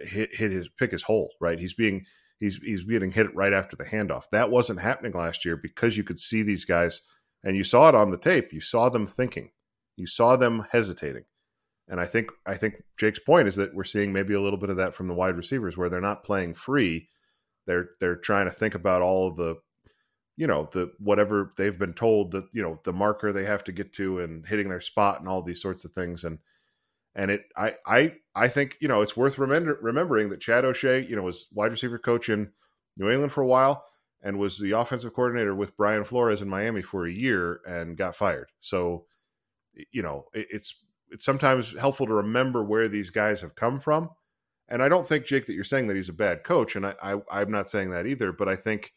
hit 0.00 0.34
hit 0.34 0.50
his 0.50 0.68
pick 0.68 0.90
his 0.90 1.04
hole. 1.04 1.32
Right, 1.40 1.58
he's 1.58 1.74
being 1.74 2.04
he's 2.40 2.56
he's 2.56 2.82
getting 2.82 3.12
hit 3.12 3.34
right 3.34 3.52
after 3.52 3.76
the 3.76 3.84
handoff. 3.84 4.24
That 4.32 4.50
wasn't 4.50 4.80
happening 4.80 5.12
last 5.12 5.44
year 5.44 5.56
because 5.56 5.96
you 5.96 6.04
could 6.04 6.18
see 6.18 6.42
these 6.42 6.64
guys 6.64 7.02
and 7.44 7.56
you 7.56 7.62
saw 7.62 7.88
it 7.88 7.94
on 7.94 8.10
the 8.10 8.18
tape. 8.18 8.52
You 8.52 8.60
saw 8.60 8.88
them 8.88 9.06
thinking. 9.06 9.50
You 9.96 10.06
saw 10.06 10.36
them 10.36 10.66
hesitating. 10.72 11.24
And 11.88 12.00
I 12.00 12.06
think 12.06 12.32
I 12.44 12.56
think 12.56 12.82
Jake's 12.98 13.20
point 13.20 13.46
is 13.46 13.54
that 13.56 13.72
we're 13.72 13.84
seeing 13.84 14.12
maybe 14.12 14.34
a 14.34 14.40
little 14.40 14.58
bit 14.58 14.70
of 14.70 14.78
that 14.78 14.94
from 14.94 15.06
the 15.06 15.14
wide 15.14 15.36
receivers 15.36 15.76
where 15.76 15.88
they're 15.88 16.00
not 16.00 16.24
playing 16.24 16.54
free. 16.54 17.08
They're 17.68 17.90
they're 18.00 18.16
trying 18.16 18.46
to 18.46 18.52
think 18.52 18.74
about 18.74 19.02
all 19.02 19.28
of 19.28 19.36
the 19.36 19.56
you 20.36 20.46
know 20.46 20.68
the 20.72 20.92
whatever 20.98 21.52
they've 21.56 21.78
been 21.78 21.94
told 21.94 22.32
that 22.32 22.44
you 22.52 22.62
know 22.62 22.80
the 22.84 22.92
marker 22.92 23.32
they 23.32 23.44
have 23.44 23.64
to 23.64 23.72
get 23.72 23.92
to 23.94 24.20
and 24.20 24.46
hitting 24.46 24.68
their 24.68 24.80
spot 24.80 25.20
and 25.20 25.28
all 25.28 25.42
these 25.42 25.62
sorts 25.62 25.84
of 25.84 25.92
things. 25.92 26.24
And 26.24 26.38
and 27.16 27.30
it 27.30 27.46
i 27.56 27.74
i 27.86 28.12
i 28.36 28.46
think 28.46 28.76
you 28.80 28.86
know 28.86 29.00
it's 29.00 29.16
worth 29.16 29.38
remember, 29.38 29.76
remembering 29.82 30.28
that 30.28 30.40
chad 30.40 30.64
o'shea 30.64 31.00
you 31.00 31.16
know 31.16 31.22
was 31.22 31.48
wide 31.52 31.72
receiver 31.72 31.98
coach 31.98 32.28
in 32.28 32.52
new 32.98 33.10
england 33.10 33.32
for 33.32 33.40
a 33.40 33.46
while 33.46 33.84
and 34.22 34.38
was 34.38 34.58
the 34.58 34.72
offensive 34.72 35.14
coordinator 35.14 35.54
with 35.54 35.76
brian 35.76 36.04
flores 36.04 36.42
in 36.42 36.48
miami 36.48 36.82
for 36.82 37.06
a 37.06 37.12
year 37.12 37.60
and 37.66 37.96
got 37.96 38.14
fired. 38.14 38.52
So 38.60 39.06
you 39.90 40.02
know 40.02 40.26
it, 40.32 40.46
it's 40.50 40.76
it's 41.10 41.24
sometimes 41.24 41.76
helpful 41.78 42.06
to 42.06 42.14
remember 42.14 42.62
where 42.62 42.88
these 42.88 43.10
guys 43.10 43.40
have 43.40 43.54
come 43.56 43.80
from. 43.80 44.10
And 44.68 44.82
i 44.82 44.88
don't 44.88 45.08
think 45.08 45.24
jake 45.24 45.46
that 45.46 45.54
you're 45.54 45.64
saying 45.64 45.86
that 45.86 45.96
he's 45.96 46.08
a 46.08 46.14
bad 46.14 46.44
coach 46.44 46.76
and 46.76 46.86
i, 46.86 46.94
I 47.02 47.20
i'm 47.30 47.50
not 47.50 47.68
saying 47.68 47.90
that 47.90 48.06
either 48.06 48.32
but 48.32 48.48
i 48.48 48.56
think 48.56 48.92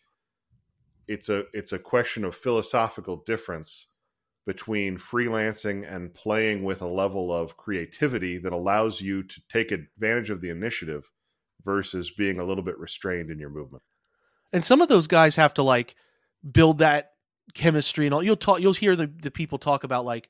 it's 1.09 1.27
a 1.27 1.45
it's 1.53 1.73
a 1.73 1.79
question 1.79 2.23
of 2.23 2.35
philosophical 2.35 3.23
difference 3.25 3.87
between 4.45 4.97
freelancing 4.97 5.91
and 5.91 6.13
playing 6.13 6.63
with 6.63 6.81
a 6.81 6.87
level 6.87 7.33
of 7.33 7.57
creativity 7.57 8.37
that 8.37 8.53
allows 8.53 9.01
you 9.01 9.23
to 9.23 9.41
take 9.51 9.71
advantage 9.71 10.29
of 10.29 10.39
the 10.39 10.49
initiative 10.49 11.11
versus 11.65 12.09
being 12.11 12.39
a 12.39 12.43
little 12.43 12.63
bit 12.63 12.77
restrained 12.79 13.29
in 13.29 13.39
your 13.39 13.49
movement. 13.49 13.83
And 14.53 14.63
some 14.63 14.81
of 14.81 14.87
those 14.87 15.07
guys 15.07 15.35
have 15.35 15.53
to 15.55 15.63
like 15.63 15.95
build 16.49 16.77
that 16.77 17.11
chemistry 17.53 18.05
and 18.05 18.13
all. 18.13 18.23
You'll 18.23 18.35
talk. 18.35 18.61
You'll 18.61 18.73
hear 18.73 18.95
the 18.95 19.07
the 19.07 19.31
people 19.31 19.57
talk 19.57 19.83
about 19.83 20.05
like, 20.05 20.29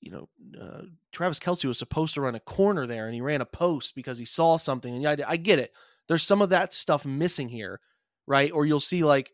you 0.00 0.10
know, 0.10 0.28
uh, 0.60 0.82
Travis 1.10 1.40
Kelce 1.40 1.64
was 1.64 1.78
supposed 1.78 2.14
to 2.14 2.20
run 2.20 2.34
a 2.34 2.40
corner 2.40 2.86
there 2.86 3.06
and 3.06 3.14
he 3.14 3.22
ran 3.22 3.40
a 3.40 3.46
post 3.46 3.94
because 3.94 4.18
he 4.18 4.26
saw 4.26 4.58
something. 4.58 4.94
And 4.94 5.22
I, 5.22 5.24
I 5.26 5.36
get 5.38 5.58
it. 5.58 5.72
There's 6.06 6.24
some 6.24 6.42
of 6.42 6.50
that 6.50 6.74
stuff 6.74 7.06
missing 7.06 7.48
here, 7.48 7.80
right? 8.26 8.52
Or 8.52 8.66
you'll 8.66 8.80
see 8.80 9.04
like 9.04 9.32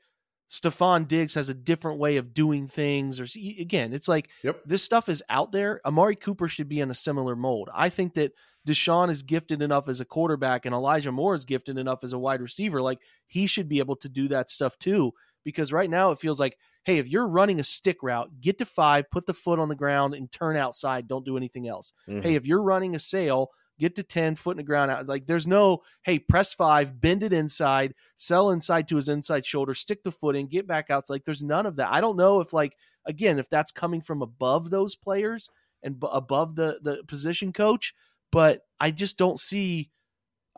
Stefon 0.51 1.07
Diggs 1.07 1.35
has 1.35 1.49
a 1.49 1.55
different 1.55 1.99
way 1.99 2.17
of 2.17 2.33
doing 2.33 2.67
things. 2.69 3.21
Or 3.21 3.27
again, 3.59 3.93
it's 3.93 4.09
like 4.09 4.31
yep. 4.43 4.61
this 4.65 4.83
stuff 4.83 5.09
is 5.09 5.23
out 5.29 5.53
there. 5.53 5.81
Amari 5.85 6.17
Cooper 6.17 6.49
should 6.49 6.69
be 6.69 6.81
in 6.81 6.91
a 6.91 6.95
similar 6.95 7.37
mold. 7.37 7.69
I 7.75 7.91
think 7.91 8.15
that 8.15 8.33
Deshaun 8.67 9.11
is 9.11 9.23
gifted 9.23 9.63
enough 9.63 9.89
as 9.89 10.01
a 10.01 10.05
quarterback, 10.05 10.67
and 10.67 10.75
Elijah 10.75 11.13
Moore 11.13 11.35
is 11.35 11.45
gifted 11.45 11.79
enough 11.79 12.03
as 12.03 12.13
a 12.13 12.19
wide 12.19 12.41
receiver. 12.41 12.81
Like 12.81 13.01
he 13.27 13.47
should 13.47 13.69
be 13.69 13.79
able 13.79 13.97
to 13.97 14.09
do 14.09 14.29
that 14.29 14.51
stuff 14.51 14.79
too. 14.79 15.13
Because 15.45 15.73
right 15.73 15.89
now 15.89 16.11
it 16.11 16.19
feels 16.19 16.41
like, 16.41 16.59
hey, 16.85 16.99
if 16.99 17.09
you're 17.09 17.27
running 17.27 17.61
a 17.61 17.65
stick 17.65 17.99
route, 18.03 18.29
get 18.41 18.59
to 18.59 18.65
five, 18.65 19.11
put 19.11 19.25
the 19.25 19.33
foot 19.33 19.59
on 19.59 19.69
the 19.69 19.75
ground, 19.75 20.15
and 20.15 20.31
turn 20.31 20.57
outside. 20.57 21.09
Don't 21.09 21.25
do 21.25 21.37
anything 21.37 21.69
else. 21.69 21.93
Mm-hmm. 22.09 22.21
Hey, 22.21 22.35
if 22.35 22.47
you're 22.47 22.63
running 22.63 22.95
a 22.95 22.99
sail, 22.99 23.51
get 23.79 23.97
to 23.97 24.03
10, 24.03 24.35
foot 24.35 24.53
in 24.53 24.57
the 24.59 24.63
ground 24.63 24.91
out. 24.91 25.09
Like 25.09 25.27
there's 25.27 25.47
no, 25.47 25.83
hey, 26.03 26.19
press 26.19 26.53
five, 26.53 27.01
bend 27.01 27.23
it 27.23 27.33
inside, 27.33 27.95
sell 28.17 28.51
inside 28.51 28.89
to 28.89 28.97
his 28.97 29.09
inside 29.09 29.47
shoulder, 29.47 29.75
stick 29.75 30.03
the 30.03 30.13
foot 30.13 30.37
in, 30.37 30.47
get 30.47 30.67
back 30.67 30.91
out. 30.91 31.01
It's 31.01 31.11
like 31.11 31.25
there's 31.25 31.43
none 31.43 31.67
of 31.67 31.77
that. 31.77 31.93
I 31.93 32.01
don't 32.01 32.17
know 32.17 32.41
if 32.41 32.53
like 32.53 32.77
again, 33.07 33.39
if 33.39 33.49
that's 33.49 33.73
coming 33.73 34.01
from 34.01 34.23
above 34.23 34.71
those 34.71 34.95
players 34.95 35.49
and 35.83 35.99
b- 35.99 36.09
above 36.13 36.55
the 36.57 36.81
the 36.83 37.03
position 37.07 37.53
coach, 37.53 37.95
but 38.31 38.63
I 38.81 38.91
just 38.91 39.19
don't 39.19 39.41
see 39.41 39.91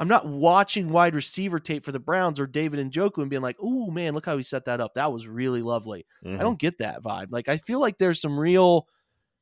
I'm 0.01 0.09
not 0.09 0.27
watching 0.27 0.89
wide 0.89 1.15
receiver 1.15 1.61
tape 1.61 1.85
for 1.85 1.93
the 1.93 1.99
Browns 1.99 2.41
or 2.41 2.47
David 2.47 2.81
Njoku 2.91 3.19
and 3.19 3.29
being 3.29 3.43
like, 3.43 3.59
"Oh 3.61 3.91
man, 3.91 4.15
look 4.15 4.25
how 4.25 4.39
he 4.39 4.43
set 4.43 4.65
that 4.65 4.81
up. 4.81 4.95
That 4.95 5.13
was 5.13 5.27
really 5.27 5.61
lovely." 5.61 6.07
Mm-hmm. 6.25 6.41
I 6.41 6.43
don't 6.43 6.59
get 6.59 6.79
that 6.79 7.03
vibe. 7.03 7.27
Like 7.31 7.51
I 7.51 7.59
feel 7.59 7.81
like 7.81 7.99
there's 7.99 8.19
some 8.19 8.41
real 8.41 8.87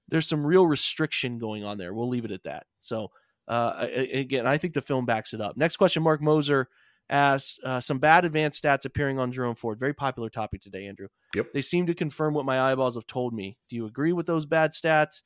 there's 0.09 0.27
some 0.27 0.45
real 0.45 0.67
restriction 0.67 1.39
going 1.39 1.65
on 1.65 1.79
there. 1.79 1.95
We'll 1.95 2.09
leave 2.09 2.25
it 2.25 2.33
at 2.33 2.43
that. 2.43 2.67
So 2.81 3.13
uh, 3.49 3.87
again, 3.91 4.47
I 4.47 4.59
think 4.59 4.75
the 4.75 4.83
film 4.83 5.07
backs 5.07 5.35
it 5.35 5.41
up. 5.41 5.57
Next 5.57 5.77
question, 5.77 6.03
Mark 6.03 6.23
Moser 6.23 6.69
asks 7.11 7.59
uh, 7.65 7.81
some 7.81 7.99
bad 7.99 8.27
advanced 8.27 8.63
stats 8.63 8.85
appearing 8.85 9.19
on 9.19 9.33
Jerome 9.33 9.55
Ford. 9.55 9.81
Very 9.81 9.95
popular 9.95 10.29
topic 10.29 10.61
today, 10.61 10.87
Andrew. 10.87 11.09
Yep. 11.35 11.55
They 11.55 11.63
seem 11.63 11.87
to 11.87 11.95
confirm 11.95 12.35
what 12.35 12.45
my 12.45 12.61
eyeballs 12.61 12.97
have 12.97 13.07
told 13.07 13.33
me. 13.33 13.57
Do 13.71 13.77
you 13.77 13.87
agree 13.87 14.13
with 14.13 14.27
those 14.27 14.45
bad 14.45 14.73
stats? 14.73 15.23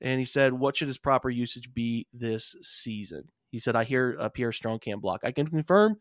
And 0.00 0.18
he 0.18 0.24
said, 0.24 0.52
what 0.52 0.76
should 0.76 0.88
his 0.88 0.98
proper 0.98 1.30
usage 1.30 1.72
be 1.72 2.06
this 2.12 2.56
season? 2.62 3.28
He 3.50 3.58
said, 3.58 3.76
I 3.76 3.84
hear 3.84 4.16
uh, 4.18 4.28
Pierre 4.30 4.52
Strong 4.52 4.80
can't 4.80 5.00
block. 5.00 5.20
I 5.24 5.30
can 5.30 5.46
confirm 5.46 5.96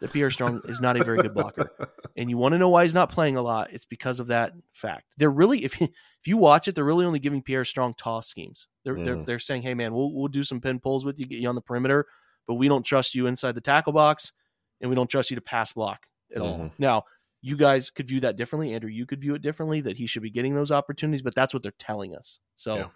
that 0.00 0.12
Pierre 0.12 0.30
Strong 0.30 0.62
is 0.64 0.80
not 0.80 0.96
a 0.96 1.04
very 1.04 1.18
good 1.18 1.34
blocker. 1.34 1.70
And 2.16 2.30
you 2.30 2.38
want 2.38 2.52
to 2.52 2.58
know 2.58 2.68
why 2.68 2.82
he's 2.82 2.94
not 2.94 3.10
playing 3.10 3.36
a 3.36 3.42
lot? 3.42 3.72
It's 3.72 3.84
because 3.84 4.18
of 4.18 4.28
that 4.28 4.52
fact. 4.72 5.14
They're 5.18 5.30
really, 5.30 5.64
if 5.64 5.80
you, 5.80 5.86
if 5.86 6.26
you 6.26 6.36
watch 6.36 6.68
it, 6.68 6.74
they're 6.74 6.84
really 6.84 7.04
only 7.04 7.18
giving 7.18 7.42
Pierre 7.42 7.64
Strong 7.64 7.94
toss 7.94 8.28
schemes. 8.28 8.66
They're 8.84 8.96
mm. 8.96 9.04
they're, 9.04 9.16
they're 9.16 9.38
saying, 9.38 9.62
hey 9.62 9.74
man, 9.74 9.94
we'll 9.94 10.12
we'll 10.12 10.28
do 10.28 10.42
some 10.42 10.60
pin 10.60 10.80
pulls 10.80 11.04
with 11.04 11.18
you, 11.18 11.26
get 11.26 11.38
you 11.38 11.48
on 11.48 11.54
the 11.54 11.60
perimeter, 11.60 12.06
but 12.46 12.54
we 12.54 12.68
don't 12.68 12.82
trust 12.82 13.14
you 13.14 13.26
inside 13.26 13.54
the 13.54 13.60
tackle 13.60 13.92
box, 13.92 14.32
and 14.80 14.88
we 14.88 14.96
don't 14.96 15.10
trust 15.10 15.30
you 15.30 15.36
to 15.36 15.42
pass 15.42 15.72
block 15.72 16.06
at 16.34 16.42
mm-hmm. 16.42 16.62
all. 16.62 16.70
Now, 16.78 17.04
you 17.42 17.56
guys 17.56 17.90
could 17.90 18.08
view 18.08 18.20
that 18.20 18.36
differently. 18.36 18.74
Andrew, 18.74 18.90
you 18.90 19.06
could 19.06 19.20
view 19.20 19.34
it 19.34 19.42
differently 19.42 19.80
that 19.82 19.96
he 19.96 20.06
should 20.06 20.22
be 20.22 20.30
getting 20.30 20.54
those 20.54 20.72
opportunities, 20.72 21.22
but 21.22 21.34
that's 21.34 21.54
what 21.54 21.62
they're 21.62 21.72
telling 21.78 22.14
us. 22.14 22.40
So 22.56 22.76
yeah. 22.76 22.86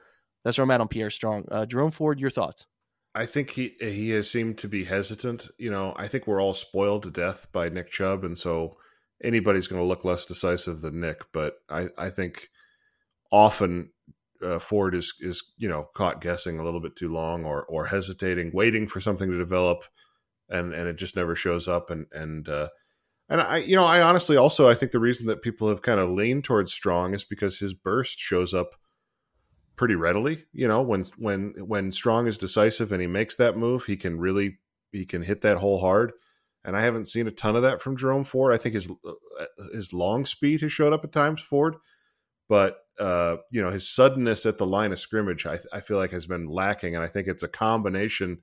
that's 0.45 0.59
where 0.59 0.65
I'm 0.65 0.71
at 0.71 0.81
on 0.81 0.89
Pierre 0.89 1.11
Strong. 1.11 1.45
Uh, 1.51 1.67
Jerome 1.67 1.91
Ford, 1.91 2.21
your 2.21 2.31
thoughts? 2.31 2.67
I 3.15 3.27
think 3.27 3.51
he 3.51 3.75
he 3.81 4.11
has 4.11 4.31
seemed 4.31 4.59
to 4.59 4.69
be 4.69 4.85
hesitant. 4.85 5.49
You 5.59 5.71
know, 5.71 5.95
I 5.97 6.09
think 6.09 6.27
we're 6.27 6.43
all 6.43 6.55
spoiled 6.55 7.05
to 7.05 7.11
death 7.11 7.47
by 7.53 7.69
Nick 7.69 7.91
Chubb, 7.91 8.25
and 8.25 8.37
so 8.37 8.77
anybody's 9.23 9.69
going 9.69 9.81
to 9.81 9.87
look 9.87 10.05
less 10.05 10.25
decisive 10.27 10.81
than 10.81 11.01
Nick. 11.01 11.23
But 11.33 11.55
I 11.71 11.89
I 11.97 12.11
think 12.11 12.49
often 13.31 13.91
uh, 14.43 14.59
Ford 14.59 14.95
is 14.95 15.15
is 15.21 15.43
you 15.57 15.69
know 15.69 15.87
caught 15.95 16.21
guessing 16.21 16.59
a 16.59 16.65
little 16.65 16.81
bit 16.81 16.97
too 16.97 17.13
long 17.13 17.45
or 17.45 17.65
or 17.65 17.87
hesitating, 17.87 18.51
waiting 18.53 18.87
for 18.87 19.01
something 19.01 19.31
to 19.31 19.39
develop, 19.39 19.85
and 20.49 20.73
and 20.75 20.89
it 20.89 20.97
just 20.97 21.15
never 21.15 21.37
shows 21.37 21.69
up. 21.69 21.91
And 21.91 22.07
and 22.13 22.49
uh, 22.49 22.69
and 23.29 23.41
I 23.41 23.59
you 23.59 23.77
know 23.77 23.85
I 23.85 24.03
honestly 24.03 24.37
also 24.37 24.69
I 24.69 24.75
think 24.75 24.91
the 24.91 24.99
reason 24.99 25.29
that 25.29 25.43
people 25.43 25.69
have 25.69 25.83
kind 25.83 26.01
of 26.01 26.11
leaned 26.11 26.45
towards 26.45 26.73
Strong 26.73 27.15
is 27.15 27.23
because 27.23 27.59
his 27.59 27.75
burst 27.75 28.19
shows 28.19 28.53
up 28.53 28.75
pretty 29.77 29.95
readily. 29.95 30.45
You 30.53 30.69
know, 30.69 30.83
when 30.83 31.05
when 31.17 31.55
when 31.59 31.93
Strong 31.93 32.27
is 32.27 32.39
decisive 32.39 32.93
and 32.93 33.01
he 33.01 33.07
makes 33.07 33.37
that 33.37 33.57
move, 33.57 33.85
he 33.85 33.97
can 33.97 34.19
really 34.19 34.59
he 34.93 35.05
can 35.05 35.23
hit 35.23 35.41
that 35.43 35.59
hole 35.59 35.81
hard. 35.81 36.13
And 36.65 36.77
I 36.77 36.83
haven't 36.83 37.07
seen 37.07 37.27
a 37.27 37.31
ton 37.31 37.57
of 37.57 37.63
that 37.63 37.83
from 37.83 37.97
Jerome 37.97 38.25
Ford. 38.25 38.55
I 38.55 38.57
think 38.57 38.75
his 38.75 38.91
uh, 38.91 39.45
his 39.73 39.93
long 39.93 40.25
speed 40.25 40.63
has 40.63 40.73
showed 40.73 40.93
up 40.93 41.05
at 41.05 41.13
times, 41.13 41.43
Ford, 41.43 41.77
but 42.49 42.79
uh, 42.99 43.37
you 43.51 43.61
know 43.61 43.71
his 43.71 43.89
suddenness 43.89 44.47
at 44.47 44.59
the 44.59 44.67
line 44.67 44.93
of 44.93 44.99
scrimmage, 45.01 45.47
I, 45.47 45.59
I 45.73 45.81
feel 45.81 45.99
like 45.99 46.11
has 46.13 46.27
been 46.27 46.47
lacking, 46.47 46.95
and 46.95 47.05
I 47.05 47.09
think 47.09 47.29
it's 47.29 47.43
a 47.43 47.49
combination 47.49 48.39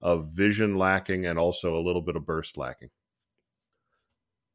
of 0.00 0.28
vision 0.28 0.76
lacking 0.76 1.26
and 1.26 1.38
also 1.38 1.76
a 1.76 1.82
little 1.82 2.02
bit 2.02 2.16
of 2.16 2.26
burst 2.26 2.56
lacking. 2.56 2.90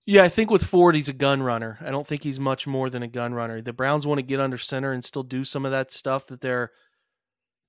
Yeah, 0.06 0.24
I 0.24 0.30
think 0.30 0.50
with 0.50 0.64
Ford, 0.64 0.96
he's 0.96 1.10
a 1.10 1.14
gun 1.14 1.44
runner. 1.44 1.78
I 1.82 1.92
don't 1.92 2.08
think 2.08 2.24
he's 2.24 2.40
much 2.40 2.66
more 2.66 2.90
than 2.90 3.04
a 3.04 3.08
gun 3.08 3.34
runner. 3.34 3.62
The 3.62 3.74
Browns 3.74 4.08
want 4.08 4.18
to 4.18 4.24
get 4.24 4.40
under 4.40 4.58
center 4.58 4.94
and 4.94 5.06
still 5.06 5.24
do 5.24 5.44
some 5.44 5.66
of 5.66 5.72
that 5.72 5.92
stuff 5.92 6.28
that 6.28 6.42
their 6.42 6.72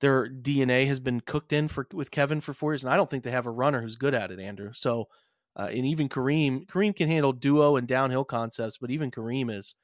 their 0.00 0.28
DNA 0.28 0.86
has 0.86 0.98
been 0.98 1.20
cooked 1.20 1.52
in 1.52 1.68
for 1.68 1.86
with 1.92 2.10
Kevin 2.10 2.40
for 2.40 2.52
four 2.52 2.72
years, 2.72 2.84
and 2.84 2.92
I 2.92 2.96
don't 2.96 3.08
think 3.08 3.22
they 3.22 3.30
have 3.30 3.46
a 3.46 3.50
runner 3.50 3.80
who's 3.80 3.96
good 3.96 4.14
at 4.14 4.32
it, 4.32 4.40
Andrew. 4.40 4.70
So, 4.72 5.08
uh, 5.56 5.68
and 5.70 5.86
even 5.86 6.08
Kareem, 6.08 6.66
Kareem 6.66 6.96
can 6.96 7.08
handle 7.08 7.32
duo 7.32 7.76
and 7.76 7.86
downhill 7.86 8.24
concepts, 8.24 8.78
but 8.78 8.90
even 8.90 9.10
Kareem 9.10 9.54
is 9.56 9.74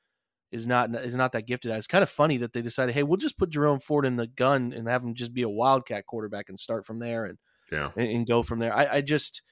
is 0.50 0.66
not 0.66 0.94
is 0.94 1.14
not 1.14 1.32
that 1.32 1.46
gifted. 1.46 1.70
It's 1.70 1.86
kind 1.86 2.02
of 2.02 2.10
funny 2.10 2.38
that 2.38 2.52
they 2.52 2.62
decided, 2.62 2.94
hey, 2.94 3.02
we'll 3.02 3.18
just 3.18 3.38
put 3.38 3.50
Jerome 3.50 3.78
Ford 3.78 4.06
in 4.06 4.16
the 4.16 4.26
gun 4.26 4.72
and 4.72 4.88
have 4.88 5.04
him 5.04 5.14
just 5.14 5.34
be 5.34 5.42
a 5.42 5.48
wildcat 5.48 6.06
quarterback 6.06 6.48
and 6.48 6.58
start 6.58 6.86
from 6.86 6.98
there 6.98 7.26
and 7.26 7.38
yeah 7.70 7.90
and, 7.96 8.08
and 8.08 8.26
go 8.26 8.42
from 8.42 8.58
there. 8.58 8.74
I, 8.74 8.96
I 8.96 9.00
just 9.02 9.42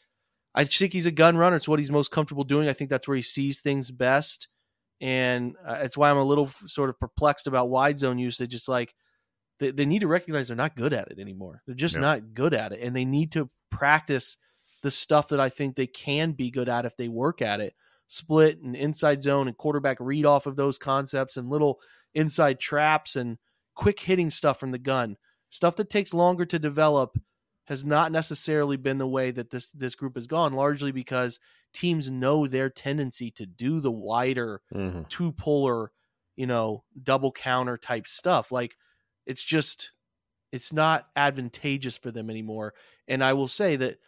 I 0.57 0.65
think 0.65 0.93
he's 0.93 1.07
a 1.07 1.11
gun 1.13 1.37
runner. 1.37 1.57
It's 1.57 1.69
what 1.69 1.79
he's 1.79 1.91
most 1.91 2.11
comfortable 2.11 2.45
doing. 2.45 2.69
I 2.69 2.73
think 2.73 2.91
that's 2.91 3.07
where 3.07 3.17
he 3.17 3.23
sees 3.23 3.61
things 3.61 3.91
best, 3.91 4.49
and 5.01 5.55
uh, 5.67 5.81
it's 5.83 5.97
why 5.97 6.11
I'm 6.11 6.17
a 6.17 6.25
little 6.25 6.47
sort 6.67 6.89
of 6.91 6.99
perplexed 6.99 7.47
about 7.47 7.69
wide 7.69 7.99
zone 7.99 8.19
usage. 8.19 8.55
It's 8.55 8.69
like 8.69 8.95
they, 9.59 9.71
they 9.71 9.85
need 9.87 10.01
to 10.01 10.09
recognize 10.09 10.49
they're 10.49 10.57
not 10.57 10.75
good 10.75 10.93
at 10.95 11.09
it 11.11 11.19
anymore. 11.19 11.63
They're 11.67 11.75
just 11.75 11.97
Yeah. 11.97 12.01
not 12.03 12.35
good 12.35 12.55
at 12.55 12.73
it, 12.73 12.81
and 12.83 12.97
they 12.97 13.05
need 13.05 13.33
to 13.33 13.51
practice 13.71 14.39
the 14.83 14.91
stuff 14.91 15.29
that 15.29 15.41
I 15.41 15.49
think 15.49 15.77
they 15.77 15.87
can 15.87 16.33
be 16.33 16.51
good 16.51 16.69
at 16.69 16.87
if 16.87 16.97
they 16.97 17.09
work 17.09 17.43
at 17.43 17.61
it. 17.61 17.75
Split 18.09 18.61
and 18.63 18.77
inside 18.77 19.23
zone 19.23 19.49
and 19.49 19.57
quarterback 19.57 19.99
read 20.01 20.25
off 20.25 20.47
of 20.47 20.57
those 20.57 20.79
concepts 20.79 21.37
and 21.37 21.51
little 21.51 21.81
inside 22.15 22.61
traps 22.61 23.17
and 23.17 23.37
quick 23.75 23.99
hitting 24.01 24.31
stuff 24.31 24.61
from 24.61 24.71
the 24.71 24.79
gun. 24.79 25.17
Stuff 25.51 25.77
that 25.77 25.91
takes 25.91 26.15
longer 26.15 26.45
to 26.47 26.59
develop 26.59 27.19
has 27.67 27.85
not 27.85 28.13
necessarily 28.13 28.77
been 28.77 28.99
the 28.99 29.07
way 29.09 29.31
that 29.31 29.51
this 29.51 29.71
this 29.73 29.95
group 29.95 30.15
has 30.17 30.27
gone, 30.27 30.53
largely 30.53 30.93
because 30.93 31.41
teams 31.73 32.11
know 32.11 32.47
their 32.47 32.71
tendency 32.71 33.31
to 33.33 33.47
do 33.47 33.81
the 33.81 33.93
wider 33.93 34.63
hmm 34.73 35.07
two 35.09 35.33
puller, 35.33 35.93
you 36.37 36.47
know, 36.47 36.85
double 37.03 37.33
counter 37.33 37.77
type 37.79 38.07
stuff. 38.07 38.51
Like 38.53 38.77
it's 39.27 39.45
just 39.45 39.93
it's 40.53 40.73
not 40.73 41.09
advantageous 41.17 41.97
for 41.97 42.11
them 42.11 42.31
anymore. 42.31 42.75
And 43.09 43.23
I 43.23 43.33
will 43.33 43.49
say 43.49 43.77
that 43.77 43.99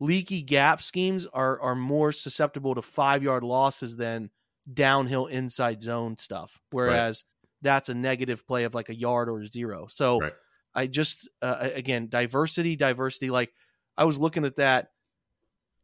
leaky 0.00 0.42
gap 0.42 0.82
schemes 0.82 1.26
are 1.26 1.60
are 1.60 1.74
more 1.76 2.12
susceptible 2.12 2.74
to 2.74 2.82
five 2.82 3.22
yard 3.22 3.44
losses 3.44 3.96
than 3.96 4.30
downhill 4.72 5.26
inside 5.26 5.82
zone 5.82 6.18
stuff. 6.18 6.60
Whereas 6.70 7.24
that's 7.62 7.88
a 7.88 7.94
negative 7.94 8.46
play 8.46 8.64
of 8.64 8.74
like 8.74 8.88
a 8.88 8.94
yard 8.94 9.28
or 9.28 9.44
zero. 9.46 9.86
So 9.88 10.16
Right. 10.18 10.34
I 10.74 10.86
just 10.86 11.28
uh, 11.40 11.56
again 11.74 12.08
diversity, 12.08 12.76
diversity. 12.76 13.30
Like 13.30 13.52
I 13.96 14.04
was 14.04 14.18
looking 14.18 14.44
at 14.44 14.56
that, 14.56 14.88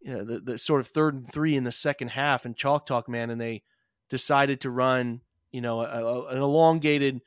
you 0.01 0.13
know, 0.13 0.25
the, 0.25 0.41
the 0.41 0.59
sort 0.59 0.81
of 0.81 0.89
third 0.89 1.15
and 1.15 1.31
three 1.31 1.57
in 1.57 1.65
the 1.65 1.73
second 1.73 2.09
half 2.09 2.45
and 2.45 2.57
Chalk 2.57 2.87
Talk, 2.87 3.09
man, 3.09 3.31
and 3.31 3.41
they 3.41 3.63
decided 4.09 4.61
to 4.63 4.71
run, 4.71 5.21
you 5.53 5.61
know, 5.61 5.81
a, 5.81 5.85
a- 5.85 6.27
an 6.29 6.39
elongated 6.39 7.21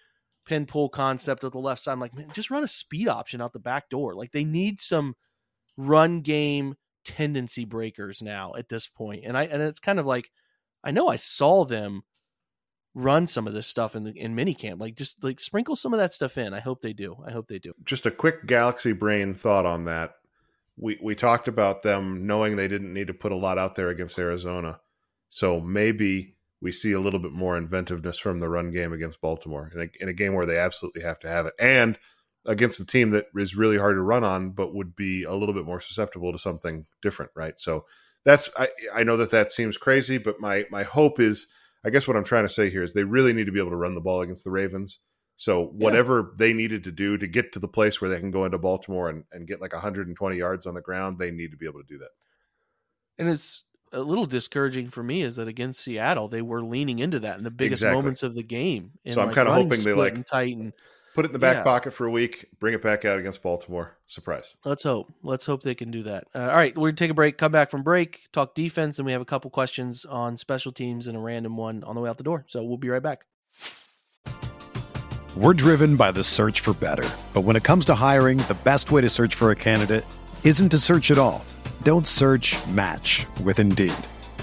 pin 0.45 0.65
pull 0.65 0.89
concept 0.89 1.43
at 1.43 1.51
the 1.51 1.59
left 1.59 1.81
side. 1.81 1.93
I'm 1.93 1.99
like, 1.99 2.15
man, 2.15 2.29
just 2.33 2.49
run 2.49 2.63
a 2.63 2.67
speed 2.67 3.07
option 3.07 3.41
out 3.41 3.53
the 3.53 3.59
back 3.59 3.89
door. 3.89 4.15
Like 4.15 4.31
they 4.31 4.43
need 4.43 4.81
some 4.81 5.15
run 5.77 6.21
game 6.21 6.75
tendency 7.03 7.65
breakers 7.65 8.21
now 8.21 8.53
at 8.57 8.69
this 8.69 8.87
point. 8.87 9.23
And 9.25 9.37
I 9.37 9.43
and 9.43 9.61
it's 9.61 9.79
kind 9.79 9.99
of 9.99 10.05
like 10.05 10.31
I 10.83 10.91
know 10.91 11.07
I 11.07 11.15
saw 11.17 11.65
them 11.65 12.03
run 12.93 13.25
some 13.27 13.47
of 13.47 13.53
this 13.53 13.67
stuff 13.67 13.95
in 13.95 14.03
the 14.03 14.11
in 14.11 14.35
minicamp. 14.35 14.79
Like 14.79 14.95
just 14.95 15.23
like 15.23 15.39
sprinkle 15.39 15.75
some 15.75 15.93
of 15.93 15.99
that 15.99 16.13
stuff 16.13 16.37
in. 16.37 16.53
I 16.53 16.59
hope 16.59 16.81
they 16.81 16.93
do. 16.93 17.17
I 17.25 17.31
hope 17.31 17.47
they 17.47 17.59
do. 17.59 17.73
just 17.85 18.05
a 18.05 18.11
quick 18.11 18.45
galaxy 18.45 18.93
brain 18.93 19.33
thought 19.33 19.65
on 19.65 19.85
that. 19.85 20.15
We 20.77 20.99
we 21.01 21.15
talked 21.15 21.47
about 21.47 21.83
them 21.83 22.25
knowing 22.25 22.55
they 22.55 22.67
didn't 22.67 22.93
need 22.93 23.07
to 23.07 23.13
put 23.13 23.31
a 23.31 23.37
lot 23.37 23.57
out 23.57 23.75
there 23.75 23.89
against 23.89 24.17
Arizona, 24.17 24.79
so 25.29 25.59
maybe 25.59 26.35
we 26.61 26.71
see 26.71 26.91
a 26.91 26.99
little 26.99 27.19
bit 27.19 27.31
more 27.31 27.57
inventiveness 27.57 28.19
from 28.19 28.39
the 28.39 28.49
run 28.49 28.71
game 28.71 28.93
against 28.93 29.21
Baltimore 29.21 29.71
in 29.73 29.81
a, 29.81 29.87
in 29.99 30.09
a 30.09 30.13
game 30.13 30.33
where 30.33 30.45
they 30.45 30.57
absolutely 30.57 31.01
have 31.01 31.19
to 31.19 31.27
have 31.27 31.45
it, 31.45 31.53
and 31.59 31.99
against 32.45 32.79
a 32.79 32.85
team 32.85 33.09
that 33.09 33.27
is 33.35 33.55
really 33.55 33.77
hard 33.77 33.95
to 33.95 34.01
run 34.01 34.23
on, 34.23 34.51
but 34.51 34.73
would 34.73 34.95
be 34.95 35.23
a 35.23 35.33
little 35.33 35.53
bit 35.53 35.65
more 35.65 35.79
susceptible 35.79 36.31
to 36.31 36.39
something 36.39 36.85
different, 37.01 37.31
right? 37.35 37.59
So 37.59 37.85
that's 38.23 38.49
I 38.57 38.69
I 38.93 39.03
know 39.03 39.17
that 39.17 39.31
that 39.31 39.51
seems 39.51 39.77
crazy, 39.77 40.17
but 40.17 40.39
my 40.39 40.65
my 40.71 40.83
hope 40.83 41.19
is 41.19 41.47
I 41.83 41.89
guess 41.89 42.07
what 42.07 42.15
I'm 42.17 42.23
trying 42.23 42.45
to 42.45 42.53
say 42.53 42.69
here 42.69 42.83
is 42.83 42.93
they 42.93 43.03
really 43.03 43.33
need 43.33 43.45
to 43.45 43.51
be 43.51 43.59
able 43.59 43.71
to 43.71 43.75
run 43.75 43.95
the 43.95 44.01
ball 44.01 44.21
against 44.21 44.43
the 44.43 44.51
Ravens. 44.51 44.99
So 45.37 45.65
whatever 45.65 46.33
they 46.37 46.53
needed 46.53 46.83
to 46.83 46.91
do 46.91 47.17
to 47.17 47.25
get 47.25 47.51
to 47.53 47.59
the 47.59 47.67
place 47.67 47.99
where 47.99 48.09
they 48.11 48.19
can 48.19 48.29
go 48.29 48.45
into 48.45 48.59
Baltimore 48.59 49.09
and, 49.09 49.23
and 49.31 49.47
get 49.47 49.59
like 49.59 49.73
120 49.73 50.37
yards 50.37 50.67
on 50.67 50.75
the 50.75 50.81
ground, 50.81 51.17
they 51.17 51.31
need 51.31 51.49
to 51.49 51.57
be 51.57 51.65
able 51.65 51.81
to 51.81 51.87
do 51.87 51.97
that. 51.97 52.11
And 53.17 53.27
it's 53.27 53.63
a 53.91 53.99
little 53.99 54.27
discouraging 54.27 54.89
for 54.89 55.01
me 55.01 55.23
is 55.23 55.35
that 55.37 55.47
against 55.47 55.81
Seattle, 55.81 56.27
they 56.27 56.43
were 56.43 56.61
leaning 56.61 56.99
into 56.99 57.19
that 57.21 57.39
in 57.39 57.43
the 57.43 57.49
biggest 57.49 57.81
Exactly. 57.81 58.01
moments 58.01 58.21
of 58.21 58.35
the 58.35 58.43
game. 58.43 58.91
And 59.03 59.15
So 59.15 59.21
I'm 59.21 59.27
like 59.27 59.35
kinda 59.35 59.51
hoping 59.51 59.81
they, 59.81 59.93
like- 59.93 60.13
and 60.13 60.25
tight 60.25 60.55
and 60.55 60.73
Put 61.13 61.25
it 61.25 61.29
in 61.29 61.33
the 61.33 61.39
back 61.39 61.57
Yeah. 61.57 61.63
pocket 61.63 61.91
for 61.93 62.05
a 62.05 62.11
week, 62.11 62.45
bring 62.59 62.73
it 62.73 62.81
back 62.81 63.03
out 63.03 63.19
against 63.19 63.43
Baltimore. 63.43 63.97
Surprise. 64.07 64.55
Let's 64.63 64.83
hope. 64.83 65.11
Let's 65.23 65.45
hope 65.45 65.61
they 65.63 65.75
can 65.75 65.91
do 65.91 66.03
that. 66.03 66.27
Uh, 66.33 66.39
all 66.43 66.47
right, 66.47 66.75
we're 66.77 66.89
gonna 66.89 66.95
take 66.97 67.11
a 67.11 67.13
break. 67.15 67.37
Come 67.37 67.51
back 67.51 67.69
from 67.69 67.83
break. 67.83 68.21
Talk 68.31 68.55
defense, 68.55 68.97
and 68.97 69.05
we 69.05 69.11
have 69.11 69.21
a 69.21 69.25
couple 69.25 69.51
questions 69.51 70.05
on 70.05 70.37
special 70.37 70.71
teams 70.71 71.07
and 71.07 71.17
a 71.17 71.19
random 71.19 71.57
one 71.57 71.83
on 71.83 71.95
the 71.95 72.01
way 72.01 72.09
out 72.09 72.17
the 72.17 72.23
door. 72.23 72.45
So 72.47 72.63
we'll 72.63 72.77
be 72.77 72.89
right 72.89 73.03
back. 73.03 73.25
We're 75.35 75.53
driven 75.53 75.95
by 75.95 76.11
the 76.11 76.23
search 76.23 76.59
for 76.59 76.73
better. 76.73 77.07
But 77.33 77.41
when 77.41 77.55
it 77.55 77.63
comes 77.63 77.85
to 77.85 77.95
hiring, 77.95 78.37
the 78.39 78.57
best 78.63 78.91
way 78.91 79.01
to 79.01 79.09
search 79.09 79.33
for 79.35 79.51
a 79.51 79.55
candidate 79.55 80.05
isn't 80.43 80.69
to 80.69 80.77
search 80.77 81.09
at 81.11 81.17
all. 81.17 81.43
Don't 81.83 82.05
search 82.05 82.55
match 82.67 83.25
with 83.43 83.59
Indeed. 83.59 83.93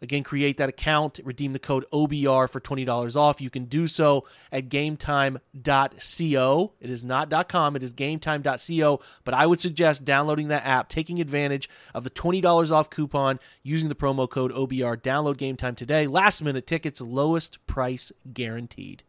Again, 0.00 0.22
create 0.22 0.58
that 0.58 0.68
account, 0.68 1.20
redeem 1.24 1.52
the 1.52 1.58
code 1.58 1.84
OBR 1.92 2.48
for 2.48 2.60
$20 2.60 3.16
off. 3.16 3.40
You 3.40 3.50
can 3.50 3.64
do 3.64 3.86
so 3.86 4.24
at 4.52 4.68
gametime.co. 4.68 6.72
It 6.80 6.90
is 6.90 7.04
not 7.04 7.48
.com, 7.48 7.76
it 7.76 7.82
is 7.82 7.92
gametime.co, 7.92 9.00
but 9.24 9.34
I 9.34 9.46
would 9.46 9.60
suggest 9.60 10.04
downloading 10.04 10.48
that 10.48 10.64
app, 10.64 10.88
taking 10.88 11.20
advantage 11.20 11.68
of 11.94 12.04
the 12.04 12.10
$20 12.10 12.70
off 12.70 12.90
coupon 12.90 13.40
using 13.62 13.88
the 13.88 13.94
promo 13.94 14.28
code 14.28 14.52
OBR. 14.52 15.00
Download 15.02 15.36
GameTime 15.36 15.76
today. 15.76 16.06
Last 16.06 16.42
minute 16.42 16.66
tickets, 16.66 17.00
lowest 17.00 17.64
price 17.66 18.12
guaranteed. 18.32 19.02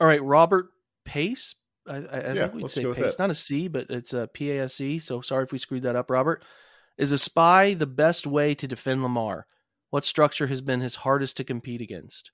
All 0.00 0.06
right, 0.06 0.22
Robert 0.22 0.70
Pace. 1.04 1.56
I, 1.86 1.96
I, 1.96 1.98
I 1.98 2.32
Yeah, 2.32 2.48
think 2.48 2.54
we'd 2.54 2.70
say 2.70 2.92
Pace. 2.92 3.18
Not 3.18 3.30
a 3.30 3.34
C, 3.34 3.68
but 3.68 3.90
it's 3.90 4.14
a 4.14 4.28
P 4.28 4.50
A 4.52 4.64
S 4.64 4.80
E. 4.80 4.98
So 4.98 5.20
sorry 5.20 5.44
if 5.44 5.52
we 5.52 5.58
screwed 5.58 5.82
that 5.82 5.96
up, 5.96 6.10
Robert. 6.10 6.42
Is 6.96 7.12
a 7.12 7.18
spy 7.18 7.74
the 7.74 7.86
best 7.86 8.26
way 8.26 8.54
to 8.54 8.68
defend 8.68 9.02
Lamar? 9.02 9.46
What 9.90 10.04
structure 10.04 10.46
has 10.48 10.60
been 10.60 10.80
his 10.80 10.94
hardest 10.96 11.36
to 11.38 11.44
compete 11.44 11.80
against? 11.80 12.32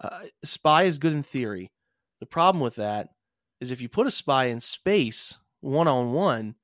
Uh, 0.00 0.26
spy 0.44 0.84
is 0.84 0.98
good 0.98 1.12
in 1.12 1.22
theory. 1.22 1.72
The 2.20 2.26
problem 2.26 2.60
with 2.62 2.76
that 2.76 3.08
is 3.60 3.70
if 3.70 3.80
you 3.80 3.88
put 3.88 4.06
a 4.06 4.10
spy 4.10 4.46
in 4.46 4.60
space 4.60 5.38
one 5.60 5.88
on 5.88 6.12
one 6.12 6.56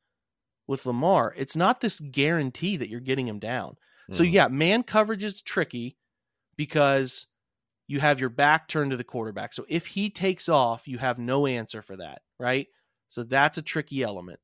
with 0.67 0.87
Lamar, 0.87 1.35
it's 1.37 1.57
not 1.57 1.81
this 1.81 2.01
guarantee 2.01 2.77
that 2.79 2.89
you're 2.89 3.01
getting 3.01 3.29
him 3.29 3.39
down. 3.39 3.77
So 4.11 4.23
Mhm. 4.23 4.33
yeah, 4.33 4.49
man 4.49 4.83
coverage 4.83 5.25
is 5.25 5.43
tricky 5.43 5.99
because 6.57 7.27
you 7.89 8.01
have 8.01 8.21
your 8.21 8.31
back 8.31 8.69
turned 8.69 8.93
to 8.93 8.97
the 8.97 9.05
quarterback. 9.05 9.53
So 9.55 9.67
if 9.69 9.87
he 9.87 10.11
takes 10.11 10.49
off, 10.49 10.89
you 10.89 10.99
have 10.99 11.19
no 11.19 11.47
answer 11.47 11.83
for 11.83 11.97
that, 11.99 12.23
right? 12.39 12.69
So 13.09 13.25
that's 13.25 13.59
a 13.59 13.63
tricky 13.63 14.03
element. 14.03 14.41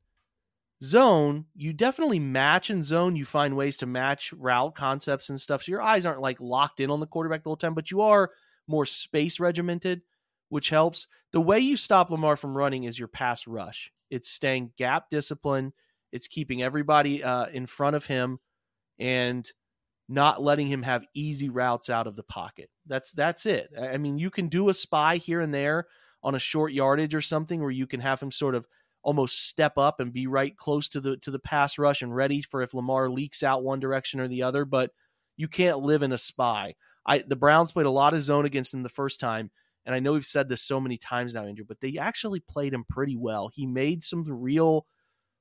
Zone, 0.83 1.45
you 1.57 1.72
definitely 1.72 2.20
match 2.20 2.70
in 2.70 2.83
zone. 2.83 3.16
You 3.16 3.24
find 3.24 3.57
ways 3.57 3.76
to 3.79 3.87
match 3.87 4.33
route 4.33 4.74
concepts 4.76 5.29
and 5.29 5.41
stuff. 5.41 5.64
So 5.64 5.72
your 5.72 5.83
eyes 5.83 6.07
aren't 6.07 6.20
like 6.20 6.41
locked 6.41 6.79
in 6.79 6.91
on 6.91 7.01
the 7.01 7.07
quarterback 7.07 7.43
the 7.43 7.51
whole 7.51 7.57
time, 7.57 7.74
but 7.74 7.91
you 7.91 8.01
are 8.01 8.31
more 8.68 8.87
space 8.87 9.41
regimented, 9.41 10.03
which 10.51 10.68
helps. 10.68 11.09
The 11.33 11.41
way 11.41 11.59
you 11.59 11.76
stop 11.76 12.11
Lamar 12.11 12.37
from 12.37 12.57
running 12.57 12.85
is 12.85 12.99
your 12.99 13.09
pass 13.09 13.47
rush. 13.47 13.91
It's 14.09 14.31
staying 14.31 14.72
gap 14.76 15.11
discipline. 15.11 15.72
It's 16.12 16.29
keeping 16.29 16.62
everybody 16.62 17.22
uh, 17.22 17.47
in 17.47 17.66
front 17.66 17.97
of 17.97 18.07
him 18.07 18.39
and 18.99 19.51
not 20.09 20.43
letting 20.43 20.68
him 20.68 20.83
have 20.83 21.07
easy 21.12 21.51
routes 21.51 21.91
out 21.91 22.07
of 22.07 22.16
the 22.16 22.22
pocket. 22.22 22.70
That's 22.87 23.11
that's 23.12 23.47
it. 23.47 23.70
I 23.79 23.89
I 23.89 23.97
mean, 23.99 24.16
you 24.16 24.31
can 24.31 24.49
do 24.49 24.68
a 24.68 24.74
spy 24.74 25.16
here 25.16 25.41
and 25.41 25.53
there 25.53 25.87
on 26.22 26.35
a 26.35 26.39
short 26.39 26.72
yardage 26.72 27.14
or 27.14 27.20
something 27.20 27.61
where 27.61 27.70
you 27.70 27.87
can 27.87 28.01
have 28.01 28.20
him 28.20 28.31
sort 28.31 28.55
of 28.55 28.66
almost 29.09 29.49
step 29.49 29.79
up 29.79 30.01
and 30.01 30.13
be 30.13 30.27
right 30.27 30.55
close 30.59 30.87
to 30.91 31.01
the 31.01 31.17
to 31.17 31.31
the 31.31 31.39
pass 31.39 31.79
rush 31.79 32.03
and 32.03 32.15
ready 32.15 32.43
for 32.43 32.61
if 32.61 32.75
Lamar 32.75 33.09
leaks 33.09 33.43
out 33.43 33.65
one 33.65 33.81
direction 33.81 34.21
or 34.21 34.29
the 34.29 34.43
other, 34.43 34.67
but 34.67 34.91
you 35.39 35.49
can't 35.49 35.79
live 35.79 36.03
in 36.03 36.13
a 36.13 36.19
spy. 36.19 36.75
I 37.07 37.21
the 37.27 37.35
Browns 37.35 37.73
played 37.73 37.87
a 37.87 37.91
lot 37.91 38.13
of 38.13 38.21
zone 38.21 38.45
against 38.45 38.75
him 38.75 38.83
the 38.83 38.91
first 38.91 39.19
time, 39.19 39.51
and 39.87 39.95
I 39.95 39.99
know 40.01 40.13
we've 40.13 40.27
said 40.27 40.47
this 40.51 40.61
so 40.63 40.79
many 40.79 40.99
times 40.99 41.33
now, 41.33 41.47
Andrew, 41.47 41.65
but 41.67 41.81
they 41.81 41.97
actually 41.97 42.41
played 42.41 42.75
him 42.75 42.85
pretty 42.91 43.17
well. 43.17 43.49
He 43.51 43.65
made 43.65 44.05
some 44.05 44.25
real 44.29 44.87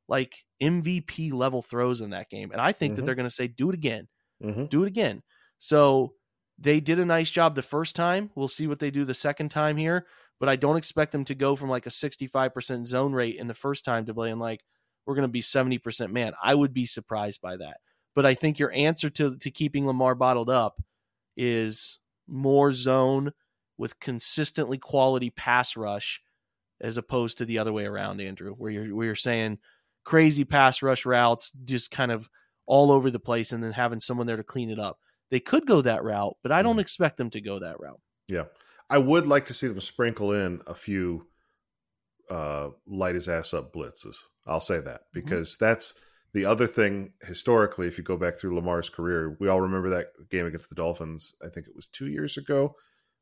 like 0.08 0.38
MVP 0.64 1.34
level 1.34 1.62
throws 1.62 2.00
in 2.00 2.12
that 2.12 2.30
game, 2.30 2.52
and 2.54 2.62
I 2.62 2.72
think 2.72 2.96
that 2.96 3.02
Mhm. 3.02 3.06
they're 3.06 3.16
going 3.16 3.28
to 3.28 3.36
say 3.36 3.48
do 3.50 3.70
it 3.70 3.76
again 3.76 4.08
Mhm. 4.42 4.70
do 4.70 4.84
it 4.86 4.88
again. 4.88 5.24
So 5.60 6.14
they 6.58 6.80
did 6.80 7.00
a 7.00 7.06
nice 7.06 7.30
job 7.30 7.54
the 7.56 7.62
first 7.62 7.98
time. 7.98 8.32
We'll 8.36 8.48
see 8.48 8.66
what 8.68 8.80
they 8.80 8.92
do 8.92 9.04
the 9.04 9.14
second 9.14 9.50
time 9.50 9.76
here, 9.76 10.08
but 10.40 10.50
I 10.50 10.56
don't 10.56 10.78
expect 10.78 11.12
them 11.12 11.26
to 11.26 11.36
go 11.36 11.56
from 11.56 11.70
like 11.70 11.86
a 11.86 11.90
65% 11.90 12.86
zone 12.86 13.14
rate 13.14 13.36
in 13.36 13.48
the 13.48 13.54
first 13.54 13.86
time 13.86 14.06
to 14.06 14.14
playing 14.14 14.40
like 14.40 14.64
we're 15.06 15.16
going 15.16 15.24
to 15.24 15.30
be 15.30 15.42
70% 15.42 16.12
man. 16.12 16.34
I 16.44 16.54
would 16.54 16.74
be 16.74 16.86
surprised 16.86 17.42
by 17.42 17.58
that. 17.58 17.78
But 18.14 18.26
I 18.26 18.34
think 18.34 18.60
your 18.60 18.72
answer 18.72 19.10
to 19.12 19.38
to 19.38 19.52
keeping 19.52 19.86
Lamar 19.86 20.16
bottled 20.16 20.50
up 20.50 20.82
is 21.36 22.00
more 22.28 22.74
zone 22.74 23.32
with 23.78 24.00
consistently 24.00 24.80
quality 24.80 25.30
pass 25.30 25.78
rush 25.78 26.20
as 26.82 26.98
opposed 26.98 27.38
to 27.38 27.46
the 27.46 27.60
other 27.60 27.72
way 27.72 27.86
around, 27.86 28.20
Andrew, 28.22 28.54
where 28.54 28.72
you're 28.72 28.96
where 28.96 29.06
you're 29.06 29.16
saying 29.16 29.60
crazy 30.04 30.46
pass 30.46 30.82
rush 30.82 31.06
routes 31.06 31.52
just 31.66 31.92
kind 31.92 32.12
of 32.12 32.30
all 32.66 32.92
over 32.92 33.12
the 33.12 33.20
place 33.20 33.52
and 33.52 33.64
then 33.64 33.72
having 33.72 34.00
someone 34.00 34.28
there 34.28 34.38
to 34.38 34.44
clean 34.44 34.70
it 34.70 34.80
up. 34.80 34.98
They 35.30 35.40
could 35.40 35.66
go 35.66 35.82
that 35.82 36.04
route, 36.04 36.38
but 36.44 36.52
I 36.52 36.62
don't 36.62 36.74
mm-hmm. 36.74 36.80
expect 36.80 37.18
them 37.18 37.30
to 37.32 37.42
go 37.42 37.60
that 37.60 37.80
route. 37.80 38.00
Yeah. 38.28 38.46
I 38.90 38.98
would 38.98 39.26
like 39.28 39.46
to 39.48 39.54
see 39.54 39.68
them 39.68 39.82
sprinkle 39.82 40.32
in 40.32 40.62
a 40.68 40.74
few 40.74 41.28
uh 42.30 42.70
light 42.86 43.16
his 43.16 43.28
ass 43.30 43.54
up 43.54 43.74
blitzes. 43.74 44.16
I'll 44.46 44.62
say 44.62 44.80
that 44.82 45.02
because 45.14 45.58
that's 45.58 45.94
the 46.34 46.46
other 46.46 46.68
thing 46.68 47.14
historically 47.22 47.88
if 47.88 47.98
you 47.98 48.04
go 48.04 48.18
back 48.18 48.36
through 48.38 48.56
Lamar's 48.56 48.90
career, 48.90 49.38
we 49.40 49.48
all 49.48 49.62
remember 49.62 49.90
that 49.92 50.08
game 50.30 50.46
against 50.46 50.70
the 50.70 50.76
Dolphins, 50.76 51.36
I 51.46 51.50
think 51.50 51.68
it 51.68 51.76
was 51.76 51.88
2 51.88 52.08
years 52.08 52.38
ago 52.38 52.76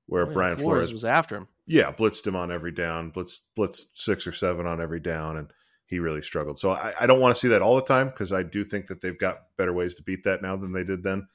where 0.08 0.24
Oh, 0.24 0.28
yeah, 0.28 0.34
Brian 0.34 0.58
Flores, 0.58 0.94
was 0.94 1.06
after 1.06 1.36
him. 1.38 1.48
yeah, 1.66 1.92
blitzed 1.92 2.26
him 2.28 2.36
on 2.36 2.52
every 2.52 2.72
down, 2.72 3.12
blitzed 3.12 3.42
blitzed 3.58 3.96
6 3.96 4.28
or 4.28 4.32
7 4.32 4.66
on 4.66 4.82
every 4.82 5.00
down 5.00 5.38
and 5.38 5.52
he 5.88 6.00
really 6.00 6.22
struggled. 6.24 6.58
So 6.58 6.72
I, 6.72 6.94
I 7.02 7.06
don't 7.06 7.20
want 7.20 7.36
to 7.36 7.40
see 7.40 7.50
that 7.50 7.62
all 7.62 7.76
the 7.76 7.82
time 7.84 8.08
because 8.08 8.32
I 8.32 8.42
do 8.42 8.64
think 8.64 8.88
that 8.88 9.02
they've 9.02 9.18
got 9.18 9.42
better 9.58 9.74
ways 9.74 9.94
to 9.96 10.04
beat 10.04 10.24
that 10.24 10.42
now 10.42 10.56
than 10.56 10.74
they 10.74 10.84
did 10.84 11.04
then. 11.04 11.28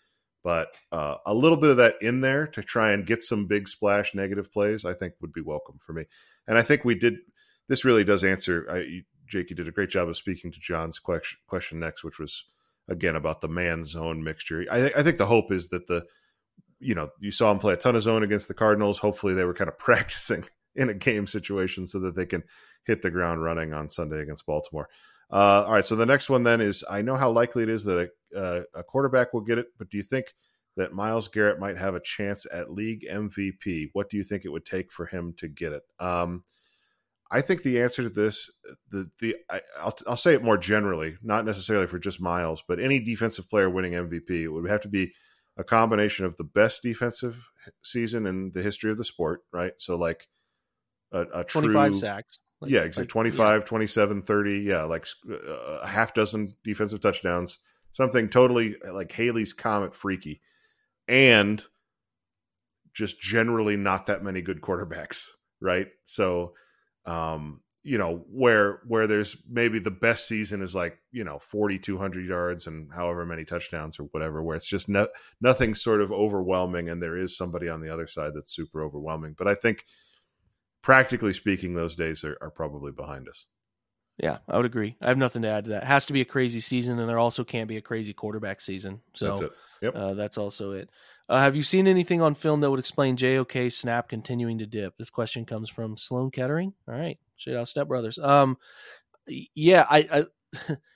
But 0.43 0.75
uh, 0.91 1.17
a 1.27 1.35
little 1.35 1.59
bit 1.59 1.71
of 1.71 1.77
that 1.77 1.97
in 2.01 2.23
there 2.23 2.47
to 2.49 2.63
try 2.63 2.93
and 2.93 3.07
get 3.07 3.23
some 3.23 3.47
big 3.47 3.69
splash 3.69 4.15
negative 4.15 4.51
plays, 4.53 4.85
I 4.85 4.95
think 4.95 5.15
would 5.21 5.33
be 5.33 5.43
welcome 5.43 5.79
for 5.85 5.93
me. 5.93 6.05
And 6.47 6.57
I 6.57 6.63
think 6.63 6.85
we 6.85 6.95
did. 6.95 7.17
This 7.69 7.85
really 7.85 8.05
does 8.05 8.25
answer. 8.25 8.67
I, 8.71 9.03
Jake, 9.29 9.51
you 9.51 9.57
did 9.57 9.69
a 9.69 9.73
great 9.73 9.91
job 9.91 10.09
of 10.09 10.17
speaking 10.17 10.51
to 10.51 10.59
John's 10.59 10.99
question, 10.99 11.39
question 11.47 11.79
next, 11.79 12.03
which 12.03 12.19
was 12.19 12.45
again 12.89 13.17
about 13.17 13.41
the 13.41 13.49
man 13.49 13.85
zone 13.85 14.25
mixture. 14.25 14.65
I, 14.71 14.87
I 14.87 15.03
think 15.03 15.19
the 15.19 15.27
hope 15.27 15.53
is 15.53 15.69
that 15.69 15.87
the, 15.87 16.05
you 16.81 16.95
know, 16.95 17.11
you 17.21 17.31
saw 17.31 17.53
him 17.53 17.59
play 17.59 17.75
a 17.75 17.77
ton 17.77 17.95
of 17.95 18.03
zone 18.03 18.23
against 18.23 18.49
the 18.49 18.55
Cardinals. 18.55 18.99
Hopefully, 18.99 19.35
they 19.35 19.45
were 19.45 19.55
kind 19.55 19.69
of 19.69 19.79
practicing 19.79 20.45
in 20.75 20.89
a 20.89 20.95
game 20.95 21.27
situation 21.27 21.87
so 21.87 22.01
that 22.01 22.17
they 22.17 22.27
can 22.27 22.43
hit 22.87 23.03
the 23.03 23.11
ground 23.11 23.43
running 23.43 23.73
on 23.73 23.91
Sunday 23.91 24.21
against 24.21 24.47
Baltimore. 24.47 24.89
Uh, 25.33 25.65
all 25.67 25.73
right, 25.73 25.87
so 25.87 25.95
the 25.95 26.07
next 26.07 26.29
one 26.29 26.43
then 26.43 26.61
is 26.61 26.85
I 26.91 27.03
know 27.03 27.17
how 27.17 27.31
likely 27.31 27.63
it 27.63 27.69
is 27.69 27.85
that 27.85 28.11
a, 28.35 28.39
uh, 28.39 28.63
a 28.75 28.83
quarterback 28.83 29.33
will 29.33 29.43
get 29.43 29.59
it, 29.59 29.67
but 29.79 29.89
do 29.89 29.97
you 29.97 30.03
think 30.03 30.35
that 30.77 30.93
Myles 30.93 31.29
Garrett 31.29 31.61
might 31.61 31.77
have 31.77 31.95
a 31.95 32.01
chance 32.01 32.47
at 32.53 32.73
league 32.73 33.07
MVP? 33.09 33.91
What 33.93 34.11
do 34.11 34.17
you 34.17 34.25
think 34.25 34.45
it 34.45 34.51
would 34.51 34.67
take 34.67 34.91
for 34.91 35.07
him 35.07 35.35
to 35.39 35.49
get 35.49 35.73
it? 35.73 35.83
Um, 36.01 36.43
I 37.31 37.41
think 37.43 37.63
the 37.63 37.81
answer 37.81 38.03
to 38.03 38.09
this, 38.09 38.51
the 38.91 39.09
the 39.21 39.37
I, 39.49 39.61
I'll 39.79 39.97
I'll 40.09 40.17
say 40.17 40.35
it 40.35 40.43
more 40.43 40.59
generally, 40.59 41.17
not 41.23 41.45
necessarily 41.45 41.87
for 41.87 41.99
just 41.99 42.21
Myles, 42.21 42.65
but 42.67 42.81
any 42.81 42.99
defensive 42.99 43.49
player 43.49 43.71
winning 43.71 43.93
MVP, 43.93 44.31
it 44.31 44.49
would 44.49 44.69
have 44.69 44.81
to 44.81 44.89
be 44.89 45.13
a 45.57 45.63
combination 45.63 46.25
of 46.25 46.37
the 46.39 46.45
best 46.45 46.83
defensive 46.83 47.49
season 47.85 48.27
in 48.27 48.51
the 48.53 48.63
history 48.63 48.91
of 48.91 48.97
the 48.97 49.05
sport, 49.05 49.43
right? 49.53 49.73
So 49.79 49.97
like 49.97 50.27
a, 51.13 51.21
a 51.33 51.45
true 51.45 51.73
25 51.73 51.97
sacks. 51.97 52.41
Like- 52.61 52.71
yeah, 52.71 52.81
exactly. 52.83 53.05
like- 53.05 53.11
25, 53.11 53.65
27, 53.65 54.23
30. 54.23 54.59
Yeah, 54.61 54.83
like 54.85 55.07
uh, 55.31 55.79
a 55.83 55.87
half 55.87 56.15
dozen 56.15 56.55
defensive 56.65 57.01
touchdowns. 57.01 57.59
Something 57.93 58.29
totally 58.29 58.77
uh, 58.87 58.93
like 58.95 59.11
Halley's 59.13 59.53
Comet 59.53 59.95
freaky. 59.95 60.41
And 61.09 61.65
just 62.93 63.21
generally 63.21 63.77
not 63.77 64.07
that 64.07 64.23
many 64.23 64.43
good 64.43 64.61
quarterbacks, 64.61 65.27
right? 65.61 65.89
So, 66.05 66.55
um, 67.07 67.61
you 67.83 67.97
know, 67.97 68.25
where 68.31 68.81
where 68.87 69.07
there's 69.07 69.37
maybe 69.49 69.79
the 69.79 69.91
best 69.91 70.29
season 70.29 70.61
is 70.61 70.75
like, 70.75 70.99
you 71.13 71.25
know, 71.25 71.39
4200 71.39 72.27
yards 72.27 72.67
and 72.67 72.93
however 72.93 73.25
many 73.25 73.47
touchdowns 73.47 73.99
or 73.99 74.05
whatever 74.05 74.43
where 74.43 74.55
it's 74.55 74.69
just 74.69 74.89
no, 74.91 75.09
nothing 75.41 75.75
sort 75.75 76.03
of 76.03 76.13
overwhelming 76.13 76.91
and 76.91 77.03
there 77.03 77.17
is 77.17 77.37
somebody 77.37 77.71
on 77.71 77.81
the 77.81 77.89
other 77.89 78.07
side 78.07 78.33
that's 78.35 78.55
super 78.55 78.83
overwhelming. 78.83 79.35
But 79.37 79.49
I 79.49 79.55
think 79.55 79.87
practically 80.83 81.33
speaking, 81.33 81.75
those 81.75 81.97
days 81.97 82.25
are, 82.25 82.37
are 82.41 82.51
probably 82.51 82.93
behind 82.93 83.29
us. 83.29 83.47
Yeah, 84.19 84.39
I 84.49 84.57
would 84.57 84.67
agree. 84.67 84.97
I 85.01 85.09
have 85.09 85.19
nothing 85.19 85.43
to 85.43 85.49
add 85.49 85.65
to 85.65 85.71
that. 85.71 85.85
It 85.85 85.87
has 85.87 86.07
to 86.07 86.13
be 86.13 86.21
a 86.21 86.27
crazy 86.27 86.61
season, 86.61 86.99
and 86.99 87.09
there 87.09 87.19
also 87.19 87.43
can't 87.43 87.69
be 87.69 87.79
a 87.79 87.83
crazy 87.83 88.13
quarterback 88.13 88.61
season. 88.61 89.01
So 89.15 89.27
That's 89.27 89.41
it. 89.41 89.53
Yep. 89.83 89.95
Uh, 89.97 90.15
that's 90.15 90.37
also 90.37 90.73
it. 90.73 90.91
Uh, 91.31 91.41
have 91.41 91.57
you 91.57 91.63
seen 91.63 91.87
anything 91.87 92.21
on 92.21 92.35
film 92.35 92.61
that 92.61 92.71
would 92.71 92.81
explain 92.81 93.17
JOK 93.17 93.73
snap 93.73 94.09
continuing 94.09 94.59
to 94.59 94.67
dip? 94.67 94.99
This 94.99 95.11
question 95.11 95.47
comes 95.47 95.71
from 95.71 95.97
Sloan 95.97 96.31
Kettering. 96.31 96.75
All 96.89 96.95
right, 96.95 97.19
shout 97.37 97.55
out 97.55 97.69
Step 97.69 97.89
Brothers. 97.89 98.19
Um, 98.19 98.59
yeah, 99.27 99.87
I, 99.89 100.27
I, 100.69 100.77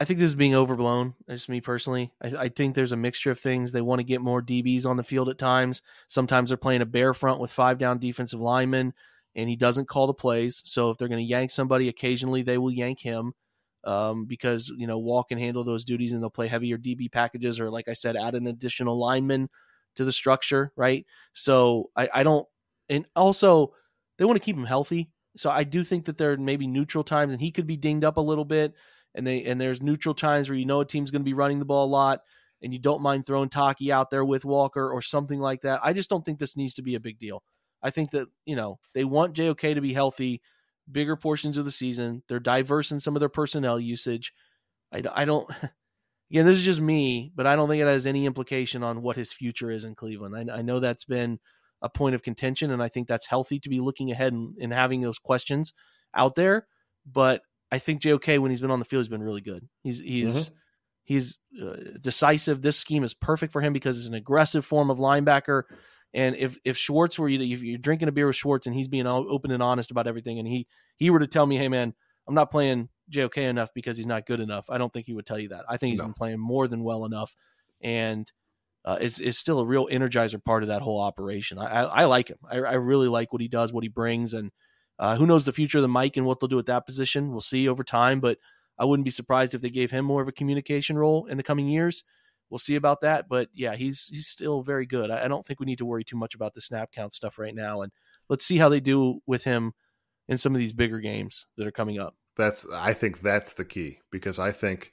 I 0.00 0.04
think 0.06 0.18
this 0.18 0.30
is 0.30 0.34
being 0.34 0.54
overblown. 0.54 1.14
Just 1.28 1.48
me 1.50 1.60
personally, 1.60 2.10
I, 2.22 2.44
I 2.44 2.48
think 2.48 2.74
there's 2.74 2.92
a 2.92 2.96
mixture 2.96 3.30
of 3.30 3.38
things. 3.38 3.70
They 3.70 3.82
want 3.82 3.98
to 4.00 4.04
get 4.04 4.22
more 4.22 4.40
DBs 4.42 4.86
on 4.86 4.96
the 4.96 5.04
field 5.04 5.28
at 5.28 5.38
times. 5.38 5.82
Sometimes 6.08 6.48
they're 6.50 6.56
playing 6.56 6.80
a 6.82 6.86
bear 6.86 7.12
front 7.12 7.38
with 7.38 7.52
five 7.52 7.76
down 7.78 7.98
defensive 7.98 8.40
linemen. 8.40 8.94
and 9.34 9.48
he 9.48 9.56
doesn't 9.56 9.88
call 9.88 10.06
the 10.06 10.14
plays. 10.14 10.62
So 10.64 10.90
if 10.90 10.98
they're 10.98 11.08
going 11.08 11.24
to 11.24 11.30
yank 11.30 11.50
somebody, 11.50 11.88
occasionally 11.88 12.42
they 12.42 12.58
will 12.58 12.72
yank 12.72 13.00
him 13.00 13.32
um, 13.84 14.26
because 14.26 14.72
you 14.76 14.86
know 14.86 14.98
Wall 14.98 15.24
can 15.24 15.38
handle 15.38 15.64
those 15.64 15.84
duties 15.84 16.12
and 16.12 16.22
they'll 16.22 16.30
play 16.30 16.48
heavier 16.48 16.78
DB 16.78 17.10
packages 17.12 17.60
or, 17.60 17.70
like 17.70 17.88
I 17.88 17.92
said, 17.94 18.16
add 18.16 18.34
an 18.34 18.46
additional 18.46 18.98
lineman 18.98 19.48
to 19.96 20.04
the 20.04 20.12
structure, 20.12 20.72
right? 20.76 21.06
So 21.34 21.90
I, 21.96 22.08
I 22.14 22.22
don't, 22.22 22.46
and 22.88 23.06
also 23.16 23.72
they 24.18 24.24
want 24.24 24.36
to 24.36 24.44
keep 24.44 24.56
him 24.56 24.64
healthy. 24.64 25.10
So 25.36 25.50
I 25.50 25.64
do 25.64 25.82
think 25.84 26.06
that 26.06 26.18
there 26.18 26.32
are 26.32 26.36
maybe 26.36 26.66
neutral 26.66 27.04
times, 27.04 27.32
and 27.32 27.40
he 27.40 27.50
could 27.52 27.66
be 27.66 27.76
dinged 27.76 28.04
up 28.04 28.16
a 28.16 28.20
little 28.20 28.44
bit, 28.44 28.74
and 29.14 29.26
they 29.26 29.44
and 29.44 29.60
there's 29.60 29.82
neutral 29.82 30.14
times 30.14 30.48
where 30.48 30.58
you 30.58 30.66
know 30.66 30.80
a 30.80 30.84
team's 30.84 31.10
going 31.10 31.22
to 31.22 31.28
be 31.28 31.34
running 31.34 31.58
the 31.58 31.64
ball 31.64 31.86
a 31.86 31.88
lot, 31.88 32.20
and 32.62 32.72
you 32.72 32.78
don't 32.78 33.02
mind 33.02 33.26
throwing 33.26 33.48
Taki 33.48 33.92
out 33.92 34.10
there 34.10 34.24
with 34.24 34.44
Walker 34.44 34.90
or 34.90 35.02
something 35.02 35.40
like 35.40 35.62
that. 35.62 35.80
I 35.82 35.92
just 35.92 36.10
don't 36.10 36.24
think 36.24 36.38
this 36.38 36.56
needs 36.56 36.74
to 36.74 36.82
be 36.82 36.94
a 36.94 37.00
big 37.00 37.18
deal. 37.18 37.42
I 37.82 37.90
think 37.90 38.10
that 38.10 38.28
you 38.44 38.56
know 38.56 38.78
they 38.94 39.04
want 39.04 39.34
JOK 39.34 39.60
to 39.60 39.80
be 39.80 39.92
healthy, 39.92 40.42
bigger 40.90 41.16
portions 41.16 41.56
of 41.56 41.64
the 41.64 41.70
season. 41.70 42.22
They're 42.28 42.40
diverse 42.40 42.92
in 42.92 43.00
some 43.00 43.16
of 43.16 43.20
their 43.20 43.28
personnel 43.28 43.80
usage. 43.80 44.32
I, 44.92 45.02
I 45.12 45.24
don't. 45.24 45.50
Again, 46.30 46.46
this 46.46 46.58
is 46.58 46.64
just 46.64 46.80
me, 46.80 47.32
but 47.34 47.44
I 47.44 47.56
don't 47.56 47.68
think 47.68 47.82
it 47.82 47.88
has 47.88 48.06
any 48.06 48.24
implication 48.24 48.84
on 48.84 49.02
what 49.02 49.16
his 49.16 49.32
future 49.32 49.68
is 49.68 49.82
in 49.82 49.96
Cleveland. 49.96 50.48
I, 50.48 50.58
I 50.58 50.62
know 50.62 50.78
that's 50.78 51.02
been 51.02 51.40
a 51.82 51.88
point 51.88 52.14
of 52.14 52.22
contention, 52.22 52.70
and 52.70 52.80
I 52.80 52.86
think 52.86 53.08
that's 53.08 53.26
healthy 53.26 53.58
to 53.58 53.68
be 53.68 53.80
looking 53.80 54.12
ahead 54.12 54.32
and, 54.32 54.54
and 54.60 54.72
having 54.72 55.00
those 55.00 55.18
questions 55.18 55.72
out 56.14 56.36
there. 56.36 56.68
But 57.04 57.42
I 57.72 57.78
think 57.78 58.00
JOK 58.02 58.40
when 58.40 58.50
he's 58.50 58.60
been 58.60 58.70
on 58.70 58.78
the 58.78 58.84
field, 58.84 59.02
he's 59.02 59.08
been 59.08 59.22
really 59.22 59.40
good. 59.40 59.68
He's 59.82 60.00
he's 60.00 60.36
mm-hmm. 60.36 60.54
he's 61.04 61.38
uh, 61.62 61.76
decisive. 62.00 62.62
This 62.62 62.78
scheme 62.78 63.04
is 63.04 63.14
perfect 63.14 63.52
for 63.52 63.60
him 63.60 63.72
because 63.72 63.98
it's 63.98 64.08
an 64.08 64.14
aggressive 64.14 64.64
form 64.64 64.90
of 64.90 64.98
linebacker. 64.98 65.64
And 66.12 66.34
if 66.36 66.58
if 66.64 66.76
Schwartz 66.76 67.18
were 67.18 67.28
you, 67.28 67.40
if 67.54 67.62
you're 67.62 67.78
drinking 67.78 68.08
a 68.08 68.12
beer 68.12 68.26
with 68.26 68.36
Schwartz 68.36 68.66
and 68.66 68.74
he's 68.74 68.88
being 68.88 69.06
open 69.06 69.50
and 69.50 69.62
honest 69.62 69.90
about 69.90 70.06
everything, 70.06 70.38
and 70.38 70.48
he 70.48 70.66
he 70.96 71.10
were 71.10 71.20
to 71.20 71.26
tell 71.26 71.46
me, 71.46 71.56
hey 71.56 71.68
man, 71.68 71.94
I'm 72.26 72.34
not 72.34 72.50
playing 72.50 72.88
JOK 73.10 73.38
enough 73.38 73.70
because 73.74 73.96
he's 73.96 74.06
not 74.06 74.26
good 74.26 74.40
enough. 74.40 74.68
I 74.68 74.78
don't 74.78 74.92
think 74.92 75.06
he 75.06 75.14
would 75.14 75.26
tell 75.26 75.38
you 75.38 75.48
that. 75.50 75.64
I 75.68 75.76
think 75.76 75.92
he's 75.92 75.98
no. 75.98 76.06
been 76.06 76.14
playing 76.14 76.40
more 76.40 76.66
than 76.66 76.82
well 76.82 77.04
enough, 77.04 77.36
and 77.80 78.30
uh, 78.84 78.98
it's, 79.00 79.18
it's 79.18 79.38
still 79.38 79.60
a 79.60 79.66
real 79.66 79.86
energizer 79.88 80.42
part 80.42 80.62
of 80.62 80.68
that 80.68 80.80
whole 80.80 81.00
operation. 81.00 81.58
I, 81.58 81.66
I, 81.66 81.82
I 81.82 82.04
like 82.06 82.28
him. 82.28 82.38
I, 82.50 82.56
I, 82.56 82.74
really 82.74 83.08
like 83.08 83.30
what 83.30 83.42
he 83.42 83.48
does, 83.48 83.72
what 83.72 83.84
he 83.84 83.88
brings, 83.88 84.32
and 84.32 84.50
uh, 85.00 85.16
who 85.16 85.26
knows 85.26 85.44
the 85.44 85.52
future 85.52 85.78
of 85.78 85.82
the 85.82 85.88
mic 85.88 86.16
and 86.16 86.26
what 86.26 86.38
they'll 86.38 86.48
do 86.48 86.58
at 86.58 86.66
that 86.66 86.84
position. 86.84 87.32
We'll 87.32 87.40
see 87.40 87.66
over 87.66 87.82
time, 87.82 88.20
but 88.20 88.38
I 88.78 88.84
wouldn't 88.84 89.06
be 89.06 89.10
surprised 89.10 89.54
if 89.54 89.62
they 89.62 89.70
gave 89.70 89.90
him 89.90 90.04
more 90.04 90.20
of 90.20 90.28
a 90.28 90.32
communication 90.32 90.96
role 90.98 91.24
in 91.24 91.38
the 91.38 91.42
coming 91.42 91.66
years. 91.66 92.04
We'll 92.50 92.58
see 92.58 92.76
about 92.76 93.00
that, 93.00 93.28
but 93.28 93.48
yeah, 93.54 93.76
he's 93.76 94.08
he's 94.08 94.26
still 94.26 94.62
very 94.62 94.84
good. 94.84 95.10
I, 95.10 95.24
I 95.24 95.28
don't 95.28 95.44
think 95.44 95.58
we 95.58 95.66
need 95.66 95.78
to 95.78 95.86
worry 95.86 96.04
too 96.04 96.16
much 96.16 96.34
about 96.34 96.52
the 96.52 96.60
snap 96.60 96.92
count 96.92 97.14
stuff 97.14 97.38
right 97.38 97.54
now, 97.54 97.80
and 97.80 97.92
let's 98.28 98.44
see 98.44 98.58
how 98.58 98.68
they 98.68 98.80
do 98.80 99.20
with 99.26 99.44
him 99.44 99.72
in 100.28 100.36
some 100.36 100.54
of 100.54 100.58
these 100.58 100.72
bigger 100.72 101.00
games 101.00 101.46
that 101.56 101.66
are 101.66 101.72
coming 101.72 101.98
up. 101.98 102.14
That's 102.36 102.70
I 102.72 102.92
think 102.92 103.20
that's 103.20 103.54
the 103.54 103.64
key 103.64 104.00
because 104.10 104.38
I 104.38 104.52
think 104.52 104.92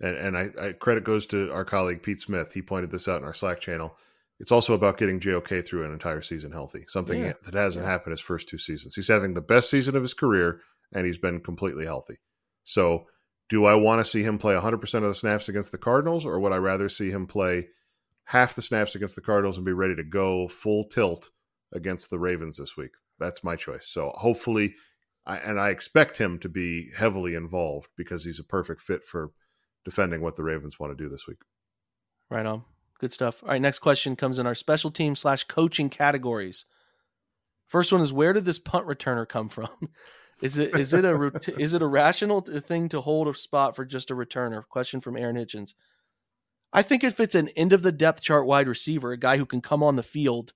and, 0.00 0.16
and 0.16 0.38
I, 0.38 0.50
I, 0.60 0.72
credit 0.72 1.04
goes 1.04 1.26
to 1.28 1.52
our 1.52 1.64
colleague 1.64 2.02
Pete 2.02 2.20
Smith. 2.20 2.52
He 2.52 2.62
pointed 2.62 2.90
this 2.90 3.08
out 3.08 3.20
in 3.20 3.26
our 3.26 3.34
Slack 3.34 3.60
channel. 3.60 3.96
It's 4.40 4.52
also 4.52 4.74
about 4.74 4.98
getting 4.98 5.20
JOK 5.20 5.64
through 5.64 5.84
an 5.84 5.92
entire 5.92 6.20
season 6.20 6.52
healthy, 6.52 6.84
something 6.88 7.22
yeah. 7.22 7.32
that 7.44 7.54
hasn't 7.54 7.84
yeah. 7.84 7.90
happened 7.90 8.12
his 8.12 8.20
first 8.20 8.48
two 8.48 8.58
seasons. 8.58 8.94
He's 8.94 9.08
having 9.08 9.34
the 9.34 9.40
best 9.40 9.70
season 9.70 9.96
of 9.96 10.02
his 10.02 10.14
career, 10.14 10.60
and 10.92 11.06
he's 11.06 11.18
been 11.18 11.40
completely 11.40 11.84
healthy. 11.84 12.16
So, 12.64 13.06
do 13.50 13.66
I 13.66 13.74
want 13.74 14.00
to 14.00 14.10
see 14.10 14.22
him 14.22 14.38
play 14.38 14.54
100% 14.54 14.94
of 14.94 15.02
the 15.02 15.14
snaps 15.14 15.48
against 15.48 15.70
the 15.70 15.78
Cardinals, 15.78 16.26
or 16.26 16.40
would 16.40 16.52
I 16.52 16.56
rather 16.56 16.88
see 16.88 17.10
him 17.10 17.26
play 17.26 17.68
half 18.24 18.54
the 18.54 18.62
snaps 18.62 18.94
against 18.94 19.16
the 19.16 19.22
Cardinals 19.22 19.56
and 19.56 19.66
be 19.66 19.72
ready 19.72 19.94
to 19.96 20.04
go 20.04 20.48
full 20.48 20.84
tilt 20.84 21.30
against 21.72 22.10
the 22.10 22.18
Ravens 22.18 22.56
this 22.56 22.76
week? 22.76 22.92
That's 23.20 23.44
my 23.44 23.54
choice. 23.54 23.86
So, 23.86 24.12
hopefully, 24.16 24.74
I, 25.26 25.36
and 25.36 25.60
I 25.60 25.68
expect 25.68 26.18
him 26.18 26.38
to 26.40 26.48
be 26.48 26.90
heavily 26.96 27.34
involved 27.34 27.90
because 27.96 28.24
he's 28.24 28.40
a 28.40 28.44
perfect 28.44 28.80
fit 28.80 29.04
for– 29.04 29.30
defending 29.84 30.20
what 30.20 30.36
the 30.36 30.42
Ravens 30.42 30.80
want 30.80 30.96
to 30.96 31.02
do 31.02 31.08
this 31.08 31.26
week. 31.26 31.38
Right 32.30 32.46
on. 32.46 32.64
Good 33.00 33.12
stuff. 33.12 33.42
All 33.42 33.50
right, 33.50 33.60
next 33.60 33.80
question 33.80 34.16
comes 34.16 34.38
in 34.38 34.46
our 34.46 34.54
special 34.54 34.90
team 34.90 35.14
slash 35.14 35.44
coaching 35.44 35.90
categories. 35.90 36.64
First 37.66 37.92
one 37.92 38.00
is 38.00 38.12
where 38.12 38.32
did 38.32 38.44
this 38.44 38.58
punt 38.58 38.86
returner 38.86 39.28
come 39.28 39.48
from? 39.48 39.68
Is 40.42 40.58
it 40.58 40.76
is 40.76 40.92
it 40.92 41.04
a 41.04 41.30
is 41.58 41.74
it 41.74 41.82
a 41.82 41.86
rational 41.86 42.40
thing 42.40 42.88
to 42.88 43.00
hold 43.00 43.28
a 43.28 43.34
spot 43.34 43.76
for 43.76 43.84
just 43.84 44.10
a 44.10 44.16
returner? 44.16 44.66
Question 44.68 45.00
from 45.00 45.16
Aaron 45.16 45.36
Hitchens. 45.36 45.74
I 46.72 46.82
think 46.82 47.04
if 47.04 47.20
it's 47.20 47.36
an 47.36 47.50
end 47.50 47.72
of 47.72 47.82
the 47.82 47.92
depth 47.92 48.20
chart 48.20 48.44
wide 48.44 48.66
receiver, 48.66 49.12
a 49.12 49.16
guy 49.16 49.36
who 49.36 49.46
can 49.46 49.60
come 49.60 49.82
on 49.84 49.94
the 49.94 50.02
field 50.02 50.52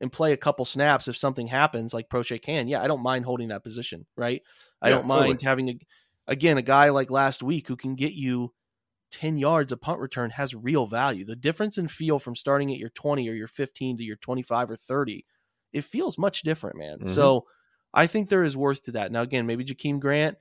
and 0.00 0.10
play 0.10 0.32
a 0.32 0.36
couple 0.36 0.64
snaps 0.64 1.06
if 1.06 1.16
something 1.16 1.46
happens, 1.46 1.94
like 1.94 2.08
Proche 2.08 2.42
can, 2.42 2.66
yeah, 2.66 2.82
I 2.82 2.88
don't 2.88 3.04
mind 3.04 3.24
holding 3.24 3.48
that 3.48 3.62
position, 3.62 4.04
right? 4.16 4.42
I 4.82 4.88
yeah, 4.88 4.96
don't 4.96 5.06
mind 5.06 5.38
totally. 5.38 5.48
having 5.48 5.68
a 5.68 5.78
again 6.26 6.58
a 6.58 6.62
guy 6.62 6.90
like 6.90 7.10
last 7.10 7.40
week 7.40 7.68
who 7.68 7.76
can 7.76 7.94
get 7.94 8.12
you 8.12 8.52
10 9.10 9.38
yards 9.38 9.72
a 9.72 9.76
punt 9.76 10.00
return 10.00 10.30
has 10.30 10.54
real 10.54 10.86
value. 10.86 11.24
The 11.24 11.36
difference 11.36 11.78
in 11.78 11.88
feel 11.88 12.18
from 12.18 12.36
starting 12.36 12.70
at 12.72 12.78
your 12.78 12.90
20 12.90 13.28
or 13.28 13.32
your 13.32 13.48
15 13.48 13.98
to 13.98 14.04
your 14.04 14.16
25 14.16 14.70
or 14.70 14.76
30, 14.76 15.24
it 15.72 15.84
feels 15.84 16.18
much 16.18 16.42
different, 16.42 16.76
man. 16.76 16.98
Mm-hmm. 16.98 17.08
So 17.08 17.46
I 17.92 18.06
think 18.06 18.28
there 18.28 18.44
is 18.44 18.56
worth 18.56 18.82
to 18.84 18.92
that. 18.92 19.12
Now, 19.12 19.22
again, 19.22 19.46
maybe 19.46 19.64
Jakeem 19.64 20.00
Grant, 20.00 20.36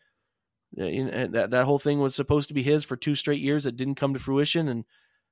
uh, 0.79 1.27
that, 1.31 1.47
that 1.51 1.65
whole 1.65 1.79
thing 1.79 1.99
was 1.99 2.15
supposed 2.15 2.49
to 2.49 2.53
be 2.53 2.63
his 2.63 2.83
for 2.85 2.95
two 2.95 3.15
straight 3.15 3.41
years. 3.41 3.65
It 3.65 3.75
didn't 3.75 3.95
come 3.95 4.13
to 4.13 4.19
fruition. 4.19 4.67
And 4.67 4.85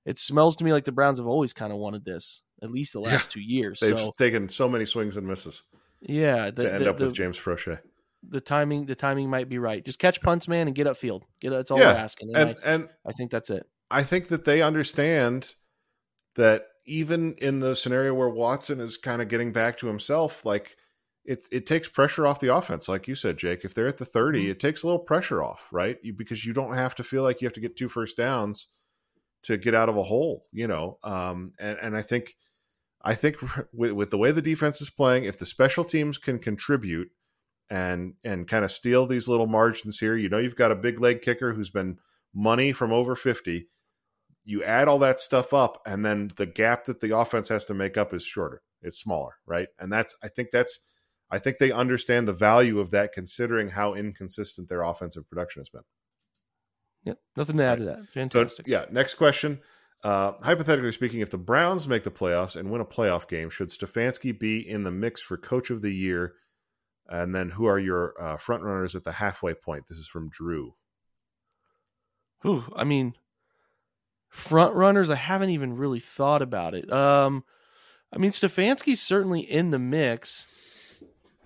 it 0.06 0.18
smells 0.18 0.56
to 0.58 0.64
me 0.64 0.74
like 0.74 0.86
the 0.86 0.92
Browns 0.92 1.20
have 1.20 1.28
always 1.28 1.54
kind 1.54 1.72
of 1.72 1.80
wanted 1.80 2.06
this, 2.06 2.42
at 2.64 2.72
least 2.72 2.94
the 2.94 3.00
last 3.00 3.30
yeah. 3.30 3.34
two 3.34 3.42
years. 3.42 3.80
They've 3.80 4.00
so, 4.00 4.14
taken 4.18 4.50
so 4.50 4.68
many 4.68 4.86
swings 4.86 5.18
and 5.18 5.28
misses. 5.28 5.64
Yeah. 6.02 6.50
The, 6.52 6.64
to 6.64 6.74
end 6.74 6.86
the, 6.86 6.90
up 6.90 7.00
with 7.00 7.14
James 7.14 7.40
Proche 7.40 7.80
the 8.28 8.42
timing 8.42 8.86
the 8.86 8.96
timing 8.96 9.30
might 9.30 9.50
be 9.50 9.60
right. 9.60 9.84
Just 9.84 10.00
catch 10.00 10.22
punts, 10.22 10.48
man, 10.48 10.68
and 10.68 10.76
get 10.76 10.88
upfield. 10.88 11.24
Get 11.40 11.52
that's 11.52 11.72
all 11.72 11.80
yeah. 11.80 11.94
we're 11.94 12.00
asking. 12.00 12.36
And, 12.36 12.50
and, 12.50 12.60
I, 12.66 12.70
and 12.70 12.90
I 13.06 13.12
think 13.14 13.32
that's 13.32 13.50
it. 13.50 13.66
I 13.90 14.04
think 14.04 14.28
that 14.28 14.46
they 14.46 14.62
understand 14.62 15.54
that 16.36 16.68
even 16.86 17.36
in 17.42 17.60
the 17.60 17.76
scenario 17.76 18.14
where 18.14 18.30
Watson 18.30 18.80
is 18.80 18.98
kind 18.98 19.22
of 19.22 19.28
getting 19.28 19.52
back 19.52 19.78
to 19.78 19.88
himself, 19.88 20.46
like 20.46 20.76
it 21.26 21.44
it 21.52 21.68
takes 21.68 21.90
pressure 21.90 22.26
off 22.26 22.40
the 22.40 22.54
offense, 22.54 22.88
like 22.88 23.08
you 23.08 23.16
said, 23.16 23.38
Jake. 23.38 23.66
If 23.66 23.74
they're 23.74 23.88
at 23.88 23.98
the 23.98 24.06
30, 24.06 24.40
mm-hmm. 24.40 24.52
it 24.52 24.60
takes 24.60 24.84
a 24.84 24.88
little 24.88 25.00
pressure 25.00 25.44
off, 25.44 25.68
right? 25.72 25.98
You, 26.02 26.14
because 26.14 26.46
you 26.46 26.54
don't 26.54 26.76
have 26.76 26.96
to 26.96 27.04
feel 27.04 27.24
like 27.24 27.42
you 27.42 27.46
have 27.46 27.54
to 27.54 27.62
get 27.62 27.76
two 27.76 27.90
first 27.90 28.18
downs 28.18 28.68
to 29.44 29.58
get 29.58 29.76
out 29.76 29.90
of 29.90 29.98
a 29.98 30.04
hole, 30.04 30.46
you 30.52 30.68
know. 30.68 30.98
Um, 31.04 31.52
and 31.60 31.78
and 31.80 31.98
I 31.98 32.02
think 32.02 32.36
I 33.02 33.14
think 33.14 33.38
with, 33.74 33.92
with 33.92 34.10
the 34.10 34.18
way 34.18 34.32
the 34.32 34.42
defense 34.42 34.82
is 34.82 34.90
playing, 34.90 35.26
if 35.26 35.38
the 35.38 35.46
special 35.46 35.84
teams 35.84 36.18
can 36.18 36.40
contribute 36.40 37.10
and 37.70 38.14
and 38.24 38.48
kind 38.48 38.64
of 38.64 38.72
steal 38.72 39.06
these 39.06 39.28
little 39.28 39.48
margins 39.48 40.00
here. 40.00 40.16
You 40.16 40.30
know, 40.30 40.38
you've 40.38 40.56
got 40.56 40.72
a 40.72 40.76
big 40.76 41.00
leg 41.00 41.22
kicker 41.22 41.54
who's 41.54 41.70
been 41.70 41.98
money 42.34 42.72
from 42.72 42.94
over 42.94 43.16
50. 43.16 43.68
You 44.46 44.64
add 44.64 44.88
all 44.88 45.00
that 45.00 45.20
stuff 45.20 45.54
up, 45.54 45.82
and 45.86 46.06
then 46.06 46.32
the 46.38 46.46
gap 46.46 46.86
that 46.86 47.02
the 47.02 47.18
offense 47.18 47.50
has 47.50 47.66
to 47.66 47.74
make 47.74 47.98
up 47.98 48.14
is 48.14 48.24
shorter. 48.24 48.62
It's 48.82 49.00
smaller, 49.00 49.36
right? 49.46 49.68
And 49.80 49.92
that's 49.92 50.18
I 50.24 50.30
think 50.30 50.52
that's 50.52 50.80
I 51.30 51.40
think 51.40 51.58
they 51.58 51.72
understand 51.72 52.28
the 52.28 52.34
value 52.34 52.80
of 52.80 52.92
that 52.92 53.12
considering 53.12 53.70
how 53.70 53.94
inconsistent 53.94 54.70
their 54.70 54.82
offensive 54.82 55.28
production 55.30 55.62
has 55.62 55.70
been. 55.70 55.82
Yep. 57.04 57.20
Nothing 57.36 57.58
to 57.58 57.64
add 57.64 57.80
to 57.80 57.86
that. 57.86 58.10
Fantastic. 58.10 58.68
So, 58.68 58.72
yeah. 58.72 58.86
Next 58.92 59.16
question. 59.16 59.60
Uh, 60.04 60.34
hypothetically 60.42 60.92
speaking, 60.92 61.22
if 61.22 61.30
the 61.30 61.38
Browns 61.38 61.88
make 61.88 62.04
the 62.04 62.12
playoffs 62.12 62.56
and 62.56 62.70
win 62.70 62.82
a 62.82 62.86
playoff 62.86 63.28
game, 63.28 63.50
should 63.50 63.70
Stefanski 63.70 64.38
be 64.38 64.68
in 64.68 64.84
the 64.84 64.92
mix 64.92 65.22
for 65.22 65.38
coach 65.38 65.70
of 65.70 65.82
the 65.82 65.92
year 65.92 66.36
and 67.10 67.34
then 67.34 67.50
who 67.50 67.66
are 67.66 67.80
your 67.80 68.14
uh, 68.22 68.38
front 68.38 68.64
runners 68.64 68.96
at 68.96 69.04
the 69.04 69.12
halfway 69.12 69.54
point? 69.54 69.88
This 69.88 69.98
is 69.98 70.08
from 70.08 70.30
Drew. 70.30 70.74
Whew, 72.42 72.64
I 72.76 72.84
mean, 72.84 73.14
front 74.30 74.76
runners. 74.76 75.10
I 75.10 75.16
haven't 75.16 75.50
even 75.50 75.78
really 75.78 76.00
thought 76.00 76.42
about 76.42 76.74
it. 76.74 76.92
Um, 76.92 77.44
I 78.14 78.18
mean, 78.18 78.32
Stefanski's 78.32 79.02
certainly 79.02 79.42
in 79.42 79.72
the 79.72 79.80
mix 79.80 80.48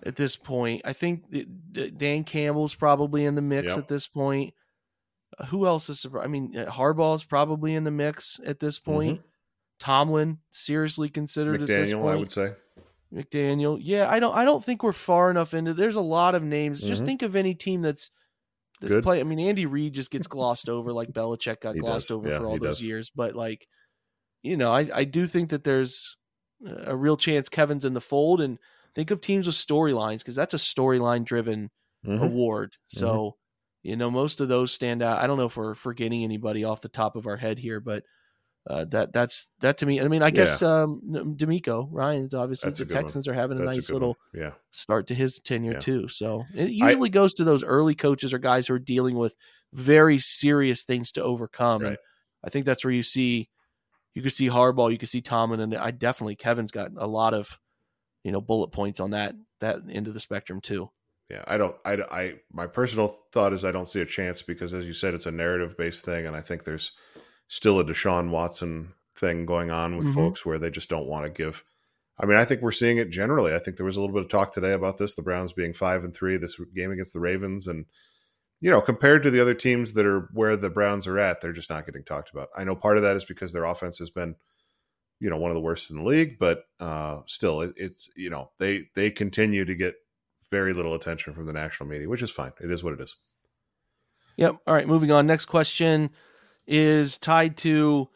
at 0.03 0.15
this 0.15 0.35
point. 0.35 0.81
I 0.85 0.93
think 0.93 1.23
Dan 1.97 2.23
Campbell's 2.23 2.75
probably 2.75 3.25
in 3.25 3.35
the 3.35 3.41
mix 3.41 3.69
yep. 3.69 3.79
at 3.79 3.87
this 3.87 4.07
point. 4.07 4.53
Uh, 5.37 5.45
who 5.45 5.65
else 5.65 5.89
is? 5.89 6.05
I 6.19 6.27
mean, 6.27 6.57
uh, 6.57 6.69
Harbaugh's 6.69 7.23
probably 7.23 7.73
in 7.73 7.83
the 7.83 7.91
mix 7.91 8.39
at 8.45 8.59
this 8.59 8.79
point. 8.79 9.19
Mm-hmm. 9.19 9.27
Tomlin 9.79 10.37
seriously 10.51 11.09
considered 11.09 11.61
McDaniel, 11.61 11.63
at 11.63 11.67
this 11.67 11.93
point. 11.93 12.07
I 12.07 12.15
would 12.15 12.31
say. 12.31 12.53
McDaniel. 13.13 13.77
Yeah, 13.81 14.09
I 14.09 14.19
don't 14.19 14.35
I 14.35 14.45
don't 14.45 14.63
think 14.63 14.83
we're 14.83 14.93
far 14.93 15.29
enough 15.29 15.53
into 15.53 15.73
there's 15.73 15.95
a 15.95 16.01
lot 16.01 16.35
of 16.35 16.43
names. 16.43 16.79
Mm-hmm. 16.79 16.87
Just 16.87 17.05
think 17.05 17.21
of 17.21 17.35
any 17.35 17.53
team 17.55 17.81
that's 17.81 18.11
this 18.79 18.91
Good. 18.91 19.03
play. 19.03 19.19
I 19.19 19.23
mean, 19.23 19.39
Andy 19.39 19.65
Reid 19.65 19.93
just 19.93 20.11
gets 20.11 20.27
glossed 20.27 20.69
over 20.69 20.91
like 20.91 21.09
Belichick 21.13 21.61
got 21.61 21.75
he 21.75 21.81
glossed 21.81 22.07
does. 22.07 22.17
over 22.17 22.29
yeah, 22.29 22.39
for 22.39 22.47
all 22.47 22.57
those 22.57 22.77
does. 22.77 22.83
years. 22.83 23.11
But 23.13 23.35
like, 23.35 23.67
you 24.41 24.57
know, 24.57 24.71
I, 24.71 24.87
I 24.93 25.03
do 25.03 25.27
think 25.27 25.49
that 25.49 25.63
there's 25.63 26.17
a 26.65 26.95
real 26.95 27.17
chance 27.17 27.49
Kevin's 27.49 27.85
in 27.85 27.93
the 27.93 28.01
fold 28.01 28.41
and 28.41 28.57
think 28.95 29.11
of 29.11 29.21
teams 29.21 29.47
with 29.47 29.55
storylines 29.55 30.19
because 30.19 30.35
that's 30.35 30.53
a 30.53 30.57
storyline 30.57 31.25
driven 31.25 31.69
mm-hmm. 32.05 32.23
award. 32.23 32.75
So, 32.87 33.07
mm-hmm. 33.07 33.89
you 33.89 33.95
know, 33.95 34.11
most 34.11 34.41
of 34.41 34.47
those 34.47 34.73
stand 34.73 35.01
out. 35.01 35.19
I 35.19 35.27
don't 35.27 35.37
know 35.37 35.45
if 35.45 35.57
we're 35.57 35.75
forgetting 35.75 36.23
anybody 36.23 36.63
off 36.63 36.81
the 36.81 36.89
top 36.89 37.15
of 37.15 37.27
our 37.27 37.37
head 37.37 37.59
here, 37.59 37.79
but 37.79 38.03
uh, 38.69 38.85
that 38.85 39.11
that's 39.11 39.51
that 39.61 39.77
to 39.79 39.85
me. 39.85 39.99
I 39.99 40.07
mean, 40.07 40.21
I 40.21 40.29
guess 40.29 40.61
um, 40.61 41.01
DeMeco 41.05 41.87
Ryans 41.91 42.35
obviously 42.35 42.69
that's 42.69 42.79
the 42.79 42.85
Texans 42.85 43.27
one. 43.27 43.35
are 43.35 43.39
having 43.39 43.59
a 43.59 43.63
that's 43.63 43.75
nice 43.75 43.89
a 43.89 43.93
little 43.93 44.17
yeah. 44.33 44.51
start 44.69 45.07
to 45.07 45.15
his 45.15 45.39
tenure 45.39 45.73
yeah. 45.73 45.79
too. 45.79 46.07
So 46.07 46.43
it 46.53 46.69
usually 46.69 47.09
I, 47.09 47.11
goes 47.11 47.33
to 47.35 47.43
those 47.43 47.63
early 47.63 47.95
coaches 47.95 48.33
or 48.33 48.37
guys 48.37 48.67
who 48.67 48.75
are 48.75 48.79
dealing 48.79 49.15
with 49.15 49.35
very 49.73 50.19
serious 50.19 50.83
things 50.83 51.11
to 51.13 51.23
overcome. 51.23 51.81
Right. 51.81 51.89
And 51.89 51.97
I 52.43 52.49
think 52.49 52.65
that's 52.65 52.85
where 52.85 52.93
you 52.93 53.03
see 53.03 53.49
you 54.13 54.21
can 54.21 54.31
see 54.31 54.47
Harbaugh, 54.47 54.91
you 54.91 54.97
can 54.97 55.07
see 55.07 55.21
Tomlin, 55.21 55.59
and 55.59 55.75
I 55.75 55.89
definitely 55.89 56.35
Kevin's 56.35 56.71
got 56.71 56.91
a 56.97 57.07
lot 57.07 57.33
of 57.33 57.59
you 58.23 58.31
know 58.31 58.41
bullet 58.41 58.67
points 58.67 58.99
on 58.99 59.11
that 59.11 59.33
that 59.59 59.79
end 59.89 60.07
of 60.07 60.13
the 60.13 60.19
spectrum 60.19 60.61
too. 60.61 60.91
Yeah, 61.31 61.43
I 61.47 61.57
don't. 61.57 61.75
I, 61.85 61.93
I 62.11 62.33
my 62.51 62.67
personal 62.67 63.07
thought 63.31 63.53
is 63.53 63.63
I 63.63 63.71
don't 63.71 63.87
see 63.87 64.01
a 64.01 64.05
chance 64.05 64.41
because, 64.41 64.73
as 64.73 64.85
you 64.85 64.91
said, 64.91 65.13
it's 65.13 65.27
a 65.27 65.31
narrative 65.31 65.77
based 65.77 66.03
thing, 66.03 66.27
and 66.27 66.35
I 66.35 66.41
think 66.41 66.65
there's 66.65 66.91
still 67.51 67.81
a 67.81 67.83
Deshaun 67.83 68.29
Watson 68.29 68.93
thing 69.13 69.45
going 69.45 69.71
on 69.71 69.97
with 69.97 70.05
mm-hmm. 70.05 70.15
folks 70.15 70.45
where 70.45 70.57
they 70.57 70.69
just 70.69 70.89
don't 70.89 71.05
want 71.05 71.25
to 71.25 71.29
give. 71.29 71.65
I 72.17 72.25
mean, 72.25 72.37
I 72.37 72.45
think 72.45 72.61
we're 72.61 72.71
seeing 72.71 72.97
it 72.97 73.09
generally. 73.09 73.53
I 73.53 73.59
think 73.59 73.75
there 73.75 73.85
was 73.85 73.97
a 73.97 73.99
little 73.99 74.13
bit 74.13 74.23
of 74.23 74.29
talk 74.29 74.53
today 74.53 74.71
about 74.71 74.97
this, 74.97 75.15
the 75.15 75.21
Browns 75.21 75.51
being 75.51 75.73
five 75.73 76.05
and 76.05 76.13
three 76.13 76.37
this 76.37 76.57
game 76.73 76.91
against 76.91 77.11
the 77.11 77.19
Ravens, 77.19 77.67
and 77.67 77.87
you 78.61 78.71
know, 78.71 78.79
compared 78.79 79.23
to 79.23 79.31
the 79.31 79.41
other 79.41 79.53
teams 79.53 79.91
that 79.93 80.05
are 80.05 80.29
where 80.33 80.55
the 80.55 80.69
Browns 80.69 81.07
are 81.07 81.19
at, 81.19 81.41
they're 81.41 81.51
just 81.51 81.69
not 81.69 81.85
getting 81.85 82.05
talked 82.05 82.31
about. 82.31 82.47
I 82.55 82.63
know 82.63 82.73
part 82.73 82.95
of 82.95 83.03
that 83.03 83.17
is 83.17 83.25
because 83.25 83.51
their 83.51 83.65
offense 83.65 83.97
has 83.97 84.11
been, 84.11 84.35
you 85.19 85.29
know, 85.29 85.37
one 85.37 85.51
of 85.51 85.55
the 85.55 85.61
worst 85.61 85.89
in 85.89 85.97
the 85.97 86.03
league, 86.03 86.39
but 86.39 86.63
uh, 86.79 87.19
still, 87.25 87.61
it, 87.61 87.73
it's 87.75 88.09
you 88.15 88.29
know 88.29 88.51
they 88.59 88.85
they 88.95 89.11
continue 89.11 89.65
to 89.65 89.75
get 89.75 89.95
very 90.49 90.71
little 90.73 90.93
attention 90.93 91.33
from 91.33 91.47
the 91.47 91.53
national 91.53 91.89
media, 91.89 92.07
which 92.07 92.23
is 92.23 92.31
fine. 92.31 92.53
It 92.61 92.71
is 92.71 92.81
what 92.81 92.93
it 92.93 93.01
is. 93.01 93.17
Yep. 94.37 94.55
All 94.65 94.73
right, 94.73 94.87
moving 94.87 95.11
on. 95.11 95.27
Next 95.27 95.47
question 95.47 96.11
is 96.67 97.17
tied 97.17 97.57
to 97.57 98.09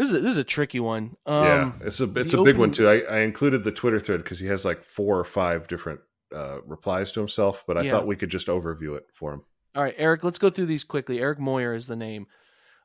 this 0.00 0.08
is 0.08 0.14
a, 0.14 0.20
this 0.20 0.30
is 0.30 0.36
a 0.38 0.44
tricky 0.44 0.80
one. 0.80 1.16
Um, 1.26 1.44
yeah, 1.44 1.72
it's 1.82 2.00
a 2.00 2.04
it's 2.18 2.32
a 2.32 2.38
big 2.38 2.54
open... 2.54 2.58
one 2.58 2.70
too. 2.72 2.88
I, 2.88 3.00
I 3.00 3.18
included 3.20 3.64
the 3.64 3.72
Twitter 3.72 4.00
thread 4.00 4.22
because 4.22 4.40
he 4.40 4.46
has 4.46 4.64
like 4.64 4.82
four 4.82 5.18
or 5.18 5.24
five 5.24 5.68
different 5.68 6.00
uh, 6.34 6.62
replies 6.62 7.12
to 7.12 7.20
himself, 7.20 7.64
but 7.66 7.76
I 7.76 7.82
yeah. 7.82 7.90
thought 7.90 8.06
we 8.06 8.16
could 8.16 8.30
just 8.30 8.46
overview 8.46 8.96
it 8.96 9.04
for 9.12 9.34
him. 9.34 9.42
All 9.74 9.82
right, 9.82 9.94
Eric, 9.98 10.24
let's 10.24 10.38
go 10.38 10.48
through 10.48 10.66
these 10.66 10.84
quickly. 10.84 11.20
Eric 11.20 11.38
Moyer 11.38 11.74
is 11.74 11.86
the 11.86 11.96
name. 11.96 12.26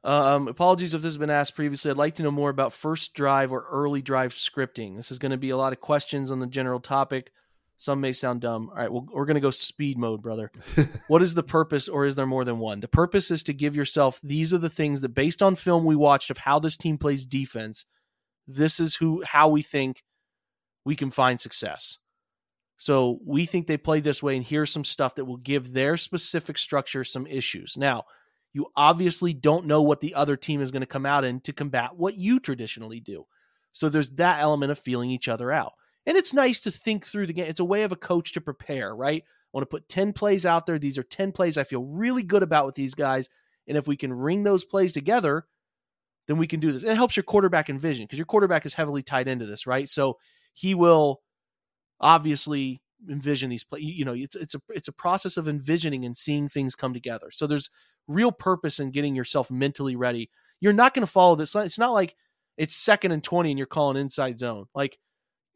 Um, 0.03 0.49
apologies 0.49 0.93
if 0.93 1.01
this 1.01 1.13
has 1.13 1.17
been 1.17 1.29
asked 1.29 1.55
previously. 1.55 1.89
I'd 1.89 1.97
like 1.97 2.15
to 2.15 2.23
know 2.23 2.31
more 2.31 2.49
about 2.49 2.73
first 2.73 3.13
drive 3.13 3.51
or 3.51 3.65
early 3.71 4.01
drive 4.01 4.33
scripting. 4.33 4.97
This 4.97 5.09
is 5.09 5.17
going 5.17 5.31
to 5.31 5.37
be 5.37 5.49
a 5.51 5.57
lot 5.57 5.73
of 5.73 5.81
questions 5.81 6.31
on 6.31 6.41
the 6.41 6.47
general 6.47 6.79
topic. 6.79 7.31
Some 7.77 8.01
may 8.01 8.13
sound 8.13 8.41
dumb. 8.41 8.69
All 8.69 8.77
right, 8.77 8.91
well, 8.91 9.05
we're 9.11 9.25
going 9.25 9.35
to 9.35 9.41
go 9.41 9.51
speed 9.51 9.97
mode, 9.97 10.21
brother. 10.21 10.51
what 11.07 11.21
is 11.21 11.33
the 11.33 11.43
purpose, 11.43 11.87
or 11.89 12.05
is 12.05 12.15
there 12.15 12.25
more 12.25 12.45
than 12.45 12.59
one? 12.59 12.79
The 12.79 12.87
purpose 12.87 13.31
is 13.31 13.43
to 13.43 13.53
give 13.53 13.75
yourself 13.75 14.19
these 14.23 14.53
are 14.53 14.57
the 14.57 14.69
things 14.69 15.01
that, 15.01 15.09
based 15.09 15.43
on 15.43 15.55
film 15.55 15.83
we 15.83 15.95
watched 15.95 16.29
of 16.29 16.37
how 16.37 16.59
this 16.59 16.77
team 16.77 16.97
plays 16.97 17.25
defense, 17.25 17.85
this 18.47 18.79
is 18.79 18.95
who 18.95 19.23
how 19.23 19.49
we 19.49 19.61
think 19.61 20.03
we 20.85 20.95
can 20.95 21.11
find 21.11 21.41
success. 21.41 21.97
So 22.77 23.19
we 23.25 23.45
think 23.45 23.67
they 23.67 23.77
play 23.77 23.99
this 23.99 24.21
way, 24.21 24.35
and 24.35 24.45
here's 24.45 24.71
some 24.71 24.83
stuff 24.83 25.15
that 25.15 25.25
will 25.25 25.37
give 25.37 25.73
their 25.73 25.97
specific 25.97 26.57
structure 26.57 27.03
some 27.03 27.25
issues. 27.27 27.77
Now, 27.77 28.03
you 28.53 28.67
obviously 28.75 29.33
don't 29.33 29.65
know 29.65 29.81
what 29.81 29.99
the 29.99 30.15
other 30.15 30.37
team 30.37 30.61
is 30.61 30.71
going 30.71 30.81
to 30.81 30.87
come 30.87 31.05
out 31.05 31.25
in 31.25 31.41
to 31.41 31.53
combat 31.53 31.95
what 31.95 32.15
you 32.15 32.39
traditionally 32.39 32.99
do. 33.01 33.25
So 33.71 33.89
there's 33.89 34.11
that 34.11 34.39
element 34.39 34.71
of 34.71 34.79
feeling 34.79 35.09
each 35.09 35.27
other 35.27 35.51
out. 35.51 35.73
And 36.05 36.17
it's 36.17 36.33
nice 36.33 36.59
to 36.61 36.71
think 36.71 37.05
through 37.05 37.27
the 37.27 37.33
game. 37.33 37.47
It's 37.47 37.59
a 37.59 37.65
way 37.65 37.83
of 37.83 37.91
a 37.91 37.97
coach 37.97 38.33
to 38.33 38.41
prepare, 38.41 38.95
right? 38.95 39.23
I 39.23 39.27
want 39.53 39.63
to 39.63 39.73
put 39.73 39.89
10 39.89 40.13
plays 40.13 40.45
out 40.45 40.65
there. 40.65 40.77
These 40.77 40.97
are 40.97 41.03
10 41.03 41.31
plays 41.31 41.57
I 41.57 41.63
feel 41.63 41.83
really 41.83 42.23
good 42.23 42.43
about 42.43 42.65
with 42.65 42.75
these 42.75 42.93
guys. 42.93 43.29
And 43.67 43.77
if 43.77 43.87
we 43.87 43.97
can 43.97 44.13
ring 44.13 44.43
those 44.43 44.63
plays 44.63 44.93
together, 44.93 45.45
then 46.27 46.37
we 46.37 46.47
can 46.47 46.59
do 46.59 46.71
this. 46.71 46.83
And 46.83 46.91
it 46.91 46.97
helps 46.97 47.15
your 47.15 47.23
quarterback 47.23 47.69
envision 47.69 48.05
because 48.05 48.19
your 48.19 48.25
quarterback 48.25 48.65
is 48.65 48.73
heavily 48.73 49.01
tied 49.03 49.27
into 49.27 49.45
this, 49.45 49.65
right? 49.65 49.89
So 49.89 50.17
he 50.53 50.75
will 50.75 51.21
obviously 51.99 52.81
envision 53.09 53.49
these 53.49 53.63
plays. 53.63 53.83
you 53.83 54.05
know 54.05 54.13
it's 54.13 54.35
it's 54.35 54.55
a 54.55 54.61
it's 54.69 54.87
a 54.87 54.93
process 54.93 55.37
of 55.37 55.47
envisioning 55.47 56.05
and 56.05 56.17
seeing 56.17 56.47
things 56.47 56.75
come 56.75 56.93
together 56.93 57.29
so 57.31 57.45
there's 57.45 57.69
real 58.07 58.31
purpose 58.31 58.79
in 58.79 58.89
getting 58.89 59.15
yourself 59.15 59.51
mentally 59.51 59.95
ready 59.95 60.29
you're 60.59 60.73
not 60.73 60.93
going 60.93 61.05
to 61.05 61.11
follow 61.11 61.35
this 61.35 61.55
it's 61.55 61.77
not 61.77 61.91
like 61.91 62.15
it's 62.57 62.75
second 62.75 63.11
and 63.11 63.23
20 63.23 63.51
and 63.51 63.57
you're 63.57 63.67
calling 63.67 63.97
inside 63.97 64.39
zone 64.39 64.65
like 64.73 64.97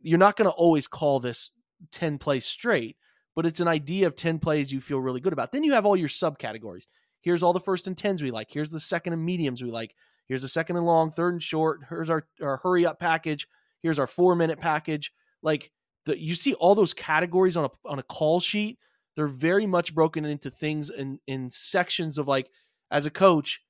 you're 0.02 0.18
not 0.18 0.38
going 0.38 0.50
to 0.50 0.56
always 0.56 0.88
call 0.88 1.20
this 1.20 1.52
10 1.92 2.18
plays 2.18 2.46
straight 2.46 2.98
but 3.40 3.46
it's 3.46 3.62
an 3.62 3.70
idea 3.70 4.06
of 4.06 4.18
10 4.18 4.40
plays 4.40 4.70
you 4.70 4.82
feel 4.82 5.00
really 5.00 5.22
good 5.22 5.32
about. 5.32 5.54
Then 5.54 5.64
you 5.64 5.72
have 5.72 5.86
all 5.86 5.96
your 5.96 6.10
subcategories. 6.10 6.88
Here's 7.22 7.42
all 7.42 7.54
the 7.54 7.62
first 7.62 7.88
and 7.88 7.96
10s 7.96 8.22
we 8.22 8.32
like. 8.32 8.52
Here's 8.52 8.70
the 8.70 8.82
second 8.82 9.14
and 9.14 9.24
mediums 9.24 9.64
we 9.64 9.72
like. 9.72 9.96
Here's 10.28 10.42
the 10.42 10.50
second 10.50 10.76
and 10.76 10.86
long 10.86 11.10
third 11.10 11.36
and 11.36 11.42
short. 11.42 11.80
Here's 11.88 12.10
our, 12.10 12.28
our 12.42 12.58
hurry 12.58 12.86
up 12.86 13.00
package. 13.00 13.48
Here's 13.82 13.98
our 13.98 14.08
four 14.08 14.36
minute 14.36 14.60
package. 14.60 15.14
Like 15.42 15.72
the 16.06 16.22
you 16.22 16.36
see 16.36 16.54
all 16.56 16.76
those 16.76 16.94
categories 16.94 17.56
on 17.56 17.64
a 17.64 17.70
on 17.86 17.98
a 17.98 18.04
call 18.04 18.42
sheet. 18.42 18.78
They're 19.16 19.28
very 19.28 19.66
much 19.66 19.96
broken 19.96 20.26
into 20.26 20.50
things 20.52 20.90
in 20.90 21.20
in 21.26 21.50
sections 21.50 22.18
of 22.18 22.28
like 22.28 22.50
as 22.92 23.06
a 23.06 23.12
coach 23.12 23.62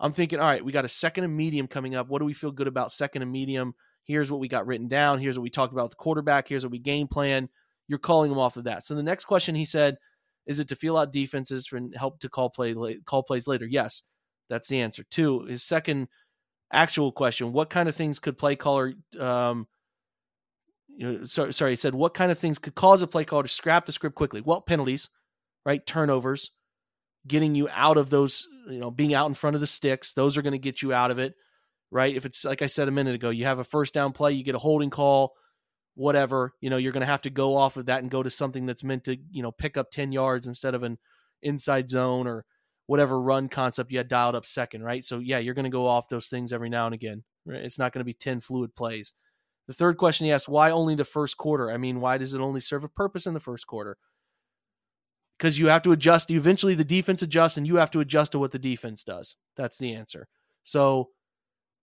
i'm 0.00 0.12
thinking 0.12 0.40
all 0.40 0.46
right 0.46 0.64
we 0.64 0.72
got 0.72 0.84
a 0.84 0.88
second 0.88 1.22
and 1.22 1.36
medium 1.36 1.68
coming 1.68 1.94
up. 1.94 2.08
What 2.08 2.18
do 2.18 2.24
we 2.24 2.32
feel 2.32 2.50
good 2.50 2.66
about 2.66 2.90
second 2.90 3.22
and 3.22 3.30
medium 3.30 3.76
here's 4.04 4.30
what 4.30 4.40
we 4.40 4.48
got 4.48 4.66
written 4.66 4.88
down. 4.88 5.18
Here's 5.18 5.38
what 5.38 5.42
we 5.42 5.50
talked 5.50 5.72
about 5.72 5.84
with 5.84 5.92
the 5.92 5.96
quarterback. 5.96 6.48
Here's 6.48 6.64
what 6.64 6.72
we 6.72 6.78
game 6.78 7.08
plan. 7.08 7.48
You're 7.88 7.98
calling 7.98 8.30
them 8.30 8.38
off 8.38 8.56
of 8.56 8.64
that. 8.64 8.86
So 8.86 8.94
the 8.94 9.02
next 9.02 9.24
question 9.24 9.54
he 9.54 9.64
said 9.64 9.96
is 10.46 10.58
it 10.58 10.68
to 10.68 10.76
feel 10.76 10.96
out 10.96 11.12
defenses 11.12 11.68
and 11.72 11.94
help 11.96 12.18
to 12.20 12.28
call 12.28 12.50
play 12.50 12.74
call 13.04 13.22
plays 13.22 13.46
later? 13.46 13.66
Yes 13.66 14.02
that's 14.52 14.68
the 14.68 14.80
answer. 14.80 15.02
Two 15.10 15.44
his 15.46 15.64
second 15.64 16.08
actual 16.72 17.10
question 17.10 17.52
what 17.52 17.70
kind 17.70 17.88
of 17.88 17.96
things 17.96 18.18
could 18.18 18.38
play 18.38 18.56
caller 18.56 18.94
um, 19.18 19.66
you 20.88 21.10
know, 21.10 21.24
so, 21.24 21.50
sorry, 21.50 21.72
he 21.72 21.76
said 21.76 21.94
what 21.94 22.14
kind 22.14 22.30
of 22.30 22.38
things 22.38 22.58
could 22.58 22.74
cause 22.74 23.02
a 23.02 23.06
play 23.06 23.24
caller 23.24 23.44
to 23.44 23.48
scrap 23.48 23.86
the 23.86 23.92
script 23.92 24.14
quickly? 24.14 24.42
Well, 24.42 24.60
penalties, 24.60 25.08
right? 25.64 25.84
Turnovers, 25.86 26.50
getting 27.26 27.54
you 27.54 27.68
out 27.72 27.96
of 27.96 28.10
those, 28.10 28.46
you 28.68 28.78
know, 28.78 28.90
being 28.90 29.14
out 29.14 29.26
in 29.26 29.34
front 29.34 29.54
of 29.54 29.60
the 29.60 29.66
sticks. 29.66 30.12
Those 30.12 30.36
are 30.36 30.42
going 30.42 30.52
to 30.52 30.58
get 30.58 30.82
you 30.82 30.92
out 30.92 31.10
of 31.10 31.18
it, 31.18 31.34
right? 31.92 32.16
If 32.16 32.24
it's 32.26 32.44
like 32.44 32.62
I 32.62 32.66
said 32.66 32.88
a 32.88 32.92
minute 32.92 33.14
ago, 33.14 33.30
you 33.30 33.44
have 33.44 33.58
a 33.58 33.64
first 33.64 33.94
down 33.94 34.12
play, 34.12 34.32
you 34.32 34.42
get 34.42 34.54
a 34.54 34.58
holding 34.58 34.90
call, 34.90 35.34
whatever, 35.94 36.54
you 36.60 36.70
know, 36.70 36.78
you're 36.78 36.92
going 36.92 37.02
to 37.02 37.06
have 37.06 37.22
to 37.22 37.30
go 37.30 37.54
off 37.54 37.76
of 37.76 37.86
that 37.86 38.00
and 38.00 38.10
go 38.10 38.22
to 38.22 38.30
something 38.30 38.66
that's 38.66 38.82
meant 38.82 39.04
to, 39.04 39.16
you 39.30 39.42
know, 39.42 39.52
pick 39.52 39.76
up 39.76 39.90
10 39.90 40.10
yards 40.10 40.46
instead 40.46 40.74
of 40.74 40.82
an 40.82 40.98
inside 41.42 41.90
zone 41.90 42.26
or 42.26 42.44
whatever 42.86 43.20
run 43.20 43.48
concept 43.48 43.92
you 43.92 43.98
had 43.98 44.08
dialed 44.08 44.34
up 44.34 44.46
second, 44.46 44.82
right? 44.82 45.04
So, 45.04 45.18
yeah, 45.18 45.38
you're 45.38 45.54
going 45.54 45.64
to 45.64 45.70
go 45.70 45.86
off 45.86 46.08
those 46.08 46.28
things 46.28 46.52
every 46.52 46.70
now 46.70 46.86
and 46.86 46.94
again. 46.94 47.24
Right? 47.44 47.62
It's 47.62 47.78
not 47.78 47.92
going 47.92 48.00
to 48.00 48.04
be 48.04 48.14
10 48.14 48.40
fluid 48.40 48.74
plays. 48.74 49.12
The 49.68 49.74
third 49.74 49.98
question 49.98 50.26
he 50.26 50.32
asked, 50.32 50.48
why 50.48 50.70
only 50.70 50.94
the 50.94 51.04
first 51.04 51.36
quarter? 51.36 51.70
I 51.70 51.76
mean, 51.76 52.00
why 52.00 52.18
does 52.18 52.34
it 52.34 52.40
only 52.40 52.60
serve 52.60 52.84
a 52.84 52.88
purpose 52.88 53.26
in 53.26 53.34
the 53.34 53.40
first 53.40 53.66
quarter? 53.66 53.96
Because 55.38 55.58
you 55.58 55.68
have 55.68 55.82
to 55.82 55.92
adjust. 55.92 56.30
Eventually, 56.30 56.74
the 56.74 56.84
defense 56.84 57.22
adjusts, 57.22 57.56
and 57.56 57.66
you 57.66 57.76
have 57.76 57.90
to 57.92 58.00
adjust 58.00 58.32
to 58.32 58.38
what 58.38 58.52
the 58.52 58.58
defense 58.58 59.04
does. 59.04 59.36
That's 59.56 59.78
the 59.78 59.94
answer. 59.94 60.26
So, 60.64 61.10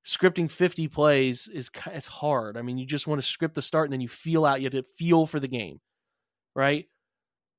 scripting 0.06 0.50
50 0.50 0.88
plays 0.88 1.48
is 1.48 1.70
it's 1.88 2.08
hard. 2.08 2.58
I 2.58 2.62
mean, 2.62 2.78
you 2.78 2.86
just 2.86 3.08
want 3.08 3.22
to 3.22 3.28
script 3.28 3.56
the 3.56 3.62
start, 3.62 3.86
and 3.86 3.94
then 3.94 4.02
you 4.02 4.08
feel 4.08 4.46
out. 4.46 4.62
You 4.62 4.66
have 4.66 4.74
to 4.74 4.86
feel 4.98 5.26
for 5.26 5.40
the 5.40 5.48
game, 5.48 5.80
right? 6.56 6.86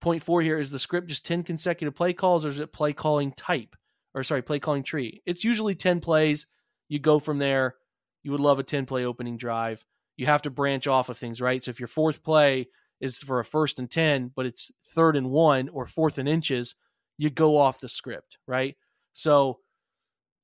Point 0.01 0.23
four 0.23 0.41
here 0.41 0.59
is 0.59 0.71
the 0.71 0.79
script 0.79 1.09
just 1.09 1.27
10 1.27 1.43
consecutive 1.43 1.95
play 1.95 2.13
calls, 2.13 2.47
or 2.47 2.49
is 2.49 2.61
it 2.61 2.73
play 2.73 2.93
calling 2.93 3.33
type? 3.33 3.77
Or 4.15 4.25
sorry, 4.25 4.43
play 4.43 4.59
calling 4.59 4.83
tree. 4.83 5.23
It's 5.27 5.45
usually 5.45 5.75
10 5.75 6.01
plays. 6.01 6.47
You 6.89 6.99
go 6.99 7.19
from 7.21 7.39
there. 7.39 7.77
You 8.23 8.33
would 8.33 8.41
love 8.41 8.59
a 8.59 8.63
10 8.63 8.87
play 8.87 9.05
opening 9.05 9.37
drive 9.37 9.85
you 10.21 10.27
have 10.27 10.43
to 10.43 10.51
branch 10.51 10.87
off 10.87 11.09
of 11.09 11.17
things, 11.17 11.41
right? 11.41 11.65
So 11.65 11.71
if 11.71 11.81
your 11.81 11.87
fourth 11.87 12.23
play 12.23 12.69
is 13.01 13.21
for 13.21 13.39
a 13.39 13.45
first 13.45 13.79
and 13.79 13.91
10, 13.91 14.33
but 14.37 14.45
it's 14.45 14.71
third 14.95 15.17
and 15.17 15.31
one 15.31 15.71
or 15.71 15.87
fourth 15.87 16.19
and 16.19 16.29
inches, 16.29 16.75
you 17.17 17.31
go 17.31 17.57
off 17.57 17.81
the 17.81 17.89
script, 17.89 18.37
right? 18.47 18.77
So, 19.15 19.61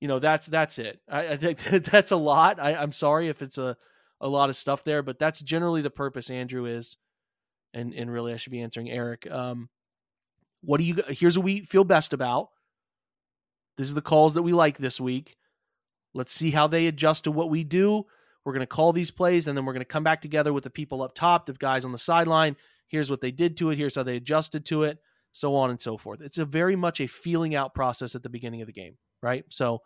you 0.01 0.09
know, 0.09 0.19
that's 0.19 0.47
that's 0.47 0.79
it. 0.79 1.01
I, 1.09 1.29
I 1.29 1.37
think 1.37 1.59
that's 1.85 2.13
a 2.13 2.17
lot. 2.17 2.61
I, 2.61 2.75
I'm 2.75 2.93
sorry 2.93 3.29
if 3.29 3.43
it's 3.43 3.59
a, 3.59 3.77
a 4.21 4.29
lot 4.29 4.51
of 4.51 4.57
stuff 4.57 4.85
there, 4.85 5.03
but 5.03 5.19
that's 5.19 5.41
generally 5.41 5.83
the 5.83 5.91
purpose, 5.91 6.31
Andrew, 6.31 6.67
is 6.67 6.97
and 7.75 7.95
and 7.95 8.11
really 8.11 8.33
I 8.33 8.37
should 8.37 8.53
be 8.53 8.63
answering 8.63 8.91
Eric. 8.91 9.31
Um, 9.31 9.69
what 10.63 10.79
do 10.79 10.85
you 10.85 10.97
here's 11.09 11.39
what 11.39 11.45
we 11.45 11.61
feel 11.61 11.85
best 11.85 12.13
about. 12.13 12.49
This 13.77 13.89
is 13.89 13.95
the 13.95 14.03
calls 14.03 14.35
that 14.35 14.43
we 14.43 14.53
like 14.53 14.79
this 14.79 15.01
week. 15.01 15.37
Let's 16.15 16.33
see 16.33 16.51
how 16.51 16.67
they 16.67 16.87
adjust 16.87 17.25
to 17.25 17.31
what 17.31 17.51
we 17.51 17.63
do. 17.63 18.07
We're 18.45 18.53
going 18.53 18.61
to 18.61 18.67
call 18.67 18.93
these 18.93 19.11
plays 19.11 19.49
and 19.49 19.57
then 19.57 19.65
we're 19.65 19.75
going 19.75 19.81
to 19.81 19.85
come 19.85 20.05
back 20.05 20.23
together 20.23 20.53
with 20.53 20.65
the 20.65 20.71
people 20.71 21.03
up 21.03 21.15
top, 21.15 21.47
the 21.47 21.53
guys 21.53 21.85
on 21.85 21.93
the 21.93 21.99
sideline. 21.99 22.57
Here's 22.89 23.11
what 23.11 23.21
they 23.21 23.33
did 23.33 23.57
to 23.59 23.71
it. 23.71 23.77
Here's 23.77 23.97
how 23.97 24.03
they 24.03 24.17
adjusted 24.17 24.65
to 24.67 24.85
it, 24.85 24.99
so 25.33 25.55
on 25.57 25.71
and 25.71 25.81
so 25.81 25.99
forth. 25.99 26.21
It's 26.23 26.39
a 26.39 26.45
very 26.45 26.77
much 26.77 27.01
a 27.01 27.07
feeling 27.07 27.55
out 27.55 27.75
process 27.75 28.15
at 28.15 28.23
the 28.23 28.29
beginning 28.29 28.63
of 28.63 28.67
the 28.67 28.73
game, 28.73 28.97
right? 29.23 29.45
So 29.49 29.81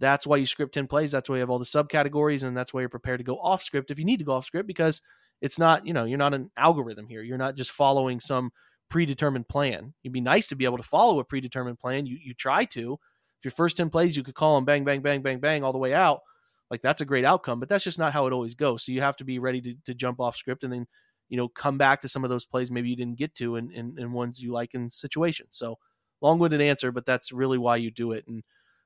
that's 0.00 0.26
why 0.26 0.36
you 0.36 0.46
script 0.46 0.74
10 0.74 0.86
plays. 0.86 1.12
That's 1.12 1.28
why 1.28 1.36
you 1.36 1.40
have 1.40 1.50
all 1.50 1.58
the 1.58 1.64
subcategories 1.64 2.44
and 2.44 2.56
that's 2.56 2.74
why 2.74 2.80
you're 2.80 2.88
prepared 2.88 3.20
to 3.20 3.24
go 3.24 3.38
off 3.38 3.62
script 3.62 3.90
if 3.90 3.98
you 3.98 4.04
need 4.04 4.18
to 4.18 4.24
go 4.24 4.32
off 4.32 4.46
script 4.46 4.66
because 4.66 5.00
it's 5.40 5.58
not, 5.58 5.86
you 5.86 5.92
know, 5.92 6.04
you're 6.04 6.18
not 6.18 6.34
an 6.34 6.50
algorithm 6.56 7.08
here. 7.08 7.22
You're 7.22 7.38
not 7.38 7.56
just 7.56 7.70
following 7.70 8.20
some 8.20 8.50
predetermined 8.88 9.48
plan. 9.48 9.94
It'd 10.02 10.12
be 10.12 10.20
nice 10.20 10.48
to 10.48 10.56
be 10.56 10.64
able 10.64 10.78
to 10.78 10.82
follow 10.82 11.18
a 11.18 11.24
predetermined 11.24 11.78
plan. 11.78 12.06
You 12.06 12.18
you 12.22 12.34
try 12.34 12.64
to. 12.66 12.94
If 13.40 13.44
your 13.44 13.52
first 13.52 13.76
10 13.76 13.90
plays, 13.90 14.16
you 14.16 14.22
could 14.22 14.34
call 14.34 14.54
them 14.54 14.64
bang, 14.64 14.84
bang, 14.84 15.02
bang, 15.02 15.22
bang, 15.22 15.38
bang 15.38 15.64
all 15.64 15.72
the 15.72 15.78
way 15.78 15.92
out 15.92 16.20
like 16.70 16.82
that's 16.82 17.00
a 17.00 17.06
great 17.06 17.24
outcome, 17.24 17.60
but 17.60 17.68
that's 17.68 17.84
just 17.84 17.98
not 17.98 18.12
how 18.12 18.26
it 18.26 18.32
always 18.32 18.54
goes. 18.54 18.84
So 18.84 18.92
you 18.92 19.00
have 19.00 19.16
to 19.16 19.24
be 19.24 19.38
ready 19.38 19.60
to, 19.60 19.74
to 19.86 19.94
jump 19.94 20.20
off 20.20 20.36
script 20.36 20.64
and 20.64 20.72
then, 20.72 20.86
you 21.28 21.36
know, 21.36 21.48
come 21.48 21.78
back 21.78 22.00
to 22.00 22.08
some 22.08 22.24
of 22.24 22.30
those 22.30 22.46
plays 22.46 22.70
maybe 22.70 22.88
you 22.88 22.96
didn't 22.96 23.18
get 23.18 23.34
to 23.36 23.56
and 23.56 23.70
in, 23.72 23.94
in 23.98 24.12
ones 24.12 24.40
you 24.40 24.52
like 24.52 24.74
in 24.74 24.90
situations. 24.90 25.50
So 25.52 25.78
long-winded 26.20 26.60
answer, 26.60 26.90
but 26.90 27.06
that's 27.06 27.32
really 27.32 27.58
why 27.58 27.76
you 27.76 27.90
do 27.90 28.12
it. 28.12 28.24
And 28.26 28.42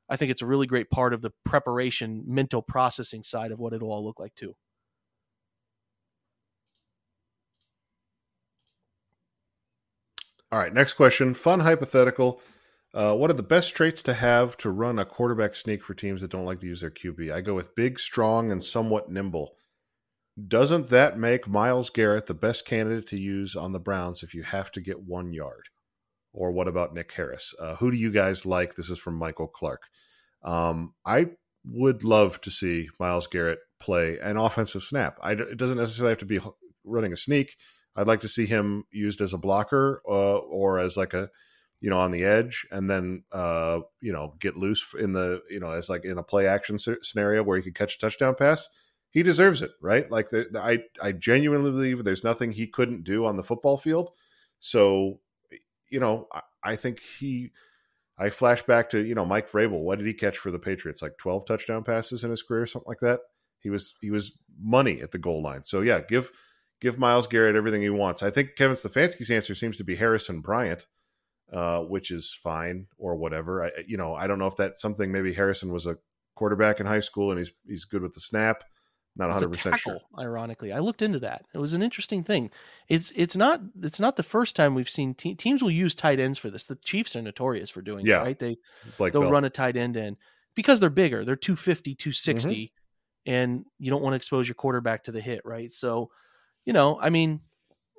I 0.08 0.16
think 0.16 0.30
it's 0.30 0.42
a 0.42 0.46
really 0.46 0.66
great 0.66 0.90
part 0.90 1.12
of 1.12 1.22
the 1.22 1.32
preparation, 1.44 2.24
mental 2.26 2.62
processing 2.62 3.22
side 3.22 3.52
of 3.52 3.58
what 3.58 3.72
it'll 3.72 3.92
all 3.92 4.04
look 4.04 4.18
like 4.18 4.34
too. 4.34 4.54
All 10.50 10.58
right, 10.58 10.72
next 10.72 10.94
question. 10.94 11.34
Fun 11.34 11.60
hypothetical. 11.60 12.40
Uh, 12.94 13.14
what 13.14 13.28
are 13.30 13.34
the 13.34 13.42
best 13.42 13.76
traits 13.76 14.00
to 14.02 14.14
have 14.14 14.56
to 14.56 14.70
run 14.70 14.98
a 14.98 15.04
quarterback 15.04 15.54
sneak 15.54 15.84
for 15.84 15.92
teams 15.92 16.22
that 16.22 16.30
don't 16.30 16.46
like 16.46 16.60
to 16.60 16.66
use 16.66 16.80
their 16.80 16.90
QB? 16.90 17.30
I 17.30 17.42
go 17.42 17.54
with 17.54 17.74
big, 17.74 18.00
strong, 18.00 18.50
and 18.50 18.64
somewhat 18.64 19.10
nimble. 19.10 19.54
Doesn't 20.46 20.86
that 20.88 21.18
make 21.18 21.46
Myles 21.46 21.90
Garrett 21.90 22.26
the 22.26 22.34
best 22.34 22.64
candidate 22.64 23.06
to 23.08 23.18
use 23.18 23.56
on 23.56 23.72
the 23.72 23.78
Browns 23.78 24.22
if 24.22 24.34
you 24.34 24.42
have 24.42 24.70
to 24.72 24.80
get 24.80 25.00
one 25.00 25.34
yard? 25.34 25.68
Or 26.38 26.52
what 26.52 26.68
about 26.68 26.94
Nick 26.94 27.10
Harris? 27.12 27.52
Uh, 27.58 27.74
who 27.74 27.90
do 27.90 27.96
you 27.96 28.12
guys 28.12 28.46
like? 28.46 28.76
This 28.76 28.90
is 28.90 28.98
from 29.00 29.16
Michael 29.16 29.48
Clark. 29.48 29.82
Um, 30.44 30.94
I 31.04 31.30
would 31.64 32.04
love 32.04 32.40
to 32.42 32.50
see 32.50 32.88
Myles 33.00 33.26
Garrett 33.26 33.58
play 33.80 34.18
an 34.20 34.36
offensive 34.36 34.84
snap. 34.84 35.18
I, 35.20 35.32
it 35.32 35.56
doesn't 35.56 35.78
necessarily 35.78 36.12
have 36.12 36.18
to 36.18 36.26
be 36.26 36.38
running 36.84 37.12
a 37.12 37.16
sneak. 37.16 37.56
I'd 37.96 38.06
like 38.06 38.20
to 38.20 38.28
see 38.28 38.46
him 38.46 38.84
used 38.92 39.20
as 39.20 39.34
a 39.34 39.38
blocker 39.38 40.00
uh, 40.08 40.38
or 40.38 40.78
as 40.78 40.96
like 40.96 41.12
a, 41.12 41.28
you 41.80 41.90
know, 41.90 41.98
on 41.98 42.12
the 42.12 42.22
edge, 42.22 42.64
and 42.70 42.88
then 42.88 43.24
uh, 43.32 43.80
you 44.00 44.12
know 44.12 44.34
get 44.38 44.56
loose 44.56 44.86
in 44.96 45.14
the 45.14 45.42
you 45.50 45.58
know 45.58 45.72
as 45.72 45.88
like 45.88 46.04
in 46.04 46.18
a 46.18 46.22
play 46.22 46.46
action 46.46 46.78
scenario 46.78 47.42
where 47.42 47.56
he 47.56 47.64
could 47.64 47.74
catch 47.74 47.96
a 47.96 47.98
touchdown 47.98 48.36
pass. 48.36 48.68
He 49.10 49.24
deserves 49.24 49.60
it, 49.62 49.72
right? 49.82 50.08
Like 50.08 50.30
the, 50.30 50.46
the, 50.52 50.60
I 50.60 50.78
I 51.02 51.10
genuinely 51.10 51.72
believe 51.72 52.04
there's 52.04 52.22
nothing 52.22 52.52
he 52.52 52.68
couldn't 52.68 53.02
do 53.02 53.26
on 53.26 53.36
the 53.36 53.42
football 53.42 53.76
field. 53.76 54.10
So, 54.60 55.20
you 55.90 56.00
know, 56.00 56.26
I, 56.32 56.40
I 56.64 56.76
think 56.76 57.00
he. 57.00 57.52
I 58.20 58.30
flash 58.30 58.62
back 58.62 58.90
to 58.90 58.98
you 58.98 59.14
know 59.14 59.24
Mike 59.24 59.48
Vrabel. 59.48 59.80
What 59.80 59.98
did 59.98 60.08
he 60.08 60.14
catch 60.14 60.38
for 60.38 60.50
the 60.50 60.58
Patriots? 60.58 61.02
Like 61.02 61.18
twelve 61.18 61.46
touchdown 61.46 61.84
passes 61.84 62.24
in 62.24 62.30
his 62.30 62.42
career, 62.42 62.66
something 62.66 62.88
like 62.88 63.00
that. 63.00 63.20
He 63.60 63.70
was 63.70 63.94
he 64.00 64.10
was 64.10 64.36
money 64.60 65.00
at 65.00 65.12
the 65.12 65.18
goal 65.18 65.42
line. 65.42 65.64
So 65.64 65.82
yeah, 65.82 66.00
give 66.00 66.30
give 66.80 66.98
Myles 66.98 67.26
Garrett 67.26 67.56
everything 67.56 67.82
he 67.82 67.90
wants. 67.90 68.22
I 68.22 68.30
think 68.30 68.56
Kevin 68.56 68.76
Stefanski's 68.76 69.30
answer 69.30 69.54
seems 69.54 69.76
to 69.76 69.84
be 69.84 69.96
Harrison 69.96 70.40
Bryant, 70.40 70.86
uh, 71.52 71.80
which 71.80 72.10
is 72.10 72.36
fine 72.42 72.86
or 72.98 73.16
whatever. 73.16 73.64
I, 73.64 73.70
you 73.86 73.96
know, 73.96 74.14
I 74.14 74.26
don't 74.26 74.38
know 74.38 74.46
if 74.46 74.56
that's 74.56 74.80
something. 74.80 75.12
Maybe 75.12 75.32
Harrison 75.32 75.72
was 75.72 75.86
a 75.86 75.98
quarterback 76.34 76.78
in 76.80 76.86
high 76.86 77.00
school 77.00 77.30
and 77.30 77.38
he's 77.38 77.52
he's 77.66 77.84
good 77.84 78.02
with 78.02 78.14
the 78.14 78.20
snap. 78.20 78.64
Not 79.18 79.30
100 79.30 79.52
percent 79.52 79.78
sure. 79.78 79.98
Ironically, 80.16 80.72
I 80.72 80.78
looked 80.78 81.02
into 81.02 81.18
that. 81.18 81.44
It 81.52 81.58
was 81.58 81.72
an 81.72 81.82
interesting 81.82 82.22
thing. 82.22 82.50
It's 82.88 83.12
it's 83.16 83.36
not 83.36 83.60
it's 83.82 83.98
not 83.98 84.14
the 84.14 84.22
first 84.22 84.54
time 84.54 84.74
we've 84.76 84.88
seen 84.88 85.14
te- 85.14 85.34
teams 85.34 85.60
will 85.60 85.72
use 85.72 85.94
tight 85.94 86.20
ends 86.20 86.38
for 86.38 86.50
this. 86.50 86.64
The 86.64 86.76
Chiefs 86.76 87.16
are 87.16 87.22
notorious 87.22 87.68
for 87.68 87.82
doing 87.82 88.06
yeah. 88.06 88.20
it, 88.20 88.24
right? 88.24 88.38
They 88.38 88.56
Blake 88.96 89.12
they'll 89.12 89.22
Bell. 89.22 89.32
run 89.32 89.44
a 89.44 89.50
tight 89.50 89.76
end 89.76 89.96
in 89.96 90.16
because 90.54 90.78
they're 90.78 90.88
bigger. 90.88 91.24
They're 91.24 91.36
250, 91.36 91.96
260 91.96 92.54
mm-hmm. 92.54 93.30
and 93.30 93.64
you 93.80 93.90
don't 93.90 94.02
want 94.02 94.12
to 94.12 94.16
expose 94.16 94.46
your 94.46 94.54
quarterback 94.54 95.04
to 95.04 95.12
the 95.12 95.20
hit, 95.20 95.40
right? 95.44 95.72
So 95.72 96.10
you 96.64 96.72
know, 96.72 96.96
I 97.00 97.10
mean, 97.10 97.40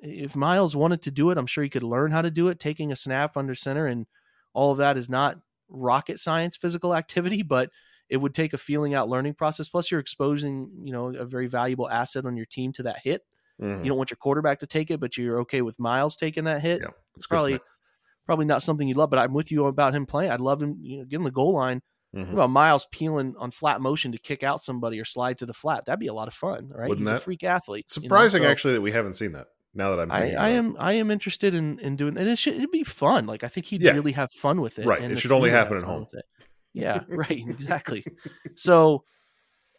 if 0.02 0.38
Myles 0.38 0.74
wanted 0.74 1.02
to 1.02 1.12
do 1.12 1.32
it, 1.32 1.38
I'm 1.38 1.48
sure 1.48 1.66
he 1.66 1.70
could 1.70 1.84
learn 1.84 2.12
how 2.12 2.22
to 2.22 2.32
do 2.32 2.48
it, 2.48 2.62
taking 2.62 2.94
a 2.94 2.96
snap 2.96 3.36
under 3.36 3.56
center, 3.56 3.88
and 3.88 4.06
all 4.54 4.72
of 4.72 4.78
that 4.78 4.96
is 4.96 5.10
not 5.10 5.38
rocket 5.68 6.18
science 6.18 6.56
physical 6.56 6.96
activity, 6.96 7.42
but 7.42 7.70
it 8.10 8.18
would 8.18 8.34
take 8.34 8.53
a 8.53 8.57
feeling 8.57 8.93
out 8.93 9.10
learning 9.10 9.36
process. 9.36 9.68
Plus, 9.68 9.91
you're 9.91 9.99
exposing, 9.99 10.70
you 10.84 10.91
know, 10.91 11.10
a 11.10 11.26
very 11.26 11.47
valuable 11.47 11.89
asset 11.89 12.26
on 12.26 12.36
your 12.36 12.45
team 12.45 12.72
to 12.74 12.84
that 12.84 12.99
hit. 13.03 13.22
Mm-hmm. 13.62 13.84
You 13.84 13.89
don't 13.89 13.97
want 13.97 14.10
your 14.10 14.18
quarterback 14.18 14.60
to 14.60 14.68
take 14.68 14.89
it, 14.89 14.99
but 14.99 15.18
you're 15.18 15.41
okay 15.41 15.62
with 15.62 15.80
Myles 15.80 16.16
taking 16.16 16.45
that 16.45 16.62
hit. 16.62 16.82
Yeah, 16.82 16.89
it's 17.16 17.28
probably 17.28 17.60
probably 18.26 18.45
not 18.45 18.64
something 18.64 18.88
you 18.88 18.95
love, 18.95 19.10
but 19.10 19.20
I'm 19.20 19.34
with 19.34 19.51
you 19.51 19.66
about 19.66 19.93
him 19.93 20.05
playing. 20.05 20.32
I'd 20.32 20.39
love 20.39 20.62
him, 20.62 20.78
you 20.82 20.99
know, 20.99 21.05
get 21.05 21.18
in 21.18 21.24
the 21.24 21.32
goal 21.32 21.53
line 21.53 21.82
Mm-hmm. 22.16 22.34
about 22.34 22.49
Myles 22.49 22.88
peeling 22.91 23.36
on 23.38 23.51
flat 23.51 23.82
motion 23.82 24.14
to 24.14 24.18
kick 24.18 24.41
out 24.41 24.64
somebody 24.64 24.99
or 24.99 25.05
slide 25.05 25.38
to 25.38 25.45
the 25.45 25.53
flat? 25.53 25.86
That'd 25.86 25.99
be 25.99 26.07
a 26.07 26.14
lot 26.14 26.28
of 26.28 26.34
fun, 26.34 26.72
right? 26.74 26.89
Wouldn't 26.89 27.05
He's 27.05 27.07
that? 27.07 27.18
a 27.18 27.20
freak 27.20 27.43
athlete. 27.43 27.88
Surprising, 27.88 28.39
you 28.39 28.41
know? 28.41 28.47
so, 28.47 28.51
actually, 28.51 28.74
that 28.74 28.82
we 28.82 28.91
haven't 28.91 29.14
seen 29.14 29.34
that. 29.34 29.45
Now 29.76 29.91
that 29.91 29.99
I'm, 29.99 30.12
I, 30.12 30.34
I 30.34 30.49
am, 30.49 30.76
I 30.80 30.93
am 30.93 31.12
interested 31.12 31.53
in 31.53 31.78
in 31.78 31.95
doing, 31.95 32.18
and 32.18 32.28
it 32.28 32.39
should 32.39 32.55
it'd 32.55 32.72
be 32.72 32.84
fun. 32.84 33.28
Like 33.28 33.43
I 33.43 33.47
think 33.47 33.68
he'd 33.68 33.84
yeah. 33.84 33.91
really 33.91 34.14
have 34.14 34.32
fun 34.32 34.62
with 34.62 34.80
it. 34.80 34.88
Right. 34.88 34.99
it 35.03 35.20
should 35.20 35.32
only 35.32 35.51
happen 35.51 35.78
at 35.78 35.84
home. 35.84 36.07
Yeah. 36.74 37.02
right. 37.10 37.44
Exactly. 37.48 38.06
so. 38.56 39.04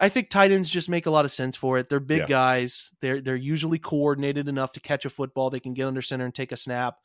I 0.02 0.08
think 0.08 0.30
tight 0.30 0.50
ends 0.50 0.70
just 0.70 0.88
make 0.88 1.04
a 1.04 1.10
lot 1.10 1.26
of 1.26 1.30
sense 1.30 1.58
for 1.58 1.76
it. 1.76 1.90
They're 1.90 2.00
big 2.00 2.20
yeah. 2.20 2.26
guys. 2.26 2.90
They're 3.02 3.20
they're 3.20 3.36
usually 3.36 3.78
coordinated 3.78 4.48
enough 4.48 4.72
to 4.72 4.80
catch 4.80 5.04
a 5.04 5.10
football. 5.10 5.50
They 5.50 5.60
can 5.60 5.74
get 5.74 5.86
under 5.86 6.00
center 6.00 6.24
and 6.24 6.34
take 6.34 6.52
a 6.52 6.56
snap. 6.56 6.96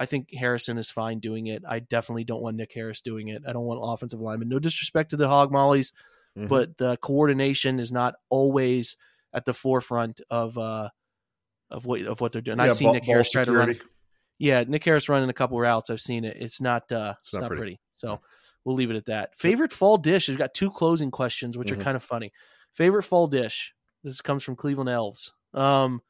I 0.00 0.06
think 0.06 0.34
Harrison 0.34 0.78
is 0.78 0.88
fine 0.88 1.20
doing 1.20 1.46
it. 1.46 1.62
I 1.68 1.80
definitely 1.80 2.24
don't 2.24 2.40
want 2.40 2.56
Nick 2.56 2.72
Harris 2.74 3.02
doing 3.02 3.28
it. 3.28 3.42
I 3.46 3.52
don't 3.52 3.66
want 3.66 3.80
offensive 3.82 4.18
linemen. 4.18 4.48
No 4.48 4.58
disrespect 4.58 5.10
to 5.10 5.16
the 5.16 5.28
Hog 5.28 5.52
Mollies, 5.52 5.92
mm-hmm. 6.36 6.46
but 6.48 6.76
the 6.78 6.96
coordination 6.96 7.78
is 7.78 7.92
not 7.92 8.14
always 8.30 8.96
at 9.34 9.44
the 9.44 9.52
forefront 9.54 10.22
of 10.30 10.56
uh 10.56 10.88
of 11.70 11.84
what 11.84 12.00
of 12.02 12.20
what 12.20 12.32
they're 12.32 12.40
doing. 12.40 12.58
Yeah, 12.58 12.64
I've 12.64 12.76
seen 12.76 12.86
ball, 12.86 12.94
Nick 12.94 13.04
Harris 13.04 13.30
try 13.30 13.44
to 13.44 13.52
run. 13.52 13.76
Yeah, 14.38 14.64
Nick 14.66 14.84
Harris 14.84 15.08
running 15.10 15.28
a 15.28 15.34
couple 15.34 15.60
routes. 15.60 15.90
I've 15.90 16.00
seen 16.00 16.24
it. 16.24 16.38
It's 16.40 16.62
not 16.62 16.90
uh 16.90 17.14
it's, 17.18 17.28
it's 17.28 17.34
not, 17.34 17.42
not 17.42 17.48
pretty. 17.48 17.60
pretty. 17.60 17.80
So 17.94 18.20
we'll 18.64 18.76
leave 18.76 18.90
it 18.90 18.96
at 18.96 19.06
that. 19.06 19.36
Favorite 19.36 19.72
fall 19.72 19.96
dish. 19.96 20.28
We've 20.28 20.38
got 20.38 20.54
two 20.54 20.70
closing 20.70 21.10
questions, 21.10 21.56
which 21.56 21.68
mm-hmm. 21.68 21.80
are 21.80 21.84
kind 21.84 21.96
of 21.96 22.02
funny. 22.02 22.32
Favorite 22.72 23.02
fall 23.02 23.26
dish. 23.26 23.74
This 24.04 24.20
comes 24.20 24.42
from 24.42 24.56
Cleveland 24.56 24.88
Elves. 24.88 25.32
Um, 25.52 26.00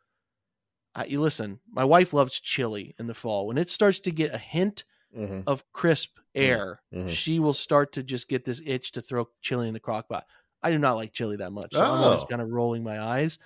I, 0.95 1.05
you 1.05 1.21
listen, 1.21 1.61
my 1.71 1.85
wife 1.85 2.13
loves 2.13 2.39
chili 2.41 2.95
in 2.99 3.07
the 3.07 3.15
fall. 3.15 3.47
When 3.47 3.59
it 3.59 3.71
starts 3.71 4.01
to 4.01 4.11
get 4.11 4.35
a 4.35 4.39
hint 4.39 4.85
mm-hmm. 5.17 5.41
of 5.47 5.65
crisp 5.73 6.19
mm-hmm. 6.19 6.41
air, 6.41 6.81
mm-hmm. 6.95 7.09
she 7.09 7.39
will 7.39 7.53
start 7.53 7.93
to 7.93 8.03
just 8.03 8.29
get 8.29 8.45
this 8.45 8.63
itch 8.65 8.93
to 8.93 9.03
throw 9.03 9.29
chili 9.41 9.69
in 9.69 9.75
the 9.75 9.81
crock 9.81 10.09
pot. 10.09 10.25
I 10.63 10.71
do 10.71 10.79
not 10.79 10.97
like 10.97 11.13
chili 11.13 11.37
that 11.37 11.53
much. 11.53 11.73
So 11.73 11.81
oh. 11.81 11.85
I'm 11.85 12.03
always 12.03 12.23
oh. 12.23 12.27
kind 12.27 12.43
of 12.43 12.51
rolling 12.51 12.83
my 12.83 13.01
eyes. 13.01 13.39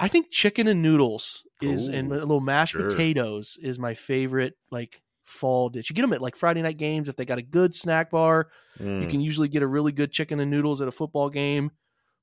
I 0.00 0.08
think 0.08 0.30
chicken 0.30 0.66
and 0.66 0.82
noodles 0.82 1.46
is 1.62 1.88
Ooh, 1.88 1.92
and 1.92 2.12
a 2.12 2.16
little 2.16 2.40
mashed 2.40 2.72
sure. 2.72 2.90
potatoes 2.90 3.56
is 3.62 3.78
my 3.78 3.94
favorite 3.94 4.54
like 4.70 5.00
fall 5.24 5.68
dish. 5.68 5.90
You 5.90 5.94
get 5.96 6.02
them 6.02 6.12
at 6.12 6.22
like 6.22 6.36
Friday 6.36 6.62
night 6.62 6.76
games 6.76 7.08
if 7.08 7.16
they 7.16 7.24
got 7.24 7.38
a 7.38 7.42
good 7.42 7.74
snack 7.74 8.10
bar. 8.10 8.48
Mm. 8.78 9.02
You 9.02 9.08
can 9.08 9.20
usually 9.20 9.48
get 9.48 9.62
a 9.62 9.66
really 9.66 9.92
good 9.92 10.12
chicken 10.12 10.40
and 10.40 10.50
noodles 10.50 10.80
at 10.80 10.88
a 10.88 10.92
football 10.92 11.30
game 11.30 11.70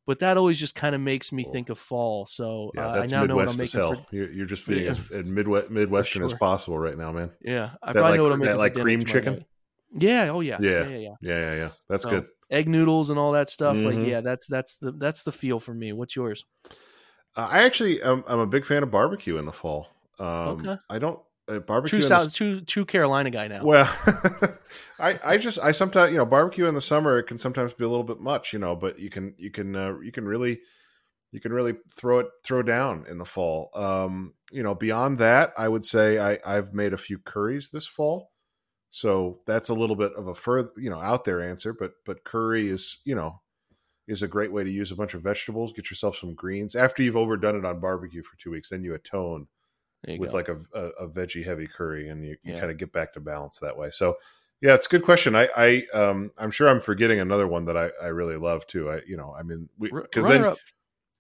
but 0.08 0.20
that 0.20 0.38
always 0.38 0.60
just 0.60 0.76
kind 0.76 0.96
of 0.96 1.02
makes 1.02 1.32
me 1.32 1.44
think 1.44 1.70
of 1.70 1.78
fall. 1.78 2.26
So 2.26 2.72
yeah, 2.76 2.88
uh, 2.88 2.90
I 2.90 3.06
now 3.06 3.22
Midwest 3.22 3.28
know 3.28 3.36
what 3.36 3.50
I'm 3.50 3.58
making. 3.58 3.80
Hell. 3.80 3.96
For, 3.96 4.16
you're, 4.16 4.32
you're 4.32 4.46
just 4.46 4.68
being 4.68 4.86
yeah. 4.86 4.92
as 4.92 5.26
Midwest, 5.26 5.70
Midwestern 5.72 6.22
sure. 6.22 6.26
as 6.26 6.34
possible 6.34 6.78
right 6.78 6.98
now, 6.98 7.12
man. 7.12 7.32
Yeah, 7.42 7.72
I 7.82 7.94
that 7.94 8.00
probably 8.00 8.02
like, 8.02 8.18
know 8.18 8.24
what 8.24 8.32
I'm 8.32 8.40
making. 8.40 8.52
That 8.54 8.58
like 8.58 8.74
cream 8.74 9.06
chicken. 9.06 9.46
Yeah. 9.94 10.30
Oh 10.30 10.42
yeah. 10.42 10.58
Yeah. 10.60 10.70
Yeah. 10.70 10.88
Yeah. 10.88 10.98
Yeah. 10.98 11.16
Yeah. 11.22 11.56
yeah. 11.56 11.70
That's 11.88 12.04
so, 12.04 12.10
good. 12.10 12.28
Egg 12.50 12.68
noodles 12.68 13.10
and 13.10 13.20
all 13.20 13.32
that 13.34 13.50
stuff. 13.50 13.78
Mm-hmm. 13.78 14.00
Like 14.00 14.08
yeah, 14.08 14.22
that's 14.22 14.48
that's 14.48 14.76
the 14.76 14.92
that's 14.94 15.24
the 15.24 15.32
feel 15.32 15.60
for 15.60 15.74
me. 15.74 15.94
What's 15.94 16.16
yours? 16.16 16.44
Uh, 17.36 17.48
I 17.50 17.64
actually 17.64 18.04
I'm, 18.04 18.24
I'm 18.28 18.40
a 18.40 18.48
big 18.48 18.66
fan 18.66 18.84
of 18.84 18.92
barbecue 18.92 19.38
in 19.38 19.46
the 19.46 19.54
fall. 19.54 19.88
Um, 20.20 20.28
okay. 20.28 20.78
I 20.90 21.00
don't 21.00 21.20
uh, 21.52 21.60
barbecue. 21.60 22.00
True 22.00 22.08
South, 22.08 22.26
the, 22.26 22.32
true, 22.32 22.62
true 22.62 22.86
Carolina 22.86 23.30
guy 23.30 23.48
now. 23.48 23.64
Well, 23.64 23.90
I, 25.00 25.20
I 25.24 25.38
just, 25.38 25.60
I 25.60 25.72
sometimes, 25.72 26.12
you 26.12 26.18
know, 26.18 26.26
barbecue 26.26 26.66
in 26.66 26.76
the 26.76 26.82
summer 26.82 27.20
it 27.20 27.24
can 27.24 27.38
sometimes 27.38 27.74
be 27.74 27.84
a 27.84 27.90
little 27.90 28.04
bit 28.04 28.20
much, 28.20 28.54
you 28.54 28.60
know, 28.60 28.76
but 28.76 29.00
you 29.00 29.10
can, 29.10 29.36
you 29.38 29.52
can, 29.52 29.76
uh, 29.76 30.00
you 30.00 30.12
can 30.12 30.26
really, 30.26 30.60
you 31.32 31.40
can 31.40 31.54
really 31.54 31.76
throw 31.90 32.20
it, 32.20 32.28
throw 32.44 32.62
down 32.62 33.06
in 33.10 33.18
the 33.18 33.26
fall. 33.26 33.70
Um, 33.74 34.34
you 34.52 34.64
know, 34.64 34.76
beyond 34.76 35.20
that, 35.20 35.54
I 35.58 35.68
would 35.68 35.86
say 35.86 36.20
I, 36.20 36.40
I've 36.46 36.74
made 36.74 36.94
a 36.94 36.98
few 36.98 37.18
curries 37.20 37.70
this 37.70 37.88
fall, 37.88 38.32
so 38.90 39.40
that's 39.48 39.70
a 39.70 39.74
little 39.74 39.96
bit 39.96 40.14
of 40.14 40.28
a 40.28 40.36
further, 40.36 40.72
you 40.78 40.90
know, 40.90 41.00
out 41.00 41.24
there 41.24 41.42
answer. 41.42 41.74
But, 41.74 41.94
but 42.06 42.24
curry 42.24 42.68
is, 42.68 43.00
you 43.06 43.16
know, 43.16 43.42
is 44.08 44.22
a 44.22 44.28
great 44.28 44.52
way 44.52 44.64
to 44.64 44.70
use 44.70 44.92
a 44.92 44.96
bunch 44.96 45.14
of 45.14 45.22
vegetables. 45.22 45.72
Get 45.72 45.90
yourself 45.90 46.18
some 46.18 46.34
greens 46.34 46.76
after 46.76 47.02
you've 47.02 47.16
overdone 47.16 47.56
it 47.56 47.66
on 47.66 47.80
barbecue 47.80 48.24
for 48.24 48.38
two 48.38 48.52
weeks. 48.52 48.70
Then 48.70 48.84
you 48.84 48.94
atone 48.94 49.48
with 50.08 50.32
go. 50.32 50.38
like 50.38 50.50
a, 50.50 50.58
a, 50.74 51.06
a, 51.06 51.08
veggie 51.08 51.46
heavy 51.46 51.68
curry, 51.68 52.10
and 52.10 52.26
you, 52.26 52.38
you 52.44 52.54
yeah. 52.54 52.60
kind 52.60 52.72
of 52.72 52.78
get 52.78 52.92
back 52.92 53.14
to 53.14 53.20
balance 53.20 53.60
that 53.60 53.78
way. 53.78 53.90
So, 53.92 54.18
yeah, 54.62 54.74
it's 54.74 54.88
a 54.88 54.90
good 54.90 55.04
question. 55.04 55.36
I, 55.36 55.50
I, 55.56 55.86
um, 55.94 56.32
I'm 56.38 56.52
sure 56.52 56.70
I'm 56.70 56.82
forgetting 56.82 57.20
another 57.20 57.48
one 57.48 57.66
that 57.66 57.78
I, 57.78 57.90
I 58.02 58.08
really 58.08 58.38
love 58.38 58.66
too. 58.68 58.90
I, 58.90 59.02
you 59.08 59.18
know, 59.18 59.36
I 59.38 59.44
mean, 59.44 59.70
because 59.80 60.28
then 60.28 60.44
up. 60.44 60.58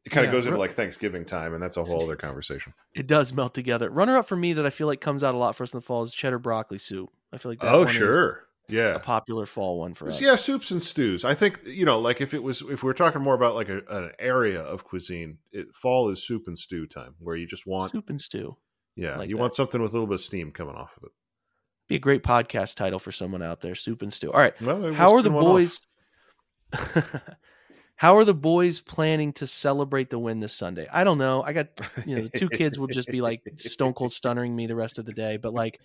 it 0.05 0.09
kind 0.09 0.25
of 0.25 0.31
yeah, 0.31 0.37
goes 0.37 0.45
into 0.45 0.59
like 0.59 0.71
Thanksgiving 0.71 1.25
time, 1.25 1.53
and 1.53 1.61
that's 1.61 1.77
a 1.77 1.83
whole 1.83 2.03
other 2.03 2.15
conversation. 2.15 2.73
It 2.93 3.07
does 3.07 3.33
melt 3.33 3.53
together. 3.53 3.89
Runner 3.89 4.17
up 4.17 4.27
for 4.27 4.35
me 4.35 4.53
that 4.53 4.65
I 4.65 4.69
feel 4.69 4.87
like 4.87 5.01
comes 5.01 5.23
out 5.23 5.35
a 5.35 5.37
lot 5.37 5.55
for 5.55 5.63
us 5.63 5.73
in 5.73 5.77
the 5.77 5.81
fall 5.81 6.03
is 6.03 6.13
cheddar 6.13 6.39
broccoli 6.39 6.77
soup. 6.77 7.09
I 7.33 7.37
feel 7.37 7.51
like 7.51 7.59
that 7.61 7.73
oh 7.73 7.85
sure. 7.85 8.47
Yeah, 8.67 8.95
a 8.95 8.99
popular 8.99 9.45
fall 9.45 9.79
one 9.79 9.93
for 9.93 10.07
us. 10.07 10.21
Yeah, 10.21 10.35
soups 10.35 10.71
and 10.71 10.81
stews. 10.81 11.25
I 11.25 11.33
think 11.33 11.65
you 11.65 11.83
know, 11.83 11.99
like 11.99 12.21
if 12.21 12.33
it 12.33 12.41
was, 12.41 12.61
if 12.61 12.83
we're 12.83 12.93
talking 12.93 13.21
more 13.21 13.33
about 13.33 13.53
like 13.53 13.67
a, 13.67 13.81
an 13.89 14.11
area 14.17 14.61
of 14.61 14.85
cuisine, 14.85 15.39
it, 15.51 15.73
fall 15.73 16.09
is 16.09 16.25
soup 16.25 16.47
and 16.47 16.57
stew 16.57 16.87
time, 16.87 17.15
where 17.19 17.35
you 17.35 17.45
just 17.45 17.67
want 17.67 17.91
soup 17.91 18.09
and 18.09 18.21
stew. 18.21 18.55
Yeah, 18.95 19.17
like 19.17 19.29
you 19.29 19.35
that. 19.35 19.41
want 19.41 19.53
something 19.53 19.81
with 19.81 19.91
a 19.91 19.93
little 19.93 20.07
bit 20.07 20.15
of 20.15 20.21
steam 20.21 20.51
coming 20.51 20.75
off 20.75 20.97
of 20.97 21.03
it. 21.03 21.11
Be 21.87 21.95
a 21.95 21.99
great 21.99 22.23
podcast 22.23 22.75
title 22.75 22.99
for 22.99 23.11
someone 23.11 23.41
out 23.41 23.61
there, 23.61 23.75
Soup 23.75 24.01
and 24.01 24.13
Stew. 24.13 24.31
All 24.31 24.39
right, 24.39 24.59
well, 24.61 24.93
how 24.93 25.13
are 25.13 25.21
the 25.21 25.29
boys? 25.29 25.81
How 28.01 28.17
are 28.17 28.25
the 28.25 28.33
boys 28.33 28.79
planning 28.79 29.31
to 29.33 29.45
celebrate 29.45 30.09
the 30.09 30.17
win 30.17 30.39
this 30.39 30.53
Sunday? 30.55 30.87
I 30.91 31.03
don't 31.03 31.19
know. 31.19 31.43
I 31.43 31.53
got 31.53 31.67
you 32.03 32.15
know 32.15 32.23
the 32.23 32.39
two 32.39 32.49
kids 32.49 32.79
will 32.79 32.87
just 32.87 33.07
be 33.07 33.21
like 33.21 33.43
stone 33.57 33.93
cold 33.93 34.11
stunning 34.11 34.55
me 34.55 34.65
the 34.65 34.75
rest 34.75 34.97
of 34.97 35.05
the 35.05 35.11
day. 35.13 35.37
But 35.37 35.53
like, 35.53 35.79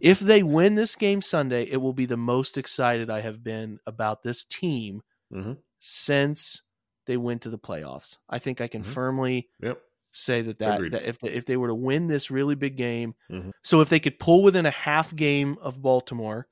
if 0.00 0.20
they 0.20 0.44
win 0.44 0.76
this 0.76 0.94
game 0.94 1.20
Sunday, 1.20 1.64
it 1.68 1.78
will 1.78 1.92
be 1.92 2.06
the 2.06 2.16
most 2.16 2.56
excited 2.56 3.10
I 3.10 3.22
have 3.22 3.42
been 3.42 3.80
about 3.88 4.22
this 4.22 4.44
team 4.44 5.02
mm-hmm. 5.34 5.54
since 5.80 6.62
they 7.06 7.16
went 7.16 7.42
to 7.42 7.50
the 7.50 7.58
playoffs. 7.58 8.18
I 8.30 8.38
think 8.38 8.60
I 8.60 8.68
can 8.68 8.84
Mhm. 8.84 8.86
firmly 8.86 9.48
Yep. 9.60 9.82
Say 10.16 10.42
that 10.42 10.58
that, 10.58 10.76
Agreed. 10.76 10.92
that 10.92 11.04
if 11.04 11.18
they, 11.18 11.28
if 11.30 11.44
they 11.46 11.56
were 11.56 11.68
to 11.68 11.74
win 11.74 12.06
this 12.06 12.30
really 12.30 12.54
big 12.54 12.76
game, 12.76 13.14
Mhm. 13.30 13.52
so 13.62 13.80
if 13.80 13.88
they 13.88 14.00
could 14.00 14.18
pull 14.18 14.42
within 14.42 14.66
a 14.66 14.70
half 14.70 15.14
game 15.14 15.56
of 15.60 15.82
Baltimore 15.82 16.46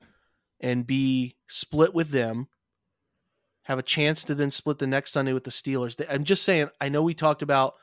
and 0.59 0.85
be 0.87 1.35
split 1.47 1.93
with 1.93 2.09
them, 2.09 2.47
have 3.63 3.79
a 3.79 3.83
chance 3.83 4.23
to 4.25 4.35
then 4.35 4.51
split 4.51 4.77
the 4.77 4.87
next 4.87 5.11
Sunday 5.11 5.33
with 5.33 5.43
the 5.43 5.49
Steelers. 5.51 6.03
I'm 6.09 6.23
just 6.23 6.43
saying. 6.43 6.69
I 6.79 6.89
know 6.89 7.01
we 7.01 7.13
talked 7.15 7.41
about 7.41 7.73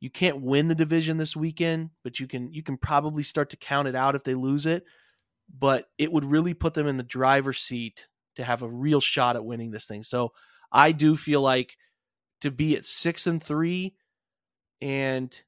you 0.00 0.10
can't 0.10 0.40
win 0.40 0.68
the 0.68 0.74
division 0.74 1.16
this 1.18 1.36
weekend, 1.36 1.90
but 2.02 2.18
you 2.20 2.26
can 2.26 2.52
you 2.52 2.62
can 2.62 2.76
probably 2.78 3.22
start 3.22 3.50
to 3.50 3.56
count 3.56 3.88
it 3.88 3.94
out 3.94 4.14
if 4.14 4.24
they 4.24 4.34
lose 4.34 4.64
it. 4.66 4.84
But 5.58 5.88
it 5.98 6.10
would 6.10 6.24
really 6.24 6.54
put 6.54 6.74
them 6.74 6.86
in 6.86 6.96
the 6.96 7.02
driver's 7.02 7.60
seat 7.60 8.08
to 8.36 8.44
have 8.44 8.62
a 8.62 8.68
real 8.68 9.00
shot 9.00 9.36
at 9.36 9.44
winning 9.44 9.70
this 9.70 9.86
thing. 9.86 10.02
So 10.02 10.32
I 10.72 10.92
do 10.92 11.16
feel 11.16 11.40
like 11.42 11.76
to 12.40 12.50
be 12.50 12.76
at 12.76 12.84
six 12.84 13.26
and 13.26 13.42
three 13.42 13.94
and 14.80 15.40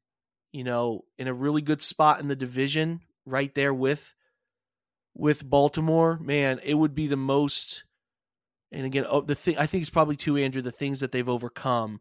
you 0.53 0.65
know 0.65 1.05
in 1.19 1.29
a 1.29 1.35
really 1.35 1.63
good 1.63 1.83
spot 1.83 2.21
in 2.21 2.29
the 2.29 2.37
division 2.37 3.01
right 3.27 3.55
there 3.55 3.75
with 3.75 4.15
with 5.15 5.49
Baltimore, 5.49 6.19
man, 6.21 6.61
it 6.63 6.75
would 6.75 6.95
be 6.95 7.07
the 7.09 7.17
most 7.17 7.85
and 8.71 8.85
again, 8.85 9.07
oh, 9.09 9.23
the 9.23 9.35
thing 9.35 9.57
I 9.59 9.67
think 9.67 9.81
it's 9.83 9.91
probably 9.91 10.17
too 10.17 10.37
Andrew 10.37 10.63
the 10.63 10.71
things 10.73 11.01
that 11.01 11.11
they've 11.13 11.29
overcome 11.29 12.01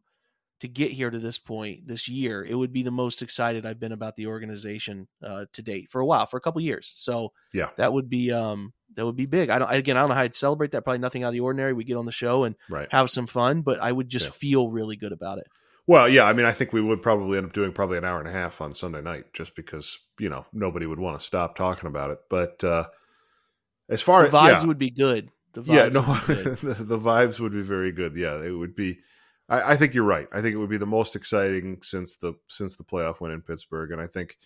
to 0.59 0.67
get 0.67 0.91
here 0.91 1.09
to 1.09 1.19
this 1.19 1.37
point 1.37 1.87
this 1.87 2.07
year. 2.09 2.43
It 2.43 2.55
would 2.55 2.73
be 2.73 2.81
the 2.83 2.91
most 2.91 3.21
excited 3.21 3.65
I've 3.65 3.79
been 3.79 3.91
about 3.91 4.15
the 4.15 4.27
organization 4.27 5.07
uh, 5.23 5.45
to 5.53 5.61
date 5.61 5.91
for 5.91 6.01
a 6.01 6.05
while, 6.05 6.25
for 6.25 6.37
a 6.37 6.41
couple 6.41 6.61
years. 6.61 6.91
So 6.95 7.31
Yeah. 7.53 7.69
that 7.77 7.93
would 7.93 8.09
be 8.09 8.31
um 8.31 8.73
that 8.95 9.05
would 9.05 9.15
be 9.15 9.27
big. 9.27 9.49
I 9.49 9.59
don't 9.59 9.71
again 9.71 9.97
I 9.97 10.01
don't 10.01 10.09
know 10.09 10.15
how 10.15 10.21
I'd 10.21 10.35
celebrate 10.35 10.71
that. 10.71 10.83
Probably 10.83 10.99
nothing 10.99 11.23
out 11.23 11.27
of 11.27 11.33
the 11.33 11.41
ordinary. 11.41 11.73
We 11.73 11.83
get 11.83 11.97
on 11.97 12.05
the 12.05 12.11
show 12.11 12.43
and 12.43 12.55
Right. 12.69 12.87
have 12.91 13.09
some 13.09 13.27
fun, 13.27 13.61
but 13.61 13.79
I 13.79 13.91
would 13.91 14.09
just 14.09 14.27
Yeah. 14.27 14.31
feel 14.31 14.69
really 14.69 14.95
good 14.95 15.11
about 15.11 15.37
it. 15.37 15.47
Well, 15.87 16.09
yeah, 16.09 16.25
I 16.25 16.33
mean, 16.33 16.45
I 16.45 16.51
think 16.51 16.73
we 16.73 16.81
would 16.81 17.01
probably 17.01 17.37
end 17.37 17.47
up 17.47 17.53
doing 17.53 17.71
probably 17.71 17.97
an 17.97 18.03
hour 18.03 18.19
and 18.19 18.27
a 18.27 18.31
half 18.31 18.59
on 18.59 18.73
Sunday 18.75 19.01
night, 19.01 19.33
just 19.33 19.55
because 19.55 19.97
you 20.19 20.29
know 20.29 20.45
nobody 20.53 20.85
would 20.85 20.99
want 20.99 21.19
to 21.19 21.25
stop 21.25 21.55
talking 21.55 21.87
about 21.87 22.11
it. 22.11 22.19
But 22.29 22.61
uh, 22.63 22.85
as 23.89 24.01
far 24.01 24.21
The 24.21 24.27
as 24.27 24.31
vibes 24.31 24.61
yeah, 24.61 24.65
would 24.65 24.77
be 24.77 24.91
good. 24.91 25.29
The 25.53 25.61
vibes 25.61 25.75
yeah, 25.75 25.89
no, 25.89 26.01
the, 26.73 26.83
the 26.83 26.99
vibes 26.99 27.39
would 27.39 27.53
be 27.53 27.61
very 27.61 27.91
good. 27.91 28.15
Yeah, 28.15 28.43
it 28.43 28.51
would 28.51 28.75
be. 28.75 28.99
I, 29.49 29.73
I 29.73 29.75
think 29.77 29.93
you're 29.93 30.03
right. 30.03 30.27
I 30.33 30.41
think 30.41 30.53
it 30.53 30.57
would 30.57 30.69
be 30.69 30.77
the 30.77 30.85
most 30.85 31.15
exciting 31.15 31.79
since 31.81 32.17
the 32.17 32.33
since 32.49 32.75
the 32.75 32.83
playoff 32.83 33.21
win 33.21 33.31
in 33.31 33.41
Pittsburgh, 33.41 33.91
and 33.91 34.01
I 34.01 34.07
think, 34.07 34.37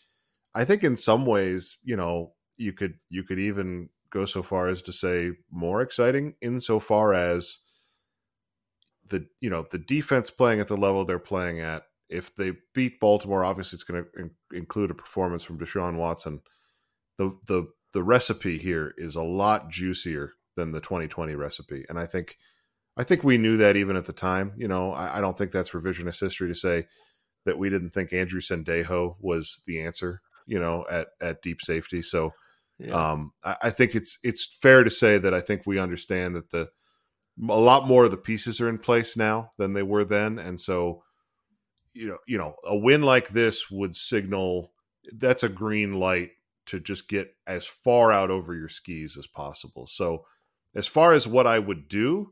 I 0.54 0.64
think 0.64 0.84
in 0.84 0.96
some 0.96 1.26
ways, 1.26 1.78
you 1.84 1.96
know, 1.96 2.34
you 2.58 2.72
could 2.74 2.96
you 3.10 3.24
could 3.24 3.40
even 3.40 3.90
go 4.12 4.26
so 4.26 4.44
far 4.44 4.68
as 4.68 4.82
to 4.84 4.94
say 4.94 5.32
more 5.50 5.82
exciting 5.82 6.36
insofar 6.42 7.14
as 7.14 7.58
the 9.12 9.28
you 9.40 9.50
know 9.52 9.66
the 9.70 9.78
defense 9.78 10.32
playing 10.32 10.60
at 10.60 10.68
the 10.68 10.78
level 10.78 11.06
they're 11.06 11.20
playing 11.20 11.60
at. 11.60 11.84
If 12.10 12.36
they 12.36 12.54
beat 12.74 13.00
Baltimore, 13.00 13.46
obviously 13.46 13.78
it's 13.78 13.84
going 13.84 14.04
to 14.04 14.20
in- 14.20 14.32
include 14.52 14.92
a 14.92 14.96
performance 14.96 15.44
from 15.44 15.60
Deshaun 15.60 15.96
Watson. 15.98 16.42
The 17.18 17.38
the 17.48 17.68
the 17.94 18.04
recipe 18.04 18.58
here 18.58 18.94
is 18.98 19.16
a 19.16 19.22
lot 19.24 19.70
juicier 19.70 20.34
than 20.56 20.72
the 20.72 20.82
2020 20.82 21.36
recipe, 21.36 21.86
and 21.88 22.00
I 22.00 22.06
think 22.08 22.38
I 22.98 23.04
think 23.04 23.24
we 23.24 23.38
knew 23.38 23.58
that 23.58 23.76
even 23.78 23.96
at 23.96 24.06
the 24.06 24.14
time. 24.14 24.54
You 24.58 24.68
know, 24.68 24.92
I, 24.94 25.20
I 25.20 25.22
don't 25.22 25.38
think 25.38 25.52
that's 25.52 25.72
revisionist 25.72 26.20
history 26.20 26.48
to 26.50 26.56
say 26.56 26.88
that 27.46 27.58
we 27.58 27.70
didn't 27.70 27.92
think 27.92 28.12
Andrew 28.14 28.42
Sendejo 28.42 29.16
was 29.20 29.62
the 29.68 29.82
answer. 29.82 30.22
You 30.48 30.60
know, 30.60 30.86
at 30.90 31.10
at 31.22 31.42
deep 31.44 31.62
safety. 31.62 32.02
So 32.02 32.34
Yeah. 32.80 33.12
um, 33.12 33.32
I, 33.44 33.56
I 33.64 33.70
think 33.70 33.96
it's 33.96 34.18
it's 34.24 34.46
fair 34.62 34.84
to 34.84 34.90
say 34.90 35.18
that 35.20 35.34
I 35.34 35.40
think 35.40 35.62
we 35.66 35.80
understand 35.80 36.36
that 36.36 36.50
the 36.50 36.70
a 37.42 37.56
lot 37.56 37.88
more 37.88 38.06
of 38.06 38.12
the 38.12 38.18
pieces 38.18 38.62
are 38.62 38.70
in 38.70 38.78
place 38.78 39.18
now 39.18 39.52
than 39.58 39.74
they 39.74 39.84
were 39.84 40.06
then, 40.06 40.40
and 40.40 40.60
so 40.60 41.04
you 41.94 42.08
know 42.08 42.18
you 42.28 42.38
know 42.38 42.56
a 42.66 42.76
win 42.76 43.02
like 43.02 43.30
this 43.30 43.70
would 43.70 43.96
signal 43.96 44.72
that's 45.18 45.44
a 45.44 45.50
green 45.50 45.94
light 45.94 46.32
to 46.68 46.80
just 46.80 47.10
get 47.10 47.36
as 47.48 47.66
far 47.66 48.12
out 48.12 48.30
over 48.30 48.54
your 48.54 48.70
skis 48.70 49.18
as 49.18 49.28
possible. 49.28 49.88
So 49.88 50.26
as 50.76 50.88
far 50.88 51.14
as 51.14 51.28
what 51.28 51.48
I 51.48 51.60
would 51.60 51.88
do, 51.88 52.32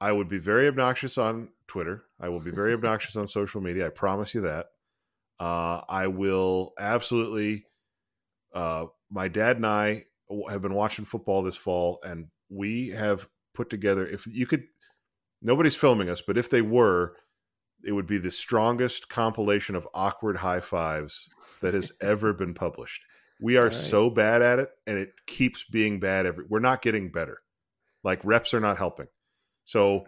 I 0.00 0.12
would 0.12 0.28
be 0.28 0.38
very 0.38 0.66
obnoxious 0.68 1.18
on 1.18 1.48
Twitter. 1.66 2.04
I 2.18 2.28
will 2.28 2.40
be 2.40 2.50
very 2.50 2.72
obnoxious 2.72 3.16
on 3.16 3.26
social 3.26 3.60
media. 3.60 3.86
I 3.86 3.90
promise 3.90 4.34
you 4.34 4.42
that. 4.42 4.66
Uh, 5.38 5.80
I 5.88 6.06
will 6.06 6.72
absolutely. 6.78 7.66
Uh, 8.54 8.86
my 9.10 9.28
dad 9.28 9.56
and 9.56 9.66
I 9.66 10.04
have 10.48 10.62
been 10.62 10.74
watching 10.74 11.04
football 11.04 11.42
this 11.42 11.56
fall, 11.56 12.00
and 12.04 12.28
we 12.48 12.90
have 12.90 13.28
put 13.54 13.70
together. 13.70 14.06
If 14.06 14.26
you 14.26 14.46
could, 14.46 14.64
nobody's 15.42 15.76
filming 15.76 16.08
us, 16.08 16.20
but 16.20 16.38
if 16.38 16.50
they 16.50 16.62
were, 16.62 17.16
it 17.84 17.92
would 17.92 18.06
be 18.06 18.18
the 18.18 18.30
strongest 18.30 19.08
compilation 19.08 19.74
of 19.74 19.88
awkward 19.94 20.36
high 20.36 20.60
fives 20.60 21.28
that 21.62 21.74
has 21.74 21.92
ever 22.00 22.32
been 22.32 22.54
published. 22.54 23.02
We 23.40 23.56
are 23.56 23.64
right. 23.64 23.72
so 23.72 24.10
bad 24.10 24.42
at 24.42 24.58
it, 24.58 24.70
and 24.86 24.98
it 24.98 25.12
keeps 25.26 25.64
being 25.64 25.98
bad. 25.98 26.26
Every 26.26 26.44
we're 26.48 26.60
not 26.60 26.82
getting 26.82 27.10
better. 27.10 27.38
Like 28.04 28.20
reps 28.24 28.52
are 28.54 28.60
not 28.60 28.78
helping. 28.78 29.06
So 29.64 30.04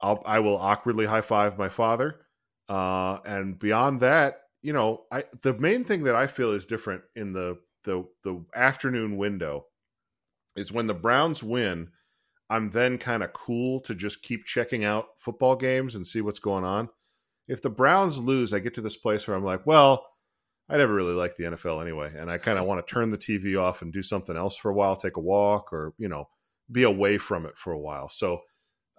I'll 0.00 0.22
I 0.26 0.40
will 0.40 0.56
awkwardly 0.56 1.06
high 1.06 1.20
five 1.20 1.58
my 1.58 1.68
father. 1.68 2.20
Uh, 2.68 3.18
and 3.24 3.58
beyond 3.58 4.00
that, 4.00 4.42
you 4.62 4.72
know, 4.72 5.02
I 5.12 5.24
the 5.42 5.54
main 5.54 5.84
thing 5.84 6.04
that 6.04 6.16
I 6.16 6.26
feel 6.26 6.52
is 6.52 6.66
different 6.66 7.02
in 7.14 7.32
the 7.32 7.58
the 7.84 8.04
the 8.24 8.44
afternoon 8.54 9.16
window 9.16 9.66
is 10.56 10.72
when 10.72 10.86
the 10.86 10.94
Browns 10.94 11.42
win. 11.42 11.90
I'm 12.50 12.70
then 12.70 12.98
kind 12.98 13.22
of 13.22 13.32
cool 13.32 13.80
to 13.82 13.94
just 13.94 14.22
keep 14.22 14.44
checking 14.44 14.84
out 14.84 15.06
football 15.16 15.54
games 15.54 15.94
and 15.94 16.04
see 16.04 16.20
what's 16.20 16.40
going 16.40 16.64
on. 16.64 16.88
If 17.46 17.62
the 17.62 17.70
Browns 17.70 18.18
lose, 18.18 18.52
I 18.52 18.58
get 18.58 18.74
to 18.74 18.80
this 18.80 18.96
place 18.96 19.26
where 19.26 19.36
I'm 19.36 19.44
like, 19.44 19.64
well, 19.66 20.04
I 20.68 20.76
never 20.76 20.92
really 20.92 21.14
liked 21.14 21.36
the 21.36 21.44
NFL 21.44 21.80
anyway, 21.80 22.12
and 22.16 22.30
I 22.30 22.38
kind 22.38 22.58
of 22.58 22.64
want 22.64 22.84
to 22.84 22.92
turn 22.92 23.10
the 23.10 23.18
TV 23.18 23.60
off 23.60 23.82
and 23.82 23.92
do 23.92 24.02
something 24.02 24.36
else 24.36 24.56
for 24.56 24.70
a 24.70 24.74
while, 24.74 24.94
take 24.94 25.16
a 25.16 25.20
walk, 25.20 25.72
or 25.72 25.94
you 25.96 26.08
know, 26.08 26.28
be 26.70 26.82
away 26.82 27.18
from 27.18 27.46
it 27.46 27.56
for 27.56 27.72
a 27.72 27.78
while. 27.78 28.08
So, 28.08 28.40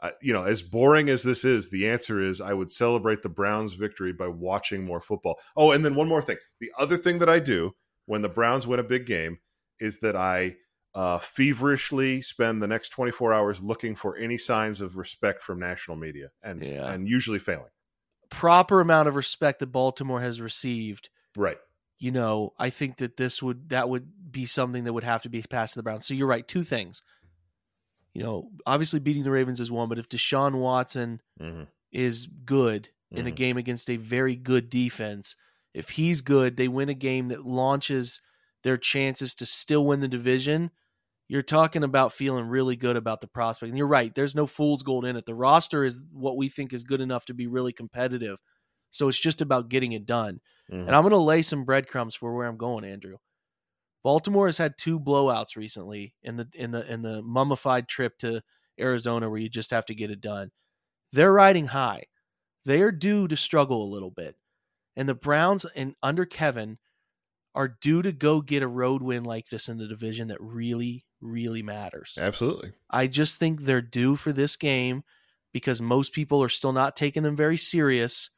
uh, 0.01 0.11
you 0.21 0.33
know, 0.33 0.43
as 0.43 0.61
boring 0.61 1.07
as 1.07 1.23
this 1.23 1.45
is, 1.45 1.69
the 1.69 1.87
answer 1.87 2.21
is 2.21 2.41
I 2.41 2.53
would 2.53 2.71
celebrate 2.71 3.21
the 3.21 3.29
Browns' 3.29 3.73
victory 3.73 4.11
by 4.11 4.27
watching 4.27 4.83
more 4.83 4.99
football. 4.99 5.39
Oh, 5.55 5.71
and 5.71 5.85
then 5.85 5.95
one 5.95 6.09
more 6.09 6.21
thing: 6.21 6.37
the 6.59 6.71
other 6.77 6.97
thing 6.97 7.19
that 7.19 7.29
I 7.29 7.39
do 7.39 7.71
when 8.05 8.21
the 8.21 8.29
Browns 8.29 8.67
win 8.67 8.79
a 8.79 8.83
big 8.83 9.05
game 9.05 9.39
is 9.79 9.99
that 9.99 10.15
I 10.15 10.55
uh, 10.93 11.19
feverishly 11.19 12.21
spend 12.21 12.61
the 12.61 12.67
next 12.67 12.89
24 12.89 13.33
hours 13.33 13.61
looking 13.63 13.95
for 13.95 14.17
any 14.17 14.37
signs 14.37 14.81
of 14.81 14.97
respect 14.97 15.41
from 15.41 15.59
national 15.59 15.97
media, 15.97 16.31
and 16.43 16.61
Yeah. 16.63 16.91
and 16.91 17.07
usually 17.07 17.39
failing. 17.39 17.71
Proper 18.29 18.81
amount 18.81 19.07
of 19.07 19.15
respect 19.15 19.59
that 19.59 19.67
Baltimore 19.67 20.21
has 20.21 20.41
received. 20.41 21.09
Right. 21.35 21.57
You 21.99 22.11
know, 22.11 22.53
I 22.57 22.69
think 22.69 22.97
that 22.97 23.17
this 23.17 23.41
would 23.43 23.69
that 23.69 23.87
would 23.89 24.31
be 24.31 24.45
something 24.45 24.83
that 24.85 24.93
would 24.93 25.03
have 25.03 25.21
to 25.23 25.29
be 25.29 25.41
passed 25.43 25.73
to 25.73 25.79
the 25.79 25.83
Browns. 25.83 26.05
So 26.07 26.13
you're 26.13 26.27
right. 26.27 26.47
Two 26.47 26.63
things. 26.63 27.03
You 28.13 28.23
know, 28.23 28.49
obviously 28.65 28.99
beating 28.99 29.23
the 29.23 29.31
Ravens 29.31 29.59
is 29.61 29.71
one, 29.71 29.87
but 29.87 29.99
if 29.99 30.09
Deshaun 30.09 30.59
Watson 30.59 31.21
hmm 31.39 31.63
is 31.91 32.27
good 32.45 32.89
in 33.11 33.27
a 33.27 33.31
Mhm. 33.31 33.35
game 33.35 33.57
against 33.57 33.89
a 33.89 33.97
very 33.97 34.35
good 34.35 34.69
defense, 34.69 35.35
if 35.73 35.89
he's 35.89 36.21
good, 36.21 36.55
they 36.57 36.67
win 36.69 36.87
a 36.89 36.93
game 36.93 37.27
that 37.29 37.45
launches 37.45 38.19
their 38.63 38.77
chances 38.77 39.33
to 39.35 39.45
still 39.45 39.85
win 39.85 39.99
the 39.99 40.07
division. 40.07 40.71
You're 41.31 41.41
talking 41.43 41.85
about 41.85 42.11
feeling 42.11 42.43
really 42.43 42.75
good 42.75 42.97
about 42.97 43.21
the 43.21 43.27
prospect. 43.27 43.69
And 43.69 43.77
you're 43.77 43.87
right, 43.87 44.13
there's 44.13 44.35
no 44.35 44.45
fool's 44.45 44.83
gold 44.83 45.05
in 45.05 45.15
it. 45.15 45.25
The 45.25 45.33
roster 45.33 45.85
is 45.85 46.01
what 46.11 46.35
we 46.35 46.49
think 46.49 46.73
is 46.73 46.83
good 46.83 46.99
enough 46.99 47.23
to 47.27 47.33
be 47.33 47.47
really 47.47 47.71
competitive. 47.71 48.37
So 48.89 49.07
it's 49.07 49.17
just 49.17 49.39
about 49.39 49.69
getting 49.69 49.93
it 49.93 50.05
done. 50.05 50.41
Mhm. 50.69 50.87
And 50.87 50.89
I'm 50.93 51.03
going 51.03 51.11
to 51.11 51.17
lay 51.17 51.41
some 51.41 51.63
breadcrumbs 51.63 52.15
for 52.15 52.35
where 52.35 52.47
I'm 52.47 52.57
going, 52.57 52.83
Andrew. 52.83 53.15
Baltimore 54.03 54.47
has 54.47 54.57
had 54.57 54.77
two 54.77 54.99
blowouts 54.99 55.55
recently 55.55 56.13
in 56.21 56.35
the 56.35 56.49
in 56.53 56.71
the 56.71 56.85
in 56.91 57.01
the 57.01 57.21
mummified 57.21 57.87
trip 57.87 58.17
to 58.17 58.41
Arizona 58.77 59.29
where 59.29 59.39
you 59.39 59.47
just 59.47 59.71
have 59.71 59.85
to 59.85 59.95
get 59.95 60.11
it 60.11 60.19
done. 60.19 60.51
They're 61.13 61.31
riding 61.31 61.67
high. 61.67 62.07
They 62.65 62.81
are 62.81 62.91
due 62.91 63.29
to 63.29 63.37
struggle 63.37 63.85
a 63.85 63.93
little 63.93 64.11
bit. 64.11 64.35
And 64.97 65.07
the 65.07 65.15
Browns 65.15 65.65
and 65.77 65.95
under 66.03 66.25
Kevin 66.25 66.77
are 67.55 67.77
due 67.81 68.01
to 68.01 68.11
go 68.11 68.41
get 68.41 68.63
a 68.63 68.67
road 68.67 69.01
win 69.01 69.23
like 69.23 69.47
this 69.47 69.69
in 69.69 69.77
the 69.77 69.87
division 69.87 70.27
that 70.27 70.41
really 70.41 71.05
really 71.21 71.61
matters. 71.61 72.17
Absolutely. 72.19 72.71
I 72.89 73.07
just 73.07 73.35
think 73.35 73.61
they're 73.61 73.81
due 73.81 74.15
for 74.15 74.31
this 74.31 74.55
game 74.55 75.03
because 75.53 75.81
most 75.81 76.13
people 76.13 76.41
are 76.43 76.49
still 76.49 76.73
not 76.73 76.95
taking 76.95 77.23
them 77.23 77.35
very 77.35 77.57
serious. 77.57 78.29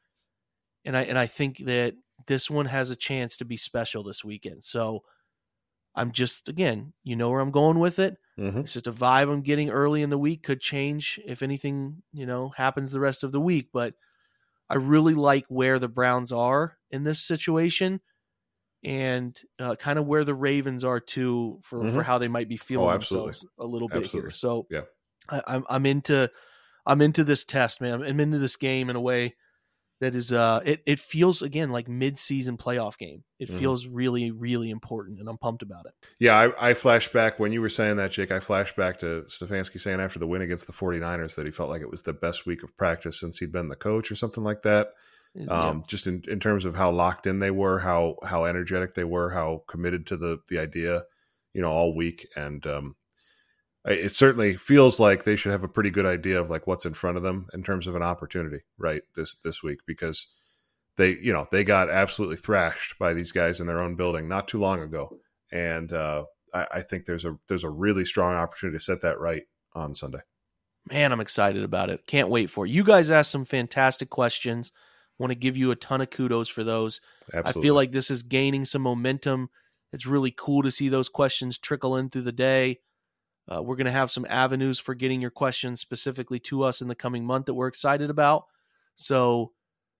And 0.84 0.96
I 0.96 1.02
and 1.02 1.18
I 1.18 1.26
think 1.26 1.58
that 1.58 1.94
this 2.26 2.50
one 2.50 2.66
has 2.66 2.90
a 2.90 2.96
chance 2.96 3.38
to 3.38 3.44
be 3.44 3.56
special 3.56 4.02
this 4.02 4.24
weekend. 4.24 4.64
So 4.64 5.02
I'm 5.94 6.12
just 6.12 6.48
again, 6.48 6.92
you 7.02 7.16
know 7.16 7.30
where 7.30 7.40
I'm 7.40 7.50
going 7.50 7.78
with 7.78 7.98
it. 7.98 8.16
Mm-hmm. 8.38 8.60
It's 8.60 8.72
just 8.72 8.86
a 8.86 8.92
vibe 8.92 9.32
I'm 9.32 9.42
getting 9.42 9.70
early 9.70 10.02
in 10.02 10.10
the 10.10 10.18
week. 10.18 10.42
Could 10.42 10.60
change 10.60 11.20
if 11.24 11.42
anything, 11.42 12.02
you 12.12 12.26
know, 12.26 12.50
happens 12.56 12.90
the 12.90 13.00
rest 13.00 13.24
of 13.24 13.32
the 13.32 13.40
week. 13.40 13.68
But 13.72 13.94
I 14.68 14.74
really 14.74 15.14
like 15.14 15.46
where 15.48 15.78
the 15.78 15.88
Browns 15.88 16.32
are 16.32 16.76
in 16.90 17.04
this 17.04 17.20
situation 17.20 18.00
and 18.84 19.40
uh, 19.58 19.76
kind 19.76 19.98
of 19.98 20.06
where 20.06 20.24
the 20.24 20.34
Ravens 20.34 20.84
are 20.84 21.00
too 21.00 21.60
for, 21.62 21.80
mm-hmm. 21.80 21.94
for 21.94 22.02
how 22.02 22.18
they 22.18 22.28
might 22.28 22.48
be 22.48 22.58
oh, 22.60 22.64
feeling 22.64 22.88
oh, 22.88 22.92
themselves 22.92 23.46
a 23.58 23.64
little 23.64 23.88
bit 23.88 24.04
absolutely. 24.04 24.28
here. 24.28 24.30
So 24.30 24.66
yeah, 24.70 24.82
I, 25.28 25.42
I'm 25.46 25.64
I'm 25.68 25.86
into 25.86 26.30
I'm 26.86 27.00
into 27.00 27.24
this 27.24 27.44
test, 27.44 27.80
man. 27.80 28.02
I'm 28.02 28.20
into 28.20 28.38
this 28.38 28.56
game 28.56 28.90
in 28.90 28.96
a 28.96 29.00
way 29.00 29.34
that 30.00 30.14
is 30.14 30.32
uh 30.32 30.60
it, 30.64 30.82
it 30.86 31.00
feels 31.00 31.40
again 31.40 31.70
like 31.70 31.88
mid-season 31.88 32.56
playoff 32.56 32.98
game 32.98 33.22
it 33.38 33.48
mm-hmm. 33.48 33.58
feels 33.58 33.86
really 33.86 34.30
really 34.30 34.70
important 34.70 35.20
and 35.20 35.28
i'm 35.28 35.38
pumped 35.38 35.62
about 35.62 35.86
it 35.86 35.92
yeah 36.18 36.38
I, 36.38 36.70
I 36.70 36.74
flash 36.74 37.08
back 37.08 37.38
when 37.38 37.52
you 37.52 37.60
were 37.60 37.68
saying 37.68 37.96
that 37.96 38.10
jake 38.10 38.30
i 38.30 38.40
flashed 38.40 38.76
back 38.76 38.98
to 38.98 39.24
stefanski 39.28 39.80
saying 39.80 40.00
after 40.00 40.18
the 40.18 40.26
win 40.26 40.42
against 40.42 40.66
the 40.66 40.72
49ers 40.72 41.36
that 41.36 41.46
he 41.46 41.52
felt 41.52 41.70
like 41.70 41.82
it 41.82 41.90
was 41.90 42.02
the 42.02 42.12
best 42.12 42.44
week 42.44 42.62
of 42.62 42.76
practice 42.76 43.20
since 43.20 43.38
he'd 43.38 43.52
been 43.52 43.68
the 43.68 43.76
coach 43.76 44.10
or 44.10 44.16
something 44.16 44.44
like 44.44 44.62
that 44.62 44.88
yeah. 45.34 45.46
um, 45.46 45.82
just 45.86 46.06
in, 46.06 46.22
in 46.28 46.40
terms 46.40 46.64
of 46.64 46.76
how 46.76 46.90
locked 46.90 47.26
in 47.26 47.38
they 47.38 47.50
were 47.50 47.78
how 47.78 48.16
how 48.24 48.44
energetic 48.44 48.94
they 48.94 49.04
were 49.04 49.30
how 49.30 49.62
committed 49.68 50.06
to 50.06 50.16
the 50.16 50.38
the 50.48 50.58
idea 50.58 51.02
you 51.52 51.62
know 51.62 51.70
all 51.70 51.94
week. 51.94 52.26
And 52.36 52.66
um 52.66 52.96
it 53.86 54.14
certainly 54.14 54.54
feels 54.56 54.98
like 54.98 55.24
they 55.24 55.36
should 55.36 55.52
have 55.52 55.64
a 55.64 55.68
pretty 55.68 55.90
good 55.90 56.06
idea 56.06 56.40
of 56.40 56.48
like 56.48 56.66
what's 56.66 56.86
in 56.86 56.94
front 56.94 57.18
of 57.18 57.22
them 57.22 57.48
in 57.52 57.62
terms 57.62 57.86
of 57.86 57.94
an 57.94 58.02
opportunity 58.02 58.60
right 58.78 59.02
this 59.14 59.36
this 59.44 59.62
week. 59.62 59.80
Because 59.86 60.32
they 60.96 61.16
you 61.18 61.32
know 61.32 61.46
they 61.50 61.64
got 61.64 61.90
absolutely 61.90 62.36
thrashed 62.36 62.98
by 62.98 63.12
these 63.12 63.32
guys 63.32 63.60
in 63.60 63.66
their 63.66 63.80
own 63.80 63.96
building 63.96 64.28
not 64.28 64.48
too 64.48 64.60
long 64.60 64.80
ago. 64.80 65.18
And 65.52 65.92
uh, 65.92 66.24
I, 66.52 66.66
I, 66.74 66.80
think 66.80 67.04
there's 67.04 67.24
a 67.24 67.36
there's 67.48 67.64
a 67.64 67.70
really 67.70 68.04
strong 68.04 68.34
opportunity 68.34 68.78
to 68.78 68.84
set 68.84 69.02
that 69.02 69.20
right 69.20 69.42
on 69.74 69.94
sunday. 69.94 70.20
Man 70.90 71.12
i'm 71.12 71.20
excited 71.20 71.62
about 71.62 71.90
it. 71.90 72.06
Can't 72.06 72.28
wait 72.28 72.50
for 72.50 72.66
it. 72.66 72.70
You 72.70 72.84
guys 72.84 73.10
asked 73.10 73.30
some 73.30 73.44
fantastic 73.44 74.10
questions 74.10 74.72
want 75.18 75.30
to 75.30 75.36
give 75.36 75.56
you 75.56 75.70
a 75.70 75.76
ton 75.76 76.00
of 76.00 76.10
kudos 76.10 76.48
for 76.48 76.64
those 76.64 77.00
absolutely. 77.32 77.60
i 77.60 77.62
feel 77.62 77.74
like 77.74 77.92
this 77.92 78.10
is 78.10 78.22
gaining 78.22 78.64
some 78.64 78.82
momentum 78.82 79.48
it's 79.92 80.06
really 80.06 80.32
cool 80.36 80.62
to 80.62 80.70
see 80.70 80.88
those 80.88 81.08
questions 81.08 81.58
trickle 81.58 81.96
in 81.96 82.10
through 82.10 82.22
the 82.22 82.32
day 82.32 82.78
uh, 83.48 83.62
we're 83.62 83.76
going 83.76 83.86
to 83.86 83.90
have 83.90 84.10
some 84.10 84.26
avenues 84.28 84.78
for 84.78 84.94
getting 84.94 85.20
your 85.20 85.30
questions 85.30 85.80
specifically 85.80 86.38
to 86.40 86.62
us 86.62 86.80
in 86.80 86.88
the 86.88 86.94
coming 86.94 87.24
month 87.24 87.46
that 87.46 87.54
we're 87.54 87.68
excited 87.68 88.08
about. 88.08 88.44
So 88.96 89.52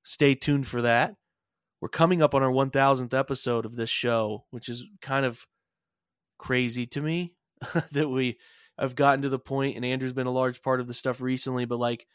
stay 0.03 0.35
tuned 0.35 0.67
for 0.67 0.83
that. 0.83 1.15
We're 1.81 1.89
coming 1.89 2.23
up 2.23 2.35
on 2.35 2.43
our 2.43 2.51
1000th 2.51 3.13
episode 3.13 3.67
of 3.67 3.77
this 3.77 3.91
show, 3.91 4.45
which 4.51 4.71
is 4.71 4.87
kind 5.03 5.27
of 5.27 5.47
crazy 6.39 6.87
to 6.87 7.03
me 7.03 7.35
that 7.93 8.09
we 8.09 8.39
have 8.79 8.95
gotten 8.95 9.23
to 9.23 9.29
the 9.29 9.39
point, 9.39 9.77
and 9.77 9.85
Andrew's 9.85 10.15
been 10.15 10.27
a 10.27 10.33
large 10.33 10.63
part 10.63 10.81
of 10.81 10.89
the 10.89 10.95
stuff 10.95 11.21
recently, 11.21 11.67
but 11.67 11.79
like 11.79 12.07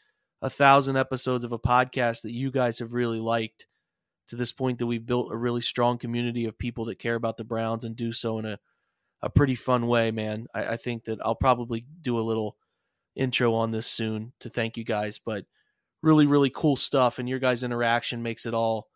a 0.42 0.50
thousand 0.50 0.96
episodes 0.96 1.44
of 1.44 1.52
a 1.52 1.58
podcast 1.58 2.22
that 2.22 2.32
you 2.32 2.50
guys 2.50 2.78
have 2.78 2.94
really 2.94 3.20
liked 3.20 3.66
to 4.28 4.36
this 4.36 4.52
point 4.52 4.78
that 4.78 4.86
we've 4.86 5.06
built 5.06 5.32
a 5.32 5.36
really 5.36 5.60
strong 5.60 5.98
community 5.98 6.44
of 6.44 6.58
people 6.58 6.86
that 6.86 6.98
care 6.98 7.16
about 7.16 7.36
the 7.36 7.44
Browns 7.44 7.84
and 7.84 7.96
do 7.96 8.12
so 8.12 8.38
in 8.38 8.44
a 8.44 8.58
a 9.22 9.30
pretty 9.30 9.54
fun 9.54 9.86
way, 9.86 10.10
man. 10.10 10.46
I, 10.54 10.64
I 10.68 10.76
think 10.76 11.04
that 11.04 11.18
I'll 11.22 11.34
probably 11.34 11.84
do 12.00 12.18
a 12.18 12.22
little 12.22 12.56
intro 13.14 13.54
on 13.54 13.70
this 13.70 13.86
soon 13.86 14.32
to 14.40 14.48
thank 14.48 14.76
you 14.76 14.84
guys, 14.84 15.18
but 15.18 15.44
really, 16.02 16.26
really 16.26 16.50
cool 16.50 16.76
stuff. 16.76 17.18
And 17.18 17.28
your 17.28 17.38
guys' 17.38 17.62
interaction 17.62 18.22
makes 18.22 18.46
it 18.46 18.54
all 18.54 18.88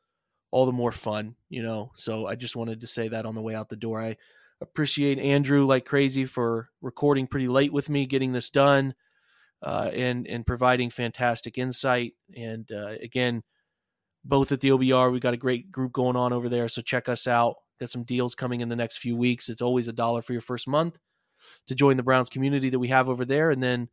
all 0.50 0.66
the 0.66 0.72
more 0.72 0.92
fun, 0.92 1.34
you 1.48 1.62
know. 1.62 1.90
So 1.96 2.26
I 2.26 2.36
just 2.36 2.56
wanted 2.56 2.80
to 2.80 2.86
say 2.86 3.08
that 3.08 3.26
on 3.26 3.34
the 3.34 3.42
way 3.42 3.54
out 3.54 3.68
the 3.68 3.76
door. 3.76 4.00
I 4.00 4.16
appreciate 4.60 5.18
Andrew 5.18 5.66
like 5.66 5.84
crazy 5.84 6.26
for 6.26 6.68
recording 6.80 7.26
pretty 7.26 7.48
late 7.48 7.72
with 7.72 7.90
me, 7.90 8.06
getting 8.06 8.32
this 8.32 8.50
done, 8.50 8.94
uh, 9.64 9.90
and 9.94 10.26
and 10.26 10.46
providing 10.46 10.90
fantastic 10.90 11.56
insight. 11.56 12.12
And 12.36 12.70
uh, 12.70 12.94
again, 13.02 13.42
both 14.22 14.52
at 14.52 14.60
the 14.60 14.68
OBR, 14.68 15.10
we 15.10 15.20
got 15.20 15.34
a 15.34 15.38
great 15.38 15.72
group 15.72 15.92
going 15.92 16.16
on 16.16 16.32
over 16.32 16.50
there. 16.50 16.68
So 16.68 16.82
check 16.82 17.08
us 17.08 17.26
out. 17.26 17.56
Got 17.80 17.90
some 17.90 18.04
deals 18.04 18.34
coming 18.34 18.60
in 18.60 18.68
the 18.68 18.76
next 18.76 18.98
few 18.98 19.16
weeks. 19.16 19.48
It's 19.48 19.62
always 19.62 19.88
a 19.88 19.92
dollar 19.92 20.20
for 20.20 20.32
your 20.32 20.42
first 20.42 20.68
month 20.68 20.98
to 21.66 21.74
join 21.74 21.96
the 21.96 22.02
Browns 22.02 22.28
community 22.28 22.68
that 22.70 22.78
we 22.78 22.88
have 22.88 23.08
over 23.08 23.24
there. 23.24 23.50
And 23.50 23.62
then 23.62 23.88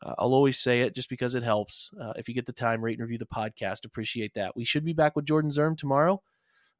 uh, 0.00 0.14
I'll 0.16 0.32
always 0.32 0.58
say 0.58 0.82
it 0.82 0.94
just 0.94 1.10
because 1.10 1.34
it 1.34 1.42
helps. 1.42 1.90
Uh, 2.00 2.12
if 2.16 2.28
you 2.28 2.34
get 2.34 2.46
the 2.46 2.52
time, 2.52 2.82
rate 2.82 2.98
and 2.98 3.02
review 3.02 3.18
the 3.18 3.26
podcast. 3.26 3.84
Appreciate 3.84 4.34
that. 4.34 4.56
We 4.56 4.64
should 4.64 4.84
be 4.84 4.92
back 4.92 5.16
with 5.16 5.26
Jordan 5.26 5.50
Zirm 5.50 5.76
tomorrow, 5.76 6.22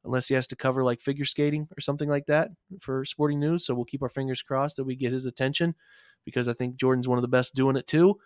unless 0.05 0.29
he 0.29 0.35
has 0.35 0.47
to 0.47 0.55
cover 0.55 0.83
like 0.83 1.01
figure 1.01 1.25
skating 1.25 1.67
or 1.77 1.81
something 1.81 2.09
like 2.09 2.27
that 2.27 2.49
for 2.79 3.03
sporting 3.05 3.41
news. 3.41 3.65
So 3.65 3.75
we'll 3.75 3.85
keep 3.85 4.01
our 4.01 4.09
fingers 4.09 4.41
crossed 4.41 4.77
that 4.77 4.85
we 4.85 4.95
get 4.95 5.11
his 5.11 5.25
attention 5.25 5.75
because 6.25 6.47
I 6.47 6.53
think 6.53 6.75
Jordan's 6.75 7.07
one 7.07 7.17
of 7.17 7.21
the 7.21 7.27
best 7.27 7.55
doing 7.55 7.75
it 7.75 7.87
too. 7.87 8.17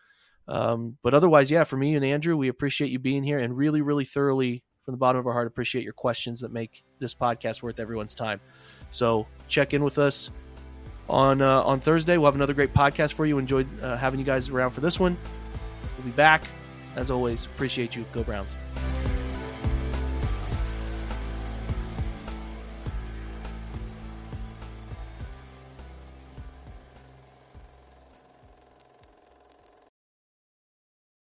Um, 0.47 0.97
but 1.01 1.13
otherwise, 1.13 1.49
yeah, 1.49 1.63
for 1.63 1.77
me 1.77 1.95
and 1.95 2.05
Andrew, 2.05 2.37
we 2.37 2.49
appreciate 2.49 2.91
you 2.91 2.99
being 2.99 3.23
here 3.23 3.39
and 3.39 3.57
really, 3.57 3.81
really 3.81 4.05
thoroughly 4.05 4.63
from 4.83 4.93
the 4.93 4.97
bottom 4.97 5.19
of 5.19 5.25
our 5.25 5.33
heart 5.33 5.47
appreciate 5.47 5.83
your 5.83 5.93
questions 5.93 6.41
that 6.41 6.51
make 6.51 6.83
this 6.99 7.15
podcast 7.15 7.63
worth 7.63 7.79
everyone's 7.79 8.13
time. 8.13 8.39
So 8.91 9.25
check 9.47 9.73
in 9.73 9.83
with 9.83 9.97
us 9.97 10.29
on 11.09 11.41
uh, 11.41 11.63
on 11.63 11.79
Thursday. 11.79 12.17
We'll 12.17 12.27
have 12.27 12.35
another 12.35 12.53
great 12.53 12.73
podcast 12.73 13.13
for 13.13 13.25
you. 13.25 13.39
Enjoyed 13.39 13.67
uh, 13.81 13.97
having 13.97 14.19
you 14.19 14.25
guys 14.25 14.49
around 14.49 14.71
for 14.71 14.81
this 14.81 14.99
one. 14.99 15.17
We'll 15.97 16.05
be 16.05 16.11
back 16.11 16.43
as 16.95 17.09
always. 17.09 17.45
Appreciate 17.45 17.95
you. 17.95 18.05
Go 18.13 18.23
Browns. 18.23 18.55